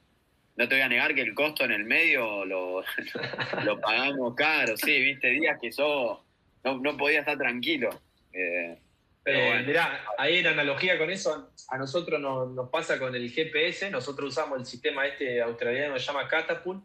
no 0.56 0.70
te 0.70 0.76
voy 0.76 0.84
a 0.84 0.88
negar 0.88 1.14
que 1.14 1.22
el 1.22 1.34
costo 1.34 1.66
en 1.66 1.74
el 1.74 1.84
medio 1.84 2.46
lo, 2.46 2.82
lo 3.66 3.82
pagamos 3.82 4.36
caro, 4.36 4.78
sí, 4.78 5.02
viste, 5.02 5.28
días 5.32 5.58
que 5.62 5.70
yo 5.70 6.24
no, 6.64 6.98
podía 6.98 7.20
estar 7.20 7.38
tranquilo. 7.38 7.90
Eh, 8.32 8.78
pero 9.22 9.38
eh, 9.38 9.64
Mirá, 9.64 10.00
ahí 10.18 10.38
en 10.38 10.48
analogía 10.48 10.98
con 10.98 11.10
eso, 11.10 11.52
a 11.68 11.78
nosotros 11.78 12.22
nos, 12.22 12.70
pasa 12.70 12.98
con 12.98 13.14
el 13.14 13.30
GPS, 13.30 13.90
nosotros 13.92 14.30
usamos 14.30 14.60
el 14.60 14.66
sistema 14.66 15.08
este 15.08 15.42
australiano 15.42 15.96
que 15.96 16.00
se 16.00 16.06
llama 16.06 16.28
Catapult. 16.30 16.82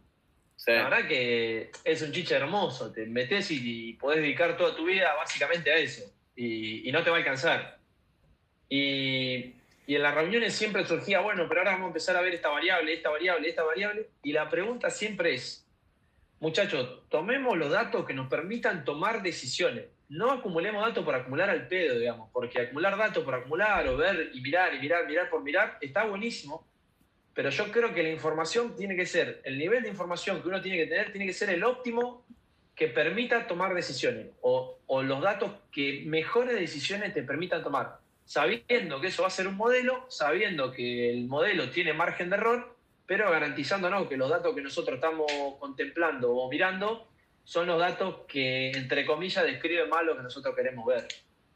La 0.67 0.89
verdad 0.89 1.07
que 1.07 1.71
es 1.85 2.03
un 2.03 2.11
chiche 2.11 2.35
hermoso, 2.35 2.91
te 2.91 3.07
metes 3.07 3.53
y, 3.53 3.91
y 3.91 3.93
podés 3.93 4.21
dedicar 4.21 4.57
toda 4.57 4.75
tu 4.75 4.87
vida 4.87 5.15
básicamente 5.15 5.71
a 5.71 5.77
eso 5.77 6.11
y, 6.37 6.91
no 6.93 7.03
te 7.03 7.11
va 7.11 7.17
a 7.17 7.19
alcanzar. 7.21 7.79
Y, 8.69 9.55
y, 9.87 9.95
en 9.95 10.03
las 10.03 10.15
reuniones 10.15 10.55
siempre 10.55 10.87
surgía, 10.87 11.21
bueno, 11.21 11.47
pero 11.49 11.61
ahora 11.61 11.73
vamos 11.73 11.87
a 11.87 11.89
empezar 11.89 12.17
a 12.17 12.21
ver 12.21 12.35
esta 12.35 12.49
variable, 12.49 12.95
esta 12.95 13.11
variable, 13.11 13.49
esta 13.49 13.63
variable. 13.63 14.09
Y 14.23 14.33
la 14.33 14.49
pregunta 14.49 14.91
siempre 14.91 15.35
es, 15.35 15.67
muchachos, 16.41 17.03
tomemos 17.09 17.57
los 17.57 17.71
datos 17.71 18.05
que 18.05 18.15
nos 18.15 18.29
permitan 18.29 18.85
tomar 18.85 19.23
decisiones. 19.23 19.87
No 20.09 20.31
acumulemos 20.31 20.85
datos 20.85 21.05
por 21.05 21.15
acumular 21.15 21.49
al 21.49 21.67
pedo, 21.67 21.99
digamos, 21.99 22.29
porque 22.33 22.61
acumular 22.61 22.97
datos 22.97 23.25
por 23.25 23.35
acumular 23.35 23.89
o 23.89 23.97
ver 23.97 24.31
y 24.35 24.41
mirar 24.41 24.75
y 24.75 24.79
mirar, 24.79 25.07
mirar 25.07 25.31
por 25.31 25.43
mirar, 25.43 25.79
está 25.81 26.05
buenísimo. 26.05 26.67
Pero 27.33 27.51
yo 27.51 27.71
creo 27.73 27.93
que 27.93 28.03
la 28.03 28.11
información 28.11 28.77
tiene 28.77 28.95
que 28.95 29.07
ser, 29.07 29.41
el 29.45 29.59
nivel 29.59 29.83
de 29.83 29.89
información 29.89 30.41
que 30.41 30.49
uno 30.49 30.61
tiene 30.61 30.79
que 30.79 30.87
tener, 30.87 31.11
tiene 31.11 31.27
que 31.27 31.33
ser 31.33 31.51
el 31.51 31.65
óptimo 31.65 32.25
que 32.75 32.89
permita 32.89 33.47
tomar 33.47 33.75
decisiones 33.75 34.27
o, 34.41 34.79
los 35.03 35.21
datos 35.21 35.53
que 35.73 36.03
mejores 36.07 36.59
decisiones 36.59 37.15
te 37.15 37.23
permitan 37.23 37.63
tomar, 37.63 37.99
sabiendo 38.25 39.01
que 39.01 39.09
eso 39.09 39.23
va 39.23 39.29
a 39.29 39.31
ser 39.31 39.47
un 39.47 39.57
modelo, 39.57 40.07
sabiendo 40.09 40.73
que 40.73 41.11
el 41.11 41.27
modelo 41.27 41.71
tiene 41.71 41.93
margen 41.93 42.31
de 42.31 42.37
error, 42.37 42.77
pero 43.07 43.31
garantizándonos 43.31 44.09
que 44.09 44.17
los 44.17 44.31
datos 44.31 44.55
que 44.55 44.63
nosotros 44.63 44.97
estamos 44.97 45.31
contemplando 45.59 46.35
o 46.35 46.51
mirando 46.51 47.09
son 47.45 47.67
los 47.67 47.79
datos 47.79 48.21
que, 48.27 48.71
entre 48.71 49.05
comillas, 49.05 49.45
describen 49.45 49.89
más 49.91 50.05
lo 50.05 50.17
que 50.17 50.23
nosotros 50.23 50.55
queremos 50.55 50.87
ver. 50.87 51.07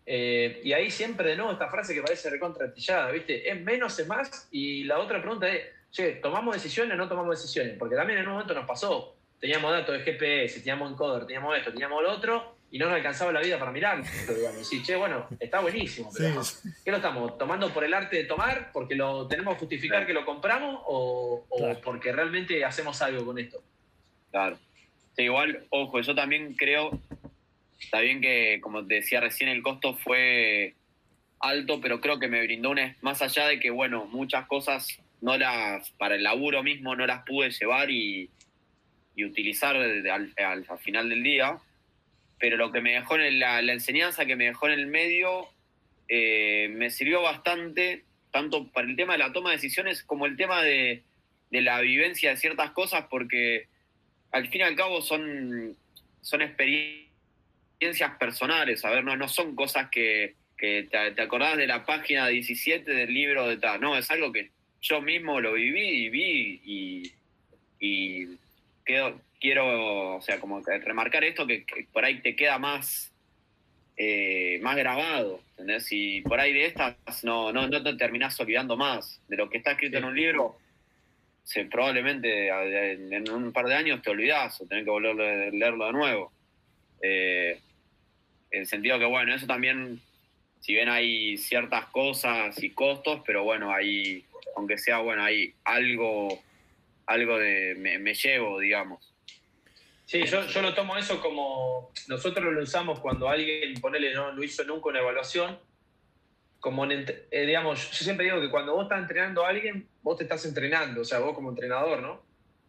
Eh, 0.04 0.60
y 0.64 0.72
ahí 0.72 0.90
siempre 0.90 1.30
de 1.30 1.36
nuevo 1.36 1.52
esta 1.52 1.68
frase 1.68 1.94
que 1.94 2.02
parece 2.02 2.28
recontratillada, 2.30 3.10
¿viste? 3.10 3.50
Es 3.50 3.60
menos, 3.60 3.98
es 3.98 4.06
más. 4.06 4.48
Y 4.50 4.84
la 4.84 4.98
otra 4.98 5.20
pregunta 5.20 5.48
es, 5.48 5.66
che, 5.90 6.12
¿tomamos 6.16 6.54
decisiones 6.54 6.94
o 6.94 6.96
no 6.96 7.08
tomamos 7.08 7.38
decisiones? 7.38 7.76
Porque 7.78 7.96
también 7.96 8.18
en 8.18 8.26
un 8.26 8.32
momento 8.34 8.54
nos 8.54 8.66
pasó 8.66 9.18
teníamos 9.38 9.70
datos 9.70 9.96
de 9.96 10.04
GPS, 10.04 10.60
teníamos 10.60 10.92
encoder, 10.92 11.26
teníamos 11.26 11.56
esto, 11.56 11.72
teníamos 11.72 12.02
lo 12.02 12.12
otro, 12.12 12.56
y 12.70 12.78
no 12.78 12.86
nos 12.86 12.96
alcanzaba 12.96 13.32
la 13.32 13.40
vida 13.40 13.58
para 13.58 13.72
mirar. 13.72 14.02
Digamos. 14.02 14.68
Sí, 14.68 14.82
che, 14.82 14.96
bueno, 14.96 15.26
está 15.40 15.60
buenísimo, 15.60 16.10
pero 16.16 16.42
¿qué 16.84 16.90
lo 16.90 16.98
estamos 16.98 17.38
tomando 17.38 17.72
por 17.72 17.84
el 17.84 17.94
arte 17.94 18.16
de 18.16 18.24
tomar? 18.24 18.70
¿Porque 18.72 18.94
lo 18.94 19.26
tenemos 19.26 19.54
que 19.54 19.60
justificar 19.60 20.06
que 20.06 20.12
lo 20.12 20.24
compramos 20.24 20.80
o, 20.86 21.46
porque 21.82 22.12
realmente 22.12 22.64
hacemos 22.64 23.00
algo 23.02 23.24
con 23.24 23.38
esto? 23.38 23.62
Claro. 24.30 24.58
igual, 25.16 25.66
ojo, 25.70 26.00
yo 26.00 26.14
también 26.14 26.54
creo, 26.54 27.00
está 27.80 28.00
bien 28.00 28.20
que, 28.20 28.60
como 28.62 28.86
te 28.86 28.96
decía 28.96 29.20
recién, 29.20 29.48
el 29.48 29.62
costo 29.62 29.94
fue 29.94 30.74
alto, 31.40 31.80
pero 31.80 32.00
creo 32.00 32.18
que 32.18 32.28
me 32.28 32.42
brindó 32.42 32.70
una, 32.70 32.96
más 33.00 33.22
allá 33.22 33.46
de 33.46 33.58
que, 33.58 33.70
bueno, 33.70 34.06
muchas 34.06 34.46
cosas 34.46 34.98
no 35.20 35.36
las, 35.36 35.90
para 35.92 36.16
el 36.16 36.22
laburo 36.22 36.62
mismo 36.62 36.94
no 36.94 37.06
las 37.06 37.24
pude 37.24 37.50
llevar 37.50 37.90
y, 37.90 38.30
y 39.18 39.24
utilizar 39.24 39.76
al, 39.76 40.66
final 40.78 41.08
del 41.08 41.22
día, 41.24 41.58
pero 42.38 42.56
lo 42.56 42.70
que 42.72 42.80
me 42.80 42.92
dejó 42.92 43.16
en 43.16 43.38
la, 43.38 43.60
enseñanza 43.60 44.26
que 44.26 44.36
me 44.36 44.46
dejó 44.46 44.66
en 44.68 44.78
el 44.78 44.86
medio 44.86 45.48
eh, 46.08 46.68
me 46.72 46.90
sirvió 46.90 47.22
bastante, 47.22 48.04
tanto 48.30 48.68
para 48.68 48.86
el 48.86 48.96
tema 48.96 49.14
de 49.14 49.18
la 49.18 49.32
toma 49.32 49.50
de 49.50 49.56
decisiones 49.56 50.02
como 50.02 50.26
el 50.26 50.36
tema 50.36 50.62
de, 50.62 51.02
la 51.50 51.80
vivencia 51.80 52.30
de 52.30 52.36
ciertas 52.36 52.70
cosas, 52.70 53.06
porque 53.10 53.66
al 54.30 54.48
fin 54.48 54.60
y 54.60 54.64
al 54.64 54.76
cabo 54.76 55.02
son, 55.02 55.76
son 56.20 56.42
experiencias 56.42 57.08
personales, 58.18 58.84
a 58.84 58.90
ver, 58.90 59.04
no, 59.04 59.16
no 59.16 59.28
son 59.28 59.54
cosas 59.54 59.88
que, 59.90 60.34
te, 60.56 60.84
te, 60.84 61.22
acordás 61.22 61.56
de 61.56 61.66
la 61.66 61.84
página 61.86 62.28
17 62.28 62.90
del 62.90 63.12
libro 63.12 63.48
de 63.48 63.56
tal, 63.56 63.80
no, 63.80 63.96
es 63.96 64.10
algo 64.10 64.32
que 64.32 64.50
yo 64.80 65.00
mismo 65.00 65.40
lo 65.40 65.54
viví 65.54 65.88
y 65.88 66.08
vi 66.08 66.60
y 66.64 67.12
quiero, 69.40 70.16
o 70.16 70.20
sea, 70.20 70.40
como 70.40 70.60
remarcar 70.60 71.24
esto 71.24 71.46
que, 71.46 71.64
por 71.92 72.04
ahí 72.04 72.20
te 72.20 72.36
queda 72.36 72.58
más, 72.58 73.12
eh, 73.96 74.58
más 74.62 74.76
grabado, 74.76 75.40
¿entendés? 75.50 75.86
Y 75.90 76.20
por 76.22 76.40
ahí 76.40 76.52
de 76.52 76.66
estas 76.66 76.96
no, 77.24 77.52
no, 77.52 77.68
no 77.68 77.82
te 77.82 77.94
terminás 77.94 78.38
olvidando 78.40 78.76
más. 78.76 79.20
De 79.28 79.36
lo 79.36 79.48
que 79.48 79.58
está 79.58 79.72
escrito 79.72 79.98
en 79.98 80.04
un 80.04 80.16
libro, 80.16 80.58
se, 81.44 81.64
probablemente 81.64 82.48
en 82.48 83.30
un 83.30 83.52
par 83.52 83.66
de 83.66 83.74
años 83.74 84.02
te 84.02 84.10
olvidás 84.10 84.60
o 84.60 84.66
tenés 84.66 84.84
que 84.84 84.90
volver 84.90 85.20
a 85.20 85.50
leerlo 85.50 85.86
de 85.86 85.92
nuevo. 85.92 86.32
Eh, 87.02 87.58
en 88.50 88.60
el 88.60 88.66
sentido 88.66 88.98
que, 88.98 89.04
bueno, 89.04 89.34
eso 89.34 89.46
también, 89.46 90.00
si 90.60 90.72
bien 90.74 90.88
hay 90.88 91.36
ciertas 91.36 91.86
cosas 91.86 92.62
y 92.62 92.70
costos, 92.70 93.22
pero 93.26 93.44
bueno, 93.44 93.72
hay, 93.72 94.24
aunque 94.56 94.78
sea, 94.78 94.98
bueno, 94.98 95.22
hay 95.22 95.54
algo 95.64 96.42
algo 97.08 97.38
de 97.38 97.74
me, 97.74 98.14
llevo, 98.14 98.60
digamos. 98.60 99.14
Sí, 100.08 100.24
yo, 100.24 100.46
yo, 100.46 100.62
lo 100.62 100.72
tomo 100.72 100.96
eso 100.96 101.20
como 101.20 101.92
nosotros 102.06 102.50
lo 102.50 102.62
usamos 102.62 102.98
cuando 102.98 103.28
alguien, 103.28 103.74
ponele, 103.74 104.14
no, 104.14 104.32
no 104.32 104.42
hizo 104.42 104.64
nunca 104.64 104.88
una 104.88 105.00
evaluación, 105.00 105.58
como, 106.60 106.86
eh, 106.86 107.28
digamos, 107.30 107.90
yo 107.90 108.04
siempre 108.04 108.24
digo 108.24 108.40
que 108.40 108.48
cuando 108.48 108.72
vos 108.72 108.84
estás 108.84 109.00
entrenando 109.00 109.44
a 109.44 109.50
alguien, 109.50 109.86
vos 110.00 110.16
te 110.16 110.22
estás 110.22 110.46
entrenando, 110.46 111.02
o 111.02 111.04
sea, 111.04 111.18
vos 111.18 111.34
como 111.34 111.50
entrenador, 111.50 112.00
¿no? 112.00 112.22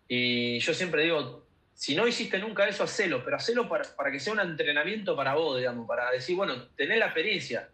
Y 0.09 0.59
yo 0.59 0.73
siempre 0.73 1.03
digo, 1.03 1.47
si 1.73 1.95
no 1.95 2.09
hiciste 2.09 2.39
nunca 2.39 2.67
eso, 2.67 2.83
hacelo, 2.83 3.23
pero 3.23 3.37
hacelo 3.37 3.69
para, 3.69 3.85
para 3.95 4.11
que 4.11 4.19
sea 4.19 4.33
un 4.33 4.41
entrenamiento 4.41 5.15
para 5.15 5.35
vos, 5.35 5.59
digamos, 5.59 5.87
para 5.87 6.11
decir, 6.11 6.35
bueno, 6.35 6.67
tenés 6.75 6.99
la 6.99 7.05
experiencia, 7.05 7.69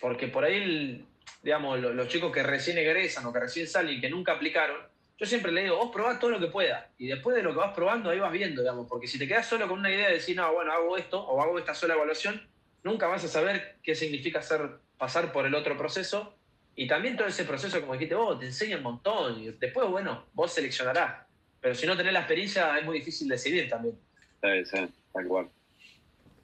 porque 0.00 0.28
por 0.28 0.44
ahí, 0.44 1.04
digamos, 1.42 1.78
los, 1.80 1.94
los 1.94 2.08
chicos 2.08 2.32
que 2.32 2.42
recién 2.42 2.78
egresan 2.78 3.26
o 3.26 3.32
que 3.34 3.40
recién 3.40 3.68
salen 3.68 3.98
y 3.98 4.00
que 4.00 4.08
nunca 4.08 4.32
aplicaron, 4.32 4.90
yo 5.18 5.26
siempre 5.26 5.52
le 5.52 5.62
digo, 5.62 5.76
vos 5.76 5.90
probá 5.92 6.18
todo 6.18 6.30
lo 6.30 6.40
que 6.40 6.48
pueda. 6.48 6.90
Y 6.98 7.06
después 7.06 7.36
de 7.36 7.42
lo 7.42 7.52
que 7.52 7.58
vas 7.58 7.74
probando, 7.74 8.10
ahí 8.10 8.18
vas 8.18 8.32
viendo, 8.32 8.62
digamos. 8.62 8.88
Porque 8.88 9.06
si 9.06 9.18
te 9.18 9.28
quedas 9.28 9.46
solo 9.46 9.68
con 9.68 9.78
una 9.78 9.90
idea 9.90 10.08
de 10.08 10.14
decir, 10.14 10.36
no, 10.36 10.52
bueno, 10.52 10.72
hago 10.72 10.96
esto 10.96 11.20
o 11.22 11.40
hago 11.40 11.58
esta 11.58 11.74
sola 11.74 11.94
evaluación, 11.94 12.42
nunca 12.82 13.06
vas 13.06 13.24
a 13.24 13.28
saber 13.28 13.76
qué 13.82 13.94
significa 13.94 14.40
hacer, 14.40 14.78
pasar 14.98 15.32
por 15.32 15.46
el 15.46 15.54
otro 15.54 15.76
proceso. 15.76 16.34
Y 16.74 16.88
también 16.88 17.16
todo 17.16 17.28
ese 17.28 17.44
proceso, 17.44 17.80
como 17.80 17.92
dijiste 17.92 18.14
vos, 18.14 18.38
te 18.38 18.46
enseña 18.46 18.78
un 18.78 18.82
montón. 18.82 19.40
Y 19.40 19.52
después, 19.52 19.88
bueno, 19.88 20.26
vos 20.32 20.52
seleccionarás. 20.52 21.26
Pero 21.60 21.74
si 21.74 21.86
no 21.86 21.96
tenés 21.96 22.12
la 22.12 22.20
experiencia, 22.20 22.76
es 22.78 22.84
muy 22.84 22.98
difícil 22.98 23.28
decidir 23.28 23.68
también. 23.68 23.96
Sí, 24.42 24.64
sí, 24.64 24.88
tal 25.12 25.26
cual. 25.28 25.48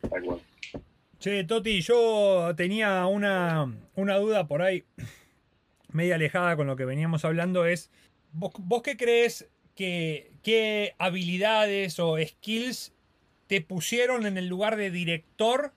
Tal 0.08 0.22
cual. 0.22 0.40
Che, 1.18 1.42
Toti, 1.42 1.80
yo 1.80 2.52
tenía 2.56 3.06
una, 3.06 3.74
una 3.96 4.16
duda 4.18 4.46
por 4.46 4.62
ahí, 4.62 4.84
media 5.90 6.14
alejada 6.14 6.54
con 6.54 6.68
lo 6.68 6.76
que 6.76 6.84
veníamos 6.84 7.24
hablando, 7.24 7.66
es 7.66 7.90
¿Vos, 8.32 8.82
qué 8.82 8.96
crees 8.96 9.48
que 9.74 10.32
qué 10.42 10.94
habilidades 10.98 11.98
o 11.98 12.16
skills 12.18 12.92
te 13.46 13.60
pusieron 13.60 14.26
en 14.26 14.38
el 14.38 14.46
lugar 14.48 14.76
de 14.76 14.90
director, 14.90 15.72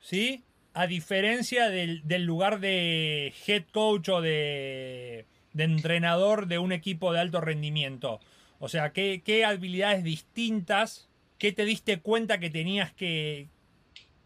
¿sí? 0.00 0.44
a 0.74 0.86
diferencia 0.86 1.68
del, 1.68 2.02
lugar 2.24 2.60
de 2.60 3.32
head 3.46 3.64
coach 3.72 4.08
o 4.08 4.20
de, 4.20 5.26
entrenador 5.56 6.46
de 6.46 6.58
un 6.58 6.72
equipo 6.72 7.12
de 7.12 7.20
alto 7.20 7.40
rendimiento? 7.40 8.20
O 8.58 8.68
sea, 8.68 8.92
¿qué, 8.92 9.22
¿qué, 9.24 9.44
habilidades 9.44 10.04
distintas, 10.04 11.08
qué 11.38 11.52
te 11.52 11.64
diste 11.64 12.00
cuenta 12.00 12.38
que 12.38 12.50
tenías 12.50 12.92
que, 12.92 13.48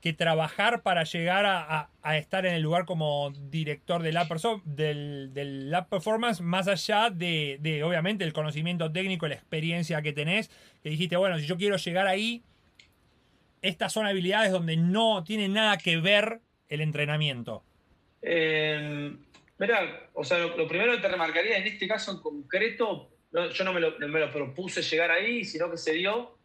que 0.00 0.12
trabajar 0.12 0.82
para 0.82 1.04
llegar 1.04 1.44
a, 1.46 1.90
estar 2.16 2.46
en 2.46 2.54
el 2.54 2.62
lugar 2.62 2.84
como 2.84 3.30
director 3.50 4.02
de 4.02 4.12
la 4.12 4.28
del, 4.64 5.34
del 5.34 5.76
Performance, 5.90 6.40
más 6.40 6.68
allá 6.68 7.10
de, 7.10 7.82
obviamente, 7.84 8.24
el 8.24 8.32
conocimiento 8.32 8.90
técnico, 8.92 9.26
la 9.26 9.34
experiencia 9.34 10.00
que 10.00 10.12
tenés, 10.12 10.50
que 10.82 10.90
dijiste, 10.90 11.16
bueno, 11.16 11.38
si 11.38 11.46
yo 11.46 11.56
quiero 11.56 11.76
llegar 11.76 12.06
ahí, 12.06 12.42
estas 13.60 13.92
son 13.92 14.06
habilidades 14.06 14.52
donde 14.52 14.76
no 14.76 15.24
tiene 15.24 15.48
nada 15.48 15.78
que 15.78 15.96
ver 15.98 16.40
el 16.68 16.80
entrenamiento? 16.80 17.64
Eh, 18.22 19.16
mira, 19.58 20.08
o 20.14 20.24
sea, 20.24 20.38
lo, 20.38 20.68
primero 20.68 20.92
que 20.92 21.02
te 21.02 21.08
remarcaría 21.08 21.58
en 21.58 21.66
este 21.66 21.88
caso 21.88 22.12
en 22.12 22.18
concreto, 22.20 23.10
yo 23.32 23.64
no 23.64 23.72
me, 23.72 23.80
lo, 23.80 24.32
propuse 24.32 24.82
llegar 24.82 25.10
ahí, 25.10 25.44
sino 25.44 25.70
que 25.70 25.76
se 25.76 25.92
dio, 25.92 26.38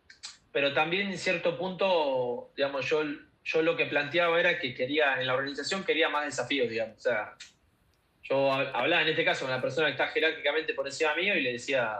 pero 0.51 0.73
también 0.73 1.11
en 1.11 1.17
cierto 1.17 1.57
punto, 1.57 2.51
digamos, 2.55 2.89
yo, 2.89 3.03
yo 3.43 3.61
lo 3.61 3.75
que 3.75 3.85
planteaba 3.85 4.39
era 4.39 4.59
que 4.59 4.73
quería, 4.73 5.19
en 5.19 5.27
la 5.27 5.35
organización 5.35 5.83
quería 5.83 6.09
más 6.09 6.25
desafíos, 6.25 6.69
digamos, 6.69 6.97
o 6.97 7.01
sea, 7.01 7.35
yo 8.23 8.51
hablaba 8.51 9.01
en 9.01 9.09
este 9.09 9.25
caso 9.25 9.45
con 9.45 9.51
la 9.51 9.61
persona 9.61 9.87
que 9.87 9.91
está 9.93 10.07
jerárquicamente 10.07 10.73
por 10.73 10.87
encima 10.87 11.13
mío 11.15 11.35
y 11.35 11.41
le 11.41 11.53
decía, 11.53 11.99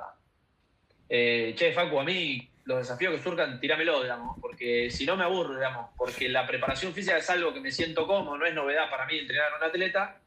eh, 1.10 1.54
che, 1.56 1.74
Facu, 1.74 2.00
a 2.00 2.04
mí 2.04 2.50
los 2.66 2.80
desafíos 2.80 3.14
que 3.14 3.22
surcan, 3.22 3.60
tíramelo, 3.60 4.04
digamos, 4.04 4.38
porque 4.40 4.90
si 4.90 5.06
no 5.06 5.18
me 5.18 5.26
aburro, 5.26 5.56
digamos, 5.56 5.90
porque 5.98 6.30
la 6.30 6.48
preparación 6.48 6.94
física 6.94 7.18
es 7.18 7.30
algo 7.30 7.54
que 7.54 7.60
me 7.60 7.72
siento 7.72 8.08
cómodo, 8.08 8.38
no 8.38 8.46
es 8.46 8.54
novedad 8.54 8.90
para 8.90 9.06
mí 9.06 9.20
entrenar 9.20 9.52
a 9.52 9.58
un 9.58 9.64
atleta. 9.64 10.22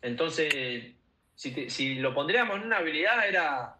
Entonces, 0.00 0.94
si, 1.34 1.94
lo 1.96 2.14
pondríamos 2.14 2.56
en 2.56 2.66
una 2.66 2.78
habilidad, 2.78 3.28
era 3.28 3.76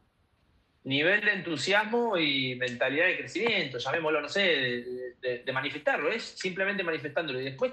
nivel 0.85 1.21
de 1.21 1.33
entusiasmo 1.33 2.17
y 2.17 2.57
mentalidad 2.57 3.07
de 3.07 3.19
crecimiento, 3.19 3.79
llamémoslo, 3.79 4.21
no 4.21 4.29
sé, 4.29 4.85
de, 5.21 5.53
manifestarlo, 5.53 6.11
es 6.11 6.23
simplemente 6.23 6.83
manifestándolo. 6.83 7.41
Y 7.41 7.45
después, 7.45 7.73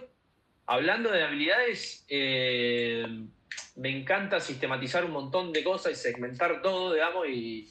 hablando 0.68 1.12
de 1.12 1.24
habilidades, 1.24 2.06
eh, 2.08 3.06
me 3.76 3.90
encanta 3.90 4.40
sistematizar 4.40 5.06
un 5.06 5.12
montón 5.12 5.52
de 5.52 5.64
cosas 5.64 5.94
y 5.94 5.96
segmentar 5.96 6.62
todo, 6.62 6.94
digamos, 6.94 7.28
y 7.28 7.68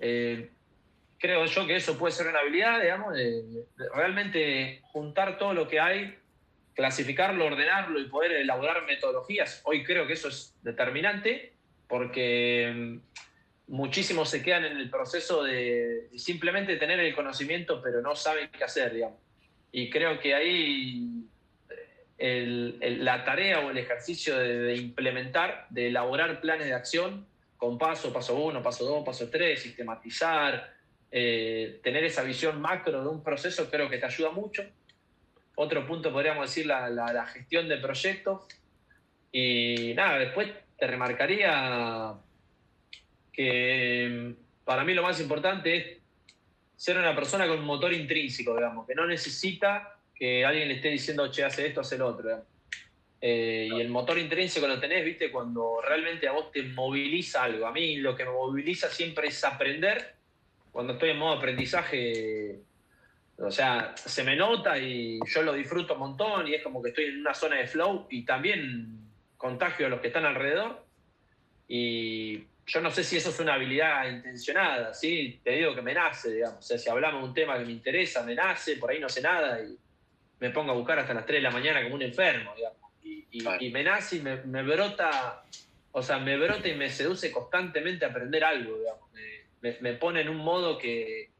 eh, 0.00 0.50
creo 1.18 1.44
yo 1.46 1.66
que 1.66 1.76
eso 1.76 1.98
puede 1.98 2.12
ser 2.12 2.28
una 2.28 2.40
habilidad, 2.40 2.80
digamos, 2.80 3.14
de, 3.14 3.66
realmente 3.94 4.80
juntar 4.84 5.38
todo 5.38 5.52
lo 5.52 5.68
que 5.68 5.80
hay, 5.80 6.16
clasificarlo, 6.74 7.44
ordenarlo 7.44 8.00
y 8.00 8.08
poder 8.08 8.32
elaborar 8.32 8.86
metodologías. 8.86 9.60
Hoy 9.64 9.84
creo 9.84 10.06
que 10.06 10.14
eso 10.14 10.28
es 10.28 10.56
determinante 10.62 11.52
porque 11.88 13.00
muchísimos 13.72 14.28
se 14.28 14.42
quedan 14.42 14.64
en 14.66 14.76
el 14.76 14.88
proceso 14.88 15.42
de 15.42 16.08
simplemente 16.16 16.76
tener 16.76 17.00
el 17.00 17.14
conocimiento 17.14 17.80
pero 17.82 18.00
no 18.00 18.14
saben 18.14 18.50
qué 18.56 18.64
hacer, 18.64 18.92
digamos. 18.92 19.18
Y 19.72 19.88
creo 19.90 20.20
que 20.20 20.34
ahí 20.34 21.24
la 22.18 23.24
tarea 23.24 23.60
o 23.60 23.70
el 23.70 23.78
ejercicio 23.78 24.38
de, 24.38 24.58
de, 24.58 24.76
implementar, 24.76 25.66
de 25.70 25.88
elaborar 25.88 26.40
planes 26.40 26.66
de 26.66 26.74
acción 26.74 27.26
con 27.56 27.78
paso, 27.78 28.12
paso 28.12 28.36
uno, 28.36 28.62
paso 28.62 28.84
dos, 28.84 29.04
paso 29.04 29.28
tres, 29.30 29.62
sistematizar, 29.62 30.72
eh, 31.14 31.78
tener 31.82 32.04
esa 32.04 32.22
visión 32.22 32.58
macro 32.60 33.02
de 33.02 33.08
un 33.08 33.22
proceso 33.22 33.70
creo 33.70 33.88
que 33.88 33.98
te 33.98 34.06
ayuda 34.06 34.30
mucho. 34.30 34.64
Otro 35.54 35.86
punto 35.86 36.12
podríamos 36.12 36.48
decir 36.48 36.66
la, 36.66 37.26
gestión 37.26 37.68
de 37.68 37.76
proyectos. 37.76 38.46
Y 39.30 39.92
nada, 39.94 40.18
después 40.18 40.50
te 40.78 40.86
remarcaría 40.86 42.14
que 43.32 44.34
mm, 44.36 44.64
para 44.64 44.84
mí 44.84 44.94
lo 44.94 45.02
más 45.02 45.20
importante 45.20 45.76
es 45.76 45.98
ser 46.76 46.98
una 46.98 47.14
persona 47.14 47.46
con 47.46 47.58
un 47.58 47.64
motor 47.64 47.92
intrínseco, 47.92 48.56
digamos, 48.56 48.86
que 48.86 48.94
no 48.94 49.06
necesita 49.06 49.96
que 50.14 50.44
alguien 50.44 50.68
le 50.68 50.74
esté 50.74 50.88
diciendo, 50.88 51.30
che, 51.30 51.44
hace 51.44 51.66
esto, 51.66 51.80
hace 51.80 51.98
lo 51.98 52.08
otro. 52.08 52.44
Eh, 53.20 53.68
y 53.72 53.80
el 53.80 53.88
motor 53.88 54.18
intrínseco 54.18 54.66
lo 54.66 54.80
tenés, 54.80 55.04
viste, 55.04 55.30
cuando 55.30 55.80
realmente 55.80 56.26
a 56.26 56.32
vos 56.32 56.50
te 56.50 56.62
moviliza 56.64 57.44
algo. 57.44 57.66
A 57.66 57.72
mí 57.72 57.96
lo 57.96 58.16
que 58.16 58.24
me 58.24 58.32
moviliza 58.32 58.88
siempre 58.88 59.28
es 59.28 59.44
aprender 59.44 60.16
cuando 60.72 60.94
estoy 60.94 61.10
en 61.10 61.18
modo 61.18 61.34
aprendizaje, 61.34 62.58
o 63.36 63.50
sea, 63.50 63.94
se 63.96 64.24
me 64.24 64.34
nota 64.34 64.78
y 64.78 65.20
yo 65.26 65.42
lo 65.42 65.52
disfruto 65.52 65.94
un 65.94 66.00
montón 66.00 66.48
y 66.48 66.54
es 66.54 66.62
como 66.62 66.82
que 66.82 66.88
estoy 66.88 67.04
en 67.04 67.20
una 67.20 67.34
zona 67.34 67.56
de 67.56 67.66
flow 67.66 68.06
y 68.10 68.24
también 68.24 68.98
contagio 69.36 69.86
a 69.86 69.88
los 69.90 70.00
que 70.00 70.08
están 70.08 70.24
alrededor. 70.24 70.84
Y 71.68 72.44
yo 72.66 72.80
no 72.80 72.90
sé 72.90 73.04
si 73.04 73.16
eso 73.16 73.30
es 73.30 73.40
una 73.40 73.54
habilidad 73.54 74.08
intencionada, 74.08 74.94
¿sí? 74.94 75.40
Te 75.42 75.52
digo 75.52 75.74
que 75.74 75.82
me 75.82 75.94
nace, 75.94 76.32
digamos. 76.32 76.58
O 76.58 76.62
sea, 76.62 76.78
si 76.78 76.88
hablamos 76.88 77.22
de 77.22 77.28
un 77.28 77.34
tema 77.34 77.58
que 77.58 77.64
me 77.64 77.72
interesa, 77.72 78.22
me 78.22 78.34
nace, 78.34 78.76
por 78.76 78.90
ahí 78.90 79.00
no 79.00 79.08
sé 79.08 79.20
nada 79.20 79.60
y 79.60 79.76
me 80.40 80.50
pongo 80.50 80.72
a 80.72 80.74
buscar 80.74 80.98
hasta 80.98 81.14
las 81.14 81.26
3 81.26 81.38
de 81.38 81.42
la 81.42 81.50
mañana 81.50 81.82
como 81.82 81.96
un 81.96 82.02
enfermo, 82.02 82.54
digamos. 82.56 82.78
Y, 83.02 83.70
me 83.70 83.82
nace 83.82 84.16
y 84.16 84.20
me, 84.20 84.36
me, 84.44 84.62
brota, 84.62 85.42
o 85.90 86.02
sea, 86.02 86.18
me 86.18 86.36
brota 86.36 86.68
y 86.68 86.74
me 86.74 86.90
seduce 86.90 87.32
constantemente 87.32 88.04
a 88.04 88.08
aprender 88.08 88.44
algo, 88.44 88.78
digamos 88.78 89.02
me, 89.62 89.92
pone 89.94 90.20
en 90.20 90.28
un 90.28 90.38
modo 90.38 90.78
que, 90.78 91.30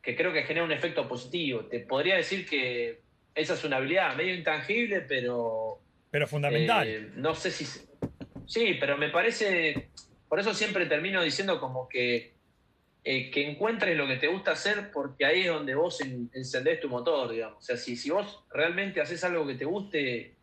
creo 0.00 0.32
que 0.32 0.44
genera 0.44 0.64
un 0.64 0.72
efecto 0.72 1.08
positivo. 1.08 1.64
Te 1.66 1.80
podría 1.80 2.16
decir 2.16 2.48
que 2.48 3.00
esa 3.34 3.54
es 3.54 3.64
una 3.64 3.76
habilidad 3.76 4.16
medio 4.16 4.34
intangible, 4.34 5.00
pero... 5.00 5.80
Pero 6.10 6.26
fundamental. 6.28 6.88
Eh, 6.88 7.10
no 7.16 7.34
sé 7.34 7.50
si... 7.50 7.64
Sí, 8.46 8.76
pero 8.78 8.96
me 8.96 9.08
parece... 9.08 9.88
Por 10.34 10.40
eso 10.40 10.52
siempre 10.52 10.86
termino 10.86 11.22
diciendo 11.22 11.60
como 11.60 11.88
que, 11.88 12.32
eh, 13.04 13.30
que 13.30 13.48
encuentres 13.48 13.96
lo 13.96 14.04
que 14.04 14.16
te 14.16 14.26
gusta 14.26 14.50
hacer 14.50 14.90
porque 14.90 15.24
ahí 15.24 15.42
es 15.42 15.46
donde 15.46 15.76
vos 15.76 16.00
encendés 16.00 16.80
tu 16.80 16.88
motor, 16.88 17.30
digamos. 17.30 17.58
O 17.58 17.62
sea, 17.62 17.76
si, 17.76 17.94
si 17.94 18.10
vos 18.10 18.42
realmente 18.50 19.00
haces 19.00 19.22
algo 19.22 19.46
que 19.46 19.54
te 19.54 19.64
guste, 19.64 20.34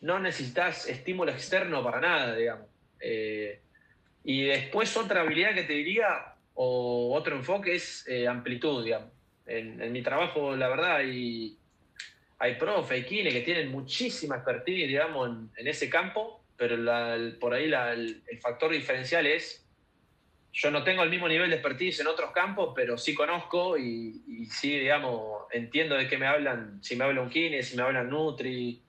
no 0.00 0.18
necesitas 0.18 0.88
estímulo 0.88 1.30
externo 1.30 1.80
para 1.84 2.00
nada, 2.00 2.34
digamos. 2.34 2.66
Eh, 2.98 3.60
y 4.24 4.46
después 4.46 4.96
otra 4.96 5.20
habilidad 5.20 5.54
que 5.54 5.62
te 5.62 5.74
diría, 5.74 6.34
o 6.54 7.14
otro 7.14 7.36
enfoque 7.36 7.76
es 7.76 8.04
eh, 8.08 8.26
amplitud, 8.26 8.82
digamos. 8.82 9.12
En, 9.46 9.92
mi 9.92 10.02
trabajo, 10.02 10.56
la 10.56 10.66
verdad, 10.66 10.96
hay, 10.96 11.56
hay 12.40 12.56
profe, 12.56 12.94
hay 12.96 13.04
kine 13.04 13.30
que 13.30 13.42
tienen 13.42 13.70
muchísima 13.70 14.34
expertise, 14.34 14.88
digamos, 14.88 15.30
en, 15.56 15.68
ese 15.68 15.88
campo, 15.88 16.42
pero 16.56 16.76
por 17.38 17.54
ahí 17.54 17.64
el, 17.64 18.22
factor 18.40 18.72
diferencial 18.72 19.26
es, 19.26 19.64
yo 20.52 20.70
no 20.70 20.82
tengo 20.82 21.02
el 21.02 21.10
mismo 21.10 21.28
nivel 21.28 21.50
de 21.50 21.56
expertise 21.56 22.00
en 22.00 22.06
otros 22.06 22.30
campos, 22.30 22.72
pero 22.74 22.96
sí 22.96 23.14
conozco 23.14 23.76
y, 23.76 24.46
sí, 24.50 24.78
digamos, 24.78 25.44
entiendo 25.52 25.96
de 25.96 26.08
qué 26.08 26.16
me 26.16 26.26
hablan, 26.26 26.82
si 26.82 26.96
me 26.96 27.04
habla 27.04 27.20
un 27.20 27.30
kine, 27.30 27.62
si 27.62 27.76
me 27.76 27.82
hablan 27.82 28.08
Nutri, 28.08 28.80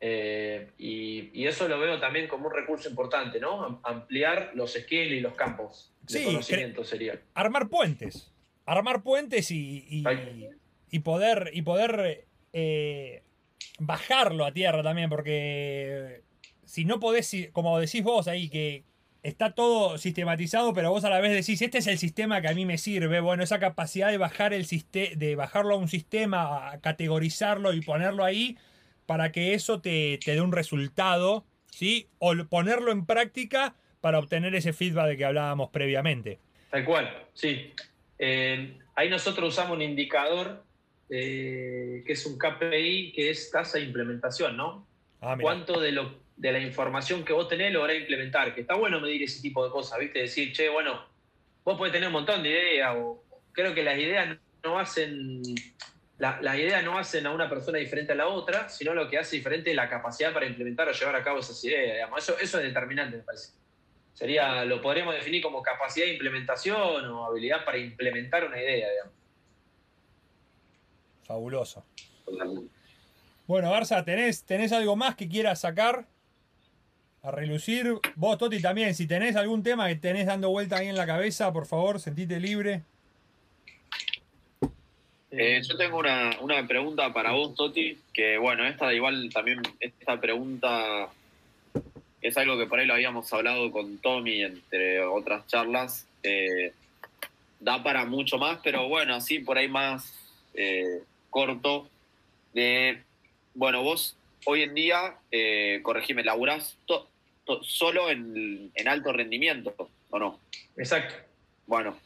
eh, 0.00 0.68
y, 0.78 1.44
eso 1.46 1.68
lo 1.68 1.78
veo 1.78 1.98
también 1.98 2.28
como 2.28 2.48
un 2.48 2.54
recurso 2.54 2.88
importante, 2.88 3.40
¿no? 3.40 3.80
Ampliar 3.82 4.52
los 4.54 4.74
skills 4.74 5.12
y 5.12 5.20
los 5.20 5.34
campos 5.34 5.92
de 6.02 6.24
conocimiento 6.24 6.84
sería. 6.84 7.20
Armar 7.34 7.68
puentes. 7.68 8.32
Armar 8.66 9.02
puentes 9.02 9.50
y, 9.50 10.04
y, 10.90 10.98
poder, 11.00 11.50
y 11.52 11.62
poder 11.62 12.26
eh, 12.52 13.22
bajarlo 13.78 14.44
a 14.44 14.52
tierra 14.52 14.82
también, 14.82 15.08
porque 15.08 16.22
si 16.66 16.84
no 16.84 17.00
podés, 17.00 17.34
como 17.52 17.78
decís 17.78 18.02
vos 18.02 18.28
ahí, 18.28 18.50
que 18.50 18.84
está 19.22 19.54
todo 19.54 19.98
sistematizado, 19.98 20.74
pero 20.74 20.90
vos 20.90 21.04
a 21.04 21.10
la 21.10 21.20
vez 21.20 21.32
decís, 21.32 21.62
este 21.62 21.78
es 21.78 21.86
el 21.86 21.98
sistema 21.98 22.40
que 22.40 22.48
a 22.48 22.54
mí 22.54 22.66
me 22.66 22.76
sirve. 22.76 23.20
Bueno, 23.20 23.42
esa 23.42 23.58
capacidad 23.58 24.10
de 24.10 24.18
bajar 24.18 24.52
el 24.52 24.66
de 24.66 25.34
bajarlo 25.36 25.74
a 25.74 25.78
un 25.78 25.88
sistema, 25.88 26.78
categorizarlo 26.82 27.72
y 27.72 27.80
ponerlo 27.80 28.24
ahí 28.24 28.58
para 29.06 29.32
que 29.32 29.54
eso 29.54 29.80
te, 29.80 30.18
dé 30.24 30.40
un 30.40 30.52
resultado, 30.52 31.46
¿sí? 31.70 32.08
O 32.18 32.34
ponerlo 32.48 32.92
en 32.92 33.06
práctica 33.06 33.74
para 34.00 34.18
obtener 34.18 34.54
ese 34.54 34.72
feedback 34.72 35.08
de 35.08 35.16
que 35.16 35.24
hablábamos 35.24 35.70
previamente. 35.70 36.38
Tal 36.70 36.84
cual, 36.84 37.26
sí. 37.32 37.72
Eh, 38.18 38.78
ahí 38.94 39.08
nosotros 39.08 39.48
usamos 39.54 39.76
un 39.76 39.82
indicador 39.82 40.64
eh, 41.08 42.02
que 42.06 42.12
es 42.12 42.26
un 42.26 42.38
KPI, 42.38 43.12
que 43.12 43.30
es 43.30 43.50
tasa 43.50 43.78
de 43.78 43.84
implementación, 43.84 44.56
¿no? 44.56 44.86
Ah, 45.20 45.36
¿Cuánto 45.40 45.80
de, 45.80 45.92
lo, 45.92 46.20
de 46.36 46.52
la 46.52 46.60
información 46.60 47.24
que 47.24 47.32
vos 47.32 47.48
tenés 47.48 47.72
lográs 47.72 47.96
implementar? 47.96 48.54
Que 48.54 48.60
está 48.62 48.74
bueno 48.74 49.00
medir 49.00 49.22
ese 49.22 49.40
tipo 49.40 49.64
de 49.64 49.70
cosas, 49.70 49.98
¿viste? 49.98 50.20
Decir, 50.20 50.52
che, 50.52 50.68
bueno, 50.68 51.06
vos 51.64 51.76
podés 51.78 51.92
tener 51.92 52.08
un 52.08 52.12
montón 52.12 52.42
de 52.42 52.50
ideas, 52.50 52.94
o 52.96 53.24
creo 53.52 53.74
que 53.74 53.82
las 53.82 53.98
ideas 53.98 54.38
no 54.62 54.78
hacen 54.78 55.42
las 56.18 56.40
la 56.42 56.56
ideas 56.56 56.82
no 56.82 56.98
hacen 56.98 57.26
a 57.26 57.32
una 57.32 57.48
persona 57.48 57.78
diferente 57.78 58.12
a 58.12 58.14
la 58.14 58.28
otra, 58.28 58.68
sino 58.68 58.94
lo 58.94 59.08
que 59.08 59.18
hace 59.18 59.36
diferente 59.36 59.70
es 59.70 59.76
la 59.76 59.88
capacidad 59.88 60.32
para 60.32 60.46
implementar 60.46 60.88
o 60.88 60.92
llevar 60.92 61.16
a 61.16 61.22
cabo 61.22 61.40
esas 61.40 61.62
ideas. 61.64 62.08
Eso, 62.16 62.38
eso 62.38 62.58
es 62.58 62.64
determinante, 62.64 63.18
me 63.18 63.22
parece. 63.22 63.52
Sería, 64.14 64.64
lo 64.64 64.80
podríamos 64.80 65.14
definir 65.14 65.42
como 65.42 65.62
capacidad 65.62 66.06
de 66.06 66.12
implementación 66.12 67.04
o 67.04 67.24
habilidad 67.26 67.66
para 67.66 67.76
implementar 67.76 68.46
una 68.46 68.58
idea, 68.58 68.88
digamos. 68.90 69.12
Fabuloso. 71.24 71.84
Bueno, 73.46 73.70
Barça, 73.70 74.04
¿tenés, 74.04 74.44
¿tenés 74.44 74.72
algo 74.72 74.96
más 74.96 75.14
que 75.14 75.28
quieras 75.28 75.60
sacar? 75.60 76.06
A 77.22 77.30
relucir. 77.30 77.94
Vos, 78.16 78.38
Toti, 78.38 78.60
también, 78.60 78.94
si 78.94 79.06
tenés 79.06 79.36
algún 79.36 79.62
tema 79.62 79.86
que 79.88 79.96
tenés 79.96 80.26
dando 80.26 80.50
vuelta 80.50 80.78
ahí 80.78 80.88
en 80.88 80.96
la 80.96 81.06
cabeza, 81.06 81.52
por 81.52 81.66
favor, 81.66 82.00
sentite 82.00 82.40
libre. 82.40 82.82
Eh, 85.30 85.60
yo 85.62 85.76
tengo 85.76 85.98
una, 85.98 86.36
una, 86.40 86.66
pregunta 86.66 87.12
para 87.12 87.32
vos, 87.32 87.54
Toti, 87.54 87.98
que 88.12 88.38
bueno, 88.38 88.64
esta 88.66 88.92
igual 88.92 89.28
también, 89.32 89.60
esta 89.80 90.20
pregunta 90.20 91.08
es 92.20 92.36
algo 92.36 92.58
que 92.58 92.66
por 92.66 92.80
ahí 92.80 92.86
lo 92.86 92.94
habíamos 92.94 93.32
hablado 93.32 93.70
con 93.70 93.98
Tommy, 93.98 94.42
entre 94.42 95.04
otras 95.04 95.46
charlas. 95.46 96.06
Eh, 96.22 96.72
da 97.60 97.82
para 97.82 98.04
mucho 98.04 98.38
más, 98.38 98.58
pero 98.62 98.88
bueno, 98.88 99.14
así 99.14 99.38
por 99.38 99.58
ahí 99.58 99.68
más 99.68 100.12
eh, 100.54 101.02
corto. 101.30 101.88
De, 102.52 103.02
bueno, 103.56 103.82
vos 103.82 104.16
hoy 104.44 104.62
en 104.62 104.74
día, 104.74 105.16
eh, 105.30 105.80
corregime, 105.82 106.22
laburás 106.22 106.78
solo 107.62 108.10
en, 108.10 108.70
en, 108.74 108.88
alto 108.88 109.12
rendimiento, 109.12 109.74
¿o 110.10 110.18
no? 110.18 110.40
Exacto. 110.76 111.14
Bueno, 111.66 111.98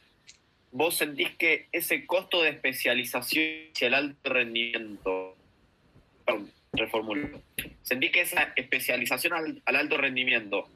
vos 0.71 0.95
sentís 0.95 1.29
que 1.35 1.67
ese 1.71 2.05
costo 2.05 2.41
de 2.41 2.49
especialización 2.49 3.69
hacia 3.73 3.87
el 3.87 3.93
alto 3.93 4.29
rendimiento, 4.33 5.35
perdón, 6.25 6.51
reformulo, 6.73 7.41
sentís 7.81 8.11
que 8.11 8.21
esa 8.21 8.53
especialización 8.55 9.33
al, 9.33 9.75
alto 9.75 9.97
rendimiento 9.97 10.67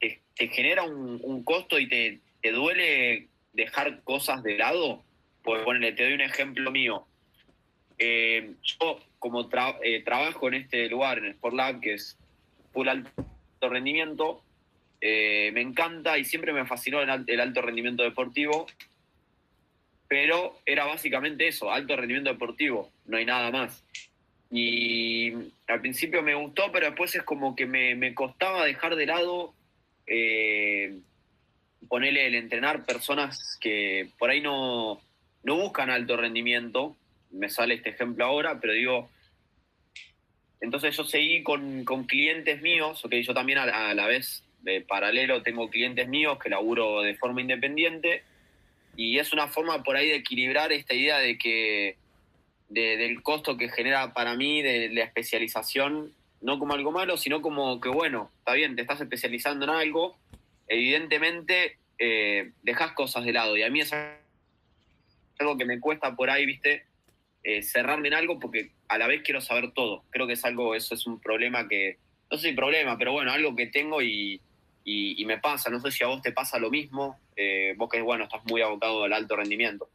te, 0.00 0.48
genera 0.48 0.82
un, 0.82 1.44
costo 1.44 1.78
y 1.78 1.88
te, 1.88 2.20
te 2.40 2.52
duele 2.52 3.28
dejar 3.52 4.02
cosas 4.02 4.42
de 4.42 4.56
lado, 4.56 5.04
pues 5.42 5.62
ponele, 5.62 5.92
te 5.92 6.04
doy 6.04 6.14
un 6.14 6.22
ejemplo 6.22 6.70
mío. 6.70 7.06
Eh, 7.98 8.54
yo, 8.62 8.98
como 9.22 9.48
eh, 9.84 10.02
trabajo 10.02 10.48
en 10.48 10.54
este 10.54 10.88
lugar, 10.88 11.18
en 11.18 11.26
Sport 11.26 11.54
Lab, 11.54 11.80
que 11.80 11.94
es 11.94 12.18
full 12.72 12.88
alto 12.88 13.12
rendimiento, 13.60 14.42
eh, 15.00 15.52
me 15.54 15.60
encanta 15.60 16.18
y 16.18 16.24
siempre 16.24 16.52
me 16.52 16.66
fascinó 16.66 17.00
el, 17.00 17.40
alto 17.40 17.62
rendimiento 17.62 18.02
deportivo, 18.02 18.66
pero 20.08 20.58
era 20.66 20.86
básicamente 20.86 21.46
eso, 21.46 21.70
alto 21.70 21.94
rendimiento 21.94 22.32
deportivo, 22.32 22.90
no 23.06 23.16
hay 23.16 23.24
nada 23.24 23.52
más. 23.52 23.84
Y 24.50 25.32
al 25.68 25.80
principio 25.80 26.20
me 26.22 26.34
gustó, 26.34 26.72
pero 26.72 26.86
después 26.86 27.14
es 27.14 27.22
como 27.22 27.54
que 27.54 27.64
me, 27.64 27.94
me 27.94 28.14
costaba 28.14 28.64
dejar 28.64 28.96
de 28.96 29.06
lado 29.06 29.54
ponerle 31.88 32.26
el 32.26 32.34
entrenar 32.34 32.84
personas 32.84 33.56
que 33.60 34.08
por 34.18 34.30
ahí 34.30 34.40
no, 34.40 35.00
no 35.44 35.56
buscan 35.56 35.90
alto 35.90 36.16
rendimiento, 36.16 36.96
me 37.30 37.48
sale 37.48 37.74
este 37.74 37.90
ejemplo 37.90 38.24
ahora, 38.24 38.58
pero 38.60 38.72
digo, 38.72 39.08
entonces 40.62 40.96
yo 40.96 41.02
seguí 41.04 41.42
con, 41.42 41.84
con 41.84 42.04
clientes 42.04 42.62
míos, 42.62 43.04
ok, 43.04 43.14
yo 43.16 43.34
también 43.34 43.58
a, 43.58 43.92
la 43.94 44.06
vez 44.06 44.44
de 44.60 44.80
paralelo 44.80 45.42
tengo 45.42 45.68
clientes 45.68 46.06
míos 46.06 46.38
que 46.40 46.48
laburo 46.48 47.02
de 47.02 47.16
forma 47.16 47.40
independiente 47.40 48.22
y 48.96 49.18
es 49.18 49.32
una 49.32 49.48
forma 49.48 49.82
por 49.82 49.96
ahí 49.96 50.08
de 50.08 50.14
equilibrar 50.14 50.70
esta 50.70 50.94
idea 50.94 51.18
de 51.18 51.36
que 51.36 51.96
del 52.68 53.22
costo 53.22 53.58
que 53.58 53.68
genera 53.68 54.14
para 54.14 54.36
mí 54.36 54.62
de 54.62 54.88
la 54.90 55.02
especialización, 55.02 56.12
no 56.40 56.60
como 56.60 56.74
algo 56.74 56.92
malo, 56.92 57.16
sino 57.16 57.42
como 57.42 57.80
que 57.80 57.88
bueno, 57.88 58.30
está 58.38 58.52
bien, 58.54 58.76
te 58.76 58.82
estás 58.82 59.00
especializando 59.00 59.64
en 59.64 59.70
algo, 59.72 60.16
evidentemente 60.68 61.76
eh, 61.98 62.52
dejas 62.62 62.92
cosas 62.92 63.24
de 63.24 63.32
lado. 63.32 63.56
Y 63.56 63.64
a 63.64 63.68
mí 63.68 63.80
es 63.80 63.92
algo 63.92 65.58
que 65.58 65.64
me 65.64 65.80
cuesta 65.80 66.14
por 66.14 66.30
ahí, 66.30 66.46
viste, 66.46 66.84
eh, 67.44 67.62
cerrarme 67.62 68.08
en 68.08 68.14
algo 68.14 68.38
porque 68.38 68.70
a 68.88 68.98
la 68.98 69.06
vez 69.06 69.22
quiero 69.22 69.40
saber 69.40 69.72
todo. 69.72 70.04
Creo 70.10 70.26
que 70.26 70.34
es 70.34 70.44
algo, 70.44 70.74
eso 70.74 70.94
es 70.94 71.06
un 71.06 71.20
problema 71.20 71.68
que, 71.68 71.98
no 72.30 72.38
sé 72.38 72.50
si 72.50 72.54
problema, 72.54 72.96
pero 72.96 73.12
bueno, 73.12 73.32
algo 73.32 73.56
que 73.56 73.66
tengo 73.66 74.00
y, 74.02 74.40
me 75.26 75.38
pasa. 75.38 75.70
No 75.70 75.80
sé 75.80 75.90
si 75.90 76.04
a 76.04 76.08
vos 76.08 76.22
te 76.22 76.32
pasa 76.32 76.58
lo 76.58 76.70
mismo, 76.70 77.18
eh, 77.36 77.74
vos 77.76 77.88
que, 77.90 78.00
bueno, 78.00 78.24
estás 78.24 78.42
muy 78.44 78.62
abocado 78.62 79.04
al 79.04 79.12
alto 79.12 79.36
rendimiento. 79.36 79.88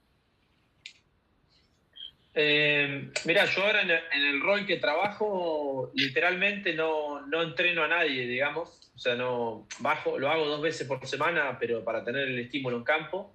Eh, 2.40 3.10
mira, 3.26 3.46
yo 3.46 3.64
ahora 3.64 3.82
en 3.82 3.90
el, 4.24 4.40
rol 4.42 4.68
que 4.68 4.78
trabajo, 4.78 5.92
literalmente 5.96 6.74
no, 6.74 7.26
no, 7.26 7.42
entreno 7.42 7.84
a 7.84 7.88
nadie, 7.88 8.28
digamos. 8.28 8.92
O 8.96 9.00
sea, 9.00 9.16
no 9.16 9.68
bajo, 9.80 10.20
lo 10.20 10.30
hago 10.30 10.46
dos 10.46 10.62
veces 10.62 10.88
por 10.88 11.06
semana, 11.08 11.58
pero 11.60 11.84
para 11.84 12.04
tener 12.04 12.28
el 12.28 12.38
estímulo 12.38 12.78
en 12.78 12.84
campo. 12.84 13.34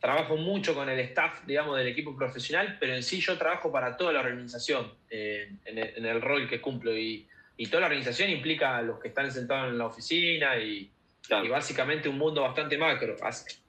Trabajo 0.00 0.36
mucho 0.36 0.74
con 0.74 0.88
el 0.88 0.98
staff, 1.00 1.44
digamos, 1.46 1.76
del 1.76 1.88
equipo 1.88 2.16
profesional, 2.16 2.76
pero 2.80 2.94
en 2.94 3.02
sí 3.02 3.20
yo 3.20 3.36
trabajo 3.36 3.70
para 3.70 3.96
toda 3.96 4.12
la 4.12 4.20
organización 4.20 4.92
eh, 5.10 5.50
en, 5.64 6.06
el, 6.06 6.20
rol 6.20 6.48
que 6.48 6.60
cumplo. 6.60 6.96
Y, 6.96 7.26
y, 7.56 7.66
toda 7.66 7.82
la 7.82 7.86
organización 7.88 8.30
implica 8.30 8.76
a 8.76 8.82
los 8.82 8.98
que 8.98 9.08
están 9.08 9.30
sentados 9.30 9.70
en 9.70 9.78
la 9.78 9.86
oficina 9.86 10.56
y, 10.56 10.90
y 11.28 11.48
básicamente 11.48 12.08
un 12.08 12.18
mundo 12.18 12.42
bastante 12.42 12.78
macro. 12.78 13.16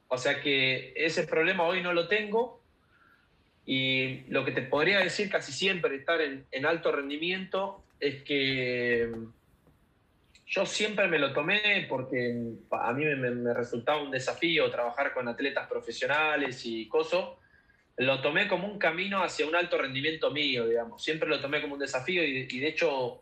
O 0.08 0.18
sea 0.18 0.42
que 0.42 0.94
ese 0.96 1.28
problema 1.28 1.64
hoy 1.64 1.82
no 1.82 1.94
lo 1.94 2.08
tengo 2.08 2.62
y 3.66 4.22
lo 4.30 4.46
que 4.46 4.52
te 4.52 4.62
podría 4.62 5.00
decir 5.00 5.30
casi 5.30 5.52
siempre 5.52 5.96
estar 5.96 6.22
en, 6.22 6.66
alto 6.66 6.92
rendimiento 6.92 7.84
es 8.00 8.24
que 8.24 9.12
yo 10.48 10.66
siempre 10.66 11.08
me 11.08 11.20
lo 11.20 11.34
tomé 11.34 11.86
porque 11.90 12.34
a 12.72 12.94
mí 12.94 13.04
me, 13.04 13.54
resultaba 13.54 14.02
un 14.02 14.12
desafío 14.12 14.72
trabajar 14.72 15.14
con 15.14 15.28
atletas 15.28 15.68
profesionales 15.68 16.66
y 16.66 16.88
cosas. 16.88 17.26
Lo 17.98 18.22
tomé 18.22 18.48
como 18.48 18.68
un 18.68 18.80
camino 18.80 19.24
hacia 19.24 19.46
un 19.46 19.56
alto 19.56 19.78
rendimiento 19.78 20.32
mío, 20.32 20.66
digamos. 20.68 21.04
Siempre 21.04 21.28
lo 21.28 21.42
tomé 21.42 21.62
como 21.62 21.74
un 21.74 21.80
desafío 21.80 22.24
y, 22.24 22.60
de 22.60 22.68
hecho 22.68 23.20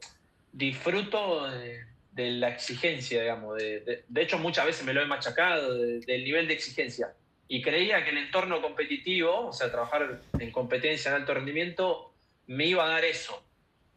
disfruto 0.52 1.50
de, 1.50 2.32
la 2.32 2.50
exigencia, 2.50 3.22
digamos. 3.22 3.58
De, 3.58 4.04
hecho 4.18 4.38
muchas 4.38 4.68
veces 4.68 4.86
me 4.86 4.94
lo 4.94 5.02
he 5.02 5.06
machacado 5.06 5.74
del 5.74 6.24
nivel 6.24 6.48
de 6.48 6.54
exigencia 6.54 7.14
y 7.48 7.62
creía 7.62 8.04
que 8.04 8.12
el 8.12 8.18
entorno 8.20 8.62
competitivo, 8.62 9.48
o 9.48 9.54
sea, 9.54 9.72
trabajar 9.72 10.22
en 10.38 10.52
competencia 10.52 11.10
en 11.10 11.16
alto 11.16 11.34
rendimiento, 11.34 12.14
me 12.48 12.68
iba 12.68 12.86
a 12.86 12.90
dar 12.90 13.06
eso. 13.06 13.44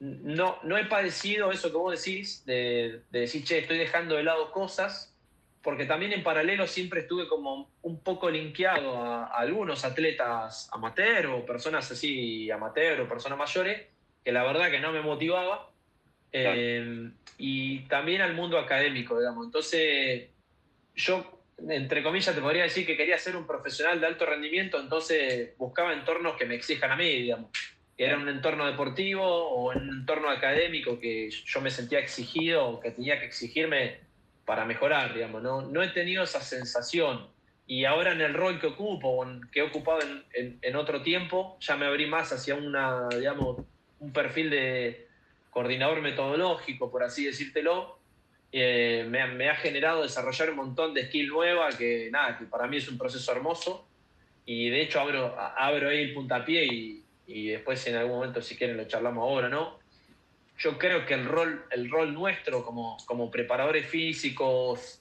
No, 0.01 0.59
no 0.63 0.79
he 0.79 0.85
padecido 0.85 1.51
eso 1.51 1.71
que 1.71 1.77
vos 1.77 2.05
decís, 2.05 2.45
de, 2.47 3.03
decir, 3.11 3.45
che, 3.45 3.59
estoy 3.59 3.79
dejando 3.79 4.15
de 4.15 4.23
lado 4.23 4.53
cosas, 4.53 5.15
porque 5.63 5.87
también 5.87 6.13
en 6.13 6.23
paralelo 6.23 6.67
siempre 6.67 7.01
estuve 7.01 7.27
como 7.27 7.69
un 7.83 8.01
poco 8.01 8.31
linkeado 8.31 8.97
a, 8.97 9.27
algunos 9.27 9.85
atletas 9.85 10.69
amateur 10.73 11.27
o 11.27 11.45
personas 11.45 11.91
así 11.91 12.51
amateur 12.51 13.01
o 13.01 13.09
personas 13.09 13.39
mayores, 13.39 13.87
que 14.25 14.31
la 14.31 14.45
verdad 14.45 14.71
que 14.71 14.81
no 14.81 14.93
me 14.93 15.01
motivaba, 15.01 15.71
eh, 16.33 17.11
y 17.37 17.81
también 17.89 18.21
al 18.21 18.35
mundo 18.35 18.59
académico, 18.59 19.19
digamos. 19.19 19.47
Entonces, 19.47 20.29
yo 20.95 21.39
entre 21.67 22.03
comillas, 22.03 22.35
te 22.35 22.41
podría 22.41 22.63
decir 22.63 22.87
que 22.87 22.97
quería 22.97 23.19
ser 23.19 23.37
un 23.37 23.47
profesional 23.47 24.01
de 24.01 24.07
alto 24.07 24.25
rendimiento, 24.25 24.79
entonces 24.79 25.57
buscaba 25.59 25.93
entornos 25.93 26.37
que 26.37 26.45
me 26.45 26.55
exijan 26.55 26.93
a 26.93 26.97
mí, 26.97 27.23
digamos. 27.23 27.51
Era 27.99 28.16
un 28.16 28.29
entorno 28.29 28.65
deportivo 28.65 29.25
o 29.27 29.70
un 29.70 29.89
entorno 29.89 30.31
académico 30.31 30.99
que 30.99 31.29
yo 31.31 31.61
me 31.61 31.70
sentía 31.70 31.99
exigido 31.99 32.66
o 32.66 32.81
que 32.81 32.93
tenía 32.93 33.19
que 33.19 33.27
exigirme 33.27 33.99
para 34.47 34.65
mejorar, 34.65 35.12
digamos. 35.12 35.43
No, 35.43 35.62
no 35.62 35.83
he 35.83 35.89
tenido 35.89 36.23
esa 36.23 36.41
sensación. 36.41 37.27
Y 37.66 37.85
ahora 37.85 38.12
en 38.12 38.23
el 38.23 38.33
rol 38.33 38.59
que 38.59 38.69
ocupo, 38.69 39.27
que 39.53 39.61
he 39.61 39.62
ocupado 39.62 39.99
en, 40.33 40.59
en 40.62 40.77
otro 40.77 41.03
tiempo, 41.03 41.59
ya 41.61 41.77
me 41.77 41.85
abrí 41.85 42.07
más 42.07 42.33
hacia 42.33 42.55
una, 42.55 43.09
digamos, 43.09 43.59
un 44.01 44.12
perfil 44.12 44.49
de 44.49 45.07
coordinador 45.51 46.01
metodológico, 46.01 46.91
por 46.91 47.03
así 47.03 47.25
decírtelo, 47.25 47.99
eh, 48.51 49.07
me, 49.09 49.51
ha 49.51 49.57
generado 49.57 50.03
desarrollar 50.03 50.51
un 50.51 50.57
montón 50.57 50.95
de 50.95 51.07
skill 51.07 51.29
nueva 51.29 51.69
que 51.70 52.09
nada, 52.11 52.39
que 52.39 52.47
para 52.47 52.66
mí 52.66 52.79
es 52.79 52.89
un 52.89 52.97
proceso 52.97 53.31
hermoso 53.33 53.87
y 54.47 54.70
de 54.70 54.83
hecho 54.83 55.01
abro, 55.01 55.37
abro 55.39 55.91
ahí 55.91 56.01
el 56.01 56.15
puntapié 56.15 56.65
y, 56.65 57.05
y 57.29 57.49
después 57.49 57.87
en 57.87 57.95
algún 57.95 58.17
momento 58.17 58.41
si 58.41 58.57
quieren 58.57 58.79
lo 58.79 58.89
charlamos 58.89 59.23
ahora, 59.23 59.49
¿no? 59.49 59.79
Yo 60.57 60.77
creo 60.79 61.07
que 61.07 61.15
el 61.15 61.27
rol, 61.27 61.65
el 61.71 61.89
rol 61.89 62.15
nuestro 62.15 62.65
como, 62.65 62.97
como 63.07 63.31
preparadores 63.31 63.87
físicos 63.87 65.01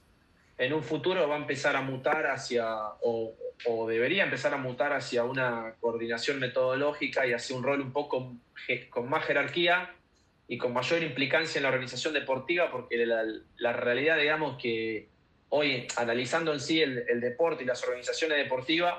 en 0.57 0.73
un 0.73 0.83
futuro 0.83 1.27
va 1.27 1.35
a 1.35 1.39
empezar 1.39 1.75
a 1.75 1.81
mutar 1.81 2.27
hacia, 2.27 2.67
o, 3.01 3.33
debería 3.87 4.23
empezar 4.23 4.53
a 4.53 4.57
mutar 4.57 4.91
hacia 4.91 5.23
una 5.23 5.75
coordinación 5.79 6.39
metodológica 6.39 7.25
y 7.25 7.33
hacia 7.33 7.55
un 7.55 7.63
rol 7.63 7.81
un 7.81 7.93
poco 7.93 8.35
con 8.89 9.09
más 9.09 9.25
jerarquía 9.25 9.93
y 10.47 10.57
con 10.57 10.73
mayor 10.73 11.03
implicancia 11.03 11.59
en 11.59 11.63
la 11.63 11.69
organización 11.69 12.13
deportiva, 12.13 12.69
porque 12.71 13.05
la, 13.05 13.73
realidad, 13.73 14.17
digamos, 14.17 14.61
que 14.61 15.07
hoy, 15.49 15.87
analizando 15.95 16.53
en 16.53 16.59
sí 16.59 16.81
el, 16.81 17.21
deporte 17.21 17.63
y 17.63 17.67
las 17.67 17.83
organizaciones 17.83 18.37
deportivas, 18.37 18.95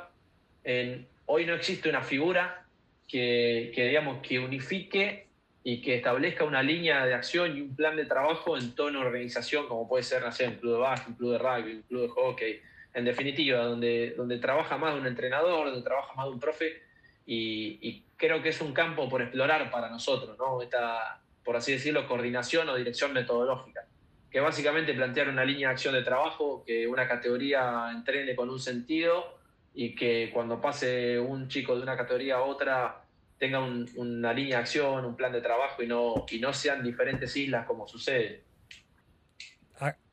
hoy 1.27 1.47
no 1.47 1.55
existe 1.55 1.89
una 1.89 2.03
figura 2.03 2.68
que, 3.09 3.73
digamos, 3.75 4.19
que 4.23 4.39
unifique 4.39 5.27
y 5.65 5.81
que 5.81 5.97
establezca 5.97 6.45
una 6.45 6.63
línea 6.63 7.05
de 7.07 7.15
acción 7.15 7.57
y 7.57 7.63
un 7.63 7.75
plan 7.75 7.97
de 7.97 8.05
trabajo 8.05 8.57
en 8.57 8.73
una 8.79 9.01
organización, 9.01 9.67
como 9.67 9.89
puede 9.89 10.05
ser, 10.05 10.23
no 10.23 10.31
sé, 10.31 10.47
un 10.47 10.55
club 10.57 10.75
de 10.75 10.79
básquet, 10.79 11.09
un 11.09 11.15
club 11.15 11.33
de 11.33 11.39
rugby, 11.39 11.73
un 11.73 11.83
club 11.83 12.03
de 12.03 12.09
hockey, 12.09 12.61
en 12.95 13.05
definitiva, 13.05 13.65
donde, 13.65 14.15
donde 14.17 14.39
trabaja 14.39 14.77
más 14.77 14.95
un 14.95 15.07
entrenador, 15.07 15.67
donde 15.67 15.83
trabaja 15.83 16.15
más 16.15 16.29
un 16.29 16.39
profe, 16.39 16.83
y, 17.27 18.05
creo 18.17 18.43
que 18.43 18.49
es 18.49 18.61
un 18.61 18.73
campo 18.73 19.09
por 19.09 19.23
explorar 19.23 19.71
para 19.71 19.89
nosotros, 19.89 20.37
¿no? 20.39 20.61
Esta, 20.61 21.21
por 21.45 21.57
así 21.57 21.71
decirlo, 21.71 22.09
coordinación 22.09 22.69
o 22.69 22.75
dirección 22.75 23.13
metodológica, 23.13 23.87
que 24.29 24.41
básicamente 24.41 24.93
plantear 24.93 25.29
una 25.29 25.45
línea 25.45 25.69
de 25.69 25.75
acción 25.75 25.95
de 25.95 26.03
trabajo, 26.03 26.65
que 26.67 26.89
una 26.89 27.07
categoría 27.07 27.91
entrene 27.93 28.35
con 28.35 28.51
un 28.51 28.59
sentido 28.59 29.38
y 29.81 29.95
que 29.95 30.33
cuando 30.35 30.61
pase 30.61 31.21
un 31.21 31.47
chico 31.47 31.77
de 31.77 31.83
una 31.83 31.97
categoría 31.97 32.35
a 32.35 32.43
otra 32.43 33.05
tenga 33.39 33.61
una 33.61 34.33
línea 34.33 34.57
de 34.57 34.63
acción, 34.63 35.05
un 35.05 35.15
plan 35.15 35.31
de 35.31 35.41
trabajo 35.41 35.81
y 35.85 35.87
no, 35.87 36.27
y 36.29 36.41
no 36.41 36.53
sean 36.53 36.83
diferentes 36.83 37.37
islas 37.37 37.65
como 37.65 37.87
sucede. 37.87 38.43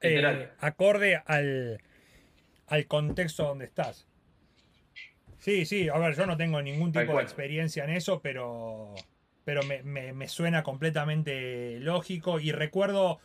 Eh, 0.01 0.49
acorde 0.59 1.19
al, 1.25 1.81
al 2.67 2.85
contexto 2.85 3.45
donde 3.45 3.65
estás. 3.65 4.07
Sí, 5.39 5.65
sí, 5.65 5.89
a 5.89 5.97
ver, 5.97 6.15
yo 6.15 6.27
no 6.27 6.37
tengo 6.37 6.61
ningún 6.61 6.91
tipo 6.91 7.17
de 7.17 7.23
experiencia 7.23 7.85
en 7.85 7.89
eso, 7.89 8.21
pero, 8.21 8.93
pero 9.45 9.61
me, 9.63 10.27
suena 10.27 10.61
completamente 10.61 11.79
lógico. 11.79 12.39
Y 12.39 12.51
recuerdo 12.51 13.19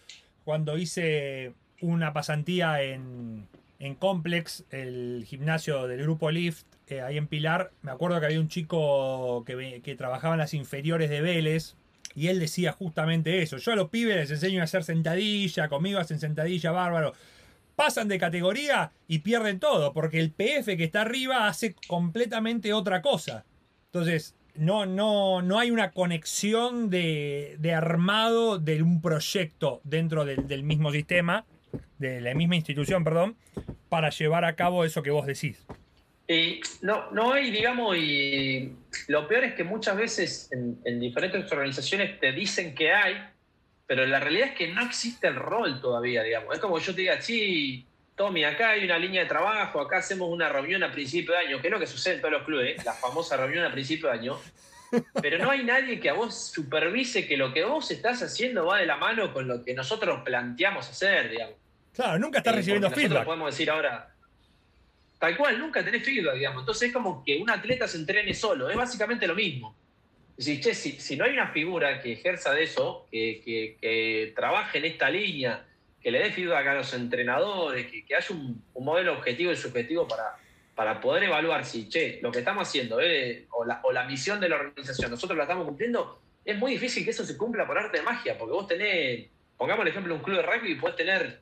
cuando 0.44 0.78
hice 0.78 1.52
una 1.82 2.14
pasantía 2.14 2.82
en, 2.82 3.46
en 3.80 3.96
Complex, 3.96 4.64
el 4.70 5.24
gimnasio 5.26 5.88
del 5.88 6.02
grupo 6.02 6.30
Lift, 6.30 6.66
eh, 6.86 7.00
ahí 7.00 7.16
en 7.16 7.26
Pilar, 7.26 7.72
me 7.82 7.90
acuerdo 7.90 8.20
que 8.20 8.26
había 8.26 8.40
un 8.40 8.48
chico 8.48 9.42
que, 9.44 9.80
que 9.82 9.96
trabajaba 9.96 10.34
en 10.34 10.38
las 10.38 10.54
inferiores 10.54 11.10
de 11.10 11.20
Vélez, 11.20 11.74
y 12.14 12.28
él 12.28 12.38
decía 12.38 12.72
justamente 12.72 13.42
eso. 13.42 13.56
Yo 13.56 13.72
a 13.72 13.76
los 13.76 13.88
pibes 13.88 14.16
les 14.16 14.30
enseño 14.30 14.60
a 14.60 14.64
hacer 14.64 14.84
sentadilla, 14.84 15.68
conmigo 15.68 15.98
hacen 15.98 16.20
sentadilla, 16.20 16.70
bárbaro 16.70 17.14
pasan 17.80 18.08
de 18.08 18.18
categoría 18.18 18.92
y 19.08 19.20
pierden 19.20 19.58
todo, 19.58 19.94
porque 19.94 20.20
el 20.20 20.32
PF 20.32 20.76
que 20.76 20.84
está 20.84 21.00
arriba 21.00 21.48
hace 21.48 21.74
completamente 21.88 22.74
otra 22.74 23.00
cosa. 23.00 23.46
Entonces, 23.86 24.34
no, 24.54 24.84
no, 24.84 25.40
no 25.40 25.58
hay 25.58 25.70
una 25.70 25.92
conexión 25.92 26.90
de, 26.90 27.58
armado 27.74 28.58
de 28.58 28.82
un 28.82 29.00
proyecto 29.00 29.80
dentro 29.82 30.26
del, 30.26 30.62
mismo 30.62 30.92
sistema, 30.92 31.46
de 31.98 32.20
la 32.20 32.34
misma 32.34 32.56
institución, 32.56 33.04
perdón, 33.04 33.36
para 33.88 34.10
llevar 34.10 34.44
a 34.44 34.56
cabo 34.56 34.84
eso 34.84 35.02
que 35.02 35.10
vos 35.10 35.26
decís. 35.26 35.64
Y 36.28 36.60
no, 36.82 37.10
no 37.10 37.32
hay, 37.32 37.50
digamos, 37.50 37.96
y 37.96 38.72
lo 39.08 39.26
peor 39.26 39.44
es 39.44 39.54
que 39.54 39.64
muchas 39.64 39.96
veces 39.96 40.48
en 40.52 41.00
diferentes 41.00 41.50
organizaciones 41.50 42.20
te 42.20 42.32
dicen 42.32 42.74
que 42.74 42.92
hay, 42.92 43.16
pero 43.90 44.06
la 44.06 44.20
realidad 44.20 44.50
es 44.50 44.54
que 44.54 44.68
no 44.68 44.82
existe 44.82 45.26
el 45.26 45.34
rol 45.34 45.80
todavía, 45.80 46.22
digamos. 46.22 46.54
Es 46.54 46.60
como 46.60 46.78
yo 46.78 46.94
te 46.94 47.00
diga, 47.00 47.20
sí, 47.20 47.84
Tommy, 48.14 48.44
acá 48.44 48.70
hay 48.70 48.84
una 48.84 48.96
línea 48.96 49.22
de 49.22 49.28
trabajo, 49.28 49.80
acá 49.80 49.96
hacemos 49.96 50.28
una 50.30 50.48
reunión 50.48 50.84
a 50.84 50.92
principio 50.92 51.32
de 51.32 51.40
año, 51.40 51.60
que 51.60 51.66
es 51.66 51.72
lo 51.72 51.80
que 51.80 51.88
sucede 51.88 52.14
en 52.14 52.20
todos 52.20 52.34
los 52.34 52.44
clubes, 52.44 52.84
la 52.84 52.92
famosa 52.92 53.36
reunión 53.36 53.64
a 53.64 53.72
principio 53.72 54.08
de 54.08 54.14
año, 54.18 54.38
pero 55.20 55.38
no 55.38 55.50
hay 55.50 55.64
nadie 55.64 55.98
que 55.98 56.08
a 56.08 56.12
vos 56.12 56.52
supervise 56.52 57.26
que 57.26 57.36
lo 57.36 57.52
que 57.52 57.64
vos 57.64 57.90
estás 57.90 58.22
haciendo 58.22 58.66
va 58.66 58.78
de 58.78 58.86
la 58.86 58.96
mano 58.96 59.32
con 59.32 59.48
lo 59.48 59.64
que 59.64 59.74
nosotros 59.74 60.22
planteamos 60.24 60.88
hacer, 60.88 61.30
digamos. 61.30 61.56
Claro, 61.94 62.18
nunca 62.18 62.38
estás 62.38 62.54
eh, 62.54 62.56
recibiendo 62.56 62.90
feedback. 62.90 63.24
Podemos 63.24 63.52
decir 63.52 63.70
ahora, 63.70 64.14
tal 65.18 65.36
cual, 65.36 65.58
nunca 65.58 65.84
tenés 65.84 66.04
feedback, 66.04 66.34
digamos. 66.34 66.62
Entonces 66.62 66.88
es 66.88 66.94
como 66.94 67.24
que 67.24 67.36
un 67.36 67.50
atleta 67.50 67.86
se 67.88 67.98
entrene 67.98 68.34
solo, 68.34 68.70
es 68.70 68.76
básicamente 68.76 69.26
lo 69.26 69.34
mismo 69.34 69.76
si, 70.40 71.16
no 71.16 71.24
hay 71.24 71.32
una 71.32 71.48
figura 71.48 72.00
que 72.00 72.12
ejerza 72.12 72.52
de 72.52 72.64
eso, 72.64 73.06
que, 73.10 74.32
trabaje 74.34 74.78
en 74.78 74.86
esta 74.86 75.10
línea, 75.10 75.66
que 76.00 76.10
le 76.10 76.20
dé 76.20 76.32
feedback 76.32 76.66
a 76.66 76.74
los 76.74 76.94
entrenadores, 76.94 77.86
que, 77.86 78.14
haya 78.14 78.34
un, 78.34 78.62
modelo 78.74 79.12
objetivo 79.12 79.52
y 79.52 79.56
subjetivo 79.56 80.08
para, 80.08 80.36
para 80.74 81.00
poder 81.00 81.24
evaluar 81.24 81.64
si, 81.64 81.88
che, 81.88 82.20
lo 82.22 82.32
que 82.32 82.38
estamos 82.38 82.66
haciendo 82.66 83.00
eh, 83.00 83.46
o, 83.50 83.92
la, 83.92 84.04
misión 84.04 84.40
de 84.40 84.48
la 84.48 84.56
organización, 84.56 85.10
nosotros 85.10 85.36
la 85.36 85.44
estamos 85.44 85.66
cumpliendo, 85.66 86.20
es 86.44 86.56
muy 86.56 86.72
difícil 86.72 87.04
que 87.04 87.10
eso 87.10 87.24
se 87.24 87.36
cumpla 87.36 87.66
por 87.66 87.76
arte 87.76 87.98
de 87.98 88.02
magia, 88.02 88.38
porque 88.38 88.54
vos 88.54 88.66
tenés, 88.66 89.26
pongamos 89.58 89.82
el 89.82 89.88
ejemplo 89.90 90.14
de 90.14 90.18
un 90.20 90.24
club 90.24 90.36
de 90.38 90.42
rugby, 90.42 90.74
podés 90.76 90.96
tener 90.96 91.40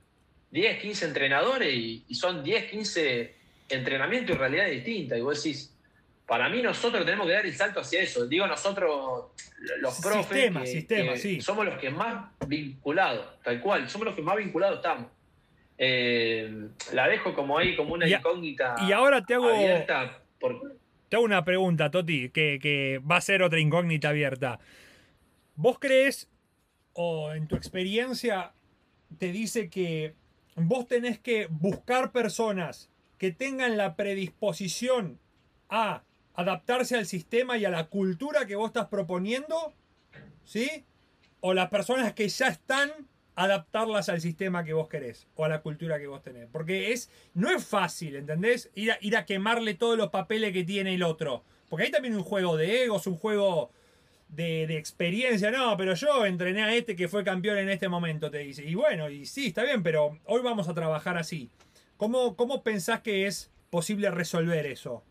10, 0.51 0.81
15 0.81 1.05
entrenadores 1.07 1.75
y, 1.75 2.05
y 2.09 2.15
son 2.15 2.43
10, 2.43 2.71
15 2.71 3.35
entrenamientos 3.69 4.35
y 4.35 4.39
realidades 4.39 4.73
distintas, 4.73 5.19
y 5.19 5.21
vos 5.21 5.43
decís, 5.43 5.75
para 6.29 6.49
mí 6.51 6.61
nosotros 6.61 7.05
tenemos 7.07 7.27
que 7.27 7.33
dar 7.33 7.47
el 7.47 7.55
salto 7.55 7.81
hacia 7.81 8.03
eso. 8.03 8.27
Digo 8.27 8.47
nosotros, 8.47 9.33
los 9.81 10.01
profes, 10.01 10.53
sistema, 10.71 11.17
sí. 11.17 11.41
somos 11.41 11.65
los 11.65 11.79
que 11.79 11.89
más 11.89 12.31
vinculados, 12.47 13.41
tal 13.43 13.61
cual, 13.63 13.89
somos 13.89 14.09
los 14.09 14.15
que 14.15 14.21
más 14.21 14.37
vinculados 14.37 14.77
estamos. 14.77 15.07
Eh, 15.79 16.69
la 16.93 17.09
dejo 17.09 17.35
como 17.35 17.57
ahí, 17.57 17.75
como 17.75 17.95
una 17.95 18.07
incógnita. 18.07 18.77
Y 18.87 18.93
ahora 18.93 19.25
te 19.25 19.35
hago, 19.35 19.49
te 21.09 21.17
hago 21.17 21.25
una 21.25 21.45
pregunta, 21.47 21.91
Toti, 21.91 22.29
que, 22.29 22.59
que 22.61 23.01
va 23.11 23.17
a 23.17 23.21
ser 23.23 23.43
otra 23.43 23.59
incógnita 23.59 24.11
abierta. 24.11 24.61
¿Vos 25.57 25.79
crees, 25.79 26.29
o 26.93 27.33
en 27.33 27.49
tu 27.49 27.57
experiencia, 27.57 28.53
te 29.19 29.33
dice 29.33 29.71
que 29.71 30.15
vos 30.61 30.87
tenés 30.87 31.19
que 31.19 31.47
buscar 31.51 32.13
personas 32.13 32.91
que 33.19 33.33
tengan 33.33 33.77
la 33.77 33.97
predisposición 33.97 35.19
a 35.69 36.03
adaptarse 36.35 36.97
al 36.97 37.07
sistema 37.07 37.59
y 37.59 37.65
a 37.65 37.71
la 37.71 37.89
cultura 37.89 38.47
que 38.47 38.57
vos 38.57 38.69
estás 38.69 38.87
proponiendo, 38.87 39.75
¿sí? 40.45 40.85
O 41.41 41.55
las 41.55 41.69
personas 41.69 42.13
que 42.13 42.29
ya 42.29 42.49
están, 42.49 42.91
adaptarlas 43.39 44.09
al 44.09 44.21
sistema 44.21 44.65
que 44.65 44.73
vos 44.73 44.89
querés 44.89 45.29
o 45.37 45.45
a 45.45 45.49
la 45.49 45.61
cultura 45.61 46.01
que 46.01 46.09
vos 46.09 46.23
tenés. 46.23 46.49
Porque 46.51 46.93
es, 46.93 47.09
no 47.35 47.49
es 47.49 47.65
fácil, 47.65 48.17
¿entendés? 48.17 48.71
Ir 48.75 48.91
a, 48.91 48.99
ir 49.01 49.17
a 49.17 49.27
quemarle 49.27 49.75
todos 49.75 49.97
los 49.97 50.11
papeles 50.11 50.53
que 50.53 50.65
tiene 50.65 50.95
el 50.95 51.05
otro. 51.05 51.45
Porque 51.69 51.85
hay 51.85 51.91
también 51.93 52.17
un 52.17 52.25
juego 52.25 52.57
de 52.57 52.83
egos, 52.83 53.07
un 53.07 53.17
juego 53.17 53.71
de, 54.29 54.67
de, 54.67 54.77
experiencia. 54.77 55.51
No, 55.51 55.77
pero 55.77 55.95
yo 55.95 56.25
entrené 56.27 56.63
a 56.63 56.75
este 56.75 56.97
que 56.97 57.09
fue 57.09 57.25
campeón 57.25 57.59
en 57.59 57.69
este 57.69 57.89
momento, 57.89 58.31
te 58.31 58.39
dice. 58.39 58.65
Y 58.65 58.75
bueno, 58.75 59.09
y 59.11 59.27
sí, 59.27 59.49
está 59.49 59.63
bien, 59.63 59.83
pero 59.83 60.19
hoy 60.25 60.43
vamos 60.43 60.69
a 60.69 60.75
trabajar 60.75 61.17
así. 61.17 61.51
¿Cómo, 61.97 62.37
cómo 62.37 62.63
pensás 62.63 63.01
que 63.01 63.27
es 63.27 63.51
posible 63.71 64.11
resolver 64.11 64.67
eso? 64.67 65.03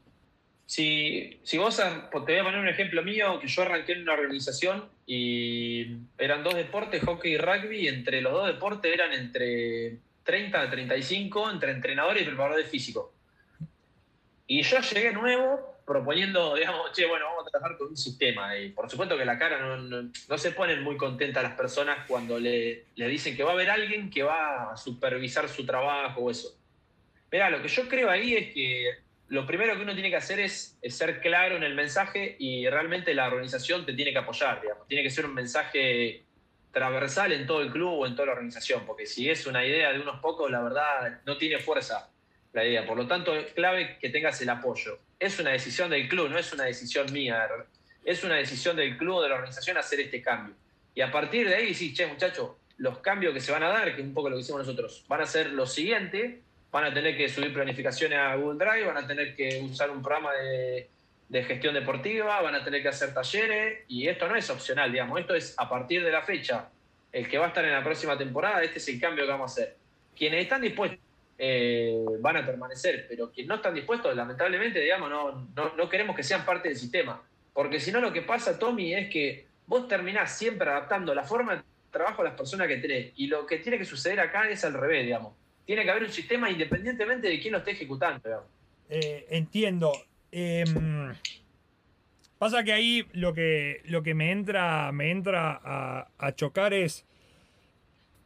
Si, 0.65 1.39
si 1.44 1.57
vos, 1.57 1.77
te 1.77 1.84
voy 2.10 2.38
a 2.38 2.44
poner 2.44 2.60
un 2.60 2.68
ejemplo 2.68 3.02
mío, 3.02 3.39
que 3.39 3.48
yo 3.48 3.61
arranqué 3.61 3.94
en 3.94 4.02
una 4.02 4.14
organización 4.14 4.89
y 5.06 5.98
eran 6.18 6.44
dos 6.44 6.56
deportes, 6.56 7.03
hockey 7.03 7.34
y 7.34 7.38
rugby, 7.38 7.80
y 7.80 7.88
entre 7.88 8.22
los 8.22 8.34
dos 8.34 8.48
deportes 8.48 8.94
eran 8.94 9.14
entre 9.14 9.99
30 10.23 10.61
a 10.61 10.69
35, 10.69 11.52
entre 11.52 11.72
entrenadores 11.72 12.23
y 12.23 12.26
preparadores 12.26 12.69
físicos. 12.69 13.07
Y 14.45 14.61
yo 14.61 14.80
llegué 14.80 15.14
nuevo 15.14 15.77
proponiendo, 15.88 16.54
digamos, 16.56 16.92
che, 16.92 17.08
bueno, 17.08 17.26
vamos 17.26 17.48
a 17.48 17.50
trabajar 17.50 17.78
con 17.78 17.88
un 17.88 17.98
sistema. 17.98 18.56
Y 18.58 18.70
por 18.70 18.90
supuesto 18.90 19.18
que 19.18 19.26
la 19.26 19.40
cara 19.40 19.60
no, 19.60 19.78
no, 19.78 20.38
se 20.38 20.52
ponen 20.52 20.84
muy 20.84 20.98
contentas 20.98 21.42
las 21.42 21.54
personas 21.54 22.06
cuando 22.08 22.38
le, 22.38 22.86
le, 22.96 23.08
dicen 23.08 23.36
que 23.36 23.44
va 23.44 23.52
a 23.52 23.54
haber 23.54 23.70
alguien 23.72 24.10
que 24.10 24.22
va 24.22 24.74
a 24.74 24.78
supervisar 24.78 25.48
su 25.48 25.66
trabajo 25.66 26.22
o 26.22 26.30
eso. 26.30 26.56
Mira, 27.32 27.50
lo 27.50 27.62
que 27.62 27.70
yo 27.70 27.88
creo 27.88 28.10
ahí 28.10 28.36
es 28.36 28.54
que 28.54 29.08
lo 29.30 29.46
primero 29.46 29.76
que 29.76 29.82
uno 29.82 29.94
tiene 29.94 30.10
que 30.10 30.16
hacer 30.16 30.40
es, 30.40 30.78
ser 30.90 31.22
claro 31.22 31.56
en 31.56 31.64
el 31.64 31.76
mensaje 31.76 32.36
y 32.40 32.68
realmente 32.70 33.14
la 33.14 33.28
organización 33.28 33.86
te 33.86 33.94
tiene 33.94 34.12
que 34.12 34.20
apoyar, 34.20 34.62
digamos. 34.62 34.88
Tiene 34.88 35.04
que 35.04 35.10
ser 35.10 35.26
un 35.26 35.34
mensaje 35.34 36.24
transversal 36.72 37.32
en 37.32 37.48
todo 37.48 37.62
el 37.62 37.72
club 37.72 38.00
o 38.00 38.06
en 38.06 38.16
toda 38.16 38.28
la 38.28 38.32
organización, 38.34 38.86
porque 38.86 39.06
si 39.06 39.30
es 39.30 39.48
una 39.48 39.66
idea 39.66 39.92
de 39.92 40.00
unos 40.00 40.20
pocos, 40.20 40.50
la 40.52 40.62
verdad 40.62 41.22
no 41.26 41.38
tiene 41.38 41.60
fuerza 41.60 42.10
la 42.54 42.64
idea. 42.64 42.86
Por 42.86 42.98
lo 42.98 43.08
tanto, 43.08 43.36
es 43.36 43.54
clave 43.54 43.98
que 44.00 44.10
tengas 44.10 44.42
el 44.42 44.50
apoyo. 44.50 45.00
Es 45.19 45.39
una 45.39 45.52
decisión 45.52 45.89
del 45.89 46.07
club, 46.07 46.30
no 46.30 46.38
es 46.38 46.52
una 46.53 46.65
decisión 46.65 47.11
mía. 47.11 47.48
Es 48.03 48.23
una 48.23 48.35
decisión 48.35 48.76
del 48.76 48.98
club 48.98 49.23
de 49.23 49.30
la 49.30 49.35
organización 49.35 49.77
hacer 49.77 49.99
este 49.99 50.22
cambio. 50.22 50.56
Y 50.94 51.02
a 51.02 51.11
partir 51.11 51.48
de 51.48 51.56
ahí 51.56 51.73
decís, 51.73 51.95
che, 51.95 52.07
muchachos, 52.07 52.52
los 52.77 52.99
cambios 52.99 53.34
que 53.34 53.41
se 53.41 53.52
van 53.52 53.64
a 53.64 53.69
dar, 53.69 53.95
que 53.95 54.02
es 54.02 54.07
un 54.07 54.14
poco 54.14 54.30
lo 54.30 54.35
que 54.35 54.41
hicimos 54.41 54.61
nosotros, 54.61 55.03
van 55.07 55.22
a 55.22 55.26
ser 55.26 55.52
los 55.52 55.73
siguientes 55.73 56.35
van 56.72 56.85
a 56.85 56.94
tener 56.94 57.15
que 57.18 57.30
subir 57.30 57.53
planificaciones 57.53 58.19
a 58.19 58.35
Google 58.35 58.64
Drive, 58.64 58.85
van 58.85 58.98
a 59.03 59.07
tener 59.07 59.35
que 59.35 59.61
usar 59.64 59.89
un 59.89 60.02
programa 60.02 60.31
de, 60.34 60.89
gestión 61.44 61.73
deportiva, 61.73 62.41
van 62.41 62.56
a 62.56 62.64
tener 62.64 62.81
que 62.81 62.89
hacer 62.89 63.14
talleres, 63.14 63.84
y 63.88 64.07
esto 64.07 64.27
no 64.27 64.35
es 64.35 64.49
opcional, 64.49 64.91
digamos, 64.91 65.19
esto 65.19 65.35
es 65.35 65.53
a 65.57 65.68
partir 65.69 66.03
de 66.03 66.11
la 66.11 66.22
fecha, 66.22 66.69
el 67.11 67.27
que 67.27 67.38
va 67.38 67.45
a 67.45 67.48
estar 67.49 67.65
en 67.65 67.72
la 67.72 67.84
próxima 67.84 68.18
temporada, 68.18 68.64
este 68.64 68.80
es 68.80 68.88
el 68.89 68.99
cambio 68.99 69.26
que 69.26 69.31
vamos 69.31 69.52
a 69.52 69.53
hacer. 69.53 69.76
Quienes 70.15 70.44
están 70.44 70.61
dispuestos 70.61 70.99
eh, 71.38 72.04
van 72.20 72.38
a 72.38 72.46
permanecer, 72.46 73.06
pero 73.08 73.32
quienes 73.32 73.50
no 73.50 73.56
están 73.56 73.76
dispuestos, 73.76 74.16
lamentablemente, 74.16 74.80
digamos, 74.80 75.10
no, 75.10 75.50
no, 75.76 75.90
queremos 75.90 76.16
que 76.16 76.24
sean 76.24 76.46
parte 76.46 76.70
del 76.70 76.78
sistema, 76.78 77.22
porque 77.54 77.80
si 77.80 77.92
no 77.92 78.00
lo 78.00 78.12
que 78.14 78.22
pasa, 78.22 78.58
Tommy, 78.58 78.94
es 78.94 79.10
que 79.10 79.48
vos 79.66 79.88
terminás 79.88 80.38
siempre 80.38 80.70
adaptando 80.70 81.14
la 81.14 81.24
forma 81.24 81.56
de 81.56 81.62
trabajo 81.92 82.22
a 82.22 82.26
las 82.26 82.34
personas 82.34 82.68
que 82.68 82.78
tenés, 82.78 83.14
y 83.16 83.28
lo 83.28 83.46
que 83.46 83.58
tiene 83.58 83.78
que 83.78 83.86
suceder 83.86 84.20
acá 84.20 84.50
es 84.50 84.64
al 84.66 84.74
revés, 84.74 85.06
digamos 85.06 85.34
tiene 85.68 85.84
que 85.84 85.92
haber 85.92 86.04
un 86.04 86.12
sistema 86.12 86.50
independientemente 86.50 87.28
de 87.28 87.40
quién 87.42 87.52
lo 87.52 87.60
esté 87.60 87.72
ejecutando. 87.72 88.48
Eh, 88.90 89.28
entiendo. 89.30 89.92
Em, 90.32 91.14
pasa 92.40 92.64
que 92.64 92.72
ahí 92.72 93.06
lo 93.12 93.34
que, 93.34 93.82
lo 93.84 94.02
que 94.02 94.16
me 94.16 94.32
entra, 94.32 94.90
me 94.94 95.12
entra 95.12 95.60
a, 96.18 96.36
chocar 96.36 96.74
es 96.74 97.06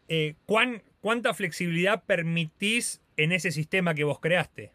eh, 0.07 0.35
cuánta 0.45 1.33
flexibilidad 1.33 2.03
permitís 2.03 3.00
en 3.17 3.31
ese 3.31 3.51
sistema 3.51 3.93
que 3.93 4.03
vos 4.03 4.19
creaste. 4.19 4.71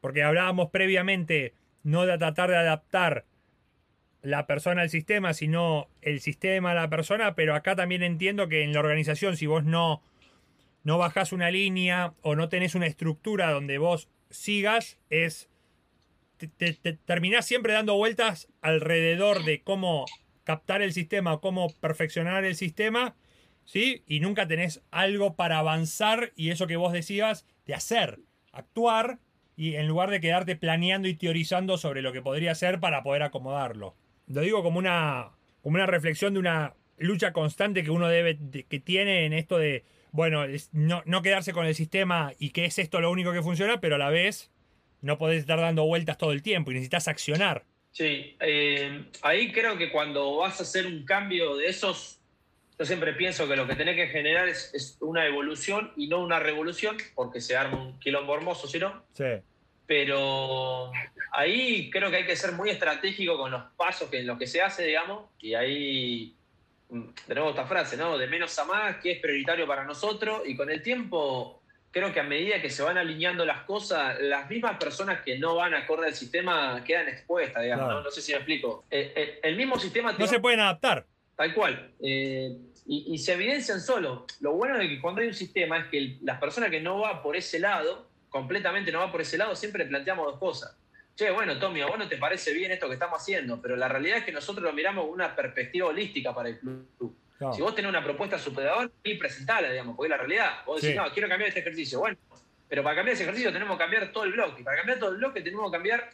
Porque 0.00 0.22
hablábamos 0.22 0.70
previamente 0.70 1.54
no 1.82 2.06
de 2.06 2.18
tratar 2.18 2.50
de 2.50 2.56
adaptar 2.56 3.24
la 4.22 4.46
persona 4.46 4.82
al 4.82 4.90
sistema, 4.90 5.34
sino 5.34 5.88
el 6.00 6.20
sistema 6.20 6.70
a 6.70 6.74
la 6.74 6.88
persona, 6.88 7.34
pero 7.34 7.54
acá 7.54 7.76
también 7.76 8.02
entiendo 8.02 8.48
que 8.48 8.62
en 8.62 8.72
la 8.72 8.80
organización, 8.80 9.36
si 9.36 9.46
vos 9.46 9.64
no, 9.64 10.02
no 10.82 10.98
bajás 10.98 11.32
una 11.32 11.50
línea 11.50 12.14
o 12.22 12.34
no 12.34 12.48
tenés 12.48 12.74
una 12.74 12.86
estructura 12.86 13.50
donde 13.50 13.78
vos 13.78 14.08
sigas, 14.30 14.98
es. 15.10 15.48
Te, 16.58 16.72
terminás 16.74 17.46
siempre 17.46 17.72
dando 17.72 17.96
vueltas 17.96 18.48
alrededor 18.60 19.44
de 19.44 19.62
cómo 19.62 20.04
captar 20.42 20.82
el 20.82 20.92
sistema, 20.92 21.38
cómo 21.38 21.72
perfeccionar 21.80 22.44
el 22.44 22.56
sistema, 22.56 23.14
¿sí? 23.64 24.02
Y 24.06 24.20
nunca 24.20 24.46
tenés 24.46 24.82
algo 24.90 25.36
para 25.36 25.58
avanzar 25.58 26.32
y 26.36 26.50
eso 26.50 26.66
que 26.66 26.76
vos 26.76 26.92
decías 26.92 27.46
de 27.66 27.74
hacer, 27.74 28.20
actuar, 28.52 29.18
y 29.56 29.76
en 29.76 29.86
lugar 29.86 30.10
de 30.10 30.20
quedarte 30.20 30.56
planeando 30.56 31.08
y 31.08 31.14
teorizando 31.14 31.78
sobre 31.78 32.02
lo 32.02 32.12
que 32.12 32.22
podría 32.22 32.54
ser 32.54 32.80
para 32.80 33.02
poder 33.02 33.22
acomodarlo. 33.22 33.94
Lo 34.26 34.40
digo 34.40 34.62
como 34.62 34.78
una, 34.78 35.30
como 35.62 35.76
una 35.76 35.86
reflexión 35.86 36.34
de 36.34 36.40
una 36.40 36.74
lucha 36.98 37.32
constante 37.32 37.84
que 37.84 37.90
uno 37.90 38.08
debe, 38.08 38.38
que 38.68 38.80
tiene 38.80 39.26
en 39.26 39.32
esto 39.32 39.58
de, 39.58 39.84
bueno, 40.10 40.44
no, 40.72 41.02
no, 41.06 41.22
quedarse 41.22 41.52
con 41.52 41.66
el 41.66 41.74
sistema 41.74 42.32
y 42.38 42.50
que 42.50 42.64
es 42.64 42.78
esto 42.78 43.00
lo 43.00 43.10
único 43.10 43.32
que 43.32 43.42
funciona, 43.42 43.80
pero 43.80 43.96
a 43.96 43.98
la 43.98 44.10
vez 44.10 44.50
no 45.00 45.18
podés 45.18 45.40
estar 45.40 45.60
dando 45.60 45.84
vueltas 45.84 46.18
todo 46.18 46.32
el 46.32 46.42
tiempo 46.42 46.70
y 46.70 46.74
necesitas 46.74 47.08
accionar. 47.08 47.64
Sí, 47.90 48.36
eh, 48.40 49.04
ahí 49.22 49.52
creo 49.52 49.78
que 49.78 49.92
cuando 49.92 50.36
vas 50.36 50.58
a 50.58 50.64
hacer 50.64 50.86
un 50.86 51.04
cambio 51.04 51.56
de 51.56 51.66
esos, 51.68 52.20
yo 52.78 52.84
siempre 52.84 53.12
pienso 53.12 53.48
que 53.48 53.56
lo 53.56 53.66
que 53.66 53.76
tenés 53.76 53.94
que 53.96 54.08
generar 54.08 54.48
es, 54.48 54.96
una 55.00 55.26
evolución 55.26 55.92
y 55.96 56.08
no 56.08 56.20
una 56.20 56.40
revolución, 56.40 56.96
porque 57.14 57.40
se 57.40 57.56
arma 57.56 57.80
un 57.80 57.98
quilombo 58.00 58.34
hermoso, 58.34 58.66
si 58.66 58.78
no. 58.78 59.04
Sí. 59.12 59.24
Pero 59.86 60.90
ahí 61.32 61.90
creo 61.90 62.10
que 62.10 62.16
hay 62.16 62.26
que 62.26 62.36
ser 62.36 62.52
muy 62.52 62.70
estratégico 62.70 63.38
con 63.38 63.50
los 63.50 63.62
pasos 63.76 64.08
que, 64.10 64.20
en 64.20 64.26
los 64.26 64.38
que 64.38 64.46
se 64.46 64.60
hace, 64.60 64.86
digamos, 64.86 65.26
y 65.38 65.54
ahí 65.54 66.34
mm, 66.88 67.02
tenemos 67.26 67.50
esta 67.50 67.66
frase, 67.66 67.96
¿no? 67.96 68.18
De 68.18 68.26
menos 68.26 68.58
a 68.58 68.64
más, 68.64 68.96
que 68.96 69.12
es 69.12 69.20
prioritario 69.20 69.66
para 69.66 69.84
nosotros, 69.84 70.42
y 70.44 70.56
con 70.56 70.70
el 70.70 70.82
tiempo 70.82 71.60
creo 71.92 72.12
que 72.12 72.18
a 72.18 72.24
medida 72.24 72.60
que 72.60 72.70
se 72.70 72.82
van 72.82 72.98
alineando 72.98 73.44
las 73.44 73.62
cosas, 73.62 74.20
las 74.20 74.50
mismas 74.50 74.78
personas 74.78 75.20
que 75.20 75.38
no 75.38 75.54
van 75.54 75.74
acorde 75.74 76.08
al 76.08 76.14
sistema 76.14 76.82
quedan 76.82 77.08
expuestas, 77.08 77.62
digamos, 77.62 77.88
¿no? 77.88 78.00
¿no? 78.02 78.10
sé 78.10 78.20
si 78.20 78.32
me 78.32 78.38
explico. 78.38 78.84
Eh, 78.90 79.12
eh, 79.14 79.40
el, 79.44 79.54
mismo 79.54 79.78
sistema... 79.78 80.12
No 80.18 80.26
se 80.26 80.40
pueden 80.40 80.58
adaptar. 80.58 81.06
Tal 81.36 81.54
cual. 81.54 81.92
Eh, 82.00 82.56
y, 82.86 83.18
se 83.18 83.32
evidencian 83.32 83.80
solo. 83.80 84.26
Lo 84.40 84.52
bueno 84.52 84.78
de 84.78 84.88
que 84.88 85.00
cuando 85.00 85.20
hay 85.20 85.28
un 85.28 85.34
sistema 85.34 85.78
es 85.78 85.86
que 85.86 86.18
las 86.22 86.38
personas 86.38 86.70
que 86.70 86.80
no 86.80 87.00
van 87.00 87.22
por 87.22 87.34
ese 87.36 87.58
lado, 87.58 88.08
completamente 88.28 88.92
no 88.92 89.00
van 89.00 89.10
por 89.10 89.22
ese 89.22 89.38
lado, 89.38 89.56
siempre 89.56 89.84
planteamos 89.86 90.26
dos 90.26 90.38
cosas. 90.38 90.76
Che, 91.16 91.30
bueno, 91.30 91.58
Tommy, 91.58 91.80
a 91.80 91.86
vos 91.86 91.98
no 91.98 92.08
te 92.08 92.18
parece 92.18 92.52
bien 92.52 92.72
esto 92.72 92.88
que 92.88 92.94
estamos 92.94 93.20
haciendo, 93.20 93.60
pero 93.62 93.76
la 93.76 93.88
realidad 93.88 94.18
es 94.18 94.24
que 94.24 94.32
nosotros 94.32 94.64
lo 94.64 94.72
miramos 94.72 95.04
con 95.04 95.14
una 95.14 95.34
perspectiva 95.34 95.86
holística 95.88 96.34
para 96.34 96.48
el 96.48 96.58
club. 96.58 97.16
Si 97.54 97.60
vos 97.60 97.74
tenés 97.74 97.88
una 97.88 98.02
propuesta 98.02 98.38
superadora, 98.38 98.90
y 99.02 99.14
presentala, 99.14 99.70
digamos, 99.70 99.96
porque 99.96 100.06
es 100.06 100.10
la 100.10 100.16
realidad. 100.16 100.64
Vos 100.66 100.80
decís, 100.80 100.96
no, 100.96 101.10
quiero 101.12 101.28
cambiar 101.28 101.48
este 101.48 101.60
ejercicio. 101.60 101.98
Bueno, 101.98 102.16
pero 102.68 102.82
para 102.82 102.96
cambiar 102.96 103.14
ese 103.14 103.24
ejercicio 103.24 103.52
tenemos 103.52 103.76
que 103.76 103.82
cambiar 103.82 104.12
todo 104.12 104.24
el 104.24 104.32
bloque. 104.32 104.62
Y 104.62 104.64
para 104.64 104.78
cambiar 104.78 104.98
todo 104.98 105.10
el 105.10 105.16
bloque 105.18 105.40
tenemos 105.40 105.70
que 105.70 105.76
cambiar 105.76 106.10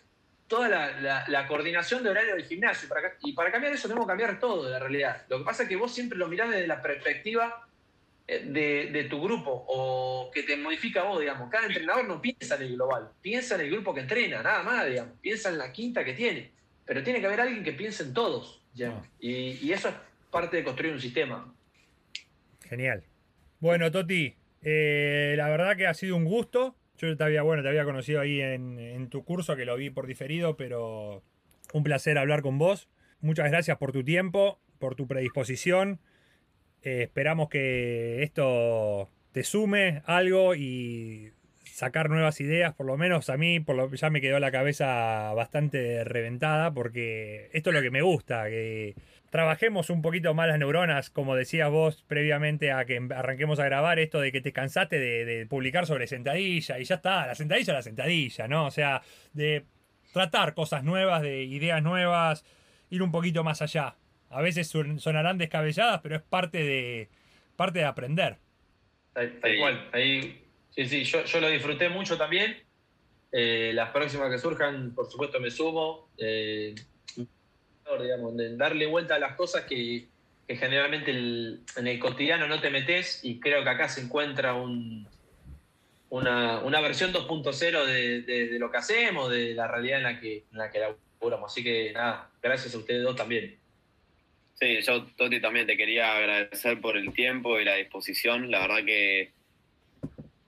toda 0.50 0.68
la, 0.68 1.46
coordinación 1.46 2.02
de 2.02 2.10
horario 2.10 2.34
del 2.34 2.44
gimnasio. 2.44 2.88
Y 3.22 3.32
para, 3.32 3.52
cambiar 3.52 3.72
eso 3.72 3.86
tenemos 3.86 4.04
que 4.04 4.10
cambiar 4.10 4.40
todo 4.40 4.64
de 4.64 4.72
la 4.72 4.80
realidad. 4.80 5.24
Lo 5.28 5.38
que 5.38 5.44
pasa 5.44 5.62
es 5.62 5.68
que 5.68 5.76
vos 5.76 5.94
siempre 5.94 6.18
lo 6.18 6.26
mirás 6.26 6.50
desde 6.50 6.66
la 6.66 6.82
perspectiva 6.82 7.68
eh, 8.26 8.90
de, 8.92 9.04
tu 9.04 9.22
grupo 9.22 9.64
o 9.68 10.28
que 10.34 10.42
te 10.42 10.56
modifica 10.56 11.04
vos, 11.04 11.20
digamos. 11.20 11.48
Cada 11.50 11.68
entrenador 11.68 12.06
no 12.08 12.20
piensa 12.20 12.56
en 12.56 12.62
el 12.62 12.74
global, 12.74 13.10
piensa 13.22 13.54
en 13.54 13.60
el 13.60 13.70
grupo 13.70 13.94
que 13.94 14.00
entrena, 14.00 14.42
nada 14.42 14.64
más, 14.64 14.86
digamos. 14.86 15.14
Piensa 15.20 15.50
en 15.50 15.58
la 15.58 15.72
quinta 15.72 16.04
que 16.04 16.14
tiene. 16.14 16.50
Pero 16.84 17.04
tiene 17.04 17.20
que 17.20 17.26
haber 17.26 17.42
alguien 17.42 17.62
que 17.62 17.72
piense 17.72 18.02
en 18.02 18.12
todos. 18.12 18.60
Ah. 18.84 19.00
Y, 19.20 19.70
eso 19.70 19.88
es 19.88 19.94
parte 20.32 20.56
de 20.56 20.64
construir 20.64 20.92
un 20.92 21.00
sistema. 21.00 21.54
Genial. 22.68 23.04
Bueno, 23.60 23.88
Toti, 23.92 24.34
eh, 24.62 25.34
la 25.36 25.48
verdad 25.48 25.76
que 25.76 25.86
ha 25.86 25.94
sido 25.94 26.16
un 26.16 26.24
gusto. 26.24 26.74
Yo 27.00 27.16
te 27.16 27.24
había, 27.24 27.40
bueno, 27.40 27.62
te 27.62 27.68
había 27.70 27.84
conocido 27.86 28.20
ahí 28.20 28.42
en, 28.42 29.08
tu 29.08 29.24
curso, 29.24 29.56
que 29.56 29.64
lo 29.64 29.74
vi 29.76 29.88
por 29.88 30.06
diferido, 30.06 30.56
pero 30.58 31.22
un 31.72 31.82
placer 31.82 32.18
hablar 32.18 32.42
con 32.42 32.58
vos. 32.58 32.90
Muchas 33.20 33.50
gracias 33.50 33.78
por 33.78 33.92
tu 33.92 34.04
tiempo, 34.04 34.60
por 34.78 34.96
tu 34.96 35.06
predisposición. 35.06 35.98
Eh, 36.82 37.04
esperamos 37.04 37.48
que 37.48 38.22
esto 38.22 39.08
te 39.32 39.44
sume 39.44 40.02
algo 40.04 40.54
y 40.54 41.32
sacar 41.64 42.10
nuevas 42.10 42.38
ideas, 42.42 42.74
por 42.74 42.84
lo 42.84 42.98
menos 42.98 43.30
a 43.30 43.38
mí 43.38 43.60
por 43.60 43.76
lo, 43.76 43.90
ya 43.94 44.10
me 44.10 44.20
quedó 44.20 44.38
la 44.38 44.50
cabeza 44.50 45.32
bastante 45.32 46.04
reventada 46.04 46.74
porque 46.74 47.48
esto 47.54 47.70
es 47.70 47.76
lo 47.76 47.80
que 47.80 47.90
me 47.90 48.02
gusta, 48.02 48.50
que 48.50 48.94
trabajemos 49.30 49.90
un 49.90 50.02
poquito 50.02 50.34
más 50.34 50.48
las 50.48 50.58
neuronas, 50.58 51.08
como 51.08 51.36
decías 51.36 51.70
vos 51.70 52.04
previamente 52.06 52.72
a 52.72 52.84
que 52.84 53.00
arranquemos 53.14 53.60
a 53.60 53.64
grabar, 53.64 53.98
esto 54.00 54.20
de 54.20 54.32
que 54.32 54.40
te 54.40 54.52
cansaste 54.52 54.98
de, 54.98 55.46
publicar 55.46 55.86
sobre 55.86 56.06
sentadilla 56.06 56.78
y 56.78 56.84
ya 56.84 56.96
está, 56.96 57.26
la 57.26 57.34
sentadilla 57.34 57.72
la 57.72 57.82
sentadilla, 57.82 58.48
¿no? 58.48 58.66
O 58.66 58.70
sea, 58.70 59.02
de 59.32 59.64
tratar 60.12 60.54
cosas 60.54 60.82
nuevas, 60.82 61.22
de 61.22 61.44
ideas 61.44 61.82
nuevas, 61.82 62.44
ir 62.90 63.02
un 63.02 63.12
poquito 63.12 63.44
más 63.44 63.62
allá. 63.62 63.96
A 64.28 64.42
veces 64.42 64.68
sonarán 64.98 65.38
descabelladas, 65.38 66.00
pero 66.02 66.16
es 66.16 66.22
parte 66.22 66.58
de, 66.58 67.08
parte 67.56 67.78
de 67.78 67.84
aprender. 67.84 68.36
Tal, 69.12 69.40
cual, 69.58 69.88
ahí, 69.92 70.44
sí, 70.70 70.86
sí, 70.86 71.04
yo, 71.04 71.24
yo, 71.24 71.40
lo 71.40 71.48
disfruté 71.48 71.88
mucho 71.88 72.16
también. 72.16 72.56
Eh, 73.32 73.72
las 73.74 73.90
próximas 73.90 74.30
que 74.30 74.38
surjan, 74.38 74.94
por 74.94 75.10
supuesto, 75.10 75.40
me 75.40 75.50
sumo. 75.50 76.10
Eh, 76.16 76.74
digamos, 77.98 78.36
de 78.36 78.56
darle 78.56 78.86
vuelta 78.86 79.16
a 79.16 79.18
las 79.18 79.36
cosas 79.36 79.64
que, 79.64 80.06
generalmente 80.48 81.12
en 81.12 81.86
el 81.86 81.98
cotidiano 82.00 82.48
no 82.48 82.60
te 82.60 82.70
metes 82.70 83.20
y 83.22 83.38
creo 83.38 83.62
que 83.62 83.70
acá 83.70 83.88
se 83.88 84.00
encuentra 84.00 84.54
un, 84.54 85.06
una, 86.10 86.80
versión 86.80 87.12
2.0 87.12 87.84
de, 87.86 88.58
lo 88.58 88.70
que 88.70 88.78
hacemos, 88.78 89.30
de 89.30 89.54
la 89.54 89.68
realidad 89.68 89.98
en 89.98 90.04
la 90.04 90.20
que, 90.20 90.44
en 90.50 90.58
la 90.58 90.70
que 90.70 90.80
laburamos. 90.80 91.52
Así 91.52 91.62
que 91.62 91.92
nada, 91.92 92.30
gracias 92.42 92.74
a 92.74 92.78
ustedes 92.78 93.02
dos 93.02 93.16
también. 93.16 93.56
Sí, 94.54 94.80
yo, 94.82 95.04
Toti, 95.16 95.40
también 95.40 95.66
te 95.66 95.76
quería 95.76 96.16
agradecer 96.16 96.80
por 96.80 96.96
el 96.96 97.12
tiempo 97.14 97.58
y 97.58 97.64
la 97.64 97.76
disposición. 97.76 98.50
La 98.50 98.60
verdad 98.60 98.84
que 98.84 99.30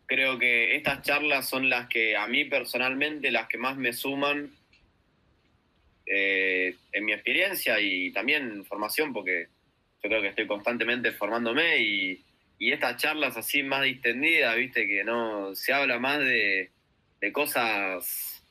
creo 0.06 0.38
que 0.38 0.76
estas 0.76 1.02
charlas 1.02 1.48
son 1.48 1.70
las 1.70 1.88
que 1.88 2.16
a 2.16 2.26
mí 2.26 2.44
personalmente, 2.44 3.30
las 3.30 3.48
que 3.48 3.56
más 3.56 3.76
me 3.76 3.92
suman 3.92 4.50
eh, 6.06 6.76
en 6.92 7.04
mi 7.04 7.12
experiencia 7.12 7.80
y 7.80 8.12
también 8.12 8.64
formación, 8.64 9.12
porque 9.12 9.48
yo 10.02 10.08
creo 10.08 10.20
que 10.20 10.28
estoy 10.28 10.46
constantemente 10.46 11.12
formándome 11.12 11.78
y, 11.78 12.24
estas 12.58 12.96
charlas 12.96 13.36
así 13.36 13.64
más 13.64 13.82
distendidas, 13.82 14.56
viste, 14.56 14.86
que 14.86 15.02
no 15.02 15.52
se 15.52 15.72
habla 15.72 15.98
más 15.98 16.20
de, 16.20 16.70
cosas 17.32 18.44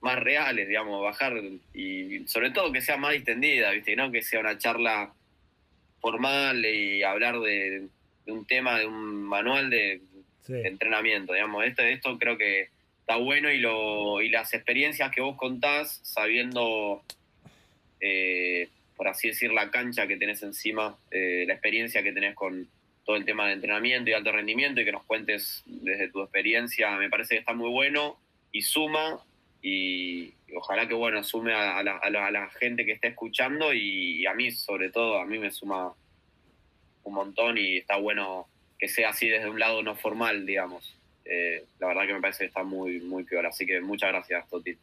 más 0.00 0.18
reales, 0.18 0.66
digamos, 0.66 1.00
bajar 1.00 1.40
y 1.72 2.26
sobre 2.26 2.50
todo 2.50 2.72
que 2.72 2.80
sea 2.80 2.96
más 2.96 3.12
distendida, 3.12 3.70
viste, 3.70 3.94
no 3.94 4.10
que 4.10 4.22
sea 4.22 4.40
una 4.40 4.58
charla 4.58 5.14
formal 6.00 6.64
y 6.64 7.04
hablar 7.04 7.38
de, 7.38 7.86
un 8.26 8.44
tema, 8.46 8.80
de 8.80 8.86
un 8.86 9.22
manual 9.22 9.70
de, 9.70 10.00
entrenamiento, 10.48 11.32
digamos, 11.32 11.64
esto, 11.64 11.82
esto 11.82 12.18
creo 12.18 12.36
que 12.36 12.68
está 13.06 13.18
bueno 13.18 13.52
y, 13.52 13.58
lo, 13.58 14.20
y 14.20 14.28
las 14.30 14.52
experiencias 14.52 15.12
que 15.12 15.20
vos 15.20 15.36
contás, 15.36 16.00
sabiendo, 16.02 17.04
eh, 18.00 18.68
por 18.96 19.06
así 19.06 19.28
decir, 19.28 19.52
la 19.52 19.70
cancha 19.70 20.08
que 20.08 20.16
tenés 20.16 20.42
encima, 20.42 20.98
eh, 21.12 21.44
la 21.46 21.52
experiencia 21.52 22.02
que 22.02 22.12
tenés 22.12 22.34
con 22.34 22.68
todo 23.04 23.14
el 23.14 23.24
tema 23.24 23.46
de 23.46 23.52
entrenamiento 23.52 24.10
y 24.10 24.12
alto 24.12 24.32
rendimiento 24.32 24.80
y 24.80 24.84
que 24.84 24.90
nos 24.90 25.04
cuentes 25.04 25.62
desde 25.66 26.10
tu 26.10 26.20
experiencia, 26.20 26.96
me 26.96 27.08
parece 27.08 27.36
que 27.36 27.38
está 27.38 27.52
muy 27.52 27.70
bueno 27.70 28.18
y 28.50 28.62
suma 28.62 29.24
y, 29.62 30.34
ojalá 30.56 30.88
que 30.88 30.94
bueno, 30.94 31.22
sume 31.22 31.54
a, 31.54 31.84
la, 31.84 32.50
gente 32.58 32.84
que 32.84 32.90
está 32.90 33.06
escuchando 33.06 33.72
y, 33.72 34.26
a 34.26 34.34
mí 34.34 34.50
sobre 34.50 34.90
todo, 34.90 35.20
a 35.20 35.26
mí 35.26 35.38
me 35.38 35.52
suma 35.52 35.94
un 37.04 37.14
montón 37.14 37.56
y 37.56 37.76
está 37.76 37.98
bueno 37.98 38.48
que 38.80 38.88
sea 38.88 39.10
así 39.10 39.28
desde 39.28 39.48
un 39.48 39.60
lado 39.60 39.84
no 39.84 39.94
formal, 39.94 40.44
digamos. 40.44 40.96
Eh, 41.28 41.64
la 41.78 41.88
verdad 41.88 42.06
que 42.06 42.14
me 42.14 42.20
parece 42.20 42.40
que 42.40 42.46
está 42.46 42.62
muy, 42.62 43.00
muy 43.00 43.24
peor. 43.24 43.46
Así 43.46 43.66
que 43.66 43.80
muchas 43.80 44.10
gracias, 44.10 44.48
Toti. 44.48 44.76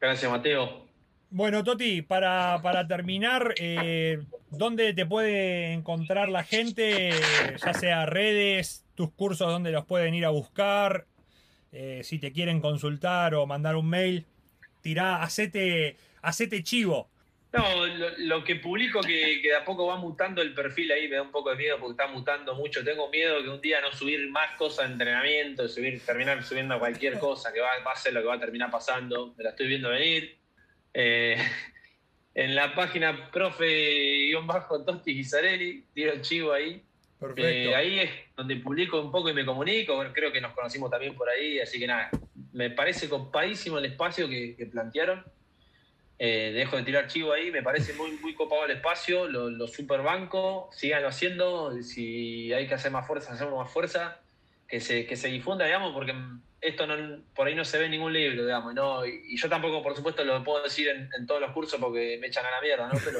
Gracias, 0.00 0.30
Mateo. 0.30 0.86
Bueno, 1.30 1.64
Toti, 1.64 2.02
para, 2.02 2.86
terminar, 2.86 3.54
eh, 3.56 4.22
¿dónde 4.50 4.92
te 4.92 5.06
puede 5.06 5.72
encontrar 5.72 6.28
la 6.28 6.44
gente? 6.44 7.10
Ya 7.64 7.72
sea 7.72 8.04
redes, 8.04 8.84
tus 8.94 9.10
cursos, 9.12 9.50
¿dónde 9.50 9.72
los 9.72 9.86
pueden 9.86 10.14
ir 10.14 10.26
a 10.26 10.30
buscar? 10.30 11.06
Eh, 11.72 12.02
si 12.04 12.18
te 12.18 12.32
quieren 12.32 12.60
consultar 12.60 13.34
o 13.34 13.46
mandar 13.46 13.76
un 13.76 13.88
mail, 13.88 14.26
tirá, 14.82 15.22
hacete, 15.22 15.96
hacete 16.20 16.62
chivo. 16.62 17.08
No, 17.52 17.86
lo, 18.16 18.44
que 18.44 18.56
publico 18.56 19.02
que, 19.02 19.40
que, 19.42 19.48
de 19.48 19.56
a 19.56 19.64
poco 19.64 19.86
va 19.86 19.98
mutando 19.98 20.40
el 20.40 20.54
perfil 20.54 20.90
ahí, 20.90 21.06
me 21.06 21.16
da 21.16 21.22
un 21.22 21.30
poco 21.30 21.50
de 21.50 21.56
miedo 21.56 21.76
porque 21.78 22.02
está 22.02 22.06
mutando 22.06 22.54
mucho. 22.54 22.82
Tengo 22.82 23.10
miedo 23.10 23.42
que 23.42 23.50
un 23.50 23.60
día 23.60 23.82
no 23.82 23.92
subir 23.92 24.30
más 24.30 24.56
cosas 24.56 24.86
de 24.86 24.92
entrenamiento, 24.94 25.68
subir, 25.68 26.00
terminar 26.00 26.42
subiendo 26.42 26.78
cualquier 26.78 27.18
cosa, 27.18 27.52
que 27.52 27.60
va, 27.60 27.68
a 27.72 27.96
ser 27.96 28.14
lo 28.14 28.20
que 28.22 28.26
va 28.26 28.34
a 28.36 28.40
terminar 28.40 28.70
pasando. 28.70 29.34
Me 29.36 29.44
la 29.44 29.50
estoy 29.50 29.68
viendo 29.68 29.90
venir. 29.90 30.38
Eh, 30.94 31.36
en 32.34 32.54
la 32.54 32.74
página 32.74 33.30
profe-tosti 33.30 35.12
Gisarelli, 35.12 35.84
tiro 35.92 36.12
el 36.12 36.22
chivo 36.22 36.52
ahí. 36.54 36.82
Perfecto. 37.20 37.70
Eh, 37.70 37.74
ahí 37.74 38.00
es 38.00 38.10
donde 38.34 38.56
publico 38.56 38.98
un 38.98 39.12
poco 39.12 39.28
y 39.28 39.34
me 39.34 39.44
comunico. 39.44 40.02
Creo 40.14 40.32
que 40.32 40.40
nos 40.40 40.54
conocimos 40.54 40.90
también 40.90 41.14
por 41.14 41.28
ahí, 41.28 41.60
así 41.60 41.78
que 41.78 41.86
nada, 41.86 42.10
me 42.52 42.70
parece 42.70 43.10
copadísimo 43.10 43.76
el 43.76 43.84
espacio 43.84 44.26
que, 44.26 44.56
que 44.56 44.64
plantearon. 44.64 45.22
Eh, 46.18 46.52
dejo 46.54 46.76
de 46.76 46.84
tirar 46.84 47.08
chivo 47.08 47.32
ahí, 47.32 47.50
me 47.50 47.62
parece 47.62 47.94
muy, 47.94 48.12
muy 48.12 48.34
copado 48.34 48.64
el 48.64 48.72
espacio, 48.72 49.26
lo, 49.26 49.50
lo 49.50 49.66
super 49.66 50.02
banco, 50.02 50.70
síganlo 50.72 51.08
haciendo, 51.08 51.82
si 51.82 52.52
hay 52.52 52.68
que 52.68 52.74
hacer 52.74 52.92
más 52.92 53.06
fuerza, 53.06 53.32
hacemos 53.32 53.58
más 53.58 53.72
fuerza, 53.72 54.20
que 54.68 54.80
se, 54.80 55.04
que 55.04 55.16
se 55.16 55.28
difunda, 55.28 55.64
digamos, 55.64 55.92
porque 55.92 56.14
esto 56.60 56.86
no, 56.86 57.22
por 57.34 57.48
ahí 57.48 57.56
no 57.56 57.64
se 57.64 57.76
ve 57.78 57.86
en 57.86 57.90
ningún 57.90 58.12
libro, 58.12 58.44
digamos, 58.44 58.72
¿no? 58.72 59.04
y, 59.04 59.20
y 59.26 59.36
yo 59.36 59.48
tampoco, 59.48 59.82
por 59.82 59.96
supuesto, 59.96 60.24
lo 60.24 60.44
puedo 60.44 60.62
decir 60.62 60.88
en, 60.88 61.10
en, 61.18 61.26
todos 61.26 61.40
los 61.40 61.50
cursos 61.50 61.80
porque 61.80 62.18
me 62.20 62.28
echan 62.28 62.46
a 62.46 62.52
la 62.52 62.60
mierda, 62.60 62.86
¿no? 62.86 62.98
Pero 63.04 63.18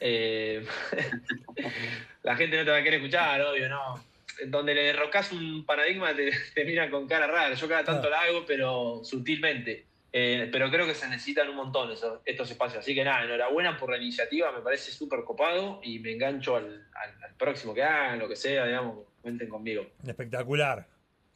eh, 0.00 0.64
la 2.22 2.36
gente 2.36 2.56
no 2.56 2.64
te 2.64 2.70
va 2.70 2.76
a 2.76 2.82
querer 2.82 3.00
escuchar, 3.00 3.42
obvio, 3.42 3.68
¿no? 3.68 4.04
Donde 4.46 4.74
le 4.74 4.82
derrocas 4.84 5.32
un 5.32 5.64
paradigma 5.64 6.14
te, 6.14 6.30
te 6.54 6.64
miran 6.64 6.90
con 6.90 7.08
cara 7.08 7.26
rara, 7.26 7.54
yo 7.54 7.68
cada 7.68 7.84
tanto 7.84 8.08
lo 8.08 8.16
hago, 8.16 8.46
pero 8.46 9.00
sutilmente. 9.02 9.86
Eh, 10.18 10.48
pero 10.50 10.70
creo 10.70 10.86
que 10.86 10.94
se 10.94 11.06
necesitan 11.10 11.46
un 11.50 11.56
montón 11.56 11.90
esos, 11.90 12.20
estos 12.24 12.50
espacios. 12.50 12.78
Así 12.78 12.94
que 12.94 13.04
nada, 13.04 13.22
enhorabuena 13.24 13.76
por 13.76 13.90
la 13.90 13.98
iniciativa, 13.98 14.50
me 14.50 14.62
parece 14.62 14.90
súper 14.90 15.24
copado 15.24 15.78
y 15.82 15.98
me 15.98 16.12
engancho 16.12 16.56
al, 16.56 16.64
al, 16.94 17.22
al, 17.22 17.34
próximo 17.34 17.74
que 17.74 17.82
hagan, 17.82 18.18
lo 18.18 18.26
que 18.26 18.34
sea, 18.34 18.64
digamos, 18.64 19.04
cuenten 19.20 19.46
conmigo. 19.46 19.84
Espectacular, 20.06 20.86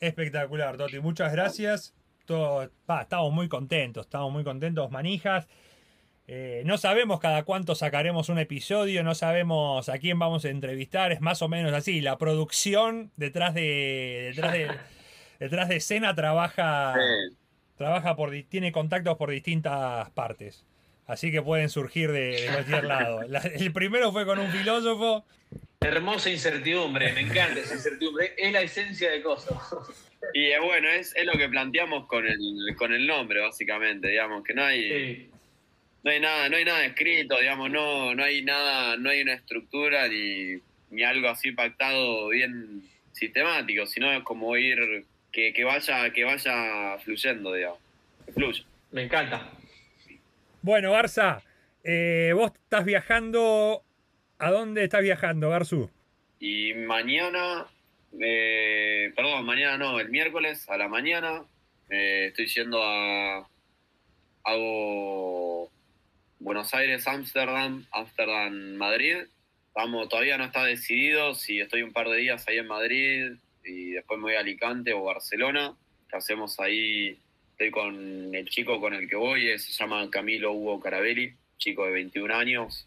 espectacular, 0.01 0.79
Toti. 0.79 0.99
Muchas 0.99 1.31
gracias. 1.31 1.95
Todo, 2.25 2.71
pa, 2.87 3.03
estamos 3.03 3.31
muy 3.35 3.51
contentos, 3.51 4.07
estamos 4.07 4.33
muy 4.33 4.45
contentos, 4.45 4.91
manijas. 4.91 5.47
Eh, 6.27 6.63
no 6.65 6.79
sabemos 6.79 7.21
cada 7.21 7.43
cuánto 7.43 7.75
sacaremos 7.75 8.31
un 8.31 8.39
episodio, 8.39 9.05
no 9.05 9.15
sabemos 9.15 9.91
a 9.91 9.99
quién 9.99 10.19
vamos 10.19 10.47
a 10.47 10.49
entrevistar, 10.49 11.13
es 11.13 11.21
más 11.21 11.43
o 11.43 11.49
menos 11.49 11.75
así. 11.75 12.01
La 12.01 12.17
producción 12.17 13.13
detrás 13.19 13.53
de, 13.53 14.33
detrás 14.35 14.55
de, 14.55 14.71
detrás 15.39 15.69
de 15.69 15.77
escena 15.77 16.15
trabaja... 16.15 16.95
Sí 16.95 17.37
trabaja 17.81 18.15
por 18.15 18.31
tiene 18.43 18.73
contactos 18.73 19.17
por 19.17 19.31
distintas 19.31 20.11
partes. 20.11 20.67
Así 21.07 21.33
que 21.33 21.41
pueden 21.41 21.71
surgir 21.71 22.13
de, 22.13 22.43
de 22.43 22.47
cualquier 22.53 22.85
lado. 22.85 23.23
La, 23.27 23.39
el 23.39 23.73
primero 23.73 24.13
fue 24.13 24.27
con 24.27 24.39
un 24.39 24.51
filósofo. 24.51 25.25
Hermosa 25.81 26.29
incertidumbre, 26.29 27.15
me 27.15 27.21
encanta 27.23 27.59
esa 27.59 27.73
incertidumbre. 27.73 28.35
Es 28.37 28.53
la 28.53 28.61
esencia 28.61 29.11
de 29.11 29.23
cosas. 29.23 29.57
Y 30.35 30.51
es 30.51 30.61
bueno, 30.61 30.87
es, 30.91 31.17
es, 31.17 31.25
lo 31.25 31.33
que 31.33 31.49
planteamos 31.49 32.07
con 32.07 32.27
el, 32.27 32.77
con 32.77 32.93
el 32.93 33.07
nombre, 33.07 33.41
básicamente, 33.41 34.09
digamos, 34.09 34.45
que 34.45 34.53
no 34.53 34.63
hay. 34.63 34.83
Sí. 34.83 35.31
No 36.05 36.11
hay 36.11 36.21
nada, 36.21 36.51
no 36.51 36.57
hay 36.59 36.65
nada 36.67 36.85
escrito, 36.85 37.41
digamos, 37.41 37.71
no, 37.71 38.15
no 38.15 38.23
hay 38.23 38.43
nada, 38.43 38.99
no 38.99 39.09
hay 39.09 39.23
una 39.23 39.33
estructura 39.33 40.07
ni, 40.09 40.61
ni 40.91 41.03
algo 41.03 41.31
así 41.31 41.53
pactado 41.53 42.29
bien 42.29 42.83
sistemático, 43.13 43.87
sino 43.87 44.13
es 44.13 44.23
como 44.23 44.55
ir 44.59 45.07
que, 45.33 45.53
que, 45.53 45.65
vaya, 45.65 46.11
que 46.13 46.25
vaya 46.25 46.99
fluyendo, 46.99 47.53
digamos. 47.53 47.79
Que 48.27 48.33
fluya. 48.33 48.65
Me 48.91 49.05
encanta. 49.05 49.51
Bueno, 50.63 50.93
Garza, 50.93 51.43
eh, 51.85 52.33
vos 52.35 52.53
estás 52.53 52.85
viajando. 52.85 53.83
¿A 54.39 54.51
dónde 54.51 54.85
estás 54.85 55.03
viajando, 55.03 55.51
Garzú? 55.51 55.91
Y 56.39 56.73
mañana, 56.75 57.67
eh, 58.19 59.13
perdón, 59.15 59.45
mañana 59.45 59.77
no, 59.77 60.01
el 60.01 60.09
miércoles 60.09 60.69
a 60.69 60.79
la 60.79 60.89
mañana 60.89 61.45
eh, 61.91 62.27
estoy 62.29 62.47
yendo 62.47 62.83
a. 62.83 63.47
Hago 64.43 65.71
Buenos 66.39 66.73
Aires, 66.73 67.07
Ámsterdam, 67.07 67.87
Ámsterdam, 67.93 68.75
Madrid. 68.77 69.27
Vamos, 69.75 70.09
todavía 70.09 70.39
no 70.39 70.45
está 70.45 70.65
decidido 70.65 71.35
si 71.35 71.61
estoy 71.61 71.83
un 71.83 71.93
par 71.93 72.09
de 72.09 72.17
días 72.17 72.49
ahí 72.49 72.57
en 72.57 72.67
Madrid, 72.67 73.33
y 73.65 73.93
después 73.93 74.19
me 74.19 74.25
voy 74.25 74.35
a 74.35 74.41
Alicante 74.41 74.93
o 74.93 75.05
Barcelona, 75.05 75.75
que 76.09 76.17
hacemos 76.17 76.59
ahí, 76.61 77.19
estoy 77.53 77.71
con 77.71 78.35
el 78.35 78.49
chico 78.49 78.81
con 78.81 78.95
el 78.95 79.09
que 79.09 79.17
voy, 79.17 79.59
se 79.59 79.73
llama 79.73 80.09
Camilo 80.11 80.53
Hugo 80.53 80.81
Carabelli, 80.81 81.35
chico 81.59 81.85
de 81.85 81.93
21 81.93 82.35
años, 82.35 82.87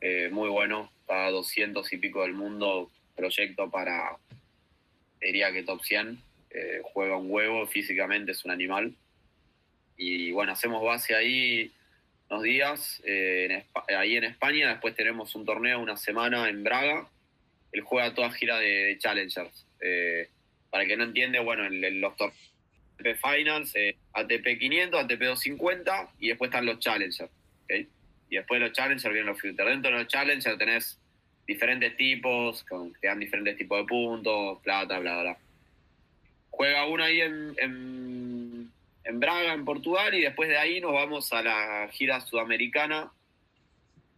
eh, 0.00 0.28
muy 0.30 0.48
bueno, 0.48 0.90
está 1.00 1.26
a 1.26 1.30
200 1.30 1.92
y 1.92 1.96
pico 1.98 2.22
del 2.22 2.32
mundo, 2.32 2.90
proyecto 3.16 3.70
para, 3.70 4.16
diría 5.20 5.52
que 5.52 5.64
top 5.64 5.82
100, 5.82 6.18
eh, 6.50 6.80
juega 6.84 7.16
un 7.16 7.30
huevo, 7.30 7.66
físicamente 7.66 8.32
es 8.32 8.44
un 8.44 8.52
animal, 8.52 8.94
y 9.96 10.30
bueno, 10.30 10.52
hacemos 10.52 10.82
base 10.82 11.14
ahí 11.14 11.72
unos 12.30 12.42
días, 12.42 13.02
eh, 13.04 13.64
ahí 13.88 14.16
en 14.16 14.24
España, 14.24 14.70
después 14.70 14.94
tenemos 14.94 15.34
un 15.34 15.44
torneo 15.44 15.80
una 15.80 15.96
semana 15.96 16.48
en 16.48 16.62
Braga, 16.62 17.08
él 17.72 17.80
juega 17.82 18.14
toda 18.14 18.30
gira 18.30 18.58
de 18.58 18.96
Challengers. 18.98 19.67
Eh, 19.80 20.28
para 20.70 20.82
el 20.82 20.88
que 20.88 20.96
no 20.96 21.04
entiende, 21.04 21.38
bueno, 21.40 21.66
en, 21.66 22.00
los 22.00 22.12
ATP 22.12 23.16
Finals, 23.16 23.74
ATP 24.12 24.58
500, 24.58 25.00
ATP 25.00 25.20
250 25.20 26.10
y 26.18 26.28
después 26.28 26.48
están 26.48 26.66
los 26.66 26.78
Challengers. 26.78 27.24
Y 28.30 28.36
después 28.36 28.60
de 28.60 28.66
los 28.66 28.76
Challengers 28.76 29.04
vienen 29.04 29.26
los 29.26 29.40
Future. 29.40 29.70
Dentro 29.70 29.90
de 29.90 29.98
los 29.98 30.08
Challengers 30.08 30.58
tenés 30.58 30.98
diferentes 31.46 31.96
tipos, 31.96 32.62
con, 32.64 32.92
te 32.92 33.06
dan 33.06 33.18
diferentes 33.18 33.56
tipos 33.56 33.78
de 33.78 33.84
puntos, 33.86 34.60
plata, 34.62 34.98
bla, 34.98 35.22
bla. 35.22 35.38
Juega 36.50 36.86
uno 36.86 37.02
ahí 37.02 37.22
en, 37.22 37.54
en, 37.56 38.70
en 39.04 39.20
Braga, 39.20 39.54
en 39.54 39.64
Portugal, 39.64 40.14
y 40.14 40.20
después 40.20 40.50
de 40.50 40.58
ahí 40.58 40.80
nos 40.80 40.92
vamos 40.92 41.32
a 41.32 41.42
la 41.42 41.88
gira 41.90 42.20
sudamericana, 42.20 43.10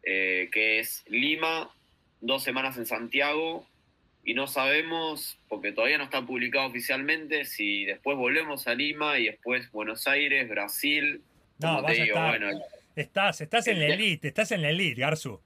eh, 0.03 0.49
que 0.51 0.81
es 0.81 1.05
Lima, 1.07 1.70
dos 2.20 2.43
semanas 2.43 2.77
en 2.77 2.87
Santiago, 2.87 3.65
y 4.24 4.34
no 4.34 4.47
sabemos, 4.47 5.38
porque 5.48 5.72
todavía 5.72 5.98
no 5.98 6.05
está 6.05 6.24
publicado 6.24 6.66
oficialmente, 6.66 7.44
si 7.44 7.84
después 7.84 8.16
volvemos 8.16 8.66
a 8.66 8.74
Lima 8.74 9.18
y 9.18 9.26
después 9.26 9.70
Buenos 9.70 10.06
Aires, 10.06 10.48
Brasil. 10.48 11.22
No, 11.59 11.82
vas 11.82 11.92
digo, 11.92 12.05
a 12.05 12.06
estar, 12.06 12.38
bueno, 12.40 12.60
estás, 12.97 13.40
estás 13.40 13.66
en 13.68 13.78
la 13.80 13.86
elite, 13.86 14.28
estás 14.28 14.52
en 14.52 14.62
la 14.62 14.70
elite, 14.70 15.01
Garzu. 15.01 15.40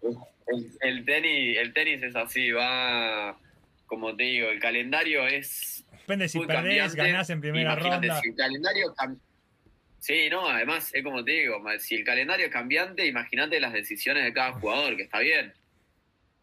El, 0.46 0.70
el, 0.80 1.04
tenis, 1.04 1.58
el 1.58 1.72
tenis 1.72 2.02
es 2.02 2.16
así, 2.16 2.50
va, 2.50 3.38
como 3.86 4.14
te 4.16 4.24
digo, 4.24 4.48
el 4.48 4.58
calendario 4.60 5.26
es. 5.26 5.84
Depende 5.92 6.28
si 6.28 6.38
perdés, 6.40 6.54
cambiante. 6.78 6.96
ganás 6.96 7.30
en 7.30 7.40
primera 7.40 7.72
Imagínate, 7.72 8.08
ronda. 8.08 8.20
Si 8.20 8.28
el 8.28 8.36
calendario 8.36 8.94
Sí, 10.00 10.28
no, 10.30 10.46
además 10.46 10.90
es 10.92 11.02
como 11.02 11.24
te 11.24 11.30
digo, 11.32 11.62
si 11.78 11.94
el 11.94 12.04
calendario 12.04 12.46
es 12.46 12.52
cambiante, 12.52 13.06
imagínate 13.06 13.58
las 13.58 13.72
decisiones 13.72 14.24
de 14.24 14.34
cada 14.34 14.52
jugador, 14.52 14.96
que 14.96 15.04
está 15.04 15.20
bien 15.20 15.54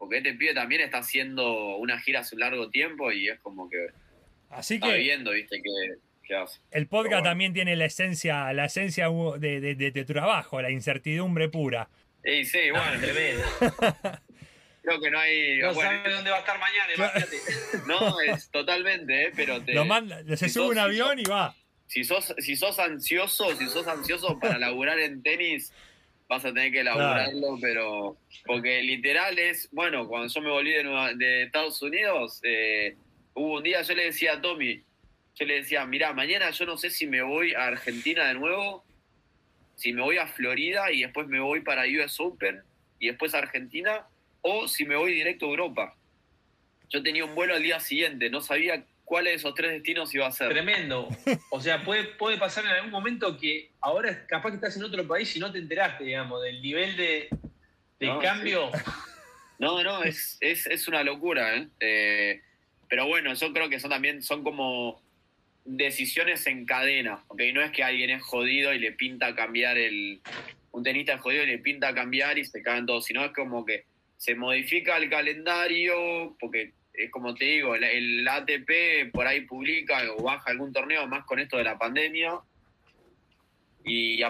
porque 0.02 0.16
este 0.16 0.34
pibe 0.34 0.52
también 0.52 0.80
está 0.80 0.98
haciendo 0.98 1.76
una 1.76 2.00
gira 2.00 2.18
hace 2.18 2.34
un 2.34 2.40
largo 2.40 2.70
tiempo 2.70 3.12
y 3.12 3.28
es 3.28 3.38
como 3.38 3.70
que 3.70 3.86
Así 4.50 4.74
está 4.74 4.88
que 4.88 4.98
viendo, 4.98 5.30
viste, 5.30 5.62
que, 5.62 5.94
que 6.26 6.34
hace. 6.34 6.58
El 6.72 6.88
podcast 6.88 7.20
bueno. 7.20 7.28
también 7.28 7.52
tiene 7.52 7.76
la 7.76 7.84
esencia, 7.84 8.52
la 8.52 8.64
esencia 8.64 9.08
de, 9.38 9.60
de, 9.60 9.76
de, 9.76 9.90
de, 9.92 10.04
tu 10.04 10.12
trabajo, 10.12 10.60
la 10.60 10.72
incertidumbre 10.72 11.48
pura. 11.50 11.88
Sí, 12.24 12.44
sí, 12.44 12.58
bueno, 12.72 13.00
tremendo. 13.00 13.44
Creo 14.82 15.00
que 15.00 15.08
no 15.08 15.20
hay. 15.20 15.58
No 15.58 15.72
bueno, 15.72 15.90
sabe 15.92 16.12
dónde 16.14 16.30
va 16.30 16.36
a 16.38 16.40
estar 16.40 16.58
mañana, 16.58 16.94
imagínate. 16.96 17.36
No, 17.86 18.20
es 18.22 18.50
totalmente, 18.50 19.26
¿eh? 19.26 19.32
Pero 19.36 19.62
te. 19.62 19.72
Lo 19.72 19.84
manda, 19.84 20.20
se 20.24 20.36
si 20.36 20.48
sube 20.48 20.64
sos, 20.64 20.72
un 20.72 20.78
avión 20.78 21.18
si 21.18 21.22
y 21.22 21.26
va. 21.26 21.54
Si 21.86 22.02
sos, 22.02 22.34
si 22.38 22.56
sos 22.56 22.80
ansioso, 22.80 23.54
si 23.54 23.68
sos 23.68 23.86
ansioso 23.86 24.40
para 24.40 24.58
laburar 24.58 24.98
en 24.98 25.22
tenis, 25.22 25.72
vas 26.32 26.44
a 26.46 26.52
tener 26.52 26.72
que 26.72 26.80
elaborarlo, 26.80 27.40
claro. 27.40 27.58
pero 27.60 28.16
porque 28.46 28.82
literal 28.82 29.38
es, 29.38 29.68
bueno, 29.70 30.08
cuando 30.08 30.32
yo 30.32 30.40
me 30.40 30.50
volví 30.50 30.72
de, 30.72 30.84
Nueva, 30.84 31.12
de 31.12 31.42
Estados 31.42 31.82
Unidos, 31.82 32.40
eh, 32.42 32.96
hubo 33.34 33.58
un 33.58 33.62
día, 33.62 33.82
yo 33.82 33.94
le 33.94 34.04
decía 34.04 34.34
a 34.34 34.40
Tommy, 34.40 34.82
yo 35.34 35.44
le 35.44 35.56
decía, 35.56 35.84
mira, 35.84 36.14
mañana 36.14 36.50
yo 36.50 36.64
no 36.64 36.78
sé 36.78 36.88
si 36.88 37.06
me 37.06 37.20
voy 37.20 37.52
a 37.52 37.66
Argentina 37.66 38.28
de 38.28 38.34
nuevo, 38.34 38.82
si 39.74 39.92
me 39.92 40.00
voy 40.00 40.16
a 40.16 40.26
Florida 40.26 40.90
y 40.90 41.02
después 41.02 41.28
me 41.28 41.38
voy 41.38 41.60
para 41.60 41.84
US 41.84 42.18
Open 42.18 42.62
y 42.98 43.08
después 43.08 43.34
a 43.34 43.38
Argentina, 43.38 44.06
o 44.40 44.68
si 44.68 44.86
me 44.86 44.96
voy 44.96 45.12
directo 45.12 45.46
a 45.46 45.50
Europa. 45.50 45.96
Yo 46.88 47.02
tenía 47.02 47.26
un 47.26 47.34
vuelo 47.34 47.54
al 47.54 47.62
día 47.62 47.78
siguiente, 47.78 48.30
no 48.30 48.40
sabía 48.40 48.86
cuál 49.12 49.26
de 49.26 49.34
esos 49.34 49.54
tres 49.54 49.72
destinos 49.72 50.14
iba 50.14 50.26
a 50.26 50.32
ser. 50.32 50.48
Tremendo. 50.48 51.06
O 51.50 51.60
sea, 51.60 51.84
puede, 51.84 52.04
puede 52.04 52.38
pasar 52.38 52.64
en 52.64 52.70
algún 52.70 52.90
momento 52.90 53.36
que 53.36 53.70
ahora 53.82 54.26
capaz 54.26 54.48
que 54.48 54.54
estás 54.54 54.74
en 54.78 54.84
otro 54.84 55.06
país 55.06 55.36
y 55.36 55.38
no 55.38 55.52
te 55.52 55.58
enteraste, 55.58 56.04
digamos, 56.04 56.42
del 56.42 56.62
nivel 56.62 56.96
de, 56.96 57.28
de 58.00 58.06
no, 58.06 58.18
cambio. 58.20 58.70
Sí. 58.72 58.80
No, 59.58 59.82
no, 59.82 60.02
es, 60.02 60.38
es, 60.40 60.66
es 60.66 60.88
una 60.88 61.04
locura, 61.04 61.54
¿eh? 61.58 61.68
¿eh? 61.80 62.40
Pero 62.88 63.06
bueno, 63.06 63.34
yo 63.34 63.52
creo 63.52 63.68
que 63.68 63.78
son 63.80 63.90
también, 63.90 64.22
son 64.22 64.42
como 64.42 65.02
decisiones 65.66 66.46
en 66.46 66.64
cadena, 66.64 67.22
¿ok? 67.28 67.42
No 67.52 67.60
es 67.60 67.70
que 67.70 67.84
alguien 67.84 68.08
es 68.08 68.22
jodido 68.22 68.72
y 68.72 68.78
le 68.78 68.92
pinta 68.92 69.34
cambiar 69.34 69.76
el... 69.76 70.22
Un 70.70 70.82
tenista 70.82 71.12
es 71.12 71.20
jodido 71.20 71.42
y 71.42 71.48
le 71.48 71.58
pinta 71.58 71.94
cambiar 71.94 72.38
y 72.38 72.46
se 72.46 72.62
caen 72.62 72.86
todos, 72.86 73.04
sino 73.04 73.22
es 73.26 73.32
como 73.32 73.66
que 73.66 73.84
se 74.16 74.34
modifica 74.34 74.96
el 74.96 75.10
calendario, 75.10 76.34
porque 76.40 76.72
como 77.10 77.34
te 77.34 77.44
digo, 77.44 77.74
el, 77.74 77.84
el, 77.84 78.28
ATP 78.28 79.12
por 79.12 79.26
ahí 79.26 79.42
publica 79.42 80.02
o 80.16 80.22
baja 80.22 80.50
algún 80.50 80.72
torneo 80.72 81.06
más 81.06 81.24
con 81.24 81.38
esto 81.38 81.56
de 81.56 81.64
la 81.64 81.78
pandemia. 81.78 82.40
Y 83.84 84.22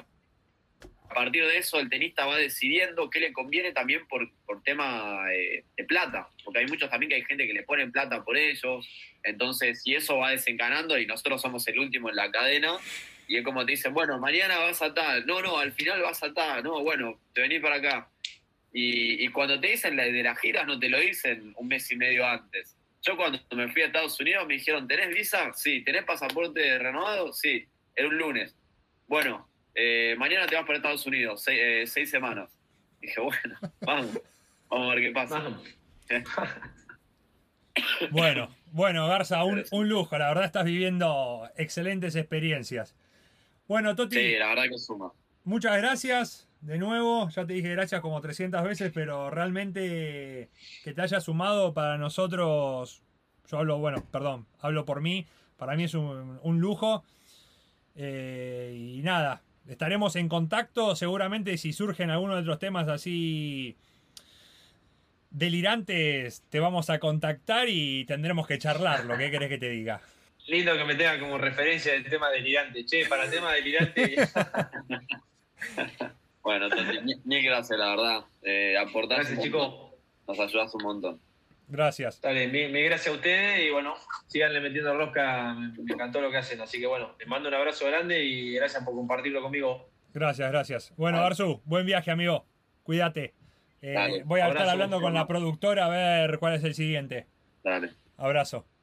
partir 1.12 1.44
de 1.44 1.58
eso 1.58 1.78
el 1.78 1.88
tenista 1.88 2.26
va 2.26 2.36
decidiendo 2.36 3.10
qué 3.10 3.20
le 3.20 3.32
conviene 3.32 3.72
también 3.72 4.06
por, 4.08 4.30
por 4.44 4.62
tema 4.62 5.24
eh, 5.32 5.64
de 5.76 5.84
plata, 5.84 6.28
porque 6.44 6.60
hay 6.60 6.66
muchos 6.66 6.90
también 6.90 7.10
que 7.10 7.16
hay 7.16 7.24
gente 7.24 7.46
que 7.46 7.52
le 7.52 7.62
ponen 7.62 7.92
plata 7.92 8.24
por 8.24 8.36
ellos, 8.36 8.88
entonces, 9.22 9.82
y 9.84 9.94
eso 9.94 10.18
va 10.18 10.30
desencanando 10.30 10.98
y 10.98 11.06
nosotros 11.06 11.40
somos 11.40 11.66
el 11.68 11.78
último 11.78 12.08
en 12.10 12.16
la 12.16 12.30
cadena, 12.30 12.76
y 13.28 13.36
es 13.36 13.44
como 13.44 13.64
te 13.64 13.72
dicen, 13.72 13.94
bueno, 13.94 14.18
mañana 14.18 14.58
vas 14.58 14.82
a 14.82 14.92
tal, 14.92 15.26
no, 15.26 15.40
no, 15.40 15.58
al 15.58 15.72
final 15.72 16.00
vas 16.02 16.22
a 16.22 16.32
tal, 16.32 16.62
no, 16.64 16.82
bueno, 16.82 17.18
te 17.32 17.42
venís 17.42 17.60
para 17.60 17.76
acá. 17.76 18.08
Y, 18.72 19.24
y 19.24 19.28
cuando 19.28 19.60
te 19.60 19.68
dicen 19.68 19.96
la 19.96 20.04
de 20.04 20.22
las 20.22 20.38
giras 20.38 20.66
no 20.66 20.78
te 20.78 20.88
lo 20.88 20.98
dicen 20.98 21.52
un 21.56 21.68
mes 21.68 21.90
y 21.90 21.96
medio 21.96 22.26
antes. 22.26 22.76
Yo 23.02 23.16
cuando 23.16 23.38
me 23.54 23.68
fui 23.68 23.82
a 23.82 23.86
Estados 23.86 24.18
Unidos 24.20 24.46
me 24.46 24.54
dijeron, 24.54 24.86
¿tenés 24.86 25.08
visa? 25.08 25.52
Sí. 25.54 25.82
¿Tenés 25.82 26.04
pasaporte 26.04 26.78
renovado? 26.78 27.32
Sí. 27.32 27.66
Era 27.94 28.08
un 28.08 28.16
lunes. 28.16 28.56
Bueno, 29.08 29.48
eh, 29.74 30.14
mañana 30.18 30.46
te 30.46 30.54
vas 30.54 30.64
para 30.64 30.76
Estados 30.76 31.06
Unidos, 31.06 31.42
seis, 31.42 31.58
eh, 31.62 31.84
seis 31.86 32.10
semanas. 32.10 32.50
Dije, 33.00 33.20
bueno, 33.20 33.58
vamos, 33.80 34.20
vamos 34.68 34.90
a 34.90 34.94
ver 34.94 35.04
qué 35.04 35.10
pasa. 35.12 35.60
Bueno, 38.10 38.54
bueno, 38.66 39.08
Garza, 39.08 39.44
un, 39.44 39.64
un, 39.70 39.88
lujo. 39.88 40.18
La 40.18 40.28
verdad 40.28 40.44
estás 40.44 40.66
viviendo 40.66 41.48
excelentes 41.56 42.14
experiencias. 42.16 42.94
Bueno, 43.66 43.96
Toti. 43.96 44.16
Sí, 44.16 44.36
la 44.36 44.48
verdad 44.48 44.64
que 44.64 44.76
suma. 44.76 45.10
Muchas 45.44 45.78
gracias. 45.78 46.51
De 46.62 46.78
nuevo, 46.78 47.28
ya 47.28 47.44
te 47.44 47.54
dije 47.54 47.70
gracias 47.70 48.00
como 48.00 48.20
300 48.20 48.62
veces, 48.62 48.92
pero 48.94 49.30
realmente 49.30 50.48
que 50.84 50.94
te 50.94 51.02
haya 51.02 51.20
sumado 51.20 51.74
para 51.74 51.98
nosotros, 51.98 53.02
yo 53.50 53.58
hablo, 53.58 53.78
bueno, 53.78 54.04
perdón, 54.12 54.46
hablo 54.60 54.84
por 54.84 55.00
mí, 55.00 55.26
para 55.56 55.74
mí 55.74 55.84
es 55.84 55.94
un, 55.94 56.38
un 56.40 56.60
lujo. 56.60 57.02
Eh, 57.96 58.94
y 58.96 59.02
nada, 59.02 59.42
estaremos 59.68 60.14
en 60.14 60.28
contacto. 60.28 60.94
Seguramente 60.94 61.58
si 61.58 61.72
surgen 61.72 62.10
algunos 62.10 62.40
otros 62.40 62.60
temas 62.60 62.88
así 62.88 63.76
delirantes, 65.30 66.44
te 66.48 66.60
vamos 66.60 66.90
a 66.90 67.00
contactar 67.00 67.68
y 67.68 68.04
tendremos 68.04 68.46
que 68.46 68.58
charlar. 68.58 69.04
¿Lo 69.04 69.18
que 69.18 69.32
querés 69.32 69.48
que 69.48 69.58
te 69.58 69.68
diga? 69.68 70.00
Lindo 70.46 70.76
que 70.76 70.84
me 70.84 70.94
tenga 70.94 71.18
como 71.18 71.38
referencia 71.38 71.92
el 71.94 72.04
tema 72.04 72.30
delirante. 72.30 72.84
Che, 72.84 73.06
para 73.06 73.24
el 73.24 73.32
tema 73.32 73.52
delirante. 73.52 74.16
bueno, 76.42 76.68
mil 77.24 77.42
gracias, 77.42 77.78
la 77.78 77.90
verdad. 77.90 78.24
Eh, 78.42 78.76
aportar 78.76 79.18
gracias, 79.18 79.40
chicos. 79.42 79.92
Nos 80.26 80.38
ayudas 80.38 80.74
un 80.74 80.82
montón. 80.82 81.20
Gracias. 81.68 82.20
Dale, 82.20 82.48
mi, 82.48 82.82
gracias 82.82 83.14
a 83.14 83.16
ustedes 83.16 83.60
y 83.60 83.70
bueno, 83.70 83.94
síganle 84.26 84.60
metiendo 84.60 84.94
rosca, 84.94 85.54
me, 85.54 85.92
encantó 85.92 86.20
lo 86.20 86.30
que 86.30 86.36
hacen. 86.36 86.60
Así 86.60 86.78
que 86.78 86.86
bueno, 86.86 87.14
les 87.18 87.26
mando 87.26 87.48
un 87.48 87.54
abrazo 87.54 87.86
grande 87.86 88.22
y 88.22 88.54
gracias 88.54 88.84
por 88.84 88.94
compartirlo 88.94 89.40
conmigo. 89.40 89.88
Gracias, 90.12 90.50
gracias. 90.50 90.92
Bueno, 90.96 91.18
Arzu, 91.18 91.62
buen 91.64 91.86
viaje, 91.86 92.10
amigo. 92.10 92.44
Cuídate. 92.82 93.34
Eh, 93.80 94.22
voy 94.26 94.40
a 94.40 94.48
estar 94.48 94.68
hablando 94.68 95.00
con 95.00 95.14
la 95.14 95.26
productora 95.26 95.86
a 95.86 95.88
ver 95.88 96.38
cuál 96.38 96.54
es 96.54 96.64
el 96.64 96.74
siguiente. 96.74 97.26
Dale. 97.64 97.90
Abrazo. 98.18 98.66